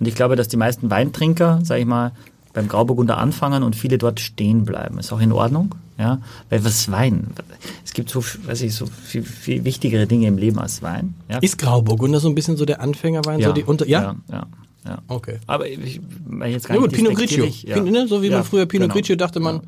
Und 0.00 0.06
ich 0.06 0.14
glaube, 0.14 0.36
dass 0.36 0.48
die 0.48 0.56
meisten 0.56 0.90
Weintrinker, 0.90 1.60
sage 1.64 1.80
ich 1.80 1.86
mal, 1.86 2.12
beim 2.58 2.66
Grauburgunder 2.68 3.18
anfangen 3.18 3.62
und 3.62 3.76
viele 3.76 3.98
dort 3.98 4.18
stehen 4.18 4.64
bleiben. 4.64 4.98
Ist 4.98 5.12
auch 5.12 5.20
in 5.20 5.30
Ordnung, 5.32 5.74
ja. 5.96 6.20
Weil 6.50 6.64
was 6.64 6.90
Wein? 6.90 7.28
Es 7.84 7.92
gibt 7.92 8.10
so, 8.10 8.20
weiß 8.22 8.62
ich, 8.62 8.74
so 8.74 8.86
viel, 8.86 9.22
viel 9.22 9.62
wichtigere 9.64 10.06
Dinge 10.08 10.26
im 10.26 10.36
Leben 10.38 10.58
als 10.58 10.82
Wein. 10.82 11.14
Ja, 11.28 11.38
Ist 11.38 11.58
Grauburgunder 11.58 12.18
so 12.18 12.28
ein 12.28 12.34
bisschen 12.34 12.56
so 12.56 12.64
der 12.64 12.80
Anfängerwein? 12.80 13.40
So 13.40 13.52
die 13.52 13.62
unter, 13.62 13.86
ja? 13.86 14.02
ja, 14.02 14.16
ja, 14.30 14.46
ja. 14.86 14.98
Okay. 15.06 15.38
Aber 15.46 15.68
ich, 15.68 15.78
ich 15.78 16.00
jetzt 16.52 16.66
gar 16.66 16.76
Ja 16.76 16.80
gut, 16.82 16.90
nicht 16.90 17.00
Pinot 17.00 17.14
Grigio. 17.16 17.44
Ja. 17.44 17.76
Pin- 17.76 17.92
ne, 17.92 18.08
So 18.08 18.22
wie 18.22 18.26
Ja, 18.28 18.38
man 18.38 18.44
früher 18.44 18.66
Pinot 18.66 18.86
genau. 18.88 18.94
Grigio 18.94 19.14
dachte 19.14 19.38
man, 19.38 19.60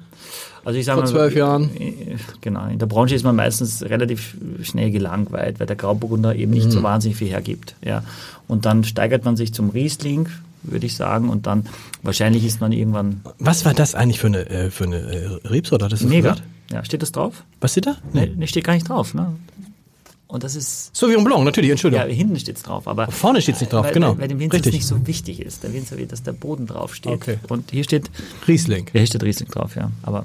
Also 0.64 0.78
ich 0.80 0.84
sag 0.84 0.96
Vor 0.96 1.06
zwölf 1.06 1.36
Jahren. 1.36 1.70
äh, 1.78 2.16
Genau, 2.40 2.66
in 2.66 2.78
der 2.80 2.86
Branche 2.86 3.14
ist 3.14 3.22
man 3.22 3.36
meistens 3.36 3.82
relativ 3.84 4.36
schnell 4.62 4.90
gelangweilt, 4.90 5.60
weil 5.60 5.66
der 5.68 5.76
Grauburgunder 5.76 6.34
eben 6.34 6.50
nicht 6.52 6.66
Mhm. 6.66 6.70
so 6.72 6.82
wahnsinnig 6.82 7.16
viel 7.18 7.28
hergibt. 7.28 7.76
Ja. 7.84 8.02
Und 8.48 8.66
dann 8.66 8.82
steigert 8.82 9.24
man 9.24 9.36
sich 9.36 9.54
zum 9.54 9.70
Riesling, 9.70 10.28
würde 10.62 10.86
ich 10.86 10.96
sagen, 10.96 11.28
und 11.28 11.46
dann 11.46 11.66
wahrscheinlich 12.02 12.44
ist 12.44 12.60
man 12.60 12.72
irgendwann 12.72 13.22
was 13.38 13.64
war 13.64 13.74
das 13.74 13.94
eigentlich 13.94 14.20
für 14.20 14.26
eine, 14.28 14.48
äh, 14.48 14.70
für 14.70 14.84
eine 14.84 14.96
äh, 14.96 15.26
Rebsorte? 15.48 15.86
Du 15.86 15.90
das 15.90 16.02
mega. 16.02 16.30
gesagt? 16.32 16.48
Ja, 16.72 16.84
steht 16.84 17.02
das 17.02 17.12
drauf? 17.12 17.42
Was 17.60 17.72
steht 17.72 17.86
da? 17.86 17.96
Nee. 18.12 18.30
nee, 18.36 18.46
steht 18.46 18.64
gar 18.64 18.74
nicht 18.74 18.88
drauf. 18.88 19.14
Ne? 19.14 19.34
Und 20.28 20.44
das 20.44 20.54
ist 20.54 20.94
Sauvignon 20.94 21.24
Blanc, 21.24 21.44
natürlich, 21.44 21.68
ja, 21.68 21.72
Entschuldigung. 21.72 22.08
hinten 22.08 22.38
steht's 22.38 22.62
drauf, 22.62 22.86
aber 22.86 23.10
Vorne 23.10 23.42
steht's 23.42 23.60
nicht 23.60 23.72
drauf, 23.72 23.86
weil, 23.86 23.92
genau. 23.92 24.12
Weil, 24.12 24.20
weil 24.20 24.28
dem 24.28 24.38
Winzer 24.38 24.58
es 24.58 24.66
Richtig. 24.66 24.74
nicht 24.74 24.86
so 24.86 25.06
wichtig 25.06 25.40
ist. 25.40 25.64
Der 25.64 25.72
Winzer 25.72 25.96
will, 25.98 26.06
dass 26.06 26.22
der 26.22 26.32
Boden 26.32 26.66
drauf 26.68 26.94
steht. 26.94 27.12
Okay. 27.12 27.38
Und 27.48 27.72
hier 27.72 27.82
steht, 27.82 28.10
Riesling. 28.46 28.86
ja, 28.92 29.00
hier 29.00 29.06
steht 29.06 29.24
Riesling 29.24 29.48
drauf, 29.50 29.74
ja. 29.74 29.90
Aber 30.02 30.24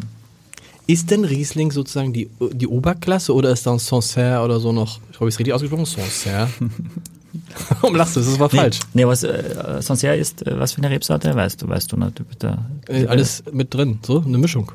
Ist 0.86 1.10
denn 1.10 1.26
Riesling 1.26 1.72
sozusagen 1.72 2.14
die, 2.14 2.30
die 2.52 2.68
Oberklasse 2.68 3.34
oder 3.34 3.50
ist 3.50 3.66
dann 3.66 3.80
Sancerre 3.80 4.46
oder 4.46 4.60
so 4.60 4.72
noch, 4.72 5.00
ich 5.12 5.20
habe 5.20 5.28
es 5.28 5.40
richtig 5.40 5.56
ausgesprochen, 5.56 5.86
Sancerre? 5.86 6.50
Warum 7.82 7.96
lachst 7.96 8.16
du? 8.16 8.20
Das 8.22 8.40
war 8.40 8.50
falsch. 8.50 8.80
Nee, 8.94 9.06
was 9.06 9.24
äh, 9.24 9.82
Sancerre 9.82 10.18
ist, 10.18 10.46
äh, 10.46 10.60
was 10.60 10.74
für 10.74 10.80
eine 10.80 10.90
Rebsorte, 10.90 11.34
weißt 11.36 11.62
du, 11.62 11.68
weißt 11.68 11.92
du 11.92 11.98
natürlich. 11.98 12.30
bitte. 12.30 12.58
Äh, 12.88 13.06
alles 13.08 13.44
mit 13.52 13.74
drin, 13.74 14.00
so 14.06 14.22
eine 14.26 14.38
Mischung. 14.38 14.72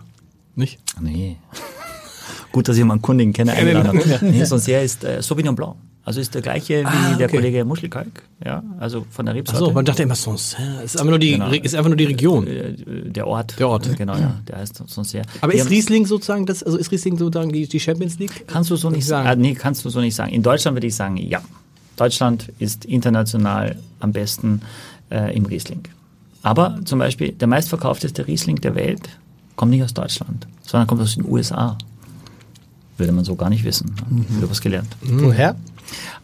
Nicht? 0.56 0.78
Nee. 1.00 1.36
Gut, 2.52 2.68
dass 2.68 2.76
ich 2.76 2.84
mal 2.84 2.94
einen 2.94 3.02
Kundigen 3.02 3.32
kenne. 3.32 3.52
habe. 3.56 4.18
Nee, 4.22 4.44
Sancerre 4.44 4.82
ist 4.82 5.04
äh, 5.04 5.22
Sauvignon 5.22 5.54
Blanc. 5.54 5.76
Also 6.02 6.18
ist 6.20 6.34
der 6.34 6.40
gleiche 6.40 6.80
wie 6.80 6.86
Ah, 6.86 7.14
der 7.18 7.28
okay. 7.28 7.36
Kollege 7.36 7.64
Muschelkalk, 7.64 8.22
ja, 8.44 8.64
also 8.80 9.04
von 9.11 9.26
der 9.26 9.34
Rebsorte. 9.34 9.62
Achso, 9.64 9.74
man 9.74 9.84
dachte 9.84 10.02
immer 10.02 10.14
Sancerre. 10.14 10.82
Ist 10.82 10.96
einfach 10.96 11.11
nur 11.11 11.18
die, 11.18 11.32
Genau. 11.32 11.50
Ist 11.50 11.74
einfach 11.74 11.90
nur 11.90 11.96
die 11.96 12.06
Region. 12.06 12.46
Äh, 12.46 12.72
der 13.11 13.26
Ort. 13.26 13.58
Der 13.58 13.68
Ort. 13.68 13.96
Genau, 13.96 14.16
ja, 14.16 14.40
der 14.48 14.56
heißt 14.58 14.82
Sancerre. 14.88 15.26
Aber 15.42 15.52
Wir 15.52 15.61
ist 15.61 15.70
Riesling 15.70 16.06
sozusagen 16.06 16.46
das, 16.46 16.62
also 16.62 16.78
ist 16.78 16.90
Riesling 16.90 17.18
sozusagen 17.18 17.52
die, 17.52 17.68
die 17.68 17.78
Champions 17.78 18.18
League? 18.18 18.46
Kannst 18.48 18.70
du 18.70 18.76
so 18.76 18.88
nicht 18.90 19.06
sagen. 19.06 19.26
sagen? 19.28 19.38
Ah, 19.40 19.40
nee, 19.42 19.54
kannst 19.54 19.84
du 19.84 19.90
so 19.90 20.00
nicht 20.00 20.14
sagen. 20.16 20.32
In 20.32 20.42
Deutschland 20.42 20.74
würde 20.74 20.86
ich 20.86 20.94
sagen, 20.96 21.18
ja. 21.18 21.42
Deutschland 22.01 22.51
ist 22.59 22.84
international 22.84 23.76
am 23.98 24.12
besten 24.12 24.62
äh, 25.11 25.36
im 25.36 25.44
Riesling. 25.44 25.82
Aber 26.42 26.80
zum 26.84 26.98
Beispiel 26.98 27.32
der 27.32 27.46
meistverkaufteste 27.46 28.26
Riesling 28.26 28.57
der 28.57 28.74
Welt 28.74 29.11
kommt 29.57 29.70
nicht 29.70 29.82
aus 29.82 29.92
Deutschland, 29.92 30.46
sondern 30.62 30.86
kommt 30.86 31.03
aus 31.03 31.14
den 31.14 31.26
USA. 31.26 31.76
Würde 32.96 33.12
man 33.12 33.24
so 33.24 33.36
gar 33.36 33.51
nicht 33.51 33.64
wissen. 33.64 33.94
Mhm. 34.09 34.38
Wieder 34.38 34.51
was 34.51 34.62
gelernt. 34.62 34.96
Woher? 35.03 35.57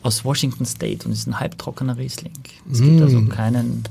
Aus 0.02 0.24
Washington 0.24 0.64
State 0.64 1.06
und 1.06 1.12
ist 1.12 1.26
ein 1.26 1.38
halbtrockener 1.40 1.98
Riesling. 1.98 2.32
Es 2.70 2.80
gibt 2.80 3.02
also 3.02 3.22
keinen 3.26 3.84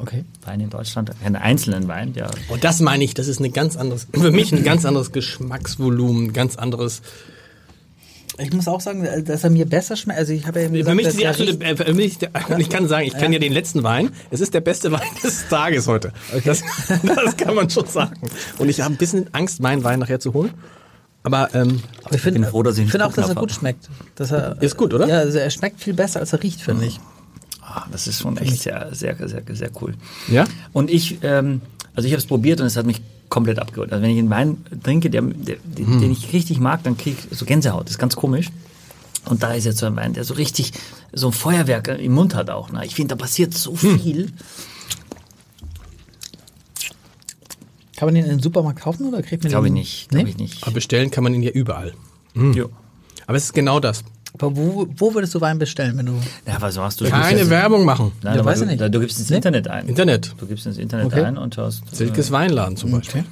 Okay. 0.00 0.24
Wein 0.44 0.60
in 0.60 0.70
Deutschland, 0.70 1.10
keinen 1.20 1.34
einzelnen 1.34 1.88
Wein, 1.88 2.12
der 2.12 2.30
Und 2.48 2.62
das 2.62 2.78
meine 2.78 3.02
ich, 3.02 3.14
das 3.14 3.26
ist 3.26 3.40
ein 3.40 3.52
ganz 3.52 3.76
anderes, 3.76 4.06
für 4.12 4.30
mich 4.30 4.54
ein 4.54 4.62
ganz 4.62 4.84
anderes 4.84 5.10
Geschmacksvolumen, 5.10 6.32
ganz 6.32 6.54
anderes. 6.54 7.02
Ich 8.40 8.52
muss 8.52 8.68
auch 8.68 8.80
sagen, 8.80 9.06
dass 9.24 9.42
er 9.42 9.50
mir 9.50 9.66
besser 9.66 9.96
schmeckt. 9.96 10.18
Also 10.18 10.32
ich 10.32 10.46
habe 10.46 10.60
ja 10.60 10.66
eben 10.66 10.74
Für 10.74 10.78
gesagt, 10.80 10.96
mich 10.96 11.16
die 11.16 11.26
absolute, 11.26 11.64
äh, 11.64 11.76
für 11.76 11.94
mich 11.94 12.18
der, 12.18 12.30
ich 12.58 12.68
kann 12.68 12.86
sagen, 12.86 13.06
ich 13.06 13.16
kenne 13.16 13.34
ja 13.34 13.40
den 13.40 13.52
letzten 13.52 13.82
Wein. 13.82 14.10
Es 14.30 14.40
ist 14.40 14.54
der 14.54 14.60
beste 14.60 14.92
Wein 14.92 15.08
des 15.22 15.48
Tages 15.50 15.88
heute. 15.88 16.12
Das, 16.44 16.62
das 17.02 17.36
kann 17.36 17.54
man 17.54 17.68
schon 17.68 17.86
sagen. 17.86 18.20
Und 18.58 18.68
ich 18.68 18.80
habe 18.80 18.94
ein 18.94 18.96
bisschen 18.96 19.32
Angst, 19.32 19.60
meinen 19.60 19.82
Wein 19.82 19.98
nachher 19.98 20.20
zu 20.20 20.34
holen. 20.34 20.52
Aber 21.24 21.52
ähm, 21.54 21.82
Aber 22.04 22.14
ich 22.14 22.20
finde 22.20 22.40
bin 22.40 22.48
froh, 22.48 22.62
dass 22.62 22.76
ich 22.76 22.82
einen 22.82 22.90
finde 22.90 23.06
auch, 23.06 23.12
dass 23.12 23.28
er 23.28 23.34
gut 23.34 23.52
schmeckt. 23.52 23.90
Dass 24.14 24.30
er, 24.30 24.60
Ist 24.62 24.76
gut, 24.76 24.94
oder? 24.94 25.08
Ja, 25.08 25.18
also 25.18 25.38
er 25.38 25.50
schmeckt 25.50 25.80
viel 25.80 25.94
besser, 25.94 26.20
als 26.20 26.32
er 26.32 26.42
riecht, 26.42 26.60
finde 26.60 26.86
ich. 26.86 27.00
Ah, 27.60 27.86
das 27.90 28.06
ist 28.06 28.20
schon 28.22 28.36
echt 28.38 28.62
sehr, 28.62 28.88
sehr, 28.92 29.16
sehr, 29.16 29.42
sehr 29.50 29.70
cool. 29.82 29.94
Ja? 30.28 30.44
Und 30.72 30.90
ich, 30.90 31.18
ähm, 31.22 31.60
also 31.94 32.06
ich 32.06 32.12
habe 32.12 32.20
es 32.20 32.26
probiert 32.26 32.60
und 32.60 32.66
es 32.66 32.76
hat 32.76 32.86
mich 32.86 33.02
komplett 33.28 33.58
abgeholt. 33.58 33.92
Also 33.92 34.02
wenn 34.02 34.10
ich 34.10 34.18
einen 34.18 34.30
Wein 34.30 34.64
trinke, 34.82 35.10
der, 35.10 35.22
der, 35.22 35.56
den, 35.64 36.00
den 36.00 36.10
ich 36.12 36.32
richtig 36.32 36.60
mag, 36.60 36.82
dann 36.82 36.96
kriege 36.96 37.16
ich 37.30 37.36
so 37.38 37.44
Gänsehaut. 37.44 37.84
Das 37.84 37.92
ist 37.92 37.98
ganz 37.98 38.16
komisch. 38.16 38.50
Und 39.26 39.42
da 39.42 39.52
ist 39.52 39.64
jetzt 39.64 39.78
so 39.78 39.86
ein 39.86 39.96
Wein, 39.96 40.14
der 40.14 40.24
so 40.24 40.34
richtig 40.34 40.72
so 41.12 41.26
ein 41.28 41.32
Feuerwerk 41.32 41.88
im 41.88 42.12
Mund 42.14 42.34
hat 42.34 42.48
auch. 42.50 42.70
Ne? 42.72 42.84
Ich 42.86 42.94
finde, 42.94 43.14
da 43.14 43.16
passiert 43.20 43.52
so 43.54 43.74
viel. 43.76 44.32
Kann 47.96 48.06
man 48.06 48.14
den 48.14 48.24
in 48.24 48.30
den 48.30 48.40
Supermarkt 48.40 48.80
kaufen 48.80 49.06
oder 49.08 49.22
kriegt 49.22 49.42
man 49.42 49.50
Glaube 49.50 49.66
ich 49.66 49.72
den? 49.72 49.78
nicht. 49.80 50.08
Glaube 50.10 50.24
Nee? 50.24 50.30
ich 50.30 50.36
nicht. 50.38 50.62
aber 50.62 50.72
bestellen 50.72 51.10
kann 51.10 51.24
man 51.24 51.34
ihn 51.34 51.42
ja 51.42 51.50
überall. 51.50 51.94
Jo. 52.34 52.70
Aber 53.26 53.36
es 53.36 53.44
ist 53.44 53.52
genau 53.54 53.80
das. 53.80 54.04
Aber 54.40 54.56
wo, 54.56 54.86
wo 54.96 55.14
würdest 55.14 55.34
du 55.34 55.40
Wein 55.40 55.58
bestellen, 55.58 55.98
wenn 55.98 56.06
du. 56.06 56.12
Ja, 56.46 56.60
was 56.60 56.76
machst 56.76 57.00
du? 57.00 57.08
Keine 57.08 57.40
du, 57.40 57.50
Werbung 57.50 57.84
machen. 57.84 58.12
Nein, 58.22 58.34
Ja, 58.34 58.40
aber 58.40 58.50
weiß 58.50 58.60
du, 58.60 58.64
ich 58.66 58.78
nicht. 58.80 58.94
Du 58.94 59.00
gibst 59.00 59.18
ins? 59.18 59.30
Internet 59.30 59.66
ein. 59.68 59.88
Internet. 59.88 60.34
Du 60.38 60.46
gibst 60.46 60.64
ins 60.66 60.78
Internet 60.78 61.06
Okay. 61.06 61.22
ein 61.24 61.36
und 61.36 61.56
hast. 61.58 61.82
Silkes 61.94 62.30
Weinladen 62.30 62.76
zum 62.76 62.92
Beispiel. 62.92 63.24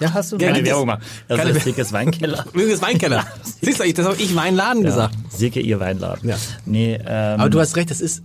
Ja, 0.00 0.12
hast 0.12 0.32
du 0.32 0.38
Keine? 0.38 0.62
Werbung 0.64 0.86
machen. 0.86 1.02
Das 1.28 1.38
Keine 1.38 1.50
ist 1.50 1.64
Silkes 1.64 1.92
Weinkeller. 1.92 2.44
Silkes 2.54 2.82
Weinkeller. 2.82 3.24
Siehst 3.62 3.80
du, 3.80 3.84
ich- 3.84 3.94
das 3.94 4.06
habe 4.06 4.16
ich 4.16 4.34
Weinladen 4.34 4.82
Ja. 4.82 4.88
gesagt. 4.90 5.14
Silke, 5.30 5.60
ihr 5.60 5.80
Weinladen. 5.80 6.28
Ja. 6.28 6.36
Nee, 6.64 6.94
ähm, 7.06 7.40
Aber 7.40 7.50
du 7.50 7.60
hast 7.60 7.76
recht, 7.76 7.90
das 7.90 8.00
ist, 8.00 8.22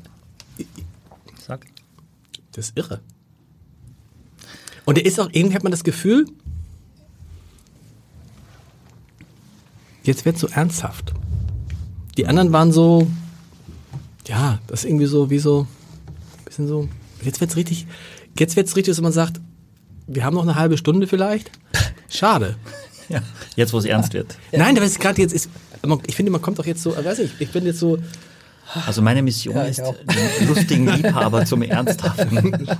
sag. 1.45 1.65
das 2.53 2.69
ist 2.69 2.77
irre. 2.77 2.99
Und 4.85 4.97
der 4.97 5.05
ist 5.05 5.19
auch, 5.19 5.29
irgendwie 5.31 5.55
hat 5.55 5.63
man 5.63 5.71
das 5.71 5.83
Gefühl, 5.83 6.25
jetzt 10.03 10.25
wird 10.25 10.37
so 10.37 10.47
ernsthaft. 10.47 11.13
Die 12.17 12.27
anderen 12.27 12.51
waren 12.51 12.71
so, 12.71 13.07
ja, 14.27 14.59
das 14.67 14.83
ist 14.83 14.89
irgendwie 14.89 15.05
so, 15.05 15.29
wie 15.29 15.39
so, 15.39 15.67
bisschen 16.45 16.67
so, 16.67 16.89
jetzt 17.23 17.39
wird's 17.41 17.55
richtig, 17.55 17.87
jetzt 18.37 18.55
wird's 18.55 18.75
richtig, 18.75 18.93
dass 18.95 19.01
man 19.01 19.11
sagt, 19.13 19.39
wir 20.07 20.25
haben 20.25 20.33
noch 20.33 20.43
eine 20.43 20.55
halbe 20.55 20.77
Stunde 20.77 21.07
vielleicht. 21.07 21.51
Schade. 22.09 22.55
Ja. 23.09 23.21
Jetzt, 23.55 23.73
wo 23.73 23.77
es 23.77 23.85
ernst 23.85 24.13
wird. 24.13 24.37
Nein, 24.51 24.75
aber 24.77 24.85
es 24.85 24.99
gerade 24.99 25.21
jetzt 25.21 25.33
ist, 25.33 25.49
ich 26.07 26.15
finde, 26.15 26.31
man 26.31 26.41
kommt 26.41 26.59
doch 26.59 26.65
jetzt 26.65 26.83
so, 26.83 26.95
weiß 26.95 27.19
ich, 27.19 27.31
ich 27.39 27.51
bin 27.51 27.65
jetzt 27.65 27.79
so, 27.79 27.97
Also 28.85 29.01
meine 29.01 29.21
Mission 29.21 29.55
Ja, 29.55 29.63
ist, 29.63 29.81
auch. 29.81 29.95
den 30.39 30.47
lustigen 30.47 30.87
Liebhaber 30.87 31.45
zum 31.45 31.61
Ernsthaften. 31.61 32.67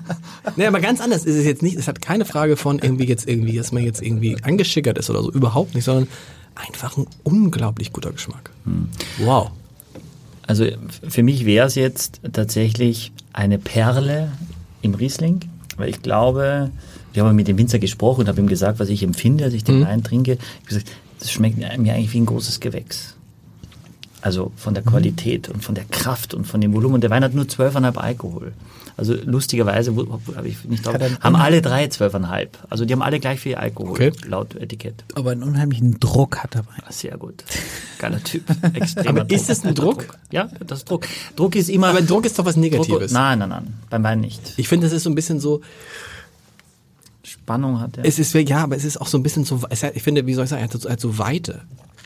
Nee, 0.57 0.65
aber 0.65 0.81
ganz 0.81 0.99
anders 0.99 1.23
ist 1.23 1.35
es 1.35 1.45
jetzt 1.45 1.61
nicht. 1.61 1.77
Es 1.77 1.87
hat 1.87 2.01
keine 2.01 2.25
Frage 2.25 2.57
von 2.57 2.79
irgendwie 2.79 3.05
jetzt 3.05 3.27
irgendwie, 3.29 3.55
dass 3.57 3.71
man 3.71 3.83
jetzt 3.83 4.01
irgendwie 4.01 4.35
angeschickert 4.43 4.97
ist 4.97 5.09
oder 5.09 5.21
so. 5.23 5.31
Überhaupt 5.31 5.75
nicht, 5.75 5.85
sondern 5.85 6.07
einfach 6.55 6.97
ein 6.97 7.07
unglaublich 7.23 7.93
guter 7.93 8.11
Geschmack. 8.11 8.51
Wow. 9.19 9.51
Also 10.45 10.65
für 11.07 11.23
mich 11.23 11.45
wäre 11.45 11.67
es 11.67 11.75
jetzt 11.75 12.21
tatsächlich 12.33 13.11
eine 13.33 13.57
Perle 13.57 14.31
im 14.81 14.93
Riesling, 14.93 15.41
weil 15.77 15.89
ich 15.89 16.01
glaube, 16.01 16.71
wir 17.13 17.23
haben 17.23 17.35
mit 17.35 17.47
dem 17.47 17.57
Winzer 17.57 17.79
gesprochen 17.79 18.21
und 18.21 18.27
habe 18.27 18.39
ihm 18.39 18.47
gesagt, 18.47 18.79
was 18.79 18.89
ich 18.89 19.03
empfinde, 19.03 19.45
als 19.45 19.53
ich 19.53 19.63
den 19.63 19.85
Wein 19.85 20.03
trinke. 20.03 20.33
Ich 20.33 20.39
habe 20.39 20.65
gesagt, 20.67 20.91
das 21.19 21.31
schmeckt 21.31 21.57
mir 21.57 21.69
eigentlich 21.69 22.13
wie 22.13 22.19
ein 22.19 22.25
großes 22.25 22.59
Gewächs. 22.59 23.15
Also 24.21 24.51
von 24.55 24.73
der 24.73 24.83
Qualität 24.83 25.49
und 25.49 25.63
von 25.63 25.75
der 25.75 25.85
Kraft 25.85 26.33
und 26.33 26.45
von 26.45 26.61
dem 26.61 26.73
Volumen. 26.73 26.95
Und 26.95 27.01
der 27.01 27.09
Wein 27.09 27.23
hat 27.23 27.33
nur 27.33 27.45
12,5 27.45 27.97
Alkohol. 27.97 28.53
Also 28.97 29.13
lustigerweise, 29.13 29.93
ich 30.43 30.63
nicht 30.65 30.85
drauf, 30.85 30.95
er- 30.99 31.19
haben 31.19 31.35
alle 31.35 31.61
drei 31.61 31.85
12,5. 31.85 32.49
Also 32.69 32.85
die 32.85 32.93
haben 32.93 33.01
alle 33.01 33.19
gleich 33.19 33.39
viel 33.39 33.55
Alkohol, 33.55 33.91
Okay. 33.91 34.11
laut 34.27 34.55
Etikett. 34.55 35.03
Aber 35.15 35.31
einen 35.31 35.43
unheimlichen 35.43 35.99
Druck 35.99 36.37
hat 36.39 36.55
dabei. 36.55 36.73
Sehr 36.89 37.17
gut. 37.17 37.43
Geiler 37.99 38.23
Typ. 38.23 38.43
Extremer 38.73 39.21
Aber 39.21 39.29
ist 39.31 39.49
es 39.49 39.63
ein 39.65 39.73
Druck? 39.75 40.17
Ja, 40.31 40.49
das 40.65 40.79
ist 40.79 40.89
Druck. 40.89 41.07
Druck 41.35 41.55
ist 41.55 41.69
immer. 41.69 41.87
Aber 41.87 42.01
Druck 42.01 42.25
ist 42.25 42.37
doch 42.37 42.45
was 42.45 42.57
Negatives. 42.57 43.11
nein, 43.11 43.39
nein, 43.39 43.49
nein. 43.49 43.73
Beim 43.89 44.03
Wein 44.03 44.19
nicht. 44.21 44.41
Ich 44.57 44.67
finde, 44.67 44.87
das 44.87 44.93
ist 44.95 45.03
so 45.03 45.09
ein 45.09 45.15
bisschen 45.15 45.39
so, 45.39 45.61
Spannung 47.23 47.79
hat 47.79 47.97
er. 47.97 48.05
es 48.05 48.19
ist, 48.19 48.33
ja, 48.33 48.63
aber 48.63 48.75
es 48.75 48.83
ist 48.83 48.99
auch 48.99 49.07
so 49.07 49.17
ein 49.17 49.23
bisschen 49.23 49.45
so, 49.45 49.61
ich 49.93 50.03
finde, 50.03 50.25
wie 50.25 50.33
soll 50.33 50.45
ich 50.45 50.49
sagen, 50.49 50.61
er 50.61 50.69
hat 50.73 50.81
so, 50.81 50.87
er 50.87 50.93
hat 50.93 50.99
so 50.99 51.17
Weite. 51.17 51.61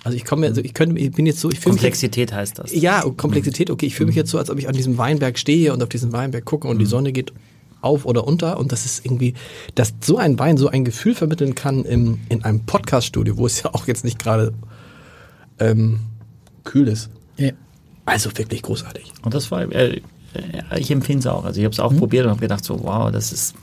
Also 0.06 0.16
ich 0.18 0.24
komme, 0.24 0.45
also 0.45 0.62
ich 0.62 0.76
könnte, 0.76 0.99
ich 0.99 1.12
bin 1.12 1.26
jetzt 1.26 1.39
so, 1.39 1.49
ich 1.49 1.60
fühle 1.60 1.74
mich 1.74 1.82
jetzt, 1.82 1.93
Komplexität 1.93 2.32
heißt 2.32 2.60
das. 2.60 2.72
ja, 2.76 3.01
Komplexität, 3.18 3.72
okay, 3.72 3.88
ich 3.88 3.95
fühle 3.95 4.06
mich 4.06 4.16
jetzt 4.16 4.30
so, 4.30 4.38
als 4.38 4.51
ob 4.51 4.60
ich 4.60 4.68
an 4.68 4.76
diesem 4.76 4.99
Weinberg 4.99 5.39
stehe 5.39 5.74
und 5.74 5.82
auf 5.82 5.89
diesen 5.89 6.14
Weinberg 6.14 6.45
gucke 6.45 6.68
und 6.68 6.78
die 6.78 6.86
Sonne 6.86 7.12
geht 7.12 7.34
auf 7.82 8.06
oder 8.06 8.28
unter 8.28 8.60
und 8.60 8.72
das 8.72 8.86
ist 8.86 9.03
irgendwie, 9.03 9.34
dass 9.74 9.95
so 10.01 10.18
ein 10.18 10.38
Wein 10.38 10.58
so 10.58 10.68
ein 10.68 10.86
Gefühl 10.86 11.16
vermitteln 11.16 11.56
kann 11.56 11.86
im, 11.86 12.20
in 12.30 12.43
einem 12.43 12.60
Podcaststudio, 12.68 13.38
wo 13.38 13.47
es 13.47 13.64
ja 13.64 13.74
auch 13.74 13.88
jetzt 13.88 14.03
nicht 14.03 14.20
gerade 14.20 14.53
ähm, 15.58 16.01
kühl 16.64 16.88
ist. 16.88 17.10
Ja. 17.38 17.53
Also 18.06 18.30
wirklich 18.38 18.62
großartig. 18.62 19.12
Und 19.24 19.34
das 19.34 19.49
war, 19.49 19.64
äh, 19.72 20.01
äh, 20.36 20.80
ich 20.80 20.91
empfinde 20.91 21.22
es 21.22 21.28
auch. 21.28 21.45
Also 21.45 21.60
ich 21.60 21.66
habe 21.66 21.74
es 21.74 21.80
auch 21.80 21.97
probiert 21.97 22.26
und 22.26 22.30
habe 22.30 22.41
gedacht 22.41 22.64
so, 22.64 22.84
wow, 22.84 23.12
das 23.12 23.34
ist 23.34 23.56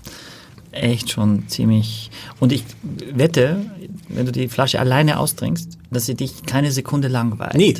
echt 0.72 1.10
schon 1.10 1.48
ziemlich. 1.48 2.10
Und 2.40 2.52
ich 2.52 2.64
wette, 3.12 3.64
wenn 4.08 4.26
du 4.26 4.32
die 4.32 4.48
Flasche 4.48 4.80
alleine 4.80 5.18
austrinkst, 5.18 5.78
dass 5.90 6.06
sie 6.06 6.14
dich 6.14 6.42
keine 6.44 6.72
Sekunde 6.72 7.08
langweilt. 7.08 7.54
Nee. 7.54 7.76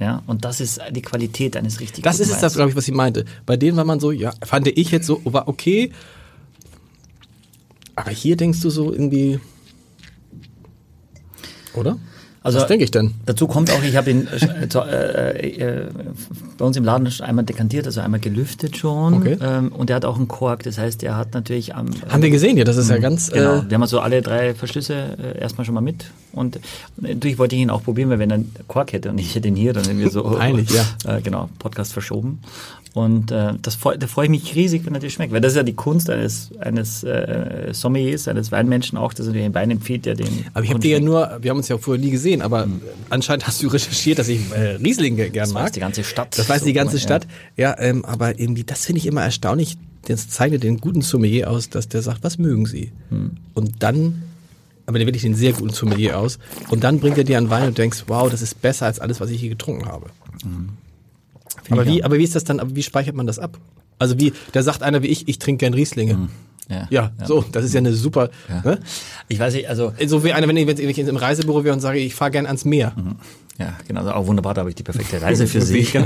Ja, 0.00 0.22
und 0.26 0.44
das 0.44 0.60
ist 0.60 0.80
die 0.90 1.02
Qualität 1.02 1.56
eines 1.56 1.78
richtig 1.78 2.02
Das 2.02 2.18
ist 2.18 2.30
es, 2.30 2.40
das, 2.40 2.54
glaube 2.54 2.70
ich, 2.70 2.76
was 2.76 2.84
sie 2.84 2.92
meinte. 2.92 3.24
Bei 3.46 3.56
denen 3.56 3.76
war 3.76 3.84
man 3.84 4.00
so, 4.00 4.10
ja, 4.10 4.32
fand 4.44 4.66
ich 4.66 4.90
jetzt 4.90 5.06
so, 5.06 5.20
war 5.24 5.46
okay. 5.46 5.92
Aber 7.94 8.10
hier 8.10 8.36
denkst 8.36 8.60
du 8.60 8.70
so 8.70 8.92
irgendwie. 8.92 9.38
Oder? 11.74 11.98
Also- 12.44 12.60
was 12.60 12.66
denke 12.66 12.84
ich 12.84 12.90
denn? 12.90 13.14
Dazu 13.26 13.46
kommt 13.46 13.70
auch, 13.72 13.82
ich 13.82 13.96
habe 13.96 14.10
ihn 14.10 14.28
äh, 14.28 14.66
äh, 15.38 15.48
äh, 15.48 15.86
bei 16.58 16.64
uns 16.64 16.76
im 16.76 16.84
Laden 16.84 17.10
schon 17.10 17.26
einmal 17.26 17.44
dekantiert, 17.44 17.86
also 17.86 18.00
einmal 18.02 18.20
gelüftet 18.20 18.76
schon. 18.76 19.14
Okay. 19.14 19.38
Ähm, 19.40 19.72
und 19.72 19.88
er 19.90 19.96
hat 19.96 20.04
auch 20.04 20.16
einen 20.16 20.28
Kork, 20.28 20.62
das 20.62 20.76
heißt, 20.78 21.02
er 21.02 21.16
hat 21.16 21.32
natürlich 21.32 21.74
am 21.74 21.86
Haben 22.08 22.22
wir 22.22 22.30
gesehen, 22.30 22.56
ja, 22.58 22.64
das 22.64 22.76
ist 22.76 22.90
ja 22.90 22.98
ganz. 22.98 23.30
Genau, 23.30 23.56
Äh, 23.56 23.70
wir 23.70 23.74
haben 23.74 23.82
also 23.82 23.98
alle 24.00 24.20
drei 24.22 24.54
Verschlüsse 24.54 24.94
äh, 24.94 25.40
erstmal 25.40 25.64
schon 25.64 25.74
mal 25.74 25.80
mit. 25.80 26.04
Und 26.34 26.58
natürlich 26.96 27.38
wollte 27.38 27.56
ich 27.56 27.62
ihn 27.62 27.70
auch 27.70 27.82
probieren, 27.84 28.10
weil 28.10 28.18
wenn 28.18 28.30
er 28.30 28.34
einen 28.36 28.52
Kork 28.68 28.92
hätte 28.92 29.10
und 29.10 29.18
ich 29.18 29.34
hätte 29.34 29.48
ihn 29.48 29.56
hier, 29.56 29.72
dann 29.72 29.84
sind 29.84 29.98
wir 29.98 30.10
so 30.10 30.22
Peinlich, 30.38 30.68
ja. 30.70 30.84
äh, 31.16 31.20
genau, 31.22 31.48
Podcast 31.58 31.92
verschoben. 31.92 32.40
Und 32.92 33.32
äh, 33.32 33.54
das 33.60 33.76
da 33.80 34.06
freue 34.06 34.26
ich 34.26 34.30
mich 34.30 34.54
riesig, 34.54 34.86
wenn 34.86 34.94
er 34.94 35.00
dir 35.00 35.10
schmeckt. 35.10 35.32
Weil 35.32 35.40
das 35.40 35.52
ist 35.52 35.56
ja 35.56 35.64
die 35.64 35.72
Kunst 35.74 36.08
eines, 36.10 36.50
eines 36.60 37.02
äh, 37.02 37.70
Sommeliers, 37.72 38.28
eines 38.28 38.52
Weinmenschen 38.52 38.96
auch, 38.98 39.12
dass 39.12 39.26
er 39.26 39.32
dir 39.32 39.44
einen 39.44 39.52
Wein 39.54 39.72
empfiehlt, 39.72 40.06
der 40.06 40.14
den. 40.14 40.28
aber 40.54 40.62
ich 40.64 40.70
habe 40.70 40.78
dir 40.78 40.98
ja 40.98 41.00
nur, 41.00 41.38
wir 41.42 41.50
haben 41.50 41.56
uns 41.58 41.66
ja 41.68 41.76
vorher 41.76 42.00
nie 42.02 42.12
gesehen, 42.12 42.40
aber 42.40 42.68
anscheinend 43.10 43.48
hast 43.48 43.60
du 43.64 43.66
recherchiert, 43.66 44.20
dass 44.20 44.28
ich 44.28 44.40
äh, 44.52 44.76
Riesling 44.76 45.16
ge- 45.16 45.30
gern 45.30 45.46
Das 45.46 45.52
mag. 45.54 45.64
weiß 45.64 45.72
die 45.72 45.80
ganze 45.80 46.04
Stadt. 46.04 46.38
Das 46.38 46.48
weiß 46.48 46.60
So 46.60 46.66
die 46.66 46.72
ganze 46.72 47.00
Stadt. 47.00 47.26
Ja, 47.56 47.74
ähm, 47.80 48.04
aber 48.04 48.38
irgendwie, 48.38 48.62
das 48.62 48.84
finde 48.86 49.00
ich 49.00 49.06
immer 49.06 49.22
erstaunlich. 49.22 49.76
Das 50.06 50.28
zeichnet 50.28 50.62
den 50.62 50.78
guten 50.78 51.00
Sommelier 51.02 51.50
aus, 51.50 51.70
dass 51.70 51.88
der 51.88 52.00
sagt, 52.02 52.22
was 52.22 52.38
mögen 52.38 52.66
Sie? 52.66 52.92
Hm. 53.08 53.32
Und 53.54 53.82
dann, 53.82 54.22
aber 54.86 54.98
der 54.98 55.06
wirklich 55.06 55.22
den 55.22 55.34
sehr 55.34 55.52
guten 55.52 55.72
Sommelier 55.72 56.18
aus. 56.18 56.38
Und 56.68 56.84
dann 56.84 57.00
bringt 57.00 57.18
er 57.18 57.24
dir 57.24 57.38
einen 57.38 57.50
Wein 57.50 57.68
und 57.68 57.78
denkst, 57.78 58.04
wow, 58.06 58.30
das 58.30 58.42
ist 58.42 58.60
besser 58.60 58.86
als 58.86 59.00
alles, 59.00 59.20
was 59.20 59.30
ich 59.30 59.40
hier 59.40 59.50
getrunken 59.50 59.86
habe. 59.86 60.06
Aber 61.70 61.82
ich 61.82 61.88
wie, 61.88 62.04
aber 62.04 62.18
wie 62.18 62.24
ist 62.24 62.34
das 62.34 62.44
dann, 62.44 62.60
aber 62.60 62.74
wie 62.74 62.82
speichert 62.82 63.14
man 63.14 63.26
das 63.26 63.38
ab? 63.38 63.58
Also 63.98 64.18
wie, 64.18 64.32
da 64.52 64.62
sagt 64.62 64.82
einer 64.82 65.02
wie 65.02 65.06
ich, 65.06 65.28
ich 65.28 65.38
trinke 65.38 65.60
gern 65.60 65.74
Rieslinge. 65.74 66.14
Hm. 66.14 66.28
Ja, 66.68 66.86
Ja, 66.90 67.12
so, 67.26 67.44
das 67.52 67.64
ist 67.64 67.74
ja 67.74 67.78
eine 67.78 67.92
super, 67.92 68.30
ne? 68.64 68.80
Ich 69.28 69.38
weiß 69.38 69.52
nicht, 69.54 69.68
also 69.68 69.92
So 70.06 70.24
wie 70.24 70.32
einer, 70.32 70.48
wenn 70.48 70.56
ich, 70.56 70.66
wenn 70.66 70.88
ich 70.88 70.98
im 70.98 71.16
Reisebüro 71.16 71.62
wäre 71.62 71.74
und 71.74 71.80
sage, 71.80 71.98
ich 71.98 72.14
fahre 72.14 72.30
gern 72.30 72.46
ans 72.46 72.64
Meer. 72.64 72.94
Ja, 73.58 73.74
genau, 73.86 74.00
also 74.00 74.12
auch 74.12 74.26
wunderbar, 74.26 74.54
da 74.54 74.60
habe 74.60 74.70
ich 74.70 74.76
die 74.76 74.82
perfekte 74.82 75.22
Reise 75.22 75.46
für 75.46 75.60
Sie. 75.62 75.86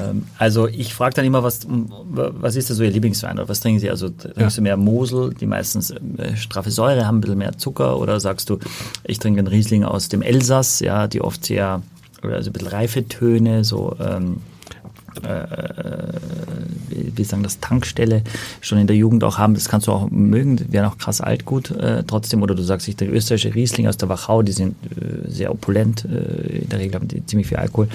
Ähm, 0.00 0.24
also 0.38 0.66
ich 0.66 0.94
frage 0.94 1.14
dann 1.14 1.26
immer, 1.26 1.42
was, 1.42 1.66
was 1.68 2.56
ist 2.56 2.70
da 2.70 2.74
so 2.74 2.82
Ihr 2.82 2.90
Lieblingswein 2.90 3.36
oder 3.36 3.50
was 3.50 3.60
trinken 3.60 3.80
Sie? 3.80 3.90
Also 3.90 4.08
trinkst 4.08 4.56
du 4.56 4.62
mehr 4.62 4.78
Mosel, 4.78 5.34
die 5.34 5.44
meistens 5.44 5.90
äh, 5.90 6.36
straffe 6.36 6.70
Säure 6.70 7.06
haben, 7.06 7.18
ein 7.18 7.20
bisschen 7.20 7.36
mehr 7.36 7.58
Zucker 7.58 7.98
oder 7.98 8.18
sagst 8.18 8.48
du, 8.48 8.58
ich 9.04 9.18
trinke 9.18 9.40
einen 9.40 9.48
Riesling 9.48 9.84
aus 9.84 10.08
dem 10.08 10.22
Elsass, 10.22 10.80
ja, 10.80 11.06
die 11.06 11.20
oft 11.20 11.44
sehr, 11.44 11.82
also 12.22 12.48
ein 12.48 12.52
bisschen 12.54 12.68
reife 12.68 13.06
Töne, 13.08 13.62
so 13.64 13.94
ähm, 14.00 14.38
wie 16.88 17.16
wie 17.16 17.24
sagen 17.24 17.42
das, 17.42 17.60
Tankstelle 17.60 18.22
schon 18.60 18.78
in 18.78 18.86
der 18.86 18.96
Jugend 18.96 19.24
auch 19.24 19.38
haben, 19.38 19.54
das 19.54 19.68
kannst 19.68 19.86
du 19.86 19.92
auch 19.92 20.10
mögen, 20.10 20.72
werden 20.72 20.86
auch 20.86 20.98
krass 20.98 21.20
alt 21.20 21.44
gut 21.44 21.70
äh, 21.70 22.02
trotzdem. 22.06 22.42
Oder 22.42 22.54
du 22.54 22.62
sagst, 22.62 22.88
ich 22.88 22.96
der 22.96 23.12
österreichische 23.12 23.54
Riesling 23.54 23.86
aus 23.86 23.96
der 23.96 24.08
Wachau, 24.08 24.42
die 24.42 24.52
sind 24.52 24.76
äh, 24.84 25.30
sehr 25.30 25.50
opulent, 25.50 26.04
äh, 26.04 26.58
in 26.58 26.68
der 26.68 26.78
Regel 26.78 26.94
haben 26.94 27.08
die 27.08 27.24
ziemlich 27.24 27.48
viel 27.48 27.58
Alkohol. 27.58 27.88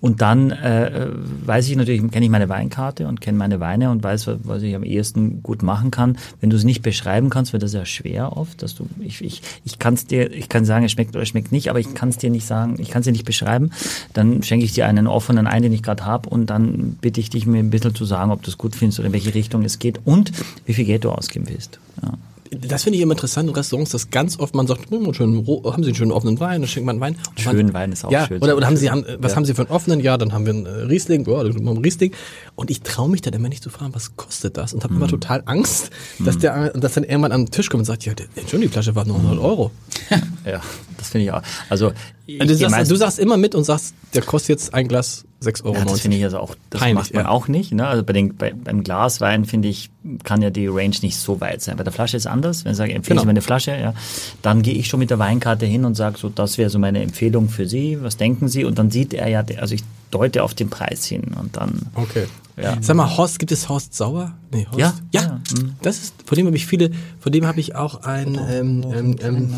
Und 0.00 0.22
dann 0.22 0.50
äh, 0.52 1.08
weiß 1.44 1.68
ich 1.68 1.76
natürlich, 1.76 2.08
kenne 2.10 2.24
ich 2.24 2.30
meine 2.30 2.48
Weinkarte 2.48 3.08
und 3.08 3.20
kenne 3.20 3.36
meine 3.36 3.58
Weine 3.58 3.90
und 3.90 4.02
weiß, 4.02 4.30
was 4.44 4.62
ich 4.62 4.74
am 4.76 4.84
ehesten 4.84 5.42
gut 5.42 5.62
machen 5.62 5.90
kann. 5.90 6.18
Wenn 6.40 6.50
du 6.50 6.56
es 6.56 6.64
nicht 6.64 6.82
beschreiben 6.82 7.30
kannst, 7.30 7.52
wird 7.52 7.64
das 7.64 7.72
ja 7.72 7.84
schwer 7.84 8.36
oft, 8.36 8.62
dass 8.62 8.76
du, 8.76 8.86
ich, 9.00 9.22
ich, 9.22 9.42
ich 9.64 9.78
kann 9.78 9.94
es 9.94 10.06
dir, 10.06 10.32
ich 10.32 10.48
kann 10.48 10.64
sagen, 10.64 10.84
es 10.84 10.92
schmeckt 10.92 11.16
oder 11.16 11.22
es 11.22 11.28
schmeckt 11.28 11.50
nicht, 11.50 11.68
aber 11.68 11.80
ich 11.80 11.94
kann 11.94 12.10
es 12.10 12.18
dir 12.18 12.30
nicht 12.30 12.46
sagen, 12.46 12.76
ich 12.78 12.90
kann 12.90 13.00
es 13.00 13.06
dir 13.06 13.12
nicht 13.12 13.24
beschreiben. 13.24 13.70
Dann 14.12 14.42
schenke 14.42 14.64
ich 14.64 14.72
dir 14.72 14.86
einen 14.86 15.08
offenen 15.08 15.46
ein, 15.46 15.62
den 15.62 15.72
ich 15.72 15.82
gerade 15.82 16.04
habe 16.04 16.28
und 16.28 16.48
dann 16.48 16.96
bitte 17.00 17.20
ich 17.20 17.30
dich 17.30 17.46
mir 17.46 17.58
ein 17.58 17.70
bisschen 17.70 17.94
zu 17.94 18.04
sagen, 18.04 18.30
ob 18.30 18.42
du 18.42 18.50
es 18.50 18.58
gut 18.58 18.76
findest 18.76 19.00
oder 19.00 19.08
in 19.08 19.12
welche 19.12 19.34
Richtung 19.34 19.64
es 19.64 19.80
geht 19.80 20.00
und 20.04 20.30
wie 20.64 20.74
viel 20.74 20.84
Geld 20.84 21.04
du 21.04 21.10
ausgeben 21.10 21.48
willst. 21.48 21.80
Ja. 22.02 22.12
Das 22.50 22.82
finde 22.84 22.96
ich 22.96 23.02
immer 23.02 23.12
interessant 23.12 23.48
in 23.48 23.54
Restaurants, 23.54 23.90
dass 23.90 24.10
ganz 24.10 24.38
oft 24.38 24.54
man 24.54 24.66
sagt, 24.66 24.90
hm, 24.90 25.12
schön, 25.14 25.46
haben 25.46 25.82
Sie 25.82 25.88
einen 25.90 25.94
schönen 25.94 26.12
offenen 26.12 26.40
Wein, 26.40 26.60
dann 26.62 26.68
schenkt 26.68 26.86
man 26.86 26.94
einen 26.96 27.00
Wein. 27.00 27.16
Und 27.36 27.44
man- 27.44 27.54
Schönen 27.56 27.72
Wein 27.74 27.92
ist 27.92 28.04
auch 28.04 28.10
ja, 28.10 28.26
schön. 28.26 28.40
Oder, 28.42 28.56
oder 28.56 28.66
haben 28.66 28.76
Sie, 28.76 28.90
haben, 28.90 29.04
was 29.18 29.32
Ja. 29.32 29.36
haben 29.36 29.44
Sie 29.44 29.54
für 29.54 29.62
einen 29.62 29.70
offenen? 29.70 30.00
Ja, 30.00 30.16
dann 30.16 30.32
haben 30.32 30.46
wir 30.46 30.52
einen 30.54 30.66
äh, 30.66 30.70
Riesling, 30.70 31.26
ja, 31.28 31.42
dann 31.42 31.54
haben 31.54 31.64
wir 31.64 31.70
einen 31.70 31.78
Riesling. 31.84 32.12
Und 32.54 32.70
ich 32.70 32.80
traue 32.82 33.08
mich 33.10 33.20
dann 33.22 33.34
immer 33.34 33.48
nicht 33.48 33.62
zu 33.62 33.70
fragen, 33.70 33.94
was 33.94 34.16
kostet 34.16 34.56
das? 34.56 34.72
Und 34.72 34.82
habe 34.84 34.94
Mhm. 34.94 35.00
immer 35.02 35.08
total 35.08 35.42
Angst, 35.46 35.90
dass 36.18 36.38
der, 36.38 36.70
dass 36.70 36.94
dann 36.94 37.04
irgendwann 37.04 37.32
am 37.32 37.50
Tisch 37.50 37.68
kommt 37.70 37.80
und 37.80 37.84
sagt, 37.84 38.04
ja, 38.04 38.12
schon 38.50 38.60
die 38.60 38.68
Flasche 38.68 38.94
war 38.94 39.04
nur 39.04 39.16
100 39.16 39.38
Euro. 39.38 39.70
ja, 40.44 40.60
das 40.96 41.08
finde 41.10 41.24
ich 41.26 41.32
auch. 41.32 41.42
Also 41.68 41.92
du, 42.28 42.54
sagst, 42.54 42.90
du 42.90 42.96
sagst 42.96 43.18
immer 43.18 43.36
mit 43.36 43.54
und 43.54 43.64
sagst, 43.64 43.94
der 44.14 44.22
kostet 44.22 44.50
jetzt 44.50 44.74
ein 44.74 44.86
Glas 44.86 45.24
6,90 45.42 45.64
Euro. 45.64 45.74
Ja, 45.76 45.84
das 45.84 46.00
finde 46.00 46.16
ich 46.16 46.24
also 46.24 46.38
auch, 46.38 46.54
das 46.70 46.80
Peinlich, 46.80 46.94
macht 46.96 47.14
man 47.14 47.24
ja. 47.24 47.30
auch 47.30 47.48
nicht. 47.48 47.72
Ne? 47.72 47.86
Also 47.86 48.02
bei 48.02 48.12
den, 48.12 48.36
bei, 48.36 48.52
beim 48.52 48.82
Glaswein 48.82 49.44
finde 49.44 49.68
ich, 49.68 49.90
kann 50.24 50.42
ja 50.42 50.50
die 50.50 50.66
Range 50.66 50.94
nicht 51.02 51.16
so 51.16 51.40
weit 51.40 51.62
sein. 51.62 51.76
Bei 51.76 51.84
der 51.84 51.92
Flasche 51.92 52.16
ist 52.16 52.26
anders. 52.26 52.64
Wenn 52.64 52.72
ich 52.72 52.78
sage, 52.78 52.92
empfehle 52.92 53.14
Genau. 53.14 53.22
ich 53.22 53.26
mir 53.26 53.30
eine 53.30 53.42
Flasche, 53.42 53.70
ja, 53.70 53.94
dann 54.42 54.62
gehe 54.62 54.74
ich 54.74 54.88
schon 54.88 55.00
mit 55.00 55.10
der 55.10 55.18
Weinkarte 55.18 55.64
hin 55.64 55.84
und 55.84 55.94
sage 55.94 56.18
so, 56.18 56.28
das 56.28 56.58
wäre 56.58 56.70
so 56.70 56.78
meine 56.78 57.02
Empfehlung 57.02 57.48
für 57.48 57.66
Sie. 57.66 57.98
Was 58.02 58.16
denken 58.16 58.48
Sie? 58.48 58.64
Und 58.64 58.78
dann 58.78 58.90
sieht 58.90 59.14
er 59.14 59.28
ja, 59.28 59.44
also 59.58 59.74
ich 59.74 59.82
deute 60.10 60.42
auf 60.42 60.54
den 60.54 60.70
Preis 60.70 61.04
hin 61.06 61.22
und 61.40 61.56
dann. 61.56 61.86
Okay. 61.94 62.26
Ja. 62.62 62.76
Sag 62.80 62.96
mal, 62.96 63.16
Horst, 63.16 63.38
gibt 63.38 63.52
es 63.52 63.68
Horst 63.68 63.94
Sauer? 63.94 64.32
Nee, 64.52 64.66
Horst? 64.66 64.78
Ja, 64.80 64.94
ja. 65.12 65.20
ja, 65.22 65.40
mhm. 65.60 65.74
Das 65.82 65.98
ist, 65.98 66.14
von 66.24 66.36
dem 66.36 66.46
habe 66.46 66.56
ich 66.56 66.66
viele, 66.66 66.90
von 67.20 67.30
dem 67.32 67.46
habe 67.46 67.60
ich 67.60 67.74
auch 67.76 68.02
ein, 68.04 68.38
ähm, 68.50 68.84
ähm, 68.92 69.16
ähm, 69.22 69.54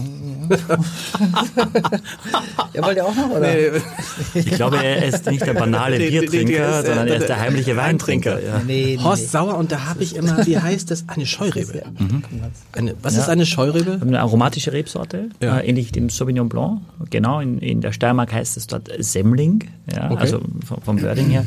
Ja, 2.73 2.85
wollt 2.85 2.97
ihr 2.97 3.05
auch 3.05 3.15
noch, 3.15 3.31
oder? 3.31 3.49
Ich 4.35 4.47
glaube, 4.47 4.83
er 4.83 5.05
ist 5.07 5.27
nicht 5.31 5.45
der 5.47 5.55
banale 5.55 5.99
Nee, 5.99 6.05
nee, 6.05 6.11
nee, 6.11 6.21
Biertrinker, 6.21 6.79
ist, 6.81 6.85
äh, 6.85 6.87
sondern 6.89 7.09
er 7.09 7.17
ist 7.17 7.29
der- 7.29 7.41
heimliche 7.41 7.77
Weintrinker. 7.77 8.41
Ja. 8.43 8.59
Nee, 8.67 8.97
nee, 8.97 9.03
Horst 9.03 9.31
Sauer 9.33 9.57
und 9.59 9.73
da 9.73 9.87
habe 9.87 10.03
ich 10.03 10.15
immer, 10.17 10.47
wie 10.47 10.59
heißt 10.59 10.91
das? 10.91 11.05
Eine 11.09 11.27
Scheurebe. 11.27 11.83
Eine, 12.73 12.95
was 13.03 13.17
ist 13.17 13.29
eine 13.29 13.47
Scheurebe? 13.47 13.99
Eine 14.01 14.21
aromatische 14.21 14.73
Rebsorte, 14.73 15.31
Ja. 15.43 15.59
äh, 15.59 15.69
ähnlich 15.69 15.93
dem 15.93 16.11
Sauvignon 16.11 16.49
Blanc. 16.49 16.81
Genau, 17.11 17.41
in, 17.41 17.59
in 17.59 17.81
der 17.81 17.93
Steiermark 17.93 18.33
heißt 18.33 18.57
es 18.57 18.67
dort 18.67 18.89
Semmling, 18.99 19.65
ja, 19.93 20.11
Okay. 20.11 20.21
also 20.21 20.41
vom, 20.67 20.83
vom 20.83 21.03
Wording 21.03 21.29
her. 21.31 21.45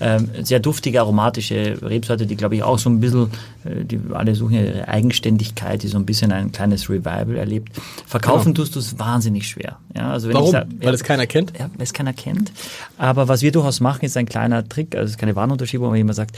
Ähm, 0.00 0.28
sehr 0.42 0.60
duftige 0.90 1.00
aromatische 1.00 1.78
Rebsorte, 1.82 2.26
die 2.26 2.36
glaube 2.36 2.56
ich 2.56 2.62
auch 2.62 2.78
so 2.78 2.90
ein 2.90 3.00
bisschen, 3.00 3.30
äh, 3.64 3.84
die 3.84 4.00
alle 4.12 4.34
suchen 4.34 4.54
ja 4.54 4.62
ihre 4.62 4.88
Eigenständigkeit, 4.88 5.82
die 5.82 5.88
so 5.88 5.98
ein 5.98 6.06
bisschen 6.06 6.32
ein 6.32 6.52
kleines 6.52 6.88
Revival 6.88 7.36
erlebt. 7.36 7.72
Verkaufen 8.06 8.54
tust 8.54 8.74
du 8.74 8.80
es 8.80 8.98
wahnsinnig 8.98 9.48
schwer. 9.48 9.78
Ja, 9.94 10.10
also 10.10 10.28
wenn 10.28 10.34
Warum? 10.34 10.46
Ich 10.46 10.52
sag, 10.52 10.66
Weil 10.80 10.94
es 10.94 11.04
keiner 11.04 11.26
kennt? 11.26 11.52
ja, 11.58 11.70
weil 11.76 11.84
es 11.84 11.92
keiner 11.92 12.12
kennt. 12.12 12.52
Aber 12.98 13.28
was 13.28 13.42
wir 13.42 13.52
durchaus 13.52 13.80
machen, 13.80 14.04
ist 14.04 14.16
ein 14.16 14.26
kleiner 14.26 14.68
Trick, 14.68 14.94
also 14.94 15.06
es 15.06 15.10
ist 15.12 15.18
keine 15.18 15.36
Warnunterschiebung, 15.36 15.88
aber 15.88 15.96
jemand 15.96 16.16
sagt, 16.16 16.36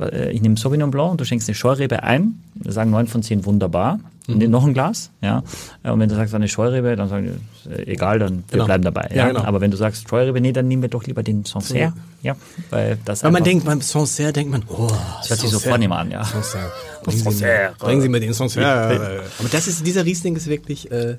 äh, 0.00 0.30
ich 0.32 0.42
nehme 0.42 0.56
Sauvignon 0.56 0.90
Blanc 0.90 1.12
und 1.12 1.20
du 1.20 1.24
schenkst 1.24 1.48
eine 1.48 1.54
Scheurebe 1.54 2.02
ein, 2.02 2.40
sagen 2.64 2.90
neun 2.90 3.06
von 3.06 3.22
zehn 3.22 3.44
wunderbar, 3.44 3.94
und 3.94 4.11
Mhm. 4.28 4.50
noch 4.50 4.64
ein 4.64 4.72
Glas, 4.72 5.10
ja. 5.20 5.42
Und 5.82 5.98
wenn 5.98 6.08
du 6.08 6.14
sagst 6.14 6.32
eine 6.34 6.46
Scheurebe, 6.46 6.94
dann 6.94 7.08
sagen 7.08 7.40
die, 7.66 7.70
äh, 7.70 7.92
egal, 7.92 8.18
dann 8.20 8.36
wir 8.48 8.52
Genau. 8.52 8.64
bleiben 8.66 8.84
dabei. 8.84 9.08
Ja, 9.10 9.16
Ja, 9.16 9.28
genau. 9.28 9.42
Aber 9.42 9.60
wenn 9.60 9.70
du 9.72 9.76
sagst 9.76 10.08
Scheurebe, 10.08 10.40
nee, 10.40 10.52
dann 10.52 10.68
nehmen 10.68 10.82
wir 10.82 10.88
doch 10.88 11.04
lieber 11.04 11.22
den 11.24 11.44
Sancerre, 11.44 11.92
ja, 12.22 12.36
weil 12.70 12.98
das 13.04 13.24
Weil 13.24 13.32
man 13.32 13.42
denkt, 13.42 13.64
beim 13.66 13.80
Sancerre 13.80 14.32
denkt 14.32 14.52
man, 14.52 14.62
oh, 14.68 14.86
das 15.18 15.30
hört 15.30 15.40
sich 15.40 15.50
so 15.50 15.58
vornehm 15.58 15.90
an, 15.92 16.10
ja. 16.10 16.22
Sancerre. 16.24 16.70
Bringen 17.02 17.18
Sie, 17.18 17.24
mir, 17.24 17.30
Sancerre. 17.32 17.74
bringen 17.80 18.00
Sie 18.02 18.08
mir 18.08 18.20
den 18.20 18.32
Sancerre. 18.32 19.22
Aber 19.40 19.48
das 19.50 19.66
ist, 19.66 19.84
dieser 19.84 20.04
Riesling 20.04 20.36
ist 20.36 20.46
wirklich, 20.46 20.90
äh, 20.92 21.16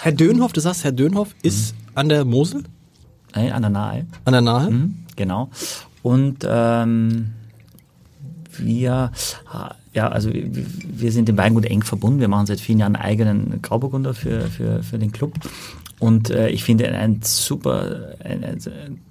Herr 0.00 0.12
Dönhoff, 0.12 0.52
du 0.54 0.60
sagst, 0.60 0.82
Herr 0.84 0.92
Dönhoff 0.92 1.34
ist 1.42 1.74
an 1.94 2.08
der 2.08 2.24
Mosel? 2.24 2.62
Nein, 3.34 3.52
an 3.52 3.60
der 3.62 3.70
Nahe. 3.70 4.06
An 4.24 4.32
der 4.32 4.40
Nahe? 4.40 4.70
Mhm, 4.70 4.94
genau. 5.14 5.50
Und 6.02 6.38
ähm, 6.48 7.32
wir, 8.58 9.12
ja, 9.96 10.08
also 10.08 10.32
wir- 10.32 10.46
wir 10.98 11.10
sind 11.12 11.26
dem 11.28 11.36
Weingut 11.36 11.64
eng 11.64 11.82
verbunden. 11.82 12.20
Wir 12.20 12.28
machen 12.28 12.46
seit 12.46 12.60
vielen 12.60 12.78
Jahren 12.78 12.94
einen 12.96 13.04
eigenen 13.04 13.62
Grauburgunder 13.62 14.14
für, 14.14 14.42
für, 14.42 14.82
für 14.82 14.98
den 14.98 15.10
Club. 15.10 15.32
Und 15.98 16.28
äh, 16.28 16.50
ich 16.50 16.62
finde 16.62 16.88
ein 16.90 17.20
super, 17.22 18.14
ein, 18.22 18.44
ein 18.44 18.58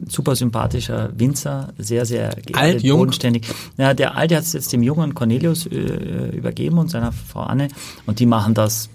super 0.08 0.36
sympathischer 0.36 1.10
Winzer, 1.18 1.74
sehr, 1.80 2.06
sehr 2.06 2.36
Alt, 2.54 2.84
jung? 2.84 3.00
bodenständig. 3.00 3.48
Ja, 3.78 3.96
der 3.96 4.16
Alte 4.16 4.36
hat 4.36 4.44
es 4.44 4.54
jetzt 4.54 4.72
dem 4.72 4.84
jungen 4.84 5.16
Cornelius 5.16 5.66
äh, 5.66 6.30
übergeben 6.38 6.78
und 6.78 6.92
seiner 6.92 7.12
Frau 7.12 7.42
Anne. 7.42 7.70
Und 8.06 8.20
die 8.20 8.28
machen 8.28 8.54
das 8.54 8.90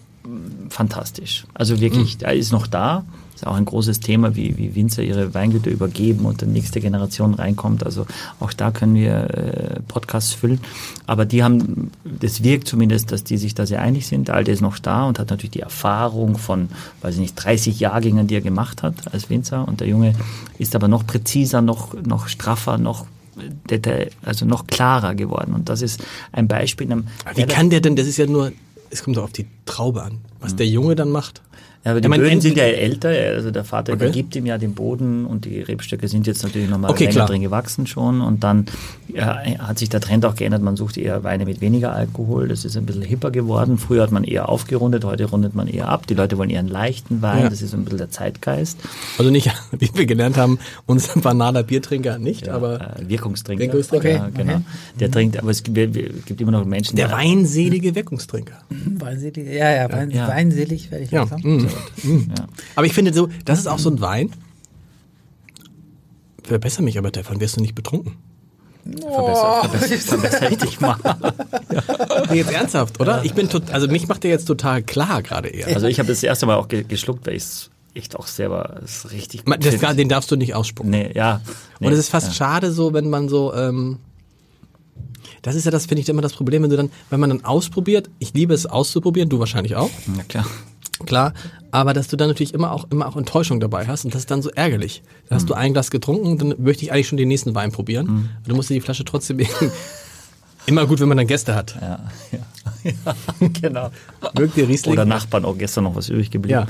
fantastisch. 0.69 1.47
Also 1.55 1.81
wirklich, 1.81 2.19
der 2.19 2.35
ist 2.35 2.53
noch 2.53 2.67
da. 2.69 3.05
Ist 3.41 3.47
auch 3.47 3.55
ein 3.55 3.65
großes 3.65 4.01
Thema, 4.01 4.37
wie, 4.37 4.59
wie 4.59 4.75
Winzer 4.75 5.03
ihre 5.03 5.33
Weingüter 5.33 5.71
übergeben 5.71 6.27
und 6.27 6.43
die 6.43 6.47
nächste 6.47 6.79
Generation 6.79 7.33
reinkommt. 7.33 7.87
Also 7.87 8.05
auch 8.39 8.53
da 8.53 8.71
können 8.71 8.95
wir 8.95 9.31
äh, 9.31 9.81
Podcasts 9.89 10.35
füllen. 10.35 10.61
Aber 11.07 11.25
die 11.25 11.43
haben, 11.43 11.91
das 12.05 12.45
wirkt 12.45 12.69
zumindest, 12.69 13.13
dass 13.13 13.25
die 13.25 13.39
sich 13.39 13.55
da 13.55 13.65
sehr 13.65 13.81
einig 13.81 14.07
sind. 14.07 14.29
Der 14.29 14.35
Alte 14.35 14.51
ist 14.51 14.61
noch 14.61 14.79
da 14.79 15.07
und 15.07 15.19
hat 15.19 15.31
natürlich 15.31 15.53
die 15.53 15.61
Erfahrung 15.61 16.37
von, 16.37 16.69
weiß 17.01 17.15
ich 17.15 17.21
nicht, 17.23 17.35
30 17.37 17.81
Jahrgängen, 17.81 18.27
die 18.27 18.35
er 18.35 18.43
gemacht 18.43 18.83
hat 18.83 19.11
als 19.15 19.31
Winzer. 19.31 19.67
Und 19.67 19.81
der 19.81 19.89
Junge 19.89 20.13
ist 20.59 20.77
aber 20.77 20.89
noch 20.89 21.07
präziser, 21.07 21.63
noch, 21.63 21.95
noch 21.95 22.29
straffer, 22.29 22.77
noch 22.77 23.07
detail, 23.71 24.11
also 24.23 24.45
noch 24.45 24.67
klarer 24.67 25.15
geworden. 25.15 25.55
Und 25.55 25.71
das 25.71 25.81
ist 25.81 26.05
ein 26.31 26.47
Beispiel. 26.47 26.93
einem- 26.93 27.07
Wie 27.35 27.41
kann 27.47 27.71
der 27.71 27.81
denn, 27.81 27.97
das 27.97 28.07
ist 28.07 28.19
ja 28.19 28.27
nur, 28.27 28.53
es 28.91 29.03
kommt 29.03 29.17
doch 29.17 29.25
auf 29.25 29.33
die 29.33 29.47
Traube 29.65 30.03
an, 30.03 30.19
was 30.41 30.57
der 30.57 30.67
Junge 30.67 30.95
dann 30.95 31.09
macht. 31.11 31.41
Ja, 31.83 31.93
aber 31.93 32.03
die 32.03 32.09
meine, 32.09 32.23
Böden 32.25 32.43
sind 32.43 32.59
ja 32.59 32.65
älter, 32.65 33.09
also 33.09 33.51
der 33.51 33.65
Vater 33.65 33.95
Okay. 33.95 34.03
übergibt 34.05 34.37
ihm 34.37 34.45
ja 34.45 34.59
den 34.59 34.75
Boden 34.75 35.25
und 35.25 35.47
die 35.47 35.61
Rebstöcke 35.63 36.09
sind 36.09 36.27
jetzt 36.27 36.43
natürlich 36.43 36.69
nochmal 36.69 36.91
Okay, 36.91 37.05
länger 37.05 37.15
klar. 37.15 37.27
drin 37.29 37.41
gewachsen 37.41 37.87
schon 37.87 38.21
und 38.21 38.45
dann 38.45 38.67
ja, 39.09 39.39
hat 39.61 39.79
sich 39.79 39.89
der 39.89 40.03
Trend 40.03 40.27
auch 40.27 40.35
geändert, 40.35 40.61
man 40.61 40.77
sucht 40.77 40.99
eher 40.99 41.25
Weine 41.25 41.47
mit 41.47 41.63
weniger 41.63 41.95
Alkohol, 41.95 42.49
das 42.49 42.67
ist 42.67 42.77
ein 42.77 42.85
bisschen 42.85 43.01
hipper 43.03 43.31
geworden, 43.31 43.79
früher 43.79 44.03
hat 44.03 44.13
man 44.13 44.25
eher 44.25 44.51
aufgerundet, 44.51 45.05
heute 45.07 45.25
rundet 45.25 45.55
man 45.55 45.69
eher 45.69 45.89
ab, 45.89 46.07
die 46.07 46.13
Leute 46.13 46.37
wollen 46.37 46.51
eher 46.51 46.59
einen 46.61 46.69
leichten 46.69 47.23
Wein, 47.23 47.45
Ja. 47.45 47.49
das 47.49 47.63
ist 47.63 47.71
so 47.71 47.79
ein 47.79 47.85
bisschen 47.85 47.97
der 47.99 48.11
Zeitgeist, 48.11 48.79
Also 49.17 49.31
nicht, 49.31 49.51
wie 49.79 49.89
wir 49.95 50.05
gelernt 50.05 50.37
haben, 50.37 50.59
unser 50.85 51.19
banaler 51.21 51.63
Biertrinker 51.63 52.19
nicht, 52.19 52.51
aber 52.51 52.99
äh, 53.01 53.09
Wirkungstrinker, 53.09 53.65
Wirkungstrinker. 53.65 54.11
ja, 54.11 54.29
genau. 54.29 54.61
der 55.01 55.11
trinkt, 55.11 55.39
aber 55.39 55.51
es 55.51 55.63
gibt, 55.63 55.95
gibt 56.27 56.41
immer 56.43 56.53
noch 56.53 56.67
Menschen, 56.67 56.97
der 56.97 57.11
weinselige 57.11 57.95
Wirkungstrinker. 57.95 58.59
Weinselig, 58.99 59.47
ja, 59.49 59.71
ja, 59.73 59.91
wein, 59.91 60.11
Ja. 60.11 60.29
weinselig 60.29 60.91
werde 60.91 61.05
ich 61.05 61.11
Ja. 61.11 61.21
langsam. 61.21 61.70
Mm. 62.03 62.19
ja. 62.37 62.47
Aber 62.77 62.87
ich 62.87 62.93
finde 62.93 63.13
so, 63.13 63.29
das 63.45 63.59
ist 63.59 63.67
auch 63.67 63.79
so 63.79 63.91
ein 63.91 64.01
Wein. 64.01 64.31
Verbessere 66.43 66.83
mich 66.83 66.99
aber, 66.99 67.11
davon 67.11 67.41
wirst 67.41 67.57
du 67.57 67.61
nicht 67.61 67.75
betrunken. 67.75 68.17
verbessert, 68.85 69.71
verbessert, 69.71 70.01
verbessert 70.01 70.53
ich 70.53 70.59
dich 70.59 70.81
mal. 70.81 70.97
Nee, 72.31 72.39
jetzt 72.39 72.53
ernsthaft, 72.53 72.99
oder? 73.01 73.25
Ich 73.25 73.35
bin 73.35 73.49
tot, 73.49 73.71
also 73.71 73.87
mich 73.89 74.09
macht 74.09 74.25
der 74.25 74.31
jetzt 74.31 74.47
total 74.47 74.83
klar 74.83 75.23
gerade 75.23 75.49
eher. 75.49 75.69
Also 75.69 75.87
ich 75.87 75.99
habe 75.99 76.09
das 76.09 76.23
erste 76.23 76.47
Mal 76.47 76.57
auch 76.57 76.69
ge 76.69 76.83
geschluckt, 76.83 77.27
weil 77.27 77.35
ich 77.35 77.43
es 77.43 77.71
echt 77.95 78.17
auch 78.17 78.27
selber, 78.27 78.81
ist 78.85 79.11
richtig 79.13 79.47
Ma- 79.47 79.57
das, 79.57 79.79
den 79.97 80.09
darfst 80.09 80.31
du 80.31 80.37
nicht 80.37 80.55
ausspucken. 80.55 80.91
Nee, 80.91 81.11
ja. 81.15 81.41
Nee, 81.79 81.89
Und 81.89 81.93
es 81.93 81.99
ist 81.99 82.09
fast 82.09 82.29
ja. 82.29 82.33
schade 82.35 82.73
so, 82.73 82.93
wenn 82.93 83.11
man 83.11 83.29
so, 83.29 83.53
ähm, 83.55 83.99
das 85.43 85.55
ist 85.55 85.65
ja 85.65 85.71
das, 85.71 85.87
finde 85.87 86.03
ich 86.03 86.09
immer 86.09 86.23
das 86.23 86.33
Problem, 86.33 86.63
wenn 86.63 86.71
du 86.71 86.77
dann, 86.77 86.91
wenn 87.11 87.21
man 87.21 87.31
dann 87.31 87.45
ausprobiert, 87.45 88.11
ich 88.19 88.33
liebe 88.35 88.55
es 88.55 88.67
auszuprobieren, 88.67 89.29
du 89.29 89.39
wahrscheinlich 89.39 89.77
auch, 89.77 89.91
Ja, 90.17 90.23
klar. 90.25 90.47
Klar, 91.07 91.35
aber 91.71 91.93
dass 91.95 92.09
du 92.09 92.17
dann 92.17 92.29
natürlich 92.29 92.55
immer 92.55 92.73
auch, 92.73 92.87
immer 92.91 93.07
auch 93.07 93.17
Enttäuschung 93.17 93.61
dabei 93.61 93.87
hast 93.87 94.05
und 94.05 94.15
das 94.15 94.23
ist 94.23 94.31
dann 94.31 94.43
so 94.43 94.51
ärgerlich. 94.51 95.03
Da 95.29 95.37
hast 95.37 95.49
du 95.49 95.55
ein 95.55 95.73
Glas 95.73 95.91
getrunken, 95.91 96.39
dann 96.39 96.55
möchte 96.59 96.85
ich 96.85 96.93
eigentlich 96.93 97.09
schon 97.09 97.19
den 97.19 97.29
nächsten 97.29 97.55
Wein 97.55 97.73
probieren. 97.73 98.07
Mhm. 98.07 98.29
Und 98.39 98.49
du 98.49 98.55
musst 98.55 98.71
dir 98.71 98.75
die 98.75 98.81
Flasche 98.81 99.05
trotzdem 99.05 99.41
immer 100.67 100.87
gut, 100.87 101.01
wenn 101.01 101.09
man 101.09 101.17
dann 101.17 101.27
Gäste 101.27 101.55
hat. 101.55 101.77
Ja, 101.81 102.01
ja. 102.33 102.93
ja 103.05 103.49
genau. 103.61 103.91
Mögt 104.37 104.57
ihr 104.57 104.69
Riesling? 104.69 104.93
Oder 104.93 105.05
Nachbarn, 105.05 105.45
auch 105.45 105.57
gestern 105.57 105.85
noch 105.85 105.95
was 105.95 106.09
übrig 106.09 106.31
geblieben. 106.31 106.67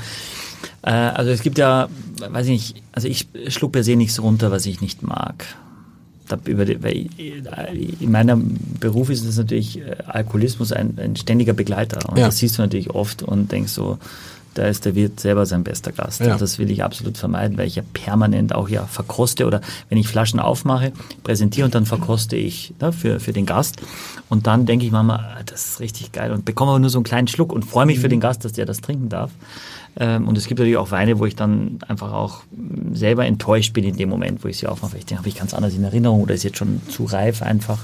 Äh, 0.82 0.90
also 0.90 1.30
es 1.30 1.42
gibt 1.42 1.58
ja, 1.58 1.88
weiß 2.18 2.46
ich 2.46 2.52
nicht, 2.52 2.82
also 2.92 3.08
ich 3.08 3.28
schluck 3.48 3.72
per 3.72 3.84
se 3.84 3.96
nichts 3.96 4.20
runter, 4.20 4.50
was 4.50 4.66
ich 4.66 4.80
nicht 4.80 5.02
mag. 5.02 5.46
In 8.00 8.10
meinem 8.12 8.56
Beruf 8.78 9.10
ist 9.10 9.24
es 9.24 9.36
natürlich 9.36 9.78
äh, 9.78 9.96
Alkoholismus 10.06 10.72
ein, 10.72 10.98
ein 10.98 11.16
ständiger 11.16 11.52
Begleiter. 11.52 12.08
Und 12.08 12.18
Ja. 12.18 12.26
das 12.26 12.38
siehst 12.38 12.58
du 12.58 12.62
natürlich 12.62 12.90
oft 12.90 13.22
und 13.22 13.50
denkst 13.52 13.72
so, 13.72 13.98
da 14.54 14.64
ist 14.66 14.84
der 14.84 14.96
Wirt 14.96 15.20
selber 15.20 15.46
sein 15.46 15.62
bester 15.62 15.92
Gast. 15.92 16.20
Ja. 16.20 16.36
Das 16.36 16.58
will 16.58 16.70
ich 16.70 16.82
absolut 16.82 17.16
vermeiden, 17.16 17.56
weil 17.56 17.68
ich 17.68 17.76
ja 17.76 17.82
permanent 17.92 18.52
auch 18.54 18.68
ja 18.68 18.84
verkoste 18.84 19.46
oder 19.46 19.60
wenn 19.88 19.96
ich 19.98 20.08
Flaschen 20.08 20.40
aufmache, 20.40 20.92
präsentiere 21.22 21.66
und 21.66 21.74
dann 21.74 21.86
verkoste 21.86 22.34
ich 22.36 22.74
ne, 22.80 22.92
für, 22.92 23.20
für 23.20 23.32
den 23.32 23.46
Gast. 23.46 23.76
Und 24.28 24.48
dann 24.48 24.66
denke 24.66 24.84
ich 24.84 24.90
manchmal, 24.90 25.18
ah, 25.20 25.42
das 25.46 25.66
ist 25.66 25.80
richtig 25.80 26.10
geil 26.12 26.32
und 26.32 26.44
bekomme 26.44 26.72
aber 26.72 26.80
nur 26.80 26.90
so 26.90 26.98
einen 26.98 27.04
kleinen 27.04 27.28
Schluck 27.28 27.52
und 27.52 27.64
freue 27.64 27.86
mich 27.86 28.00
für 28.00 28.08
den 28.08 28.20
Gast, 28.20 28.44
dass 28.44 28.52
der 28.52 28.66
das 28.66 28.80
trinken 28.80 29.08
darf. 29.08 29.30
Ähm, 29.98 30.28
und 30.28 30.38
es 30.38 30.46
gibt 30.46 30.58
natürlich 30.60 30.76
auch 30.76 30.90
Weine, 30.92 31.18
wo 31.18 31.26
ich 31.26 31.34
dann 31.36 31.78
einfach 31.88 32.12
auch 32.12 32.42
selber 32.92 33.26
enttäuscht 33.26 33.72
bin 33.72 33.84
in 33.84 33.96
dem 33.96 34.08
Moment, 34.08 34.44
wo 34.44 34.48
ich 34.48 34.58
sie 34.58 34.66
aufmache. 34.66 34.96
Ich 34.98 35.06
denke, 35.06 35.18
habe 35.20 35.28
ich 35.28 35.36
ganz 35.36 35.52
anders 35.52 35.74
in 35.74 35.82
Erinnerung 35.84 36.22
oder 36.22 36.34
ist 36.34 36.44
jetzt 36.44 36.58
schon 36.58 36.80
zu 36.88 37.04
reif 37.04 37.42
einfach. 37.42 37.78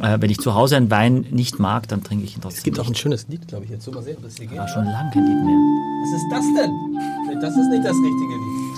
Äh, 0.00 0.18
wenn 0.20 0.30
ich 0.30 0.38
zu 0.38 0.54
Hause 0.54 0.76
einen 0.76 0.90
Wein 0.90 1.26
nicht 1.30 1.58
mag, 1.58 1.88
dann 1.88 2.02
trinke 2.02 2.24
ich 2.24 2.34
ihn 2.36 2.40
trotzdem. 2.42 2.58
Es 2.58 2.64
gibt 2.64 2.78
auch 2.80 2.84
ein 2.86 2.90
nicht. 2.90 3.00
schönes 3.00 3.26
Lied, 3.28 3.46
glaube 3.48 3.64
ich, 3.64 3.70
jetzt. 3.70 3.84
So 3.84 3.92
mal 3.92 4.02
sehen, 4.02 4.16
ob 4.18 4.24
das 4.24 4.36
hier 4.36 4.46
geht. 4.46 4.58
War 4.58 4.68
schon 4.68 4.84
lange 4.84 5.10
kein 5.10 5.24
Lied 5.26 5.44
mehr. 5.44 5.56
Was 6.04 6.20
ist 6.20 6.26
das 6.30 6.44
denn? 6.64 7.40
Das 7.40 7.50
ist 7.56 7.68
nicht 7.70 7.84
das 7.84 7.96
richtige 7.96 8.34
Lied. 8.34 8.76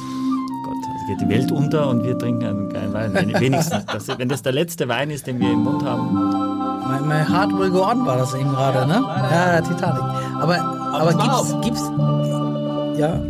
Gott, 0.65 1.09
geht 1.09 1.21
die 1.21 1.29
Welt 1.29 1.53
unter 1.53 1.89
und 1.89 2.03
wir 2.05 2.17
trinken 2.19 2.45
einen 2.45 2.69
geilen 2.71 2.93
Wein. 2.93 3.15
Wenn- 3.15 3.41
Wenigstens, 3.41 3.85
das, 3.87 4.09
wenn 4.19 4.29
das 4.29 4.43
der 4.43 4.53
letzte 4.53 4.89
Wein 4.89 5.11
ist, 5.11 5.27
den 5.27 5.39
wir 5.41 5.51
im 5.53 5.63
Mund 5.65 5.85
haben. 5.85 6.15
My, 6.15 7.01
my 7.07 7.25
Heart 7.29 7.59
Will 7.59 7.71
Go 7.71 7.85
On 7.85 8.05
war 8.07 8.17
das 8.19 8.35
eben 8.35 8.51
gerade, 8.51 8.87
ne? 8.87 9.03
Ja, 9.31 9.61
Titanic. 9.61 10.03
Aber, 10.41 10.59
aber 10.59 11.13
mal 11.15 11.23
gibt's, 11.23 11.53
auf. 11.53 11.61
gibt's, 11.63 11.83
ja, 12.99 13.21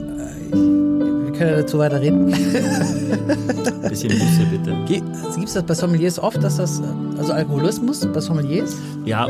wir 0.52 1.32
können 1.32 1.50
ja 1.50 1.56
dazu 1.56 1.78
weiter 1.78 2.00
reden. 2.00 2.26
Bisschen 3.88 4.12
Muße 4.12 4.46
bitte. 4.50 4.74
Ge- 4.86 5.02
Gibt's 5.36 5.54
das 5.54 5.62
bei 5.64 5.74
Sommeliers 5.74 6.18
oft, 6.18 6.42
dass 6.42 6.56
das, 6.56 6.80
also 7.18 7.32
Alkoholismus 7.32 8.06
bei 8.06 8.20
Sommeliers? 8.20 8.76
Ja, 9.04 9.28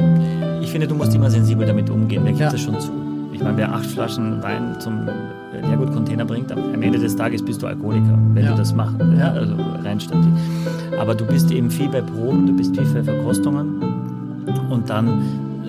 ich 0.61 0.71
finde, 0.71 0.87
du 0.87 0.95
musst 0.95 1.15
immer 1.15 1.31
sensibel 1.31 1.67
damit 1.67 1.91
umgehen. 1.91 2.23
Wer 2.25 2.33
gibt 2.33 2.41
Ja. 2.43 2.51
das 2.51 2.61
schon 2.61 2.79
zu? 2.81 2.91
Ich 3.33 3.43
meine, 3.43 3.57
wer 3.57 3.73
acht 3.75 3.87
Flaschen 3.87 4.43
Wein 4.43 4.77
zum 4.79 5.09
Leergutcontainer 5.69 6.25
bringt, 6.25 6.53
am 6.53 6.83
Ende 6.83 6.99
des 6.99 7.17
Tages 7.17 7.45
bist 7.45 7.63
du 7.63 7.67
Alkoholiker, 7.67 8.19
wenn 8.35 8.45
Ja. 8.45 8.53
du 8.53 8.59
das 8.59 8.75
machst. 8.75 8.97
Ja, 9.19 9.33
also 9.33 9.55
rein 9.83 9.99
statistisch. 10.01 10.33
Aber 10.99 11.15
du 11.15 11.25
bist 11.25 11.51
eben 11.51 11.71
viel 11.71 11.89
bei 11.89 12.01
Proben, 12.01 12.47
du 12.47 12.53
bist 12.57 12.77
viel 12.77 12.87
für 12.87 13.03
Verkostungen 13.03 13.83
und 14.71 14.89
dann 14.89 15.23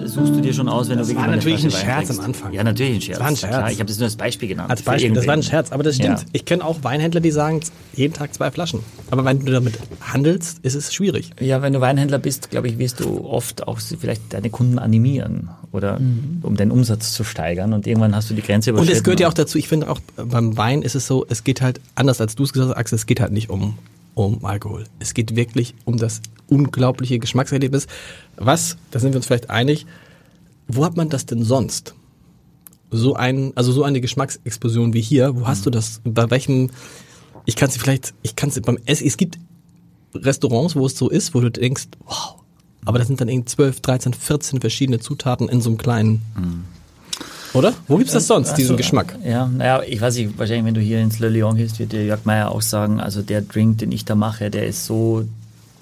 suchst 0.07 0.35
du 0.35 0.41
dir 0.41 0.53
schon 0.53 0.69
aus, 0.69 0.89
wenn 0.89 0.97
Das 0.97 1.07
du 1.09 1.15
war 1.15 1.23
eine 1.23 1.35
natürlich 1.37 1.63
ein 1.63 1.71
Scherz 1.71 2.09
am 2.11 2.19
Anfang. 2.19 2.53
Ja, 2.53 2.63
natürlich 2.63 2.95
ein 2.95 3.01
Scherz. 3.01 3.17
Das 3.17 3.23
war 3.23 3.27
ein 3.27 3.37
Na 3.41 3.47
Klar, 3.47 3.61
Scherz. 3.61 3.73
ich 3.73 3.79
habe 3.79 3.87
das 3.87 3.97
nur 3.97 4.05
als 4.05 4.15
Beispiel 4.15 4.49
genannt. 4.49 4.69
Als 4.69 4.81
Beispiel, 4.81 5.13
das 5.13 5.27
war 5.27 5.33
ein. 5.33 5.43
Scherz, 5.43 5.71
aber 5.71 5.83
das 5.83 5.95
stimmt. 5.95 6.19
Ja. 6.19 6.25
Ich 6.33 6.45
kenne 6.45 6.63
auch 6.63 6.77
Weinhändler, 6.83 7.21
die 7.21 7.31
sagen, 7.31 7.59
jeden 7.95 8.13
Tag 8.13 8.33
zwei 8.33 8.51
Flaschen. 8.51 8.79
Aber 9.11 9.23
wenn 9.25 9.39
du 9.45 9.51
damit 9.51 9.79
handelst, 10.01 10.59
ist 10.63 10.75
es 10.75 10.93
schwierig. 10.93 11.31
Ja, 11.39 11.61
wenn 11.61 11.73
du 11.73 11.81
Weinhändler 11.81 12.19
bist, 12.19 12.49
glaube 12.51 12.67
ich, 12.67 12.77
wirst 12.77 12.99
du 12.99 13.25
oft 13.25 13.67
auch 13.67 13.79
vielleicht 13.79 14.33
deine 14.33 14.49
Kunden 14.49 14.79
animieren 14.79 15.49
oder 15.71 15.99
um 16.41 16.55
deinen 16.55 16.71
Umsatz 16.71 17.13
zu 17.13 17.23
steigern 17.23 17.73
und 17.73 17.85
irgendwann 17.87 18.15
hast 18.15 18.29
du 18.29 18.33
die 18.33 18.41
Grenze 18.41 18.71
Und 18.71 18.77
überschritten. 18.77 18.97
es 18.97 19.03
gehört 19.03 19.19
ja 19.19 19.27
auch 19.27 19.33
dazu, 19.33 19.57
ich 19.57 19.67
finde 19.67 19.89
auch 19.89 19.99
beim 20.15 20.55
Wein 20.57 20.81
ist 20.81 20.95
es 20.95 21.05
so, 21.07 21.25
es 21.29 21.43
geht 21.43 21.61
halt, 21.61 21.81
anders 21.95 22.21
als 22.21 22.35
du 22.35 22.43
es 22.43 22.53
gesagt 22.53 22.71
hast, 22.71 22.77
Axel, 22.77 22.95
es 22.95 23.05
geht 23.05 23.19
halt 23.19 23.31
nicht 23.31 23.49
um, 23.49 23.77
um 24.15 24.43
Alkohol. 24.43 24.85
Es 24.99 25.13
geht 25.13 25.35
wirklich 25.35 25.75
um 25.85 25.97
das 25.97 26.21
unglaubliche 26.47 27.19
Geschmackserlebnis. 27.19 27.87
Was, 28.37 28.77
da 28.91 28.99
sind 28.99 29.11
wir 29.11 29.17
uns 29.17 29.27
vielleicht 29.27 29.49
einig, 29.49 29.85
wo 30.67 30.83
hat 30.83 30.97
man 30.97 31.09
das 31.09 31.25
denn 31.25 31.43
sonst? 31.43 31.93
So 32.91 33.15
ein, 33.15 33.51
also 33.55 33.71
so 33.71 33.83
eine 33.83 34.01
Geschmacksexplosion 34.01 34.93
wie 34.93 35.01
hier, 35.01 35.35
wo 35.35 35.47
hast 35.47 35.65
du 35.65 35.69
das, 35.69 36.01
bei 36.03 36.29
welchem, 36.31 36.69
ich 37.45 37.55
kann 37.55 37.69
es 37.69 37.77
vielleicht, 37.77 38.13
ich 38.23 38.35
kann 38.35 38.49
es 38.49 38.59
beim 38.61 38.79
Essen, 38.85 39.05
es 39.05 39.17
gibt 39.17 39.37
Restaurants, 40.13 40.75
wo 40.75 40.85
es 40.85 40.97
so 40.97 41.09
ist, 41.09 41.33
wo 41.33 41.41
du 41.41 41.51
denkst, 41.51 41.87
wow, 42.05 42.35
aber 42.85 42.99
das 42.99 43.07
sind 43.07 43.19
dann 43.19 43.27
irgendwie 43.27 43.49
12, 43.49 43.81
13, 43.81 44.13
14 44.13 44.61
verschiedene 44.61 44.99
Zutaten 44.99 45.49
in 45.49 45.59
so 45.59 45.69
einem 45.69 45.77
kleinen, 45.77 46.21
oder? 47.55 47.73
Wo 47.87 47.97
gibt's 47.97 48.13
das 48.13 48.27
sonst, 48.27 48.53
diesen 48.55 48.69
so, 48.69 48.75
Geschmack? 48.75 49.17
Ja, 49.23 49.47
naja, 49.47 49.81
ich 49.87 49.99
weiß 50.01 50.15
nicht, 50.17 50.37
wahrscheinlich, 50.37 50.65
wenn 50.65 50.73
du 50.73 50.81
hier 50.81 51.01
ins 51.01 51.19
Le 51.19 51.29
Lion 51.29 51.55
gehst, 51.55 51.79
wird 51.79 51.91
dir 51.91 52.05
Jörg 52.05 52.25
Meier 52.25 52.51
auch 52.51 52.61
sagen, 52.61 52.99
also 52.99 53.21
der 53.21 53.41
Drink, 53.41 53.79
den 53.79 53.91
ich 53.91 54.05
da 54.05 54.15
mache, 54.15 54.49
der 54.49 54.67
ist 54.67 54.85
so 54.85 55.25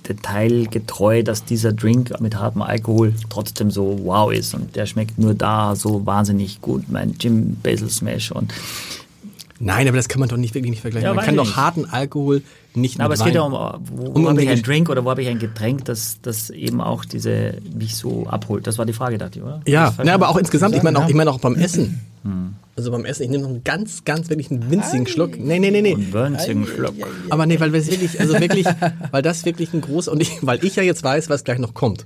detailgetreu, 0.07 1.23
dass 1.23 1.45
dieser 1.45 1.71
Drink 1.71 2.19
mit 2.19 2.35
hartem 2.35 2.61
Alkohol 2.61 3.13
trotzdem 3.29 3.71
so 3.71 3.99
wow 4.03 4.31
ist 4.31 4.53
und 4.53 4.75
der 4.75 4.85
schmeckt 4.85 5.17
nur 5.17 5.33
da 5.33 5.75
so 5.75 6.05
wahnsinnig 6.05 6.61
gut, 6.61 6.89
mein 6.89 7.15
Jim 7.19 7.57
Basil 7.63 7.89
Smash 7.89 8.31
und 8.31 8.53
Nein, 9.59 9.87
aber 9.87 9.97
das 9.97 10.09
kann 10.09 10.19
man 10.19 10.29
doch 10.29 10.37
nicht 10.37 10.55
wirklich 10.55 10.71
nicht 10.71 10.81
vergleichen. 10.81 11.07
Ja, 11.07 11.13
man 11.13 11.23
kann 11.23 11.35
doch 11.35 11.45
nicht. 11.45 11.55
harten 11.55 11.85
Alkohol 11.85 12.41
nicht 12.73 12.99
Aber 12.99 13.09
mit 13.09 13.15
es 13.15 13.19
Wein. 13.21 13.27
geht 13.27 13.35
ja 13.35 13.41
um, 13.43 13.51
wo, 13.51 13.57
Um- 13.57 14.15
wo 14.15 14.19
um 14.19 14.27
habe 14.27 14.41
ich 14.43 14.49
einen 14.49 14.63
Drink 14.63 14.89
oder 14.89 15.05
wo 15.05 15.09
habe 15.11 15.21
ich 15.21 15.27
ein 15.29 15.39
Getränk, 15.39 15.85
das, 15.85 16.17
das 16.21 16.49
eben 16.49 16.81
auch 16.81 17.05
diese 17.05 17.55
mich 17.77 17.95
so 17.95 18.25
abholt. 18.27 18.65
Das 18.65 18.77
war 18.77 18.85
die 18.85 18.93
Frage, 18.93 19.17
dachte 19.17 19.39
ich, 19.39 19.45
oder? 19.45 19.61
Ja, 19.67 19.93
ne, 20.03 20.11
aber 20.13 20.29
auch 20.29 20.37
insgesamt, 20.37 20.75
ich 20.75 20.83
meine 20.83 20.97
auch, 20.99 21.07
ich 21.07 21.13
meine 21.15 21.29
auch 21.29 21.39
beim 21.39 21.55
Essen. 21.55 22.01
Hm. 22.23 22.55
Also 22.75 22.89
beim 22.89 23.05
Essen, 23.05 23.23
ich 23.23 23.29
nehme 23.29 23.43
noch 23.43 23.49
einen 23.51 23.63
ganz, 23.63 24.03
ganz 24.05 24.29
wirklich 24.29 24.49
einen 24.49 24.71
winzigen 24.71 25.05
Schluck. 25.05 25.37
Nee, 25.39 25.59
nee, 25.59 25.69
nee, 25.69 25.81
nee. 25.81 25.93
Und 25.93 26.11
winzigen 26.13 26.65
Schluck. 26.65 26.95
Aber 27.29 27.45
nee, 27.45 27.59
weil 27.59 27.71
das 27.71 27.91
wirklich, 27.91 28.19
also 28.19 28.39
wirklich, 28.39 28.65
weil 29.11 29.21
das 29.21 29.45
wirklich 29.45 29.71
ein 29.73 29.81
großer, 29.81 30.11
und 30.11 30.21
ich, 30.21 30.39
weil 30.41 30.63
ich 30.65 30.75
ja 30.75 30.81
jetzt 30.83 31.03
weiß, 31.03 31.29
was 31.29 31.43
gleich 31.43 31.59
noch 31.59 31.75
kommt. 31.75 32.05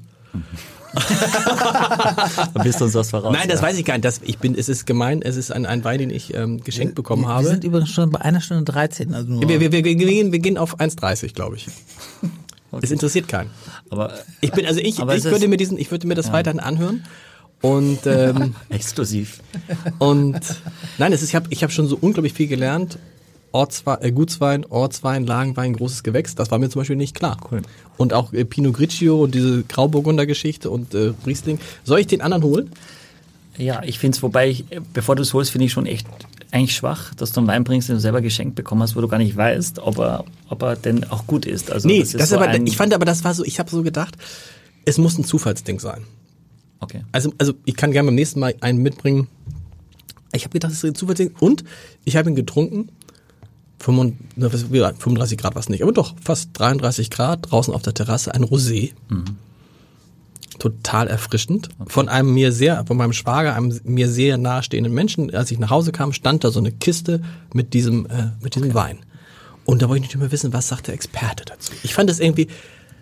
Da 2.53 2.63
bist 2.63 2.79
du 2.79 2.85
uns 2.85 2.93
was 2.93 3.09
voraus. 3.09 3.33
Nein, 3.33 3.47
das 3.49 3.61
ja. 3.61 3.67
weiß 3.67 3.77
ich 3.77 3.85
gar 3.85 3.95
nicht. 3.95 4.05
Das, 4.05 4.21
ich 4.23 4.37
bin, 4.37 4.55
es 4.55 4.69
ist 4.69 4.85
gemein, 4.85 5.21
es 5.21 5.35
ist 5.35 5.51
ein, 5.51 5.65
ein 5.65 5.83
Wein, 5.83 5.99
den 5.99 6.09
ich 6.09 6.33
ähm, 6.33 6.63
geschenkt 6.63 6.95
bekommen 6.95 7.23
Wir 7.23 7.29
habe. 7.29 7.47
sind 7.47 7.63
übrigens 7.63 7.89
schon 7.89 8.09
bei 8.09 8.21
einer 8.21 8.41
Stunde 8.41 8.63
13. 8.71 9.13
Also 9.13 9.29
nur 9.31 9.41
wir, 9.41 9.59
wir, 9.59 9.71
wir, 9.71 9.83
wir, 9.83 9.95
gehen, 9.95 10.31
wir 10.31 10.39
gehen 10.39 10.57
auf 10.57 10.79
1,30, 10.79 11.33
glaube 11.33 11.55
ich. 11.57 11.67
Es 12.81 12.91
interessiert 12.91 13.29
keinen. 13.29 13.49
Aber 13.89 14.13
Ich 14.41 14.51
bin, 14.51 14.65
also 14.65 14.79
ich, 14.81 14.99
ich 14.99 14.99
es 14.99 15.25
ist- 15.25 15.31
würde 15.31 15.47
mir 15.47 15.55
diesen, 15.55 15.77
ich 15.79 15.89
würde 15.89 16.05
mir 16.05 16.15
das 16.15 16.33
weiterhin 16.33 16.59
anhören. 16.59 17.03
Und, 17.61 18.05
ähm, 18.05 18.55
exklusiv. 18.69 19.39
und 19.99 20.39
nein, 20.97 21.13
es 21.13 21.21
ist, 21.23 21.29
ich 21.29 21.35
habe 21.35 21.47
ich 21.49 21.63
hab 21.63 21.71
schon 21.71 21.87
so 21.87 21.97
unglaublich 21.99 22.33
viel 22.33 22.47
gelernt. 22.47 22.99
Ortswein, 23.57 23.97
äh, 24.01 24.11
Gutswein, 24.11 24.65
Ortswein, 24.65 25.25
Lagenwein, 25.25 25.73
großes 25.73 26.03
Gewächs, 26.03 26.35
das 26.35 26.51
war 26.51 26.59
mir 26.59 26.69
zum 26.69 26.81
Beispiel 26.81 26.95
nicht 26.95 27.15
klar. 27.15 27.37
Cool. 27.49 27.63
Und 27.97 28.13
auch 28.13 28.31
äh, 28.31 28.45
Pinot 28.45 28.75
Grigio 28.75 29.23
und 29.23 29.33
diese 29.33 29.63
Grauburgunder-Geschichte 29.63 30.69
und 30.69 30.93
äh, 30.93 31.13
Riesling. 31.25 31.57
Soll 31.83 31.99
ich 31.99 32.07
den 32.07 32.21
anderen 32.21 32.43
holen? 32.43 32.69
Ja, 33.57 33.81
ich 33.83 33.97
finde 33.97 34.15
es, 34.15 34.21
wobei 34.21 34.49
ich, 34.51 34.65
bevor 34.93 35.15
du 35.15 35.23
es 35.23 35.33
holst, 35.33 35.49
finde 35.49 35.65
ich 35.65 35.71
schon 35.71 35.87
echt 35.87 36.05
eigentlich 36.51 36.75
schwach, 36.75 37.15
dass 37.15 37.31
du 37.31 37.39
einen 37.39 37.47
Wein 37.47 37.63
bringst, 37.63 37.89
den 37.89 37.95
du 37.95 37.99
selber 37.99 38.21
geschenkt 38.21 38.53
bekommen 38.53 38.83
hast, 38.83 38.95
wo 38.95 39.01
du 39.01 39.07
gar 39.07 39.17
nicht 39.17 39.35
weißt, 39.35 39.79
ob 39.79 39.97
er, 39.97 40.23
ob 40.49 40.61
er 40.61 40.75
denn 40.75 41.03
auch 41.05 41.25
gut 41.25 41.47
ist. 41.47 41.71
Also 41.71 41.87
nee, 41.87 42.01
das 42.01 42.11
das 42.11 42.21
ist 42.21 42.29
so 42.29 42.35
aber, 42.35 42.49
ein, 42.49 42.67
ich 42.67 42.77
fand 42.77 42.93
aber, 42.93 43.05
das 43.05 43.23
war 43.23 43.33
so, 43.33 43.43
ich 43.43 43.57
habe 43.57 43.71
so 43.71 43.81
gedacht, 43.81 44.15
es 44.85 44.99
muss 44.99 45.17
ein 45.17 45.25
Zufallsding 45.25 45.79
sein. 45.79 46.03
okay. 46.79 47.01
Also, 47.11 47.33
also 47.39 47.53
ich 47.65 47.75
kann 47.75 47.91
gerne 47.91 48.07
beim 48.07 48.15
nächsten 48.15 48.39
Mal 48.39 48.53
einen 48.61 48.83
mitbringen. 48.83 49.27
Ich 50.31 50.43
habe 50.43 50.53
gedacht, 50.53 50.71
das 50.71 50.83
ist 50.83 50.85
ein 50.85 50.93
Zufallsding. 50.93 51.31
Und 51.39 51.63
ich 52.05 52.15
habe 52.15 52.29
ihn 52.29 52.35
getrunken. 52.35 52.89
35, 53.79 54.17
na, 54.35 54.51
was- 54.53 54.71
wie, 54.71 54.79
35 54.79 55.37
Grad 55.37 55.55
war 55.55 55.59
es 55.59 55.69
nicht, 55.69 55.83
aber 55.83 55.91
doch 55.91 56.15
fast 56.23 56.49
33 56.53 57.09
Grad 57.09 57.51
draußen 57.51 57.73
auf 57.73 57.81
der 57.81 57.93
Terrasse, 57.93 58.33
ein 58.33 58.43
Rosé. 58.43 58.91
Total 60.59 61.07
erfrischend. 61.07 61.69
Von 61.85 62.09
einem 62.09 62.33
mir 62.33 62.51
sehr, 62.51 62.83
von 62.87 62.97
meinem 62.97 63.13
Schwager, 63.13 63.55
einem 63.55 63.79
mir 63.83 64.09
sehr 64.09 64.37
nahestehenden 64.39 64.91
Menschen. 64.91 65.33
Als 65.35 65.51
ich 65.51 65.59
nach 65.59 65.69
Hause 65.69 65.91
kam, 65.91 66.13
stand 66.13 66.43
da 66.43 66.49
so 66.49 66.57
eine 66.59 66.71
Kiste 66.71 67.21
mit 67.53 67.75
diesem, 67.75 68.07
äh, 68.07 68.31
mit 68.41 68.55
diesem 68.55 68.73
Wein. 68.73 68.97
Und 69.65 69.81
da 69.83 69.89
wollte 69.89 70.03
ich 70.05 70.09
nicht 70.09 70.17
mehr 70.19 70.31
wissen, 70.31 70.53
was 70.53 70.67
sagt 70.67 70.87
der 70.87 70.95
Experte 70.95 71.45
dazu. 71.45 71.73
Ich 71.83 71.93
fand 71.93 72.09
das 72.09 72.19
irgendwie 72.19 72.47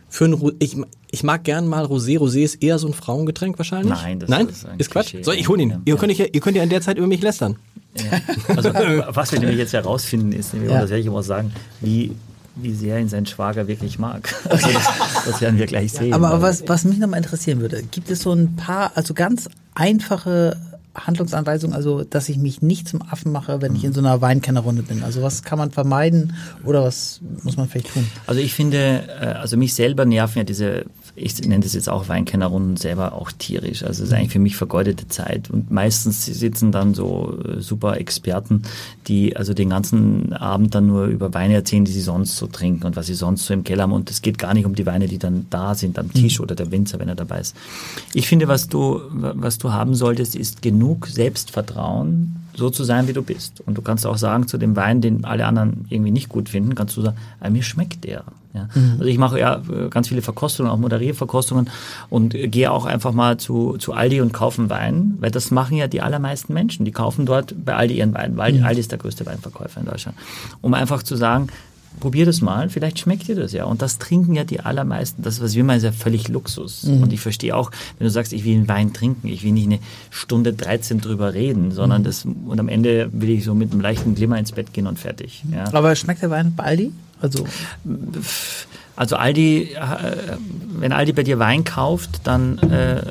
für 0.10 0.26
ein, 0.26 0.52
ich, 0.60 0.76
ich 1.11 1.23
mag 1.23 1.45
gern 1.45 1.65
mal 1.68 1.85
Rosé. 1.85 2.18
Rosé 2.19 2.39
ist 2.43 2.61
eher 2.61 2.77
so 2.77 2.88
ein 2.88 2.93
Frauengetränk 2.93 3.57
wahrscheinlich. 3.57 3.93
Nein, 3.93 4.19
das 4.19 4.30
Nein? 4.30 4.49
ist 4.49 4.65
ein 4.65 4.77
ist 4.80 4.91
Quatsch. 4.91 5.15
So, 5.22 5.31
ich 5.31 5.47
hole 5.47 5.61
ihn. 5.64 5.69
Ja. 5.69 5.81
Ihr, 5.85 5.95
könnt 5.95 6.11
ja, 6.18 6.26
ihr 6.26 6.41
könnt 6.41 6.57
ja 6.57 6.64
in 6.64 6.69
der 6.69 6.81
Zeit 6.81 6.97
über 6.97 7.07
mich 7.07 7.22
lästern. 7.22 7.56
Ja. 7.97 8.19
Also, 8.55 8.73
was 9.09 9.31
wir 9.31 9.39
nämlich 9.39 9.57
jetzt 9.57 9.73
herausfinden 9.73 10.31
ist, 10.34 10.53
nämlich, 10.53 10.69
Ja. 10.72 10.77
und 10.77 10.81
das 10.84 10.89
werde 10.89 11.01
ich 11.01 11.07
immer 11.07 11.23
sagen, 11.23 11.51
wie, 11.81 12.15
wie 12.55 12.73
sehr 12.73 12.99
ihn 12.99 13.09
sein 13.09 13.26
Schwager 13.26 13.67
wirklich 13.67 13.99
mag. 13.99 14.34
Also 14.49 14.67
das, 14.72 14.84
das 15.26 15.41
werden 15.41 15.57
wir 15.57 15.65
gleich 15.65 15.91
sehen. 15.93 16.13
Aber 16.13 16.31
Weil- 16.34 16.41
was, 16.41 16.67
was 16.67 16.84
mich 16.85 16.97
nochmal 16.97 17.17
interessieren 17.19 17.59
würde, 17.59 17.84
gibt 17.84 18.09
es 18.09 18.22
so 18.22 18.31
ein 18.34 18.55
paar, 18.55 18.91
also 18.95 19.13
ganz 19.13 19.47
einfache 19.73 20.57
Handlungsanweisungen, 20.95 21.76
also 21.76 22.03
dass 22.05 22.30
ich 22.30 22.38
mich 22.38 22.61
nicht 22.61 22.88
zum 22.88 23.01
Affen 23.01 23.31
mache, 23.34 23.61
wenn 23.61 23.76
ich 23.76 23.84
in 23.84 23.91
so 23.91 23.99
einer 23.99 24.22
Weinkennerrunde 24.22 24.81
bin? 24.84 25.03
Also 25.03 25.22
was 25.22 25.43
kann 25.43 25.57
man 25.59 25.72
vermeiden 25.72 26.34
oder 26.63 26.84
was 26.84 27.19
muss 27.43 27.57
man 27.57 27.67
vielleicht 27.67 27.93
tun? 27.93 28.07
Also 28.27 28.39
ich 28.39 28.53
finde, 28.53 29.03
äh, 29.19 29.26
also 29.26 29.57
mich 29.57 29.73
selber 29.73 30.05
nerven 30.05 30.38
ja 30.39 30.43
diese, 30.45 30.85
ich 31.15 31.39
nenne 31.41 31.63
das 31.63 31.73
jetzt 31.73 31.89
auch 31.89 32.09
Weinkennerrunden 32.09 32.75
selber 32.75 33.13
auch 33.13 33.31
tierisch. 33.31 33.83
Also 33.83 34.03
es 34.03 34.09
ist 34.09 34.13
eigentlich 34.13 34.33
für 34.33 34.39
mich 34.39 34.57
vergeudete 34.57 35.07
Zeit. 35.07 35.49
Und 35.49 35.71
meistens 35.71 36.25
sitzen 36.25 36.73
dann 36.73 36.93
so 36.93 37.39
äh, 37.43 37.61
super 37.61 37.97
Experten, 37.97 38.63
die 39.07 39.37
also 39.37 39.53
den 39.53 39.69
ganzen 39.69 40.33
Abend 40.33 40.75
dann 40.75 40.87
nur 40.87 41.05
über 41.05 41.33
Weine 41.33 41.53
erzählen, 41.53 41.85
die 41.85 41.91
sie 41.91 42.01
sonst 42.01 42.35
so 42.35 42.47
trinken 42.47 42.85
und 42.85 42.97
was 42.97 43.07
sie 43.07 43.13
sonst 43.13 43.45
so 43.45 43.53
im 43.53 43.63
Keller 43.63 43.83
haben. 43.83 43.93
Und 43.93 44.09
es 44.09 44.21
geht 44.21 44.37
gar 44.37 44.53
nicht 44.53 44.65
um 44.65 44.75
die 44.75 44.85
Weine, 44.85 45.07
die 45.07 45.17
dann 45.17 45.45
da 45.49 45.73
sind 45.73 45.97
am 45.97 46.11
Tisch 46.11 46.39
oder 46.41 46.53
der 46.53 46.71
Winzer, 46.71 46.99
wenn 46.99 47.09
er 47.09 47.15
dabei 47.15 47.39
ist. 47.39 47.55
Ich 48.13 48.27
finde, 48.27 48.49
was 48.49 48.67
du, 48.67 49.01
was 49.11 49.57
du 49.57 49.71
haben 49.71 49.95
solltest, 49.95 50.35
ist 50.35 50.61
genug 50.61 51.07
Selbstvertrauen, 51.07 52.44
so 52.56 52.69
zu 52.69 52.84
sein, 52.84 53.07
wie 53.07 53.14
du 53.14 53.22
bist. 53.22 53.61
Und 53.65 53.77
du 53.77 53.82
kannst 53.82 54.06
auch 54.06 54.18
sagen 54.18 54.48
zu 54.48 54.57
dem 54.57 54.76
Wein, 54.76 55.02
den 55.02 55.26
alle 55.26 55.45
anderen 55.45 55.86
irgendwie 55.90 56.11
nicht 56.11 56.30
gut 56.30 56.49
finden, 56.49 56.76
kannst 56.76 56.95
du 56.98 57.02
sagen, 57.02 57.18
ah, 57.40 57.49
mir 57.49 57.64
schmeckt 57.64 58.03
der. 58.03 58.23
Ja. 58.53 58.69
Also 58.94 59.06
ich 59.06 59.18
mache 59.18 59.40
ja 59.40 59.61
äh, 59.69 59.90
ganz 59.90 60.07
viele 60.07 60.22
Verkostungen, 60.22 60.72
auch 60.72 60.77
Moderierverkostungen 60.77 61.69
und 62.10 62.34
äh, 62.34 62.48
gehe 62.48 62.72
auch 62.72 62.86
einfach 62.86 63.11
mal 63.11 63.38
zu, 63.38 63.76
zu 63.77 63.91
Aldi 63.94 64.22
und 64.22 64.32
kaufen 64.32 64.69
Wein, 64.69 65.15
weil 65.19 65.30
das 65.30 65.52
machen 65.52 65.76
ja 65.76 65.88
die 65.88 66.02
allermeisten 66.02 66.53
Menschen. 66.53 66.86
Die 66.86 66.91
kaufen 66.91 67.26
dort 67.26 67.53
bei 67.65 67.76
Aldi 67.76 67.98
ihren 67.98 68.14
Wein, 68.14 68.38
weil 68.38 68.64
Aldi 68.64 68.80
ist 68.80 68.91
der 68.91 68.98
größte 68.98 69.26
Weinverkäufer 69.26 69.82
in 69.82 69.88
Deutschland. 69.88 70.18
Um 70.61 70.73
einfach 70.73 71.03
zu 71.03 71.18
sagen, 71.18 71.49
probier 71.99 72.26
das 72.26 72.41
mal, 72.41 72.69
vielleicht 72.69 72.99
schmeckt 72.99 73.27
dir 73.27 73.35
das 73.35 73.51
ja. 73.51 73.65
Und 73.65 73.81
das 73.81 73.97
trinken 73.97 74.35
ja 74.35 74.43
die 74.43 74.59
allermeisten. 74.59 75.22
Das, 75.22 75.41
was 75.41 75.55
wir 75.55 75.63
meinen, 75.63 75.77
ist 75.77 75.84
ja 75.84 75.91
völlig 75.91 76.27
Luxus. 76.27 76.84
Und 76.84 77.13
ich 77.13 77.19
verstehe 77.19 77.55
auch, 77.55 77.72
wenn 77.97 78.05
du 78.05 78.11
sagst, 78.11 78.34
ich 78.34 78.45
will 78.45 78.55
einen 78.55 78.67
Wein 78.67 78.93
trinken, 78.93 79.27
ich 79.27 79.43
will 79.43 79.51
nicht 79.51 79.67
eine 79.67 79.80
Stunde 80.09 80.53
13 80.53 81.01
drüber 81.01 81.34
reden, 81.34 81.72
sondern 81.72 82.03
das, 82.03 82.26
und 82.26 82.59
am 82.59 82.69
Ende 82.69 83.09
will 83.11 83.30
ich 83.30 83.43
so 83.43 83.55
mit 83.55 83.72
einem 83.72 83.81
leichten 83.81 84.15
Glimmer 84.15 84.38
ins 84.38 84.51
Bett 84.51 84.73
gehen 84.73 84.88
und 84.88 84.99
fertig. 84.99 85.43
Ja. 85.51 85.73
Aber 85.73 85.95
schmeckt 85.95 86.22
der 86.22 86.30
Wein 86.30 86.53
bei 86.55 86.63
Aldi? 86.63 86.91
Also 87.21 87.45
Also 88.97 89.17
Aldi, 89.17 89.73
äh, 89.73 90.37
wenn 90.79 90.93
Aldi 90.93 91.11
bei 91.11 91.23
dir 91.23 91.37
Wein 91.37 91.65
kauft, 91.65 92.21
dann 92.23 92.57
äh, 92.59 93.01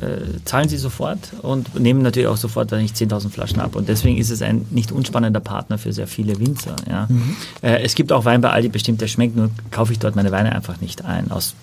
zahlen 0.46 0.68
sie 0.70 0.78
sofort 0.78 1.18
und 1.42 1.78
nehmen 1.78 2.00
natürlich 2.00 2.28
auch 2.28 2.38
sofort 2.38 2.72
dann 2.72 2.80
nicht 2.80 2.96
10.000 2.96 3.28
Flaschen 3.28 3.60
ab. 3.60 3.76
Und 3.76 3.86
deswegen 3.88 4.16
ist 4.16 4.30
es 4.30 4.40
ein 4.40 4.66
nicht 4.70 4.92
unspannender 4.92 5.40
Partner 5.40 5.76
für 5.76 5.92
sehr 5.92 6.06
viele 6.06 6.38
Winzer. 6.40 6.76
Ja. 6.88 7.06
Äh, 7.60 7.82
es 7.82 7.94
gibt 7.94 8.12
auch 8.12 8.24
Wein 8.24 8.40
bei 8.40 8.48
Aldi 8.50 8.68
bestimmt, 8.70 9.02
der 9.02 9.08
schmeckt, 9.08 9.36
nur 9.36 9.50
kaufe 9.70 9.92
ich 9.92 9.98
dort 9.98 10.16
meine 10.16 10.32
Weine 10.32 10.52
einfach 10.52 10.80
nicht 10.80 11.04
ein. 11.04 11.30
Aus 11.30 11.54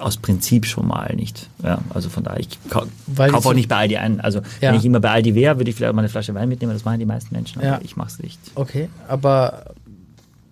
aus 0.00 0.16
Prinzip 0.16 0.64
schon 0.64 0.86
mal 0.86 1.12
nicht. 1.16 1.48
Ja, 1.60 1.78
also 1.92 2.08
von 2.08 2.22
daher, 2.22 2.38
ich 2.38 2.48
kau 2.70 2.84
Weil 3.08 3.32
kaufe 3.32 3.48
auch 3.48 3.52
nicht 3.54 3.68
bei 3.68 3.76
Aldi 3.78 3.96
ein. 3.96 4.20
Also 4.20 4.40
Ja. 4.60 4.70
wenn 4.70 4.76
ich 4.78 4.84
immer 4.84 5.00
bei 5.00 5.10
Aldi 5.10 5.34
wäre, 5.34 5.56
würde 5.58 5.70
ich 5.70 5.76
vielleicht 5.76 5.92
mal 5.92 6.02
eine 6.02 6.08
Flasche 6.08 6.32
Wein 6.34 6.48
mitnehmen. 6.48 6.72
Das 6.72 6.84
machen 6.84 7.00
die 7.00 7.04
meisten 7.04 7.34
Menschen, 7.34 7.58
aber 7.60 7.66
Ja. 7.68 7.80
ich 7.82 7.96
mache 7.96 8.08
es 8.08 8.18
nicht. 8.20 8.38
okay, 8.54 8.88
aber 9.08 9.74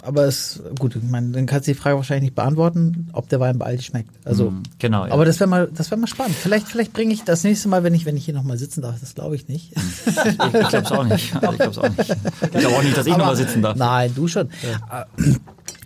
aber 0.07 0.25
es 0.25 0.63
gut, 0.79 0.97
ich 0.97 1.03
meine, 1.03 1.33
dann 1.33 1.47
kannst 1.47 1.67
du 1.67 1.73
die 1.73 1.79
Frage 1.79 1.97
wahrscheinlich 1.97 2.31
nicht 2.31 2.35
beantworten, 2.35 3.09
ob 3.13 3.29
der 3.29 3.41
Wein 3.41 3.59
bei 3.59 3.67
Aldi 3.67 3.83
schmeckt. 3.83 4.11
Also 4.25 4.53
Genau. 4.79 5.07
Ja. 5.07 5.13
Aber 5.13 5.25
das 5.25 5.41
wäre 5.41 5.51
mal, 5.51 5.69
das 5.75 5.91
wäre 5.91 6.01
mal 6.01 6.07
spannend. 6.07 6.37
Vielleicht, 6.37 6.69
vielleicht 6.69 6.93
bringe 6.93 7.13
ich 7.13 7.25
das 7.25 7.45
nächste 7.45 7.69
Mal, 7.69 7.83
wenn 7.83 7.95
ich, 7.95 8.07
wenn 8.07 8.17
ich 8.17 8.25
hier 8.25 8.35
nochmal 8.35 8.59
sitzen 8.59 8.83
darf. 8.83 9.01
Das 9.01 9.15
glaube 9.15 9.37
ich 9.37 9.49
nicht. 9.49 9.73
ich 10.07 10.17
ich 10.17 10.39
glaube 10.39 10.59
es 10.59 10.93
auch 10.93 11.05
nicht. 11.05 11.35
Also 11.35 11.53
ich 11.53 11.59
glaube 11.59 11.71
es 11.71 11.79
auch 11.79 11.89
nicht. 11.89 12.17
Ich 12.43 12.51
glaube 12.51 12.77
auch 12.77 12.83
nicht, 12.83 12.97
dass 12.97 13.07
ich 13.07 13.17
nochmal 13.17 13.37
sitzen 13.37 13.63
darf. 13.63 13.77
Nein, 13.77 14.13
du 14.15 14.29
schon. 14.29 14.49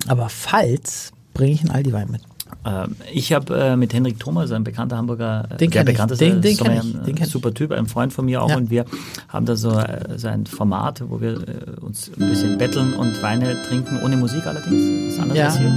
Aber 0.07 0.29
falls 0.29 1.13
bringe 1.35 1.53
ich 1.53 1.61
einen 1.61 1.71
Aldi-Wein 1.71 2.11
mit. 2.11 2.23
Ähm, 2.65 2.97
Ich 3.13 3.33
habe 3.33 3.59
äh, 3.59 3.77
mit 3.77 3.95
Henrik 3.95 4.19
Thomas, 4.21 4.53
ein 4.53 4.65
bekannter 4.65 4.97
Hamburger, 4.99 5.49
äh, 5.51 5.57
Den 5.57 5.71
der 5.71 5.85
bekannteste 5.85 6.27
Den- 6.27 6.43
den 6.43 6.53
ich. 6.53 6.63
ein, 6.63 7.01
Den 7.07 7.17
äh, 7.17 7.25
super 7.27 7.55
Typ, 7.55 7.73
ein 7.73 7.87
Freund 7.87 8.13
von 8.13 8.27
mir 8.27 8.43
auch 8.43 8.51
Ja. 8.51 8.57
und 8.57 8.71
wir 8.71 8.85
haben 9.29 9.47
da 9.47 9.57
so, 9.57 9.71
äh, 9.71 10.19
so 10.19 10.29
ein 10.29 10.45
Format, 10.47 11.03
wo 11.09 11.21
wir 11.21 11.33
äh, 11.37 11.81
uns 11.81 12.11
ein 12.19 12.29
bisschen 12.29 12.59
betteln 12.59 12.93
und 12.93 13.23
Weine 13.23 13.57
trinken, 13.67 14.01
ohne 14.05 14.17
Musik 14.19 14.47
allerdings, 14.47 15.07
das 15.07 15.15
ist 15.15 15.21
anders 15.21 15.39
Ja. 15.39 15.47
als 15.47 15.59
hier. 15.59 15.73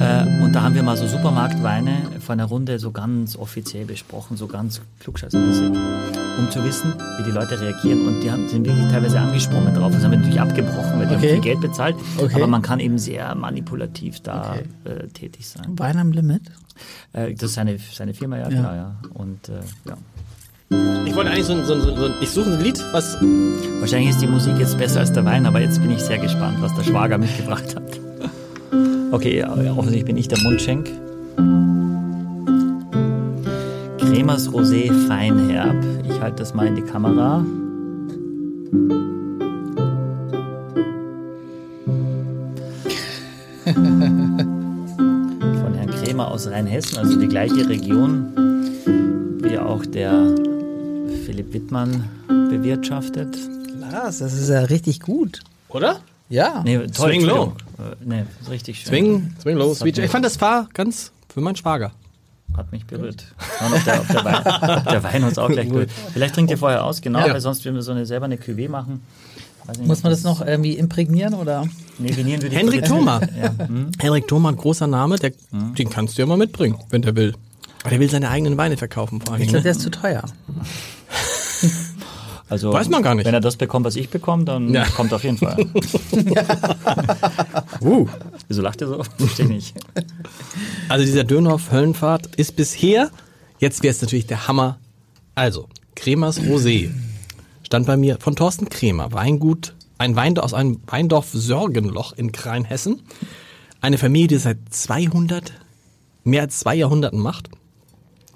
Äh, 0.00 0.42
und 0.44 0.52
da 0.52 0.62
haben 0.62 0.74
wir 0.74 0.82
mal 0.82 0.96
so 0.96 1.06
Supermarktweine 1.06 1.90
von 2.20 2.38
einer 2.40 2.48
Runde 2.48 2.78
so 2.78 2.90
ganz 2.92 3.36
offiziell 3.36 3.84
besprochen, 3.84 4.36
so 4.36 4.46
ganz 4.46 4.80
klugscheißmäßig, 5.00 5.68
um 6.38 6.50
zu 6.50 6.64
wissen, 6.64 6.92
wie 7.18 7.24
die 7.24 7.30
Leute 7.30 7.60
reagieren 7.60 8.06
und 8.06 8.20
die 8.20 8.30
haben, 8.30 8.48
sind 8.48 8.66
wirklich 8.66 8.86
teilweise 8.90 9.18
angesprungen 9.20 9.74
drauf. 9.74 9.92
Das 9.92 10.02
haben 10.04 10.10
wir 10.12 10.18
natürlich 10.18 10.40
abgebrochen, 10.40 10.98
weil 10.98 11.06
die 11.06 11.14
Okay. 11.16 11.26
haben 11.28 11.34
viel 11.34 11.40
Geld 11.40 11.60
bezahlt, 11.60 11.96
Okay. 12.18 12.34
aber 12.34 12.46
man 12.46 12.62
kann 12.62 12.80
eben 12.80 12.98
sehr 12.98 13.34
manipulativ 13.34 14.20
da 14.20 14.52
Okay. 14.52 14.64
äh, 15.04 15.08
tätig 15.08 15.46
sein. 15.48 15.66
Wein 15.76 15.95
am 15.98 16.12
Limit. 16.12 16.42
Äh, 17.12 17.32
das 17.34 17.50
ist 17.50 17.54
seine, 17.54 17.78
seine 17.92 18.14
Firma, 18.14 18.36
ja, 18.38 18.42
Ja. 18.44 18.48
genau, 18.48 18.72
ja. 18.74 18.96
Und 19.14 19.48
äh, 19.48 19.60
ja. 19.88 19.96
Ich 21.06 21.14
wollte 21.14 21.30
eigentlich 21.30 21.46
so 21.46 21.52
ein, 21.54 21.64
so 21.64 21.74
ein, 21.74 21.80
so 21.80 22.04
ein 22.06 22.12
ich 22.20 22.28
suche 22.30 22.52
ein 22.52 22.60
Lied, 22.60 22.82
was 22.92 23.16
Wahrscheinlich 23.80 24.10
ist 24.10 24.20
die 24.20 24.26
Musik 24.26 24.58
jetzt 24.58 24.76
besser 24.78 25.00
als 25.00 25.12
der 25.12 25.24
Wein, 25.24 25.46
aber 25.46 25.60
jetzt 25.60 25.80
bin 25.80 25.90
ich 25.92 26.00
sehr 26.00 26.18
gespannt, 26.18 26.56
was 26.60 26.74
der 26.74 26.82
Schwager 26.82 27.18
mitgebracht 27.18 27.76
hat. 27.76 28.00
Okay, 29.12 29.38
ja, 29.38 29.50
offensichtlich 29.52 30.04
bin 30.04 30.16
ich 30.16 30.26
der 30.28 30.40
Mundschenk. 30.42 30.90
Cremers 33.98 34.48
Rosé 34.50 34.90
Feinherb. 35.06 35.76
Ich 36.10 36.20
halte 36.20 36.38
das 36.38 36.52
mal 36.54 36.66
in 36.66 36.74
die 36.76 36.82
Kamera. 36.82 37.44
Kremer 46.16 46.30
aus 46.30 46.46
Rheinhessen, 46.46 46.96
also 46.96 47.20
die 47.20 47.28
gleiche 47.28 47.68
Region, 47.68 48.32
wie 49.42 49.58
auch 49.58 49.84
der 49.84 50.34
Philipp 51.26 51.52
Wittmann 51.52 52.08
bewirtschaftet. 52.26 53.36
Lars, 53.78 54.20
das 54.20 54.32
ist 54.32 54.48
ja 54.48 54.60
richtig 54.60 55.00
gut. 55.00 55.40
oder? 55.68 56.00
Ja. 56.30 56.62
Nee, 56.64 56.78
toll, 56.86 57.10
Swing 57.10 57.20
low. 57.26 57.52
Äh, 57.78 57.96
Nee, 58.02 58.24
ist 58.40 58.48
richtig 58.50 58.78
schön. 58.78 58.88
Swing, 58.88 59.34
swing 59.42 59.56
low, 59.58 59.74
sweet. 59.74 59.98
Ich 59.98 60.10
fand, 60.10 60.24
das 60.24 60.40
war 60.40 60.70
ganz 60.72 61.12
für 61.28 61.42
meinen 61.42 61.56
Schwager. 61.56 61.92
Hat 62.56 62.72
mich 62.72 62.86
berührt. 62.86 63.26
Und 63.60 63.74
ob 63.74 63.84
der, 63.84 64.00
ob 64.00 64.08
der, 64.08 64.24
Wein, 64.24 64.78
ob 64.78 64.88
der 64.88 65.04
Wein 65.04 65.22
uns 65.24 65.36
auch 65.36 65.50
gleich 65.50 65.68
berührt. 65.68 65.90
Vielleicht 66.14 66.34
trinkt 66.34 66.50
ihr 66.50 66.56
vorher 66.56 66.82
aus, 66.82 67.02
genau, 67.02 67.18
Ja. 67.26 67.34
weil 67.34 67.42
sonst, 67.42 67.62
wenn 67.66 67.74
wir 67.74 67.82
so 67.82 67.92
eine, 67.92 68.06
selber 68.06 68.24
eine 68.24 68.36
Cuvée 68.36 68.70
machen. 68.70 69.02
Nicht, 69.72 69.86
Muss 69.86 70.02
man 70.02 70.10
das 70.10 70.22
noch 70.22 70.40
irgendwie 70.44 70.74
imprägnieren 70.74 71.34
oder? 71.34 71.66
Nee, 71.98 72.10
ich 72.10 72.16
Henrik 72.52 72.84
Thoma. 72.84 73.20
Ja. 73.40 73.66
hm? 73.66 73.90
Henrik 73.98 74.28
Thoma, 74.28 74.50
ein 74.50 74.56
großer 74.56 74.86
Name, 74.86 75.16
der, 75.18 75.32
den 75.52 75.90
kannst 75.90 76.16
du 76.16 76.22
ja 76.22 76.26
mal 76.26 76.36
mitbringen, 76.36 76.78
wenn 76.90 77.02
der 77.02 77.16
will. 77.16 77.34
Aber 77.80 77.90
der 77.90 78.00
will 78.00 78.10
seine 78.10 78.30
eigenen 78.30 78.56
Weine 78.56 78.76
verkaufen 78.76 79.20
vor 79.20 79.34
allem. 79.34 79.42
Ich 79.42 79.48
glaube, 79.48 79.62
der 79.62 79.72
ist 79.72 79.80
zu 79.80 79.90
teuer. 79.90 80.22
Also, 82.48 82.72
Weiß 82.72 82.88
man 82.88 83.02
gar 83.02 83.16
nicht. 83.16 83.26
Wenn 83.26 83.34
er 83.34 83.40
das 83.40 83.56
bekommt, 83.56 83.86
was 83.86 83.96
ich 83.96 84.08
bekomme, 84.08 84.44
dann 84.44 84.72
Ja. 84.72 84.84
kommt 84.96 85.10
er 85.12 85.16
auf 85.16 85.24
jeden 85.24 85.38
Fall. 85.38 85.56
Uh. 87.80 88.06
Wieso 88.48 88.62
lacht 88.62 88.80
er 88.82 88.88
so? 88.88 89.02
Verstehe 89.18 89.46
nicht. 89.46 89.74
Also 90.88 91.04
dieser 91.04 91.24
Dönhoff 91.24 91.72
Höllenfahrt 91.72 92.36
ist 92.36 92.54
bisher, 92.54 93.10
jetzt 93.58 93.82
wäre 93.82 93.90
es 93.90 94.00
natürlich 94.00 94.26
der 94.26 94.46
Hammer. 94.46 94.78
Also, 95.34 95.68
Kremers 95.96 96.40
Rosé 96.40 96.90
stand 97.66 97.84
bei 97.84 97.96
mir 97.96 98.18
von 98.20 98.36
Thorsten 98.36 98.68
Kremer, 98.68 99.12
Weingut, 99.12 99.74
ein 99.98 100.14
Wein 100.14 100.38
aus 100.38 100.54
einem 100.54 100.80
Weindorf 100.86 101.30
Sörgenloch 101.32 102.12
in 102.12 102.30
Kreinhessen. 102.30 103.02
Eine 103.80 103.98
Familie, 103.98 104.28
die 104.28 104.36
seit 104.36 104.58
200, 104.70 105.52
mehr 106.22 106.42
als 106.42 106.60
zwei 106.60 106.76
Jahrhunderten 106.76 107.18
macht. 107.18 107.50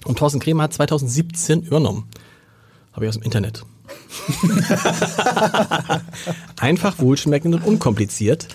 Und 0.05 0.19
Thorsten 0.19 0.41
Kremer 0.41 0.65
hat 0.65 0.75
2017 0.75 1.63
übernommen. 1.63 2.09
Habe 2.93 3.05
ich 3.05 3.09
aus 3.09 3.15
dem 3.15 3.23
Internet. 3.23 3.65
Einfach 6.61 6.99
wohlschmeckend 6.99 7.55
und 7.55 7.65
unkompliziert. 7.65 8.49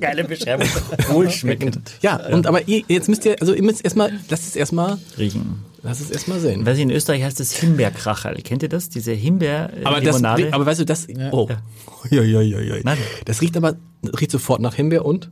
Geile 0.00 0.24
Beschreibung. 0.24 0.66
Wohlschmeckend. 1.08 1.92
Ja, 2.00 2.16
und 2.28 2.46
aber 2.46 2.68
ihr, 2.68 2.84
jetzt 2.88 3.08
müsst 3.08 3.26
ihr, 3.26 3.36
also 3.40 3.52
ihr 3.52 3.62
müsst 3.62 3.84
erstmal, 3.84 4.18
lasst 4.30 4.46
es 4.46 4.56
erstmal, 4.56 4.96
Riechen. 5.18 5.69
Lasst 5.82 6.00
es 6.00 6.10
erstmal 6.10 6.40
sehen. 6.40 6.64
Weiß 6.66 6.76
ich, 6.76 6.82
in 6.82 6.90
Österreich 6.90 7.22
heißt 7.22 7.40
das 7.40 7.52
Himbeerkracherl. 7.52 8.36
Kennt 8.42 8.62
ihr 8.62 8.68
das? 8.68 8.88
Diese 8.88 9.12
Aber, 9.12 9.16
das, 9.16 9.24
Himbeer-Limonade? 9.24 10.52
aber 10.52 10.66
weißt 10.66 10.80
du, 10.80 10.84
das, 10.84 11.06
oh, 11.32 11.48
ja, 12.10 12.22
ja, 12.22 12.40
ja, 12.40 12.60
ja. 12.60 12.74
Nein. 12.82 12.98
Das 13.24 13.40
riecht 13.40 13.56
aber, 13.56 13.76
riecht 14.18 14.30
sofort 14.30 14.60
nach 14.60 14.74
Himbeer 14.74 15.04
und? 15.04 15.30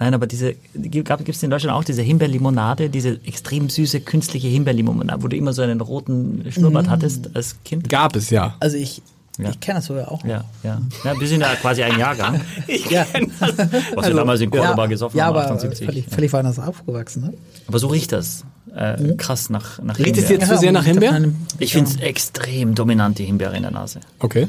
Nein, 0.00 0.14
aber 0.14 0.28
diese, 0.28 0.54
gibt 0.74 1.28
es 1.28 1.42
in 1.42 1.50
Deutschland 1.50 1.76
auch 1.76 1.82
diese 1.82 2.02
Himbeerlimonade, 2.02 2.88
diese 2.88 3.18
extrem 3.26 3.68
süße 3.68 4.00
künstliche 4.00 4.46
Himbeerlimonade, 4.46 5.22
wo 5.22 5.26
du 5.26 5.36
immer 5.36 5.52
so 5.52 5.62
einen 5.62 5.80
roten 5.80 6.44
Schnurrbart 6.52 6.86
Mhm. 6.86 6.90
hattest 6.90 7.34
als 7.34 7.56
Kind? 7.64 7.88
Gab 7.88 8.14
es 8.14 8.30
ja. 8.30 8.54
Also 8.60 8.76
ich, 8.76 9.02
Ja. 9.38 9.50
ich 9.50 9.60
kenne 9.60 9.78
das 9.78 9.86
sogar 9.86 10.10
auch. 10.10 10.24
Ja, 10.24 10.44
ja. 10.64 10.80
ja. 11.04 11.20
Wir 11.20 11.28
sind 11.28 11.40
ja 11.42 11.54
quasi 11.54 11.82
ein 11.84 11.96
Jahrgang, 11.98 12.40
Ja, 12.90 13.06
was 13.94 14.06
wir 14.08 14.14
damals 14.14 14.40
in 14.40 14.50
Cordoba 14.50 14.86
gesoffen 14.86 15.16
ja 15.16 15.26
haben, 15.26 15.36
aber 15.36 15.50
78. 15.52 15.86
völlig, 15.86 16.06
völlig 16.06 16.32
woanders 16.32 16.58
aufgewachsen. 16.58 17.22
Ne? 17.22 17.34
Aber 17.68 17.78
so 17.78 17.86
riecht 17.86 18.10
das. 18.12 18.44
Äh, 18.74 19.14
krass 19.16 19.48
nach, 19.48 19.80
nach 19.82 19.98
Riecht 19.98 20.18
es 20.18 20.28
jetzt 20.28 20.46
zu 20.48 20.58
sehr 20.58 20.72
nach 20.72 20.84
Himbeer? 20.84 21.22
Ich 21.58 21.72
finde 21.72 21.90
es 21.90 21.96
extrem 22.00 22.74
dominant, 22.74 23.18
die 23.18 23.24
Himbeere 23.24 23.56
in 23.56 23.62
der 23.62 23.70
Nase. 23.70 24.00
Okay. 24.18 24.46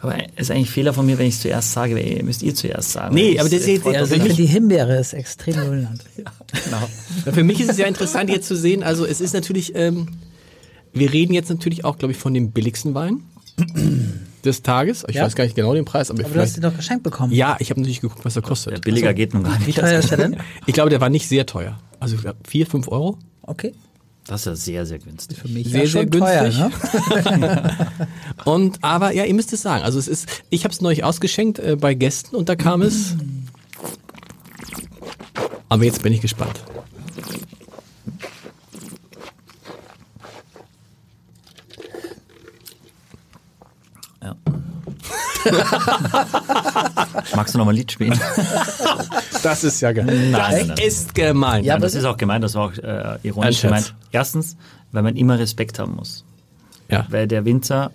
Aber 0.00 0.14
es 0.36 0.42
ist 0.42 0.50
eigentlich 0.52 0.68
ein 0.68 0.72
Fehler 0.72 0.92
von 0.92 1.06
mir, 1.06 1.18
wenn 1.18 1.26
ich 1.26 1.34
es 1.34 1.40
zuerst 1.40 1.72
sage, 1.72 1.96
weil 1.96 2.06
ihr 2.06 2.22
müsst 2.24 2.42
ihr 2.42 2.54
zuerst 2.54 2.92
sagen. 2.92 3.14
Nee, 3.14 3.38
aber 3.38 3.48
das 3.48 3.60
ist 3.60 3.66
jetzt- 3.66 3.86
Also 3.86 4.14
ich 4.14 4.34
die 4.36 4.46
Himbeere 4.46 4.96
ist 4.98 5.12
extrem 5.12 5.54
dominant. 5.56 6.04
Genau. 6.64 6.88
Ja, 7.26 7.32
Für 7.32 7.44
mich 7.44 7.60
ist 7.60 7.70
es 7.70 7.76
ja 7.78 7.86
interessant 7.86 8.30
jetzt 8.30 8.48
zu 8.48 8.56
sehen, 8.56 8.82
also 8.82 9.04
es 9.04 9.20
ist 9.20 9.34
natürlich, 9.34 9.74
ähm, 9.74 10.08
wir 10.92 11.12
reden 11.12 11.32
jetzt 11.34 11.48
natürlich 11.50 11.84
auch, 11.84 11.98
glaube 11.98 12.12
ich, 12.12 12.18
von 12.18 12.34
dem 12.34 12.50
billigsten 12.52 12.94
Wein 12.94 13.22
des 14.44 14.62
Tages. 14.62 15.04
Ich 15.08 15.16
Ja. 15.16 15.24
weiß 15.24 15.34
gar 15.34 15.44
nicht 15.44 15.56
genau 15.56 15.74
den 15.74 15.84
Preis, 15.84 16.10
aber, 16.10 16.24
Aber 16.24 16.34
du 16.34 16.40
hast 16.40 16.54
sie 16.54 16.60
doch 16.60 16.76
geschenkt 16.76 17.02
bekommen. 17.02 17.32
Ja, 17.32 17.56
ich 17.58 17.70
habe 17.70 17.80
natürlich 17.80 18.00
geguckt, 18.00 18.24
was 18.24 18.36
er 18.36 18.42
kostet. 18.42 18.82
billiger 18.82 19.12
geht 19.14 19.34
nun 19.34 19.42
gar 19.44 19.60
Wie 19.60 19.66
nicht. 19.66 19.78
teuer 19.78 19.98
ist 19.98 20.10
der 20.10 20.18
denn? 20.18 20.36
Ich 20.66 20.74
glaube, 20.74 20.90
der 20.90 21.00
war 21.00 21.10
nicht 21.10 21.28
sehr 21.28 21.46
teuer. 21.46 21.78
Also 22.00 22.14
ich 22.16 22.20
glaube, 22.22 22.38
vier, 22.46 22.66
fünf 22.66 22.88
Euro. 22.88 23.18
Okay. 23.42 23.72
Das 24.26 24.42
ist 24.42 24.46
ja 24.46 24.54
sehr, 24.56 24.86
sehr 24.86 24.98
günstig. 24.98 25.38
Für 25.38 25.48
mich 25.48 25.68
Sehr, 25.70 25.84
ja 25.84 25.86
sehr 25.88 26.02
schon 26.02 26.10
teuer, 26.10 26.42
günstig. 26.42 27.30
ne? 27.38 27.86
Und 28.44 28.84
aber 28.84 29.12
ja, 29.12 29.24
ihr 29.24 29.32
müsst 29.32 29.54
es 29.54 29.62
sagen. 29.62 29.82
Also 29.82 29.98
es 29.98 30.06
ist, 30.06 30.28
ich 30.50 30.64
habe 30.64 30.72
es 30.74 30.82
neulich 30.82 31.02
ausgeschenkt 31.02 31.58
äh, 31.58 31.76
bei 31.80 31.94
Gästen 31.94 32.36
und 32.36 32.50
da 32.50 32.54
kam 32.54 32.82
es. 32.82 33.14
Aber 35.70 35.84
jetzt 35.84 36.02
bin 36.02 36.12
ich 36.12 36.20
gespannt. 36.20 36.62
Ja. 44.22 44.36
Magst 47.34 47.54
du 47.54 47.58
noch 47.58 47.64
mal 47.64 47.72
ein 47.72 47.76
Lied 47.76 47.92
spielen? 47.92 48.18
Das 49.42 49.62
ist 49.62 49.80
ja 49.80 49.92
gemein. 49.92 50.32
Nein, 50.32 50.68
Das 50.68 50.80
ist 50.80 51.14
gemein. 51.14 51.62
Ja, 51.62 51.74
Nein, 51.74 51.82
das 51.82 51.94
ist 51.94 52.04
auch 52.04 52.16
gemeint, 52.16 52.42
das 52.42 52.54
war 52.56 52.66
auch 52.66 52.72
äh, 52.72 53.18
ironisch 53.22 53.62
gemeint. 53.62 53.94
Erstens, 54.10 54.56
weil 54.90 55.02
man 55.04 55.14
immer 55.14 55.38
Respekt 55.38 55.78
haben 55.78 55.94
muss. 55.94 56.24
ja. 56.88 57.06
Weil 57.08 57.28
der 57.28 57.44
Winzer, 57.44 57.92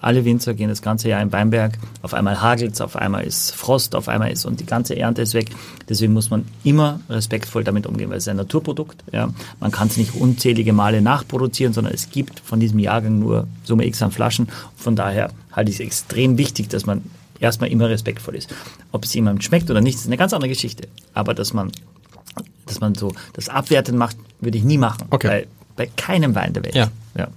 alle 0.00 0.24
Winzer 0.24 0.54
gehen 0.54 0.68
das 0.68 0.82
ganze 0.82 1.08
Jahr 1.08 1.22
in 1.22 1.32
Weinberg, 1.32 1.78
auf 2.02 2.14
einmal 2.14 2.40
hagelt's, 2.40 2.80
auf 2.80 2.96
einmal 2.96 3.24
ist 3.24 3.54
Frost, 3.54 3.94
auf 3.94 4.08
einmal 4.08 4.30
ist 4.30 4.44
und 4.44 4.60
die 4.60 4.66
ganze 4.66 4.96
Ernte 4.96 5.22
ist 5.22 5.34
weg. 5.34 5.50
Deswegen 5.88 6.12
muss 6.12 6.30
man 6.30 6.44
immer 6.64 7.00
respektvoll 7.08 7.64
damit 7.64 7.86
umgehen, 7.86 8.10
weil 8.10 8.18
es 8.18 8.24
ist 8.24 8.28
ein 8.28 8.36
Naturprodukt. 8.36 9.04
Ja. 9.12 9.28
Man 9.60 9.70
kann 9.70 9.88
es 9.88 9.96
nicht 9.96 10.14
unzählige 10.14 10.72
Male 10.72 11.00
nachproduzieren, 11.02 11.72
sondern 11.72 11.94
es 11.94 12.10
gibt 12.10 12.40
von 12.40 12.60
diesem 12.60 12.78
Jahrgang 12.78 13.18
nur 13.18 13.46
Summe 13.64 13.86
X 13.86 14.02
an 14.02 14.12
Flaschen. 14.12 14.48
Von 14.76 14.96
daher 14.96 15.30
halte 15.52 15.70
ich 15.70 15.76
es 15.76 15.80
extrem 15.80 16.38
wichtig, 16.38 16.68
dass 16.68 16.86
man 16.86 17.02
erstmal 17.40 17.70
immer 17.70 17.88
respektvoll 17.88 18.36
ist. 18.36 18.54
Ob 18.92 19.04
es 19.04 19.14
jemandem 19.14 19.42
schmeckt 19.42 19.70
oder 19.70 19.80
nicht, 19.80 19.96
ist 19.96 20.06
eine 20.06 20.16
ganz 20.16 20.32
andere 20.32 20.48
Geschichte. 20.48 20.88
Aber 21.14 21.34
dass 21.34 21.52
man 21.52 21.72
dass 22.66 22.80
man 22.80 22.94
so 22.94 23.14
das 23.32 23.48
Abwerten 23.48 23.96
macht, 23.96 24.16
würde 24.40 24.58
ich 24.58 24.64
nie 24.64 24.78
machen. 24.78 25.06
Okay. 25.10 25.28
Bei, 25.28 25.46
bei 25.76 25.90
keinem 25.96 26.34
Wein 26.34 26.52
der 26.52 26.64
Welt. 26.64 26.74
Ja. 26.74 26.90
ja. 27.16 27.28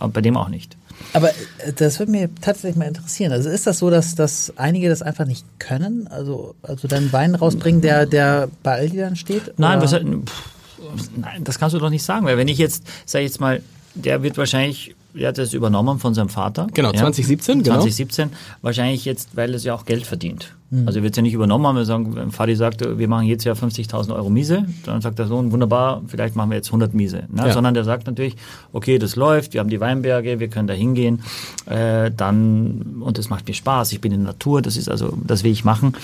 Und 0.00 0.12
bei 0.12 0.20
dem 0.20 0.36
auch 0.36 0.48
nicht. 0.48 0.77
Aber 1.12 1.30
äh, 1.30 1.72
das 1.74 1.98
würde 1.98 2.12
mir 2.12 2.28
tatsächlich 2.40 2.76
mal 2.76 2.86
interessieren. 2.86 3.32
Also 3.32 3.48
ist 3.48 3.66
das 3.66 3.78
so, 3.78 3.90
dass, 3.90 4.14
dass 4.14 4.52
einige 4.56 4.88
das 4.88 5.02
einfach 5.02 5.26
nicht 5.26 5.44
können? 5.58 6.06
Also, 6.08 6.54
also 6.62 6.88
dann 6.88 7.12
Wein 7.12 7.34
rausbringen, 7.34 7.80
der, 7.80 8.06
der 8.06 8.48
bei 8.62 8.72
Aldi 8.72 8.98
dann 8.98 9.16
steht? 9.16 9.58
Nein, 9.58 9.80
was, 9.80 9.92
pff, 9.92 11.10
nein, 11.16 11.44
das 11.44 11.58
kannst 11.58 11.74
du 11.74 11.78
doch 11.78 11.90
nicht 11.90 12.02
sagen, 12.02 12.26
weil 12.26 12.36
wenn 12.36 12.48
ich 12.48 12.58
jetzt, 12.58 12.84
sag 13.06 13.20
ich 13.20 13.28
jetzt 13.28 13.40
mal, 13.40 13.62
der 13.94 14.22
wird 14.22 14.36
wahrscheinlich, 14.38 14.94
der 15.14 15.28
hat 15.28 15.38
das 15.38 15.52
übernommen 15.54 15.98
von 15.98 16.14
seinem 16.14 16.28
Vater. 16.28 16.68
Genau, 16.74 16.92
2017, 16.92 17.62
genau. 17.62 17.76
2017, 17.76 18.30
wahrscheinlich 18.62 19.04
jetzt, 19.04 19.30
weil 19.34 19.54
es 19.54 19.64
ja 19.64 19.74
auch 19.74 19.84
Geld 19.84 20.06
verdient. 20.06 20.54
Mhm. 20.70 20.86
Also 20.86 21.02
wird 21.02 21.12
es 21.12 21.16
ja 21.16 21.22
nicht 21.22 21.32
übernommen 21.32 21.66
haben, 21.66 21.76
wir 21.76 21.84
sagen, 21.86 22.14
wenn 22.14 22.30
Vati 22.30 22.54
sagt, 22.54 22.98
wir 22.98 23.08
machen 23.08 23.26
jetzt 23.26 23.44
ja 23.44 23.54
50.000 23.54 24.14
Euro 24.14 24.28
Miese, 24.28 24.66
dann 24.84 25.00
sagt 25.00 25.18
der 25.18 25.26
Sohn, 25.26 25.50
wunderbar, 25.50 26.02
vielleicht 26.06 26.36
machen 26.36 26.50
wir 26.50 26.56
jetzt 26.56 26.68
100 26.68 26.92
Miese. 26.92 27.24
Ne? 27.28 27.46
Ja. 27.46 27.52
Sondern 27.52 27.72
der 27.72 27.84
sagt 27.84 28.06
natürlich, 28.06 28.36
okay, 28.72 28.98
das 28.98 29.16
läuft, 29.16 29.54
wir 29.54 29.60
haben 29.60 29.70
die 29.70 29.80
Weinberge, 29.80 30.40
wir 30.40 30.48
können 30.48 30.68
da 30.68 30.74
hingehen, 30.74 31.22
äh, 31.66 32.10
dann, 32.14 33.00
und 33.00 33.18
es 33.18 33.30
macht 33.30 33.48
mir 33.48 33.54
Spaß, 33.54 33.92
ich 33.92 34.00
bin 34.02 34.12
in 34.12 34.24
der 34.24 34.32
Natur, 34.32 34.60
das 34.60 34.76
ist 34.76 34.90
also, 34.90 35.16
das 35.26 35.42
will 35.42 35.52
ich 35.52 35.64
machen. 35.64 35.94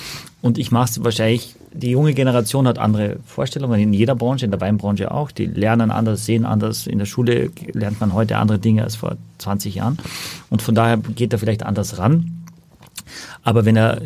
Und 0.40 0.58
ich 0.58 0.70
mache 0.70 0.90
es 0.90 1.04
wahrscheinlich, 1.04 1.56
die 1.72 1.90
junge 1.90 2.14
Generation 2.14 2.66
hat 2.66 2.78
andere 2.78 3.16
Vorstellungen, 3.26 3.80
in 3.80 3.92
jeder 3.92 4.14
Branche, 4.14 4.44
in 4.44 4.50
der 4.50 4.60
Weinbranche 4.60 5.10
auch, 5.10 5.30
die 5.30 5.46
lernen 5.46 5.90
anders, 5.90 6.24
sehen 6.24 6.44
anders, 6.44 6.86
in 6.86 6.98
der 6.98 7.06
Schule 7.06 7.50
lernt 7.72 8.00
man 8.00 8.14
heute 8.14 8.38
andere 8.38 8.58
Dinge 8.58 8.84
als 8.84 8.96
vor 8.96 9.16
20 9.38 9.74
Jahren. 9.74 9.98
Und 10.50 10.62
von 10.62 10.74
daher 10.74 10.96
geht 10.98 11.32
er 11.32 11.38
vielleicht 11.38 11.64
anders 11.64 11.98
ran. 11.98 12.43
Aber 13.42 13.64
wenn 13.64 13.76
er 13.76 14.00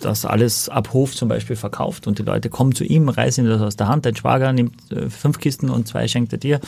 das 0.00 0.24
alles 0.24 0.68
ab 0.68 0.92
Hof 0.92 1.14
zum 1.16 1.28
Beispiel 1.28 1.56
verkauft 1.56 2.06
und 2.06 2.18
die 2.18 2.22
Leute 2.22 2.48
kommen 2.48 2.74
zu 2.74 2.84
ihm, 2.84 3.08
reißen 3.08 3.44
ihm 3.44 3.50
das 3.50 3.60
aus 3.60 3.76
der 3.76 3.88
Hand, 3.88 4.06
dein 4.06 4.14
Schwager 4.16 4.52
nimmt 4.52 4.74
äh, 4.92 5.10
fünf 5.10 5.38
Kisten 5.38 5.68
und 5.70 5.88
zwei 5.88 6.06
schenkt 6.08 6.32
er 6.32 6.38
dir, 6.38 6.60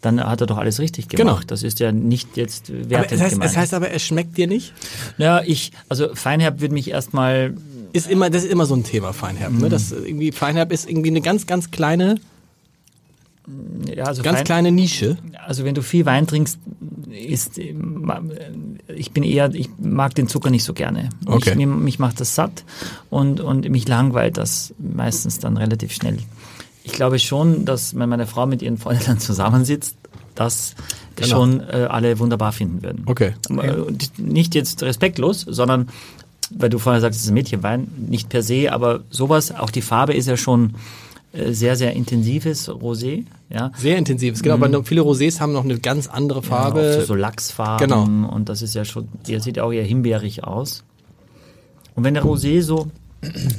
dann 0.00 0.22
hat 0.22 0.40
er 0.40 0.46
doch 0.46 0.56
alles 0.58 0.78
richtig 0.80 1.08
gemacht. 1.08 1.40
Genau. 1.40 1.46
Das 1.46 1.62
ist 1.62 1.78
ja 1.80 1.92
nicht 1.92 2.36
jetzt 2.36 2.70
wertend 2.90 3.12
es, 3.12 3.20
heißt, 3.20 3.32
gemeint. 3.34 3.50
es 3.50 3.56
heißt 3.56 3.74
aber, 3.74 3.90
es 3.90 4.02
schmeckt 4.02 4.36
dir 4.38 4.46
nicht. 4.46 4.72
ja, 5.18 5.42
ich, 5.42 5.72
also 5.88 6.14
Feinherb 6.14 6.60
würde 6.60 6.74
mich 6.74 6.90
erstmal, 6.90 7.54
Ist 7.92 8.10
immer, 8.10 8.30
das 8.30 8.44
ist 8.44 8.50
immer 8.52 8.66
so 8.66 8.74
ein 8.74 8.84
Thema, 8.84 9.12
Feinherb. 9.12 9.52
Ne? 9.52 9.68
Das 9.68 9.92
irgendwie, 9.92 10.32
Feinherb 10.32 10.72
ist 10.72 10.88
irgendwie 10.88 11.10
eine 11.10 11.20
ganz, 11.20 11.46
ganz 11.46 11.70
kleine, 11.70 12.16
ja, 13.94 14.04
also 14.04 14.22
ganz 14.22 14.38
Fein- 14.38 14.44
kleine 14.44 14.72
Nische. 14.72 15.18
Also 15.44 15.64
wenn 15.64 15.74
du 15.74 15.82
viel 15.82 16.06
Wein 16.06 16.26
trinkst, 16.26 16.58
ist 17.10 17.58
ich 18.96 19.12
bin 19.12 19.22
eher, 19.22 19.52
ich 19.54 19.68
mag 19.78 20.14
den 20.14 20.28
Zucker 20.28 20.50
nicht 20.50 20.64
so 20.64 20.72
gerne. 20.72 21.08
Okay. 21.26 21.50
Ich, 21.50 21.56
mich, 21.56 21.66
mich 21.66 21.98
macht 21.98 22.20
das 22.20 22.34
satt 22.34 22.64
und, 23.10 23.40
und 23.40 23.68
mich 23.68 23.86
langweilt 23.88 24.36
das 24.36 24.74
meistens 24.78 25.38
dann 25.38 25.56
relativ 25.56 25.92
schnell. 25.92 26.18
Ich 26.84 26.92
glaube 26.92 27.18
schon, 27.18 27.64
dass 27.64 27.94
wenn 27.98 28.08
meine 28.08 28.26
Frau 28.26 28.46
mit 28.46 28.62
ihren 28.62 28.78
Freunden 28.78 29.04
dann 29.06 29.18
zusammensitzt, 29.20 29.96
das 30.34 30.74
Genau. 31.16 31.36
schon 31.36 31.60
äh, 31.60 31.86
alle 31.90 32.18
wunderbar 32.18 32.52
finden 32.52 32.82
würden. 32.82 33.02
Okay. 33.06 33.34
Äh, 33.50 33.72
und 33.74 34.18
Nicht 34.18 34.54
jetzt 34.54 34.82
respektlos, 34.82 35.42
sondern 35.42 35.88
weil 36.50 36.70
du 36.70 36.78
vorher 36.78 37.00
sagst, 37.00 37.18
es 37.18 37.24
ist 37.24 37.30
ein 37.30 37.34
Mädchenwein, 37.34 37.88
nicht 38.08 38.28
per 38.28 38.42
se, 38.42 38.72
aber 38.72 39.00
sowas, 39.10 39.54
auch 39.54 39.70
die 39.70 39.82
Farbe 39.82 40.14
ist 40.14 40.26
ja 40.26 40.36
schon 40.36 40.70
äh, 40.70 40.76
sehr, 41.32 41.76
sehr 41.76 41.92
intensives 41.94 42.68
Rosé. 42.68 43.24
Ja. 43.48 43.70
Sehr 43.76 43.96
intensives, 43.98 44.42
genau. 44.42 44.54
Aber 44.54 44.84
viele 44.84 45.02
Rosés 45.02 45.40
haben 45.40 45.52
noch 45.52 45.64
eine 45.64 45.78
ganz 45.78 46.06
andere 46.08 46.42
Farbe. 46.42 46.96
Ja, 47.00 47.04
so 47.04 47.14
Lachsfarben. 47.14 47.88
Genau. 47.88 48.28
Und 48.32 48.48
das 48.48 48.62
ist 48.62 48.74
ja 48.74 48.84
schon, 48.84 49.08
der 49.28 49.40
sieht 49.40 49.58
auch 49.58 49.72
eher 49.72 49.84
himbeerig 49.84 50.44
aus. 50.44 50.82
Und 51.94 52.04
wenn 52.04 52.14
der 52.14 52.24
Rosé 52.24 52.62
so, 52.62 52.88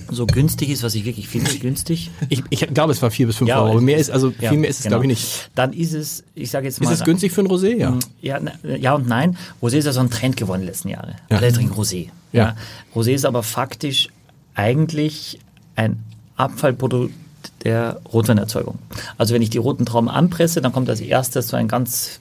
so 0.10 0.26
günstig 0.26 0.70
ist, 0.70 0.82
was 0.84 0.96
ich 0.96 1.06
wirklich 1.06 1.28
finde, 1.28 1.52
günstig. 1.60 2.10
Ich, 2.30 2.42
ich 2.50 2.60
glaube, 2.74 2.92
es 2.94 3.02
war 3.02 3.12
vier 3.12 3.28
bis 3.28 3.36
fünf 3.38 3.50
Ja, 3.50 3.62
Euro. 3.62 3.80
Mehr 3.80 3.98
ist, 3.98 4.10
also 4.10 4.34
Ja, 4.40 4.50
viel 4.50 4.58
mehr 4.58 4.70
ist 4.70 4.80
es, 4.80 4.84
genau. 4.84 4.96
glaube 5.00 5.06
ich, 5.06 5.20
nicht. 5.20 5.52
Dann 5.56 5.72
ist 5.74 5.94
es, 5.94 6.24
ich 6.36 6.50
sage 6.50 6.66
jetzt 6.66 6.80
Ist 6.80 6.84
mal. 6.86 6.94
es 6.94 7.04
günstig 7.04 7.32
für 7.32 7.42
ein 7.42 7.48
Rosé? 7.48 7.76
Ja. 7.78 7.98
Ja, 8.22 8.40
na- 8.42 8.76
ja 8.76 8.96
und 8.96 9.08
nein. 9.08 9.38
Rosé 9.62 9.78
ist 9.78 9.86
ja 9.86 9.94
so 9.94 10.00
ein 10.00 10.10
Trend 10.10 10.36
geworden 10.36 10.62
in 10.62 10.66
den 10.66 10.72
letzten 10.74 10.90
Jahren. 10.90 11.16
Ja. 11.30 11.38
Alle 11.38 11.54
trinken 11.54 11.74
Rosé. 11.74 12.08
Ja. 12.34 12.56
Rosé 12.96 13.12
ist 13.12 13.26
aber 13.26 13.44
faktisch 13.44 14.08
eigentlich 14.56 15.40
ein 15.76 16.00
Abfallprodukt 16.38 17.14
der 17.64 18.00
Rotweinerzeugung. 18.12 18.80
Also 19.18 19.34
wenn 19.34 19.42
ich 19.42 19.50
die 19.50 19.58
roten 19.60 19.86
Trauben 19.86 20.10
anpresse, 20.10 20.62
dann 20.62 20.72
kommt 20.74 20.90
als 20.90 21.02
erstes 21.02 21.48
so 21.50 21.58
ein 21.58 21.68
ganz 21.68 22.20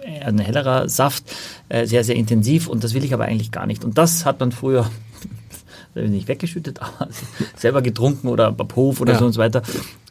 äh, 0.00 0.20
ein 0.24 0.38
hellerer 0.38 0.88
Saft, 0.88 1.24
äh, 1.68 1.86
sehr, 1.86 2.04
sehr 2.04 2.16
intensiv 2.16 2.68
und 2.68 2.84
das 2.84 2.94
will 2.94 3.04
ich 3.04 3.12
aber 3.14 3.24
eigentlich 3.24 3.50
gar 3.52 3.66
nicht. 3.66 3.84
Und 3.84 3.98
das 3.98 4.24
hat 4.24 4.40
man 4.40 4.52
früher 4.52 4.88
nicht 5.94 6.28
weggeschüttet, 6.28 6.80
aber 6.82 7.08
selber 7.56 7.80
getrunken 7.82 8.28
oder 8.28 8.48
ab 8.48 8.72
Hof 8.76 9.00
oder 9.00 9.14
Ja. 9.14 9.18
so 9.18 9.26
und 9.26 9.32
so 9.32 9.40
weiter. 9.40 9.62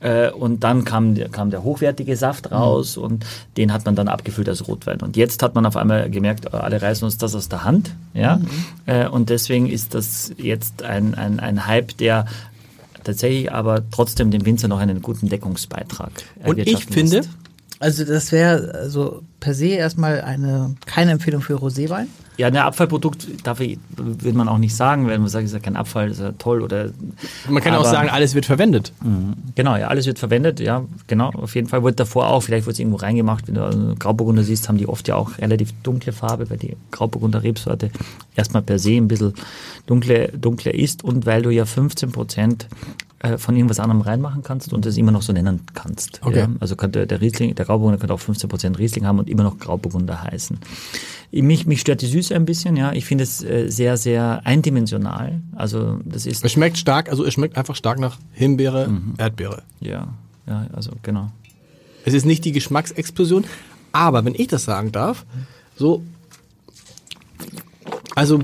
Äh, 0.01 0.31
Und 0.31 0.63
dann 0.63 0.83
kam, 0.83 1.15
der- 1.15 1.29
kam 1.29 1.51
der 1.51 1.63
hochwertige 1.63 2.15
Saft 2.17 2.51
raus 2.51 2.97
und 2.97 3.25
den 3.57 3.71
hat 3.71 3.85
man 3.85 3.95
dann 3.95 4.07
abgefüllt 4.07 4.49
als 4.49 4.67
Rotwein. 4.67 4.99
Und 5.01 5.15
jetzt 5.15 5.41
hat 5.43 5.55
man 5.55 5.65
auf 5.65 5.77
einmal 5.77 6.09
gemerkt, 6.09 6.53
alle 6.53 6.81
reißen 6.81 7.05
uns 7.05 7.17
das 7.17 7.33
aus 7.35 7.49
der 7.49 7.63
Hand. 7.63 7.91
Ja? 8.13 8.41
Äh, 8.87 9.07
Und 9.07 9.29
deswegen 9.29 9.67
ist 9.67 9.93
das 9.93 10.31
jetzt 10.37 10.83
ein, 10.83 11.13
ein, 11.15 11.39
ein 11.39 11.65
Hype, 11.67 11.95
der 11.97 12.25
tatsächlich 13.05 13.51
aber 13.51 13.89
trotzdem 13.89 14.31
dem 14.31 14.45
Winzer 14.45 14.67
noch 14.67 14.79
einen 14.79 15.01
guten 15.01 15.29
Deckungsbeitrag 15.29 16.11
Und 16.43 16.57
ich 16.59 16.85
finde, 16.85 17.17
lässt. 17.17 17.29
Also 17.79 18.05
das 18.05 18.31
wäre 18.31 18.73
also 18.73 19.23
per 19.39 19.53
se 19.53 19.67
erstmal 19.67 20.21
eine 20.21 20.75
keine 20.85 21.11
Empfehlung 21.11 21.41
für 21.41 21.55
Roséwein. 21.55 22.07
Ja, 22.37 22.47
ein 22.47 22.57
Abfallprodukt 22.57 23.27
darf 23.45 23.59
ich, 23.59 23.77
will 23.97 24.33
man 24.33 24.49
auch 24.49 24.57
nicht 24.57 24.75
sagen, 24.75 25.07
wenn 25.07 25.21
man 25.21 25.29
sagt, 25.29 25.45
es 25.45 25.51
ist 25.51 25.53
ja 25.55 25.59
kein 25.59 25.75
Abfall, 25.75 26.11
ist 26.11 26.19
ja 26.19 26.33
toll 26.33 26.61
oder. 26.61 26.89
man 27.49 27.63
kann 27.63 27.73
auch 27.75 27.79
aber- 27.79 27.89
sagen, 27.89 28.09
alles 28.09 28.35
wird 28.35 28.45
verwendet. 28.45 28.91
Genau, 29.55 29.75
ja, 29.75 29.87
alles 29.87 30.05
wird 30.05 30.19
verwendet, 30.19 30.59
ja, 30.59 30.83
genau. 31.07 31.29
Auf 31.29 31.55
jeden 31.55 31.67
Fall 31.67 31.81
wurde 31.83 31.95
davor 31.95 32.27
auch, 32.27 32.41
vielleicht 32.41 32.65
wurde 32.65 32.73
es 32.73 32.79
irgendwo 32.79 32.97
reingemacht, 32.97 33.47
wenn 33.47 33.55
du 33.55 33.63
also 33.63 33.95
Grauburgunder 33.97 34.43
siehst, 34.43 34.67
haben 34.67 34.77
die 34.77 34.87
oft 34.87 35.07
ja 35.07 35.15
auch 35.15 35.37
relativ 35.37 35.71
dunkle 35.83 36.11
Farbe, 36.11 36.49
weil 36.49 36.57
die 36.57 36.75
Grauburgunder 36.91 37.43
Rebsorte 37.43 37.89
erstmal 38.35 38.63
per 38.63 38.79
se 38.79 38.91
ein 38.97 39.07
bisschen 39.07 39.33
dunkle, 39.85 40.29
dunkler 40.37 40.73
ist 40.73 41.03
und 41.03 41.25
weil 41.25 41.41
du 41.41 41.49
ja 41.51 41.65
15 41.65 42.11
Prozent 42.11 42.67
äh, 43.19 43.37
von 43.37 43.55
irgendwas 43.55 43.79
anderem 43.79 44.01
reinmachen 44.01 44.43
kannst 44.43 44.73
und 44.73 44.85
das 44.85 44.97
immer 44.97 45.11
noch 45.11 45.21
so 45.21 45.31
nennen 45.33 45.61
kannst. 45.73 46.19
Okay. 46.23 46.39
Ja? 46.39 46.49
Also 46.59 46.75
könnte 46.75 47.07
der 47.07 47.21
Riesling, 47.21 47.55
der 47.55 47.65
Grauburgunder 47.65 47.97
könnte 47.97 48.13
auch 48.13 48.19
15 48.19 48.49
Prozent 48.49 48.77
Riesling 48.77 49.05
haben 49.05 49.19
und 49.19 49.29
immer 49.29 49.43
noch 49.43 49.57
Grauburgunder 49.57 50.23
heißen. 50.23 50.59
Mich, 51.31 51.65
mich 51.65 51.81
stört 51.81 52.01
die 52.01 52.05
Süße 52.07 52.33
ein 52.35 52.45
bisschen, 52.45 52.75
ja. 52.77 52.93
Ich 52.93 53.05
finde 53.05 53.23
es 53.23 53.43
äh, 53.43 53.67
sehr, 53.69 53.97
sehr 53.97 54.41
eindimensional. 54.45 55.41
Also 55.55 55.99
das 56.05 56.25
ist 56.25 56.45
Es 56.45 56.51
schmeckt 56.53 56.77
stark, 56.77 57.09
also 57.09 57.25
es 57.25 57.33
schmeckt 57.33 57.57
einfach 57.57 57.75
stark 57.75 57.99
nach 57.99 58.17
Himbeere, 58.31 58.87
Mhm. 58.87 59.13
Erdbeere. 59.17 59.63
ja, 59.79 60.07
ja, 60.47 60.67
also 60.73 60.91
genau. 61.03 61.31
Es 62.05 62.13
ist 62.13 62.25
nicht 62.25 62.45
die 62.45 62.51
Geschmacksexplosion, 62.51 63.45
aber 63.91 64.23
wenn 64.25 64.35
ich 64.35 64.47
das 64.47 64.63
sagen 64.63 64.91
darf, 64.91 65.25
so, 65.75 66.03
also 68.15 68.39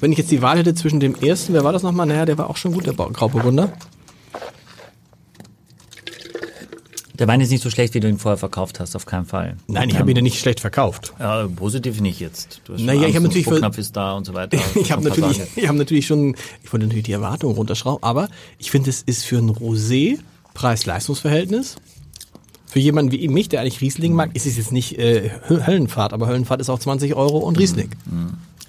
wenn 0.00 0.12
ich 0.12 0.18
jetzt 0.18 0.30
die 0.30 0.42
Wahl 0.42 0.58
hätte 0.58 0.74
zwischen 0.74 1.00
dem 1.00 1.14
ersten, 1.14 1.52
wer 1.54 1.64
war 1.64 1.72
das 1.72 1.82
nochmal? 1.82 2.06
Naja, 2.06 2.24
der 2.26 2.36
war 2.38 2.50
auch 2.50 2.56
schon 2.56 2.72
gut, 2.72 2.86
der 2.86 2.92
Grauburgunder. 2.94 3.72
Der 7.18 7.26
Wein 7.28 7.40
ist 7.40 7.50
nicht 7.50 7.62
so 7.62 7.70
schlecht, 7.70 7.94
wie 7.94 8.00
du 8.00 8.08
ihn 8.08 8.18
vorher 8.18 8.36
verkauft 8.36 8.78
hast, 8.80 8.94
auf 8.96 9.06
keinen 9.06 9.24
Fall. 9.26 9.56
Nein, 9.68 9.88
ich 9.88 9.98
habe 9.98 10.10
ihn 10.10 10.16
ja 10.16 10.22
nicht 10.22 10.38
schlecht 10.38 10.60
verkauft. 10.60 11.14
Ja, 11.18 11.46
positiv 11.48 12.00
nicht 12.00 12.20
jetzt. 12.20 12.60
Du 12.64 12.74
hast 12.74 12.82
Naja, 12.82 13.06
ich 13.08 13.14
habe 13.16 13.24
natürlich 13.26 13.46
Spucknapf 13.46 13.78
ist 13.78 13.96
da 13.96 14.12
und 14.12 14.24
so 14.26 14.34
weiter. 14.34 14.58
Ich 14.74 14.92
habe 14.92 15.02
natürlich, 15.02 15.40
ich 15.56 15.66
habe 15.68 15.78
natürlich 15.78 16.06
schon, 16.06 16.36
ich 16.62 16.72
wollte 16.72 16.86
natürlich 16.86 17.04
die 17.04 17.12
Erwartungen 17.12 17.54
runterschrauben, 17.54 18.02
aber 18.02 18.28
ich 18.58 18.70
finde, 18.70 18.90
es 18.90 19.02
ist 19.02 19.24
für 19.24 19.38
ein 19.38 19.50
Rosé 19.50 20.18
Preis-Leistungs-Verhältnis. 20.54 21.76
Für 22.68 22.80
jemanden 22.80 23.12
wie 23.12 23.28
mich, 23.28 23.48
der 23.48 23.60
eigentlich 23.62 23.80
Riesling 23.80 24.12
mag, 24.12 24.34
ist 24.34 24.44
es 24.44 24.56
jetzt 24.56 24.72
nicht 24.72 24.98
äh, 24.98 25.30
Hö- 25.48 25.66
Höllenfahrt, 25.66 26.12
aber 26.12 26.26
Höllenfahrt 26.26 26.60
ist 26.60 26.68
auch 26.68 26.78
20 26.78 27.14
Euro 27.14 27.38
und 27.38 27.58
Riesling. 27.58 27.90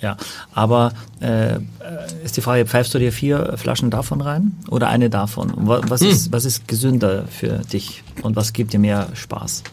Ja, 0.01 0.15
aber 0.53 0.91
äh, 1.21 1.57
ist 2.23 2.37
die 2.37 2.41
Frage, 2.41 2.65
pfeifst 2.65 2.93
du 2.93 2.99
dir 2.99 3.11
vier 3.11 3.55
Flaschen 3.57 3.89
davon 3.89 4.21
rein 4.21 4.51
oder 4.69 4.89
eine 4.89 5.09
davon? 5.09 5.51
Was, 5.55 6.01
Hm. 6.01 6.09
ist, 6.09 6.31
was 6.31 6.45
ist 6.45 6.67
gesünder 6.67 7.25
für 7.27 7.59
dich 7.71 8.03
und 8.21 8.35
was 8.35 8.53
gibt 8.53 8.73
dir 8.73 8.79
mehr 8.79 9.07
Spaß? 9.13 9.63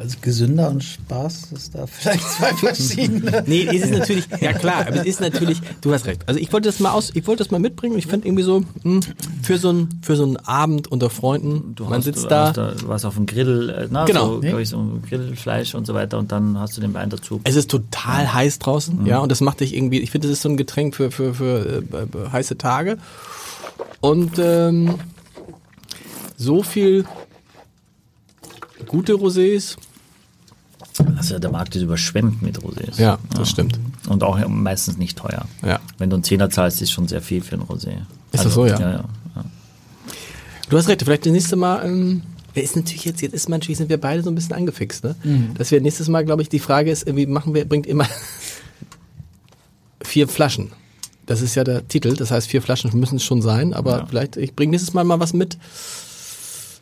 Also 0.00 0.16
gesünder 0.20 0.70
und 0.70 0.84
Spaß 0.84 1.50
ist 1.52 1.74
da 1.74 1.84
vielleicht 1.88 2.22
zwei 2.22 2.52
verschiedene. 2.54 3.42
Nee, 3.48 3.66
es 3.66 3.82
ist 3.82 3.90
natürlich, 3.90 4.28
ja 4.40 4.52
klar, 4.52 4.86
aber 4.86 4.98
es 5.00 5.06
ist 5.06 5.20
natürlich, 5.20 5.60
du 5.80 5.92
hast 5.92 6.06
recht. 6.06 6.22
Also 6.26 6.38
ich 6.38 6.52
wollte 6.52 6.68
das 6.68 6.78
mal 6.78 6.92
aus, 6.92 7.10
ich 7.14 7.26
wollte 7.26 7.42
das 7.42 7.50
mal 7.50 7.58
mitbringen 7.58 7.94
und 7.94 7.98
ich 7.98 8.06
fand 8.06 8.24
irgendwie 8.24 8.44
so, 8.44 8.62
mh, 8.84 9.00
für 9.42 9.58
so 9.58 9.70
ein, 9.72 9.88
für 10.02 10.14
so 10.14 10.22
einen 10.22 10.36
Abend 10.36 10.86
unter 10.86 11.10
Freunden, 11.10 11.74
man 11.80 11.94
hast- 11.98 12.04
sitzt 12.04 12.22
du 12.22 12.28
da, 12.28 12.46
hast 12.46 12.56
du 12.82 12.86
warst 12.88 13.06
auf 13.06 13.16
dem 13.16 13.26
Grill, 13.26 13.70
äh, 13.70 13.88
na, 13.90 14.04
Genau. 14.04 14.34
so, 14.34 14.40
glaub 14.40 14.60
ich, 14.60 14.68
so 14.68 14.78
ein 14.78 15.02
Grillfleisch 15.02 15.74
und 15.74 15.84
so 15.84 15.94
weiter 15.94 16.16
und 16.18 16.30
dann 16.30 16.60
hast 16.60 16.76
du 16.76 16.80
den 16.80 16.94
Wein 16.94 17.10
dazu. 17.10 17.40
es 17.42 17.56
ist 17.56 17.68
total 17.68 18.32
heiß 18.32 18.60
draußen, 18.60 19.04
ja, 19.04 19.18
und 19.18 19.32
das 19.32 19.40
macht 19.40 19.58
dich 19.58 19.74
irgendwie, 19.74 19.98
ich 19.98 20.12
finde, 20.12 20.28
das 20.28 20.36
ist 20.36 20.42
so 20.42 20.48
ein 20.48 20.56
Getränk 20.56 20.94
für, 20.94 21.10
für, 21.10 21.34
für 21.34 21.82
äh, 21.92 21.96
äh, 21.96 22.30
heiße 22.30 22.56
Tage. 22.56 22.98
Und 24.00 24.38
ähm, 24.38 24.94
so 26.36 26.62
viel 26.62 27.04
gute 28.86 29.14
Rosés. 29.14 29.76
Also 31.16 31.38
der 31.38 31.50
Markt 31.50 31.74
ist 31.76 31.82
überschwemmt 31.82 32.42
mit 32.42 32.58
Rosés. 32.60 33.00
Ja, 33.00 33.18
das 33.34 33.50
stimmt. 33.50 33.78
Und 34.08 34.22
auch 34.22 34.38
meistens 34.48 34.96
nicht 34.98 35.18
teuer. 35.18 35.46
Ja. 35.64 35.80
Wenn 35.98 36.10
du 36.10 36.16
einen 36.16 36.24
Zehner 36.24 36.50
zahlst, 36.50 36.80
ist 36.82 36.90
schon 36.90 37.08
sehr 37.08 37.22
viel 37.22 37.42
für 37.42 37.56
ein 37.56 37.62
Rosé. 37.62 37.88
Also, 37.88 38.04
Ist 38.32 38.44
das 38.44 38.54
so, 38.54 38.66
ja? 38.66 38.78
ja, 38.80 38.90
ja, 38.90 39.04
ja. 39.36 39.44
Du 40.68 40.76
hast 40.76 40.88
recht, 40.88 41.02
vielleicht 41.02 41.24
das 41.26 41.32
nächste 41.32 41.56
Mal, 41.56 41.84
ähm, 41.86 42.22
ist 42.54 42.74
natürlich 42.76 43.04
jetzt, 43.04 43.20
jetzt 43.22 43.34
ist 43.34 43.48
man, 43.48 43.60
natürlich 43.60 43.78
sind 43.78 43.88
wir 43.88 44.00
beide 44.00 44.22
so 44.22 44.30
ein 44.30 44.34
bisschen 44.34 44.54
angefixt, 44.54 45.04
ne? 45.04 45.14
Dass 45.56 45.70
wir 45.70 45.80
nächstes 45.80 46.08
Mal, 46.08 46.24
glaube 46.24 46.42
ich, 46.42 46.48
die 46.48 46.58
Frage 46.58 46.90
ist, 46.90 47.06
wie 47.14 47.26
machen 47.26 47.54
wir, 47.54 47.64
bringt 47.68 47.86
immer 47.86 48.06
vier 50.02 50.28
Flaschen. 50.28 50.72
Das 51.26 51.40
ist 51.42 51.54
ja 51.54 51.62
der 51.64 51.86
Titel, 51.86 52.14
das 52.16 52.30
heißt, 52.30 52.48
vier 52.48 52.62
Flaschen 52.62 52.90
müssen 52.98 53.16
es 53.16 53.24
schon 53.24 53.42
sein, 53.42 53.74
aber 53.74 53.98
Ja. 53.98 54.06
vielleicht, 54.06 54.36
ich 54.36 54.56
bringe 54.56 54.70
nächstes 54.72 54.94
Mal 54.94 55.04
mal 55.04 55.20
was 55.20 55.32
mit. 55.34 55.58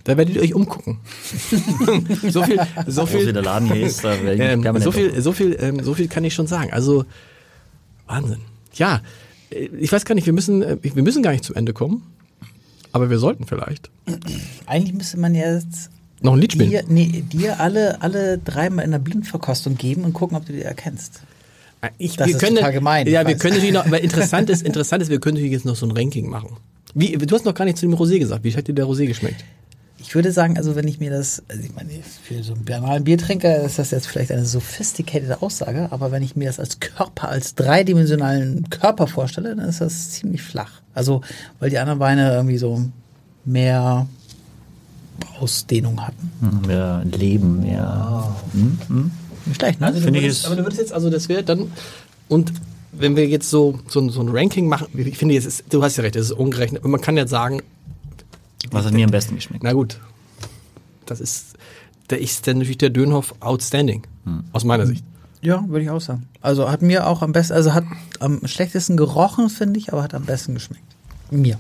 Da 0.07 0.17
werdet 0.17 0.37
ihr 0.37 0.43
euch 0.43 0.55
umgucken. 0.55 1.01
so 2.31 2.45
viel, 2.45 2.61
so 2.87 3.07
viel, 3.07 3.33
der 3.33 3.43
Laden 3.43 3.73
hier 3.73 3.87
ist, 3.87 4.05
da 4.05 4.15
ich 4.15 4.39
ähm, 4.39 4.63
so 4.81 4.93
viel, 4.93 5.21
so 5.21 5.33
viel, 5.33 5.57
ähm, 5.59 5.83
so 5.83 5.95
viel 5.95 6.07
kann 6.07 6.23
ich 6.23 6.33
schon 6.33 6.47
sagen. 6.47 6.73
Also 6.73 7.05
Wahnsinn. 8.07 8.39
Ja, 8.75 9.03
äh, 9.51 9.65
ich 9.81 9.91
weiß 9.91 10.05
gar 10.05 10.15
nicht, 10.15 10.27
wir 10.27 10.33
müssen, 10.33 10.63
äh, 10.63 10.77
wir 10.81 11.03
müssen 11.03 11.25
gar 11.25 11.33
nicht 11.33 11.43
zum 11.43 11.57
Ende 11.57 11.73
kommen, 11.73 12.05
aber 12.93 13.11
wir 13.11 13.19
sollten 13.19 13.47
vielleicht 13.47 13.91
Eigentlich 14.67 14.95
müsste 14.95 15.19
man 15.19 15.35
jetzt 15.35 15.91
noch 16.21 16.35
ein 16.35 16.39
Lied 16.39 16.53
spielen. 16.53 16.71
dir, 16.71 16.85
nee, 16.87 17.25
dir 17.33 17.59
alle, 17.59 18.01
alle 18.01 18.39
dreimal 18.39 18.85
in 18.85 18.93
der 18.93 19.01
Blindverkostung 19.01 19.77
geben 19.77 20.05
und 20.05 20.13
gucken, 20.13 20.37
ob 20.37 20.47
du 20.47 20.53
die 20.53 20.63
erkennst. 20.63 21.23
Ich, 21.99 22.15
Das 22.17 22.29
wir 22.29 22.37
ist 22.37 22.41
können, 22.41 22.57
total 22.57 22.73
gemein, 22.73 23.09
Ja, 23.09 23.27
wir 23.27 23.35
weiß. 23.35 23.41
können 23.41 23.55
natürlich 23.55 23.75
noch, 23.75 23.87
aber 23.87 24.01
interessant 24.01 24.51
ist, 24.51 24.63
interessant 24.63 25.03
ist, 25.03 25.11
wir 25.11 25.19
können 25.19 25.35
natürlich 25.35 25.53
jetzt 25.53 25.65
noch 25.67 25.75
so 25.75 25.85
ein 25.85 25.91
Ranking 25.91 26.31
machen. 26.31 26.57
Wie, 26.95 27.11
du 27.17 27.35
hast 27.35 27.45
noch 27.45 27.55
gar 27.55 27.65
nicht 27.65 27.77
zu 27.77 27.87
dem 27.87 27.95
Rosé 27.97 28.21
gesagt. 28.21 28.45
Wie 28.45 28.55
hat 28.57 28.69
dir 28.69 28.73
der 28.73 28.87
Rosé 28.87 29.07
geschmeckt? 29.07 29.45
Ich 29.99 30.15
würde 30.15 30.31
sagen, 30.31 30.57
also 30.59 30.77
wenn 30.77 30.87
ich 30.87 31.01
mir 31.01 31.11
das, 31.11 31.43
also 31.49 31.63
ich 31.63 31.75
meine, 31.75 31.89
für 32.23 32.43
so 32.43 32.53
einen 32.53 32.65
banalen 32.65 33.05
Biertrinker 33.05 33.63
ist 33.65 33.79
das 33.79 33.91
jetzt 33.93 34.07
vielleicht 34.07 34.31
eine 34.31 34.45
sophisticated 34.45 35.43
Aussage, 35.43 35.89
aber 35.91 36.13
wenn 36.13 36.23
ich 36.23 36.37
mir 36.37 36.47
das 36.49 36.61
als 36.61 36.81
Körper, 36.81 37.29
als 37.31 37.55
dreidimensionalen 37.55 38.69
Körper 38.71 39.07
vorstelle, 39.07 39.57
dann 39.57 39.67
ist 39.69 39.81
das 39.81 40.11
ziemlich 40.11 40.43
flach. 40.43 40.83
Also, 40.95 41.23
weil 41.61 41.71
die 41.71 41.79
anderen 41.79 41.99
Weine 41.99 42.35
irgendwie 42.35 42.59
so 42.59 42.83
mehr 43.47 44.07
Ausdehnung 45.41 46.01
hatten. 46.07 46.31
mehr 46.67 47.03
Leben, 47.05 47.61
mehr. 47.63 48.35
Hm, 48.53 48.79
hm. 48.89 49.11
Nicht 49.47 49.57
schlecht, 49.61 49.81
ne? 49.81 49.87
Also, 49.87 50.01
Finde 50.01 50.19
ich 50.19 50.25
würdest, 50.27 50.41
es- 50.41 50.47
aber 50.47 50.57
du 50.57 50.63
würdest 50.65 50.81
jetzt, 50.81 50.93
also 50.93 51.11
das 51.11 51.29
wäre 51.29 51.43
dann, 51.43 51.71
und 52.29 52.53
wenn 52.93 53.17
wir 53.17 53.27
jetzt 53.27 53.49
so, 53.51 53.79
so, 53.89 54.01
ein- 54.01 54.11
so 54.11 54.21
ein 54.21 54.29
Ranking 54.29 54.69
machen, 54.69 54.87
ich 54.95 55.17
finde 55.19 55.35
jetzt, 55.35 55.47
ist, 55.47 55.65
du 55.71 55.83
hast 55.83 55.97
ja 55.97 56.03
recht, 56.03 56.17
das 56.17 56.27
ist 56.27 56.33
ungerechnet, 56.33 56.85
und 56.85 56.91
man 56.91 57.01
kann 57.01 57.17
jetzt 57.17 57.31
sagen, 57.31 57.63
Was 58.71 58.87
hat 58.87 58.93
mir 58.93 59.05
am 59.05 59.11
besten 59.11 59.35
geschmeckt? 59.35 59.63
na 59.63 59.73
gut, 59.73 60.01
das 61.07 61.21
ist, 61.21 61.55
der 62.11 62.21
ist 62.21 62.47
dann 62.47 62.59
natürlich 62.59 62.79
der 62.79 62.91
Dönhoff 62.91 63.35
outstanding, 63.41 64.03
aus 64.53 64.65
meiner 64.65 64.87
Sicht. 64.87 65.05
Ja, 65.43 65.65
würde 65.69 65.85
ich 65.85 65.91
auch 65.91 66.01
sagen. 66.01 66.29
Also 66.41 66.71
hat 66.71 66.83
mir 66.83 67.07
auch 67.07 67.23
am 67.23 67.33
besten, 67.33 67.53
also 67.53 67.75
hat 67.75 67.85
am 68.19 68.47
schlechtesten 68.47 68.97
gerochen, 68.97 69.49
finde 69.49 69.79
ich, 69.79 69.93
aber 69.93 70.03
hat 70.03 70.15
am 70.15 70.25
besten 70.25 70.55
geschmeckt. 70.55 70.83
Mir. 71.31 71.59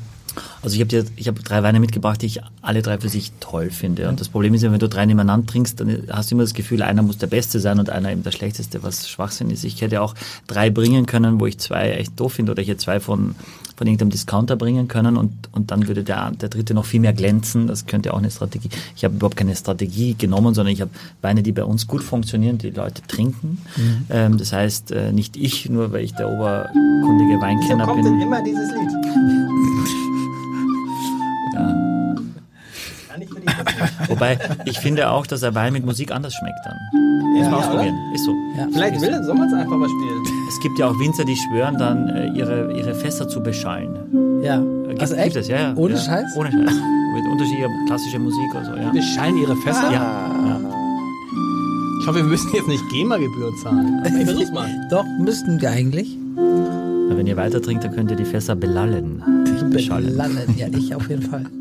Also 0.62 0.76
ich 0.76 0.82
habe 0.82 1.04
habe 1.26 1.42
drei 1.42 1.62
Weine 1.62 1.80
mitgebracht, 1.80 2.22
die 2.22 2.26
ich 2.26 2.40
alle 2.62 2.82
drei 2.82 2.98
für 2.98 3.08
sich 3.08 3.32
toll 3.40 3.70
finde. 3.70 4.08
Und 4.08 4.20
das 4.20 4.28
Problem 4.28 4.54
ist 4.54 4.62
ja, 4.62 4.72
wenn 4.72 4.78
du 4.78 4.88
drei 4.88 5.06
nebeneinander 5.06 5.46
trinkst, 5.46 5.80
dann 5.80 6.02
hast 6.10 6.30
du 6.30 6.34
immer 6.34 6.44
das 6.44 6.54
Gefühl, 6.54 6.82
einer 6.82 7.02
muss 7.02 7.18
der 7.18 7.26
Beste 7.26 7.60
sein 7.60 7.78
und 7.78 7.90
einer 7.90 8.10
eben 8.10 8.22
der 8.22 8.32
Schlechteste, 8.32 8.82
was 8.82 9.08
Schwachsinn 9.08 9.50
ist. 9.50 9.64
Ich 9.64 9.80
hätte 9.80 10.02
auch 10.02 10.14
drei 10.46 10.70
bringen 10.70 11.06
können, 11.06 11.40
wo 11.40 11.46
ich 11.46 11.58
zwei 11.58 11.92
echt 11.92 12.18
doof 12.18 12.34
finde 12.34 12.52
oder 12.52 12.62
ich 12.62 12.68
hätte 12.68 12.78
zwei 12.78 13.00
von, 13.00 13.34
von 13.76 13.86
irgendeinem 13.86 14.10
Discounter 14.10 14.56
bringen 14.56 14.88
können 14.88 15.16
und, 15.16 15.32
und 15.52 15.70
dann 15.70 15.86
würde 15.86 16.02
der, 16.02 16.30
der 16.32 16.48
dritte 16.48 16.74
noch 16.74 16.86
viel 16.86 17.00
mehr 17.00 17.12
glänzen. 17.12 17.66
Das 17.66 17.86
könnte 17.86 18.14
auch 18.14 18.18
eine 18.18 18.30
Strategie. 18.30 18.70
Ich 18.96 19.04
habe 19.04 19.14
überhaupt 19.14 19.36
keine 19.36 19.54
Strategie 19.54 20.14
genommen, 20.14 20.54
sondern 20.54 20.72
ich 20.72 20.80
habe 20.80 20.90
Weine, 21.22 21.42
die 21.42 21.52
bei 21.52 21.64
uns 21.64 21.86
gut 21.86 22.02
funktionieren, 22.02 22.58
die 22.58 22.70
Leute 22.70 23.02
trinken. 23.06 23.58
Mhm. 23.76 24.06
Ähm, 24.10 24.38
das 24.38 24.52
heißt, 24.52 24.92
äh, 24.92 25.12
nicht 25.12 25.36
ich, 25.36 25.68
nur 25.68 25.92
weil 25.92 26.04
ich 26.04 26.14
der 26.14 26.28
oberkundige 26.28 27.40
Weinkenner 27.40 27.84
kommt 27.84 28.02
bin. 28.02 28.12
denn 28.12 28.20
immer 28.20 28.42
dieses 28.42 28.70
Lied? 28.72 29.45
Wobei, 34.08 34.38
ich 34.64 34.78
finde 34.78 35.10
auch, 35.10 35.26
dass 35.26 35.42
ein 35.42 35.54
Wein 35.54 35.72
mit 35.72 35.84
Musik 35.84 36.12
anders 36.12 36.34
schmeckt 36.34 36.58
dann. 36.64 36.74
Muss 37.34 37.42
man 37.44 37.50
Ja, 37.52 37.56
ausprobieren. 37.58 37.94
Ist 38.14 38.24
so. 38.24 38.32
Ja. 38.56 38.66
Vielleicht 38.72 39.00
will, 39.00 39.22
soll 39.24 39.34
man 39.34 39.48
es 39.48 39.54
einfach 39.54 39.76
mal 39.76 39.88
spielen. 39.88 40.22
Es 40.48 40.60
gibt 40.60 40.78
ja 40.78 40.88
auch 40.88 40.98
Winzer, 40.98 41.24
die 41.24 41.36
schwören 41.36 41.76
dann, 41.78 42.08
äh, 42.08 42.28
ihre, 42.30 42.72
ihre 42.76 42.94
Fässer 42.94 43.28
zu 43.28 43.42
beschallen. 43.42 43.96
Ja. 44.42 44.60
Äh, 44.62 44.88
Gibt, 44.88 45.00
Also 45.00 45.14
echt? 45.16 45.24
gibt 45.34 45.36
es, 45.36 45.48
ja, 45.48 45.56
ja. 45.60 45.74
Ohne 45.76 45.94
ja. 45.94 46.00
Scheiß? 46.00 46.36
Ohne 46.36 46.50
Scheiß. 46.52 46.74
Mit 47.14 47.24
unterschiedlicher 47.32 47.68
klassischer 47.86 48.18
Musik 48.18 48.54
oder 48.54 48.64
so, 48.64 48.76
ja. 48.76 48.90
Beschallen 48.90 49.36
ihre 49.38 49.56
Fässer? 49.56 49.90
Ja, 49.90 50.30
ja. 50.46 50.60
Ich 52.00 52.06
hoffe, 52.06 52.18
wir 52.18 52.24
müssen 52.24 52.50
jetzt 52.54 52.68
nicht 52.68 52.88
GEMA-Gebühren 52.90 53.56
zahlen. 53.62 54.00
Aber 54.06 54.16
ich 54.16 54.24
versuch's 54.24 54.52
mal. 54.52 54.68
Doch, 54.90 55.04
müssten 55.18 55.60
wir 55.60 55.70
eigentlich. 55.70 56.16
Na, 56.36 57.16
Wenn 57.16 57.26
ihr 57.26 57.36
weiter 57.36 57.60
trinkt, 57.60 57.82
dann 57.84 57.94
könnt 57.94 58.10
ihr 58.10 58.16
die 58.16 58.24
Fässer 58.24 58.54
belallen. 58.54 59.22
Beschallen. 59.70 60.16
Landen. 60.16 60.54
Ja, 60.56 60.68
ich 60.68 60.94
auf 60.94 61.08
jeden 61.10 61.22
Fall. 61.22 61.44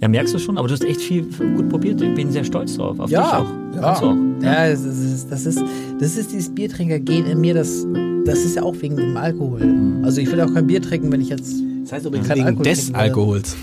Ja, 0.00 0.06
merkst 0.08 0.32
du 0.32 0.38
schon, 0.38 0.58
aber 0.58 0.68
du 0.68 0.74
hast 0.74 0.84
echt 0.84 1.00
viel 1.00 1.22
gut 1.56 1.68
probiert. 1.68 2.00
Ich 2.00 2.14
bin 2.14 2.30
sehr 2.30 2.44
stolz 2.44 2.76
drauf. 2.76 2.98
Auf 3.00 3.06
dich 3.06 3.14
Ja, 3.14 3.38
auch. 3.40 3.46
ja. 3.74 3.94
Auch. 4.00 4.16
Ja, 4.42 4.70
das 4.70 4.82
ist, 4.84 5.30
das 5.30 5.44
ist, 5.46 5.60
das 5.98 6.16
ist 6.16 6.32
dieses 6.32 6.54
Biertrinker-Gen 6.54 7.26
in 7.26 7.40
mir, 7.40 7.54
das, 7.54 7.84
das 8.24 8.38
ist 8.40 8.54
ja 8.56 8.62
auch 8.62 8.76
wegen 8.80 8.96
dem 8.96 9.16
Alkohol. 9.16 9.60
Also 10.04 10.20
ich 10.20 10.30
will 10.30 10.40
auch 10.40 10.52
kein 10.54 10.66
Bier 10.68 10.80
trinken, 10.80 11.10
wenn 11.10 11.20
ich 11.20 11.30
jetzt. 11.30 11.52
Das 11.82 11.92
heißt 11.92 12.06
übrigens 12.06 12.28
wegen 12.28 12.42
Alkohol 12.44 12.64
des 12.64 12.78
trinken. 12.84 13.00
Alkohols. 13.00 13.56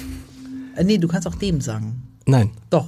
Äh, 0.76 0.84
nee, 0.84 0.98
du 0.98 1.08
kannst 1.08 1.26
auch 1.28 1.36
dem 1.36 1.62
sagen. 1.62 2.04
Nein. 2.26 2.50
Doch, 2.70 2.88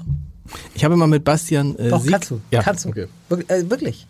Ich 0.73 0.83
habe 0.83 0.97
mal 0.97 1.07
mit 1.07 1.23
Bastian 1.23 1.75
äh, 1.77 1.89
doch, 1.89 2.01
Sieg... 2.01 2.11
kannst 2.11 2.31
du. 2.31 2.41
Ja, 2.51 2.61
Kannst 2.63 2.83
du. 2.85 2.89
Okay. 2.89 3.07
Wir, 3.29 3.37
äh, 3.49 3.69
wirklich. 3.69 4.05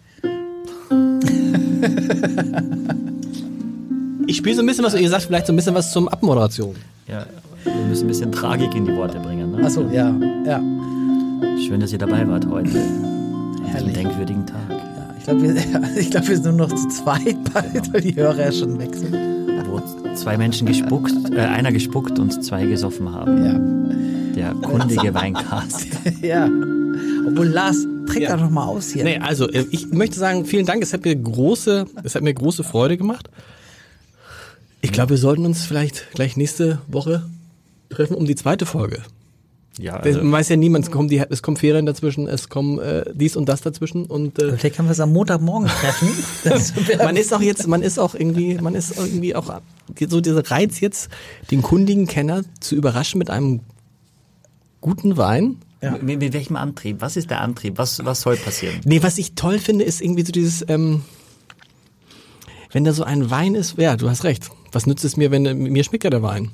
Ich 4.26 4.38
spiele 4.38 4.56
so 4.56 4.62
ein 4.62 4.66
bisschen 4.66 4.84
was, 4.84 4.94
ihr 4.96 5.10
sagt 5.10 5.24
vielleicht 5.24 5.48
so 5.48 5.54
ein 5.54 5.56
bisschen 5.56 5.76
was 5.76 5.92
zum 5.92 6.08
Abmoderation. 6.08 6.76
Ja, 7.08 7.26
wir 7.68 7.86
müssen 7.88 8.06
ein 8.06 8.08
bisschen 8.08 8.32
Tragik 8.32 8.74
in 8.76 8.86
die 8.86 8.96
Worte 8.96 9.20
bringen. 9.20 9.52
Ne? 9.52 9.64
Achso, 9.64 9.82
ja, 9.92 10.14
ja. 10.46 10.62
Schön, 11.66 11.80
dass 11.80 11.92
ihr 11.92 12.00
dabei 12.00 12.28
wart 12.28 12.48
heute. 12.48 12.80
Herrlich. 13.66 13.94
denkwürdigen 13.94 14.46
Tag. 14.46 14.70
ja 14.70 15.16
ich 15.18 15.24
glaube, 15.24 15.44
wir, 15.44 15.56
ich 15.98 16.10
glaub, 16.10 16.28
wir 16.28 16.36
sind 16.38 16.58
nur 16.58 16.68
noch 16.68 16.76
zu 16.76 16.88
zweit 16.88 17.54
bald, 17.54 17.94
weil 17.94 18.02
die 18.02 18.16
Hörer 18.16 18.46
ja 18.46 18.52
schon 18.52 18.80
sind. 18.80 19.14
Wo 19.68 19.82
zwei 20.16 20.38
Menschen 20.38 20.66
gespuckt, 20.66 21.14
äh, 21.32 21.40
einer 21.40 21.72
gespuckt 21.72 22.18
und 22.20 22.44
zwei 22.44 22.66
gesoffen 22.66 23.12
haben. 23.12 23.46
Ja. 23.46 23.60
Der 24.34 24.54
kundige 24.54 25.14
Weincast. 25.14 25.88
ja. 26.22 26.46
Obwohl, 27.28 27.48
Lars, 27.48 27.86
trink 28.08 28.24
Ja. 28.24 28.36
doch 28.36 28.44
noch 28.44 28.50
mal 28.50 28.66
aus 28.66 28.92
hier. 28.92 29.04
Nee, 29.04 29.20
also 29.20 29.50
äh, 29.50 29.66
ich 29.72 29.88
möchte 29.92 30.18
sagen, 30.18 30.46
vielen 30.46 30.66
Dank. 30.66 30.82
Es 30.82 30.94
hat 30.94 31.04
mir 31.04 31.16
große, 31.16 31.86
es 32.04 32.16
hat 32.16 32.22
mir 32.24 32.34
große 32.34 32.64
Freude 32.64 32.98
gemacht. 32.98 33.30
Ich 34.82 34.92
glaube, 34.92 35.12
wir 35.12 35.18
sollten 35.18 35.46
uns 35.46 35.66
vielleicht 35.66 36.12
gleich 36.14 36.38
nächste 36.38 36.80
Woche 36.88 37.24
treffen 37.90 38.16
um 38.16 38.26
die 38.26 38.36
zweite 38.36 38.66
Folge. 38.66 39.02
Ja, 39.80 39.98
also, 39.98 40.24
Man 40.24 40.32
weiß 40.32 40.50
ja 40.50 40.56
nie, 40.56 40.70
man- 40.70 40.82
es 40.82 40.90
kommen, 40.90 41.08
die, 41.08 41.18
es 41.30 41.44
kommen 41.44 41.56
Ferien 41.56 41.86
dazwischen, 41.86 42.28
es 42.28 42.50
kommen 42.50 42.80
äh, 42.80 43.06
dies 43.14 43.36
und 43.36 43.48
das 43.48 43.62
dazwischen 43.62 44.06
und 44.06 44.40
äh, 44.42 44.58
Vielleicht 44.58 44.76
können 44.76 44.88
wir 44.88 44.92
es 44.94 45.00
am 45.00 45.14
Montagmorgen 45.14 45.68
treffen. 45.70 46.10
Man 46.98 47.16
ist 47.16 47.32
auch 47.32 47.42
jetzt, 47.42 47.68
man 47.68 47.84
ist 47.84 48.00
auch 48.00 48.16
irgendwie, 48.16 48.56
man 48.56 48.74
ist 48.74 48.98
irgendwie 48.98 49.36
auch 49.36 49.62
so 50.10 50.20
dieser 50.20 50.50
Reiz 50.50 50.80
jetzt, 50.80 51.10
den 51.52 51.62
kundigen 51.62 52.08
Kenner 52.08 52.42
zu 52.60 52.76
überraschen 52.76 53.20
mit 53.20 53.30
einem 53.30 53.60
guten 54.82 55.16
Wein. 55.18 55.58
mit, 56.02 56.20
mit 56.20 56.34
welchem 56.34 56.56
Antrieb? 56.56 56.98
Was 57.02 57.16
ist 57.16 57.30
der 57.30 57.42
Antrieb? 57.42 57.78
Was, 57.78 58.04
was 58.04 58.22
soll 58.22 58.36
passieren? 58.36 58.82
Nee, 58.84 59.04
was 59.04 59.20
ich 59.20 59.34
toll 59.36 59.60
finde, 59.60 59.84
ist 59.86 60.02
irgendwie 60.02 60.26
so 60.26 60.32
dieses, 60.32 60.66
ähm, 60.70 61.04
wenn 62.72 62.84
da 62.84 62.94
so 62.94 63.04
ein 63.04 63.30
Wein 63.30 63.54
ist, 63.54 63.78
ja, 63.78 63.96
du 63.96 64.10
hast 64.10 64.24
recht. 64.24 64.50
Was 64.72 64.88
nützt 64.88 65.06
es 65.06 65.18
mir, 65.18 65.30
wenn 65.30 65.44
mir 65.44 65.84
schmeckt 65.84 66.04
ja 66.04 66.10
der 66.10 66.24
Wein? 66.24 66.50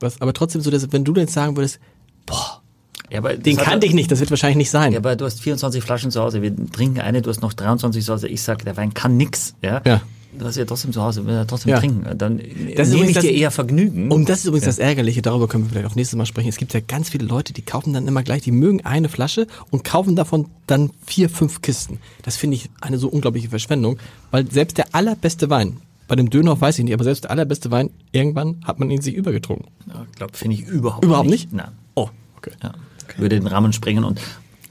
Was, 0.00 0.20
aber 0.20 0.32
trotzdem 0.32 0.60
so, 0.62 0.70
dass, 0.70 0.90
wenn 0.92 1.04
du 1.04 1.14
jetzt 1.14 1.32
sagen 1.34 1.56
würdest, 1.56 1.78
boah, 2.26 2.62
Ja, 3.10 3.18
aber 3.18 3.36
den 3.36 3.56
kannte 3.56 3.86
ich 3.86 3.92
nicht, 3.94 4.10
das 4.10 4.20
wird 4.20 4.30
wahrscheinlich 4.30 4.56
nicht 4.56 4.70
sein. 4.70 4.92
Ja, 4.92 4.98
aber 4.98 5.16
du 5.16 5.24
hast 5.24 5.40
24 5.40 5.82
Flaschen 5.82 6.10
zu 6.10 6.20
Hause. 6.22 6.42
Wir 6.42 6.54
trinken 6.72 7.00
eine, 7.00 7.22
du 7.22 7.30
hast 7.30 7.42
noch 7.42 7.52
23 7.52 8.04
zu 8.04 8.12
Hause. 8.12 8.28
Ich 8.28 8.42
sag, 8.42 8.64
der 8.64 8.76
Wein 8.76 8.94
kann 8.94 9.16
nix. 9.16 9.54
Ja. 9.62 9.82
Ja. 9.84 10.00
Du 10.38 10.44
hast 10.46 10.56
ja 10.56 10.64
trotzdem 10.64 10.92
zu 10.92 11.02
Hause, 11.02 11.26
will 11.26 11.34
er 11.34 11.44
trotzdem 11.44 11.70
Ja. 11.70 11.80
trinken. 11.80 12.16
Dann 12.16 12.40
Das 12.76 12.88
nehme 12.90 13.06
ich 13.08 13.14
das- 13.14 13.24
dir 13.24 13.32
eher 13.32 13.50
Vergnügen. 13.50 14.12
Und 14.12 14.28
das 14.28 14.38
ist 14.38 14.44
übrigens 14.44 14.64
das 14.66 14.78
Ärgerliche, 14.78 15.22
darüber 15.22 15.48
können 15.48 15.64
wir 15.64 15.70
vielleicht 15.70 15.86
auch 15.90 15.96
nächstes 15.96 16.16
Mal 16.16 16.24
sprechen. 16.24 16.48
Es 16.48 16.56
gibt 16.56 16.72
ja 16.72 16.78
ganz 16.78 17.08
viele 17.08 17.24
Leute, 17.26 17.52
die 17.52 17.62
kaufen 17.62 17.92
dann 17.92 18.06
immer 18.06 18.22
gleich, 18.22 18.42
die 18.42 18.52
mögen 18.52 18.80
eine 18.86 19.08
Flasche 19.08 19.48
und 19.72 19.82
kaufen 19.82 20.14
davon 20.14 20.46
dann 20.68 20.92
vier, 21.04 21.30
fünf 21.30 21.62
Kisten. 21.62 21.98
Das 22.22 22.36
finde 22.36 22.58
ich 22.58 22.70
eine 22.80 22.96
so 22.98 23.08
unglaubliche 23.08 23.48
Verschwendung, 23.48 23.98
weil 24.30 24.48
selbst 24.48 24.78
der 24.78 24.94
allerbeste 24.94 25.50
Wein, 25.50 25.78
bei 26.10 26.16
dem 26.16 26.28
Dönerhof 26.28 26.60
weiß 26.60 26.76
ich 26.80 26.84
nicht, 26.84 26.92
aber 26.92 27.04
selbst 27.04 27.22
der 27.22 27.30
allerbeste 27.30 27.70
Wein, 27.70 27.90
irgendwann 28.10 28.56
hat 28.64 28.80
man 28.80 28.90
ihn 28.90 29.00
sich 29.00 29.14
übergetrunken. 29.14 29.68
Ja, 29.86 30.04
ich 30.10 30.16
glaube, 30.16 30.36
finde 30.36 30.56
ich 30.56 30.62
überhaupt, 30.62 31.04
Überhaupt 31.04 31.30
nicht? 31.30 31.52
Nein. 31.52 31.70
Oh, 31.94 32.08
okay. 32.36 32.50
Ja. 32.64 32.72
Würde 33.16 33.38
den 33.38 33.46
Rahmen 33.46 33.72
sprengen 33.72 34.02
und 34.02 34.20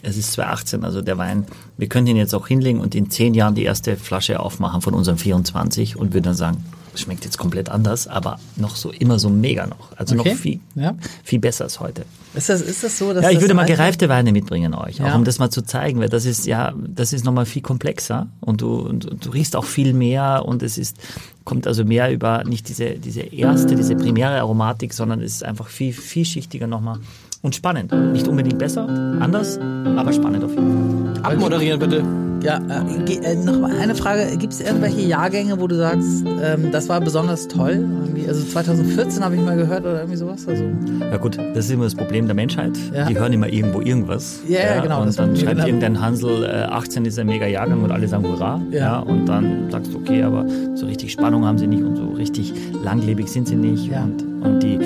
es 0.02 0.18
ist 0.18 0.34
2018, 0.34 0.84
also 0.84 1.02
der 1.02 1.18
Wein, 1.18 1.46
wir 1.78 1.88
können 1.88 2.08
ihn 2.08 2.18
jetzt 2.18 2.36
auch 2.36 2.46
hinlegen 2.46 2.82
und 2.82 2.94
in 2.94 3.10
zehn 3.10 3.34
Jahren 3.34 3.56
die 3.56 3.64
erste 3.64 3.96
Flasche 3.96 4.42
aufmachen 4.42 4.82
von 4.82 4.94
unserem 4.94 5.18
24 5.18 5.96
und 5.96 6.14
würden 6.14 6.26
dann 6.26 6.36
sagen, 6.36 6.66
schmeckt 6.96 7.24
jetzt 7.26 7.38
komplett 7.38 7.70
anders, 7.70 8.08
aber 8.08 8.40
noch 8.56 8.76
so 8.76 8.92
immer 8.92 9.20
so 9.20 9.30
mega 9.30 9.68
noch. 9.68 9.96
Also 9.98 10.16
Okay. 10.18 10.30
noch 10.30 10.38
viel, 10.38 10.60
Ja. 10.76 10.96
viel 11.24 11.40
besser 11.40 11.66
als 11.66 11.80
heute. 11.80 12.04
Ist 12.36 12.50
das, 12.50 12.62
ist 12.62 12.84
das 12.84 12.98
so, 12.98 13.12
dass 13.14 13.24
Ja, 13.24 13.30
ich 13.30 13.36
das 13.38 13.44
würde 13.44 13.54
mal 13.56 13.66
gereifte 13.66 14.08
Weine 14.10 14.32
mitbringen 14.32 14.74
euch, 14.76 15.02
auch 15.02 15.08
Ja. 15.08 15.16
um 15.16 15.24
das 15.24 15.40
mal 15.40 15.50
zu 15.50 15.62
zeigen, 15.64 16.00
weil 16.00 16.10
das 16.10 16.26
ist 16.26 16.46
ja, 16.46 16.74
das 16.88 17.12
ist 17.14 17.26
nochmal 17.26 17.46
viel 17.46 17.62
komplexer 17.64 18.28
und 18.42 18.62
du, 18.62 18.76
und, 18.82 19.06
und 19.06 19.26
du 19.26 19.30
riechst 19.32 19.56
auch 19.56 19.66
viel 19.66 19.94
mehr 19.94 20.44
und 20.46 20.62
es 20.62 20.78
ist, 20.78 20.98
kommt 21.44 21.66
also 21.66 21.84
mehr 21.86 22.12
über 22.12 22.44
nicht 22.44 22.70
diese, 22.70 22.92
diese 22.92 23.22
erste, 23.22 23.76
diese 23.76 23.96
primäre 23.96 24.40
Aromatik, 24.40 24.94
sondern 24.94 25.22
es 25.22 25.34
ist 25.36 25.44
einfach 25.44 25.68
viel, 25.68 25.92
vielschichtiger 25.94 26.68
nochmal 26.68 27.00
und 27.42 27.56
spannend. 27.56 27.92
Nicht 28.14 28.28
unbedingt 28.28 28.60
besser, 28.60 28.88
anders, 28.88 29.58
aber 29.58 30.14
spannend 30.14 30.44
auf 30.44 30.52
jeden 30.52 31.16
Fall. 31.16 31.24
Abmoderieren 31.34 31.80
bitte. 31.80 32.29
Ja, 32.42 32.60
äh, 32.70 33.14
äh, 33.16 33.36
noch 33.36 33.60
mal 33.60 33.72
eine 33.80 33.96
Frage. 33.96 34.38
Gibt 34.38 34.54
es 34.54 34.62
irgendwelche 34.62 35.02
Jahrgänge, 35.02 35.60
wo 35.60 35.68
du 35.68 35.76
sagst, 35.76 36.26
ähm, 36.42 36.72
das 36.72 36.88
war 36.90 37.02
besonders 37.02 37.48
toll? 37.48 37.86
Also 38.28 38.46
2014 38.46 39.24
habe 39.24 39.36
ich 39.36 39.42
mal 39.42 39.58
gehört 39.58 39.82
oder 39.82 39.98
irgendwie 40.00 40.18
sowas. 40.18 40.48
Also, 40.48 40.64
Ja 41.12 41.18
gut, 41.18 41.38
das 41.38 41.66
ist 41.66 41.72
immer 41.72 41.86
das 41.86 41.96
Problem 41.96 42.26
der 42.26 42.36
Menschheit. 42.36 42.78
Ja. 42.94 43.06
Die 43.06 43.18
hören 43.18 43.34
immer 43.34 43.48
irgendwo 43.48 43.82
irgendwas. 43.82 44.40
Ja, 44.48 44.60
ja, 44.60 44.82
genau, 44.82 45.02
Und 45.02 45.18
dann 45.18 45.36
schreibt 45.36 45.56
genau. 45.56 45.66
irgendein 45.66 46.02
Hansel, 46.02 46.44
äh, 46.46 46.64
18 46.64 47.06
ist 47.06 47.20
ein 47.20 47.28
mega 47.28 47.48
Jahrgang 47.48 47.84
und 47.84 47.92
alle 47.92 48.08
sagen 48.08 48.24
Hurra. 48.24 48.62
Ja. 48.72 49.00
Und 49.00 49.26
dann 49.26 49.70
sagst 49.70 49.94
du, 49.94 49.98
okay, 49.98 50.24
aber 50.24 50.46
so 50.76 50.86
richtig 50.86 51.12
Spannung 51.12 51.46
haben 51.46 51.58
sie 51.58 51.68
nicht 51.68 51.84
und 51.84 51.96
so 51.96 52.10
richtig 52.12 52.54
langlebig 52.84 53.28
sind 53.28 53.48
sie 53.48 53.56
nicht. 53.56 53.88
Ja. 53.88 54.04
Und, 54.04 54.24
und 54.44 54.64
die, 54.64 54.80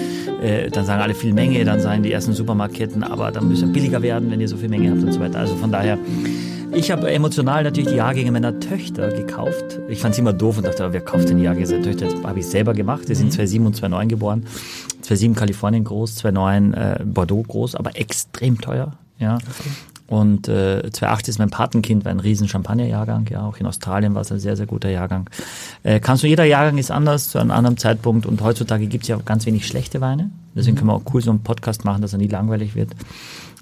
äh, 0.43 0.69
dann 0.69 0.85
sagen 0.85 1.01
alle 1.01 1.13
viel 1.13 1.34
Menge, 1.34 1.63
dann 1.65 1.80
sagen 1.80 2.03
die 2.03 2.11
ersten 2.11 2.34
Supermarktketten, 2.34 3.03
aber 3.03 3.31
dann 3.31 3.47
müsst 3.47 3.61
ihr 3.61 3.67
billiger 3.67 4.01
werden, 4.01 4.31
wenn 4.31 4.41
ihr 4.41 4.47
so 4.47 4.57
viel 4.57 4.69
Menge 4.69 4.89
habt 4.91 5.03
und 5.03 5.11
so 5.11 5.19
weiter. 5.19 5.39
Also 5.39 5.55
von 5.55 5.71
daher, 5.71 5.97
ich 6.75 6.91
habe 6.91 7.11
emotional 7.11 7.63
natürlich 7.63 7.89
die 7.89 7.95
Jahrgänge 7.95 8.31
meiner 8.31 8.59
Töchter 8.59 9.09
gekauft. 9.09 9.79
Ich 9.87 9.99
fand 9.99 10.13
es 10.13 10.19
immer 10.19 10.33
doof 10.33 10.57
und 10.57 10.65
dachte, 10.65 10.91
wer 10.91 11.01
kauft 11.01 11.29
denn 11.29 11.37
die 11.37 11.43
Jahrgänge 11.43 11.67
seiner 11.67 11.83
Töchter? 11.83 12.05
Das 12.05 12.23
habe 12.23 12.39
ich 12.39 12.47
selber 12.47 12.73
gemacht. 12.73 13.07
Die 13.07 13.15
sind 13.15 13.31
2007 13.31 13.65
und 13.65 13.75
2009 13.75 14.09
geboren. 14.09 14.45
2007 15.01 15.35
Kalifornien 15.35 15.83
groß, 15.83 16.15
2009 16.15 16.73
äh, 16.73 16.99
Bordeaux 17.05 17.43
groß, 17.43 17.75
aber 17.75 17.95
extrem 17.97 18.59
teuer. 18.59 18.93
Ja. 19.19 19.37
Und 20.07 20.47
äh, 20.47 20.81
2008 20.91 21.27
ist 21.29 21.39
mein 21.39 21.49
Patenkind, 21.49 22.05
war 22.05 22.11
ein 22.11 22.19
riesen 22.19 22.47
Champagnerjahrgang, 22.47 23.27
ja, 23.31 23.47
auch 23.47 23.57
in 23.57 23.65
Australien 23.65 24.13
war 24.15 24.21
es 24.21 24.31
ein 24.31 24.39
sehr, 24.39 24.55
sehr 24.55 24.65
guter 24.65 24.89
Jahrgang. 24.89 25.29
Äh, 25.83 25.99
kannst 25.99 26.23
du, 26.23 26.27
jeder 26.27 26.43
Jahrgang 26.43 26.77
ist 26.77 26.91
anders 26.91 27.29
zu 27.29 27.39
einem 27.39 27.51
anderen 27.51 27.77
Zeitpunkt 27.77 28.25
und 28.25 28.41
heutzutage 28.41 28.87
gibt 28.87 29.03
es 29.03 29.07
ja 29.07 29.15
auch 29.15 29.25
ganz 29.25 29.45
wenig 29.45 29.65
schlechte 29.65 30.01
Weine. 30.01 30.29
Deswegen 30.55 30.75
können 30.75 30.89
wir 30.89 30.93
auch 30.93 31.13
cool 31.13 31.21
so 31.21 31.31
einen 31.31 31.41
Podcast 31.41 31.85
machen, 31.85 32.01
dass 32.01 32.13
er 32.13 32.19
nie 32.19 32.27
langweilig 32.27 32.75
wird. 32.75 32.91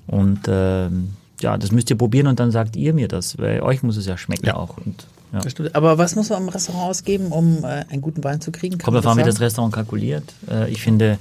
Und 0.07 0.41
ähm, 0.47 1.09
ja, 1.43 1.57
das 1.57 1.72
müsst 1.72 1.89
ihr 1.89 1.97
probieren 1.97 2.27
und 2.27 2.39
dann 2.39 2.51
sagt 2.51 2.76
ihr 2.76 2.93
mir 2.93 3.07
das, 3.07 3.38
weil 3.38 3.61
euch 3.61 3.84
muss 3.84 3.97
es 3.97 4.05
ja 4.05 4.18
schmecken 4.18 4.49
auch. 4.51 4.77
Und, 4.77 5.07
ja. 5.34 5.39
das 5.39 5.51
stimmt. 5.51 5.76
Aber 5.76 5.97
was 5.97 6.15
muss 6.15 6.30
man 6.30 6.43
im 6.43 6.49
Restaurant 6.49 6.89
ausgeben, 6.89 7.27
um 7.27 7.63
äh, 7.63 7.85
einen 7.89 8.01
guten 8.01 8.23
Wein 8.23 8.41
zu 8.41 8.51
kriegen? 8.51 8.77
Kann 8.77 8.93
Kommt 8.93 9.05
davon, 9.05 9.18
wie 9.18 9.23
das? 9.23 9.39
Restaurant 9.39 9.73
kalkuliert. 9.73 10.23
Äh, 10.49 10.69
ich 10.72 10.81
finde, 10.81 11.18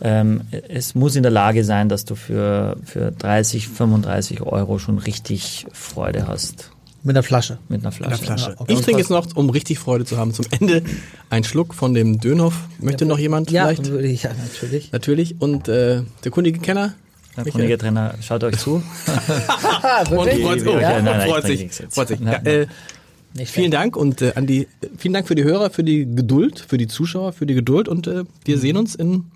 ähm, 0.00 0.42
es 0.68 0.94
muss 0.94 1.16
in 1.16 1.22
der 1.22 1.32
Lage 1.32 1.64
sein, 1.64 1.88
dass 1.88 2.04
du 2.04 2.14
für, 2.14 2.76
für 2.84 3.12
30, 3.12 3.68
35 3.68 4.42
Euro 4.42 4.78
schon 4.78 4.98
richtig 4.98 5.66
Freude 5.72 6.26
hast. 6.28 6.70
Mit 7.04 7.16
einer 7.16 7.22
Flasche. 7.22 7.58
mit 7.68 7.80
einer 7.82 7.92
Flasche. 7.92 8.10
Eine 8.10 8.18
Flasche. 8.18 8.54
okay. 8.58 8.72
Ich 8.72 8.80
trinke 8.80 9.00
jetzt 9.00 9.10
noch, 9.10 9.26
um 9.36 9.50
richtig 9.50 9.78
Freude 9.78 10.04
zu 10.04 10.16
haben, 10.16 10.34
zum 10.34 10.46
Ende 10.50 10.82
einen 11.30 11.44
Schluck 11.44 11.74
von 11.74 11.94
dem 11.94 12.18
Dönhoff. 12.18 12.54
Möchte 12.80 13.06
noch 13.06 13.18
jemand 13.18 13.50
Ja, 13.50 13.68
vielleicht? 13.68 14.22
ja 14.22 14.30
natürlich. 14.34 14.92
Natürlich. 14.92 15.40
Und 15.40 15.68
äh, 15.68 16.02
der 16.24 16.30
kundige 16.32 16.58
Kenner? 16.58 16.94
Der 17.38 17.44
Michael. 17.44 17.52
kundige 17.52 17.78
Trainer, 17.78 18.14
schaut 18.20 18.42
euch 18.42 18.58
zu. 18.58 18.74
Und 20.10 20.10
wirklich? 20.10 20.44
freut, 20.44 20.80
Ja, 20.82 20.98
oh, 20.98 21.02
nein, 21.02 21.28
freut 21.28 21.44
sich. 21.44 21.70
Freut 21.88 22.08
sich. 22.08 22.18
Ja, 22.20 22.32
äh, 22.32 22.66
Nicht 23.34 23.52
vielen 23.52 23.70
Dank 23.70 23.96
und 23.96 24.22
äh, 24.22 24.32
an 24.34 24.46
die, 24.46 24.66
vielen 24.96 25.14
Dank 25.14 25.28
für 25.28 25.36
die 25.36 25.44
Hörer, 25.44 25.70
für 25.70 25.84
die 25.84 26.04
Geduld, 26.04 26.58
für 26.58 26.78
die 26.78 26.88
Zuschauer, 26.88 27.32
für 27.32 27.46
die 27.46 27.54
Geduld 27.54 27.86
und 27.86 28.08
äh, 28.08 28.24
wir 28.44 28.58
sehen 28.58 28.76
uns 28.76 28.96
in 28.96 29.26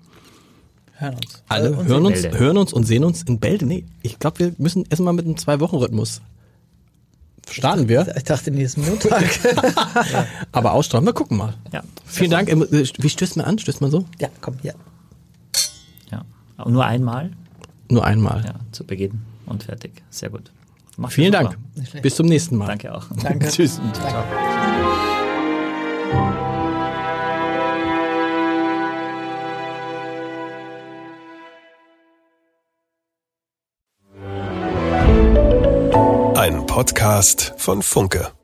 Hören 0.97 1.15
uns. 1.15 1.43
alle, 1.47 1.71
und 1.71 1.87
hören 1.87 2.05
uns, 2.05 2.21
Bälde. 2.23 2.39
hören 2.39 2.57
uns 2.57 2.73
und 2.73 2.83
sehen 2.83 3.03
uns 3.05 3.23
in 3.23 3.39
Bälde. 3.39 3.65
Nee, 3.65 3.85
ich 4.01 4.19
glaube, 4.19 4.39
wir 4.39 4.53
müssen 4.57 4.85
erstmal 4.89 5.13
mit 5.13 5.25
einem 5.25 5.37
Zwei-Wochen-Rhythmus 5.37 6.21
starten 7.49 7.87
wir, 7.87 8.13
Ich 8.17 8.23
dachte 8.23 8.51
nächsten 8.51 8.85
Montag. 8.85 9.23
aber 10.51 10.73
ausstrahlen. 10.73 11.05
Wir 11.05 11.13
gucken 11.13 11.37
mal. 11.37 11.53
Ja, 11.71 11.83
Vielen 12.05 12.31
Dank. 12.31 12.49
Äh, 12.49 12.85
Wie 12.97 13.09
stößt 13.09 13.37
man 13.37 13.45
an? 13.45 13.59
Stößt 13.59 13.81
man 13.81 13.91
so? 13.91 14.05
ja, 14.19 14.29
komm, 14.41 14.55
hier. 14.61 14.73
ja. 16.11 16.25
Aber 16.57 16.71
nur 16.71 16.85
einmal 16.85 17.31
Nur 17.89 18.05
einmal. 18.05 18.43
ja, 18.45 18.55
zu 18.71 18.85
Beginn 18.85 19.21
und 19.45 19.63
fertig. 19.63 20.03
Sehr 20.09 20.29
gut. 20.29 20.51
Macht 20.97 21.13
Vielen. 21.13 21.31
Dank. 21.31 21.57
Bis 22.01 22.15
zum 22.15 22.27
nächsten 22.27 22.55
Mal. 22.55 22.67
Danke 22.67 22.93
auch. 22.93 23.05
Danke. 23.21 23.47
Tschüss. 23.49 23.79
Danke. 23.93 24.23
Ein 36.35 36.65
Podcast 36.67 37.53
von 37.57 37.81
Funke. 37.81 38.42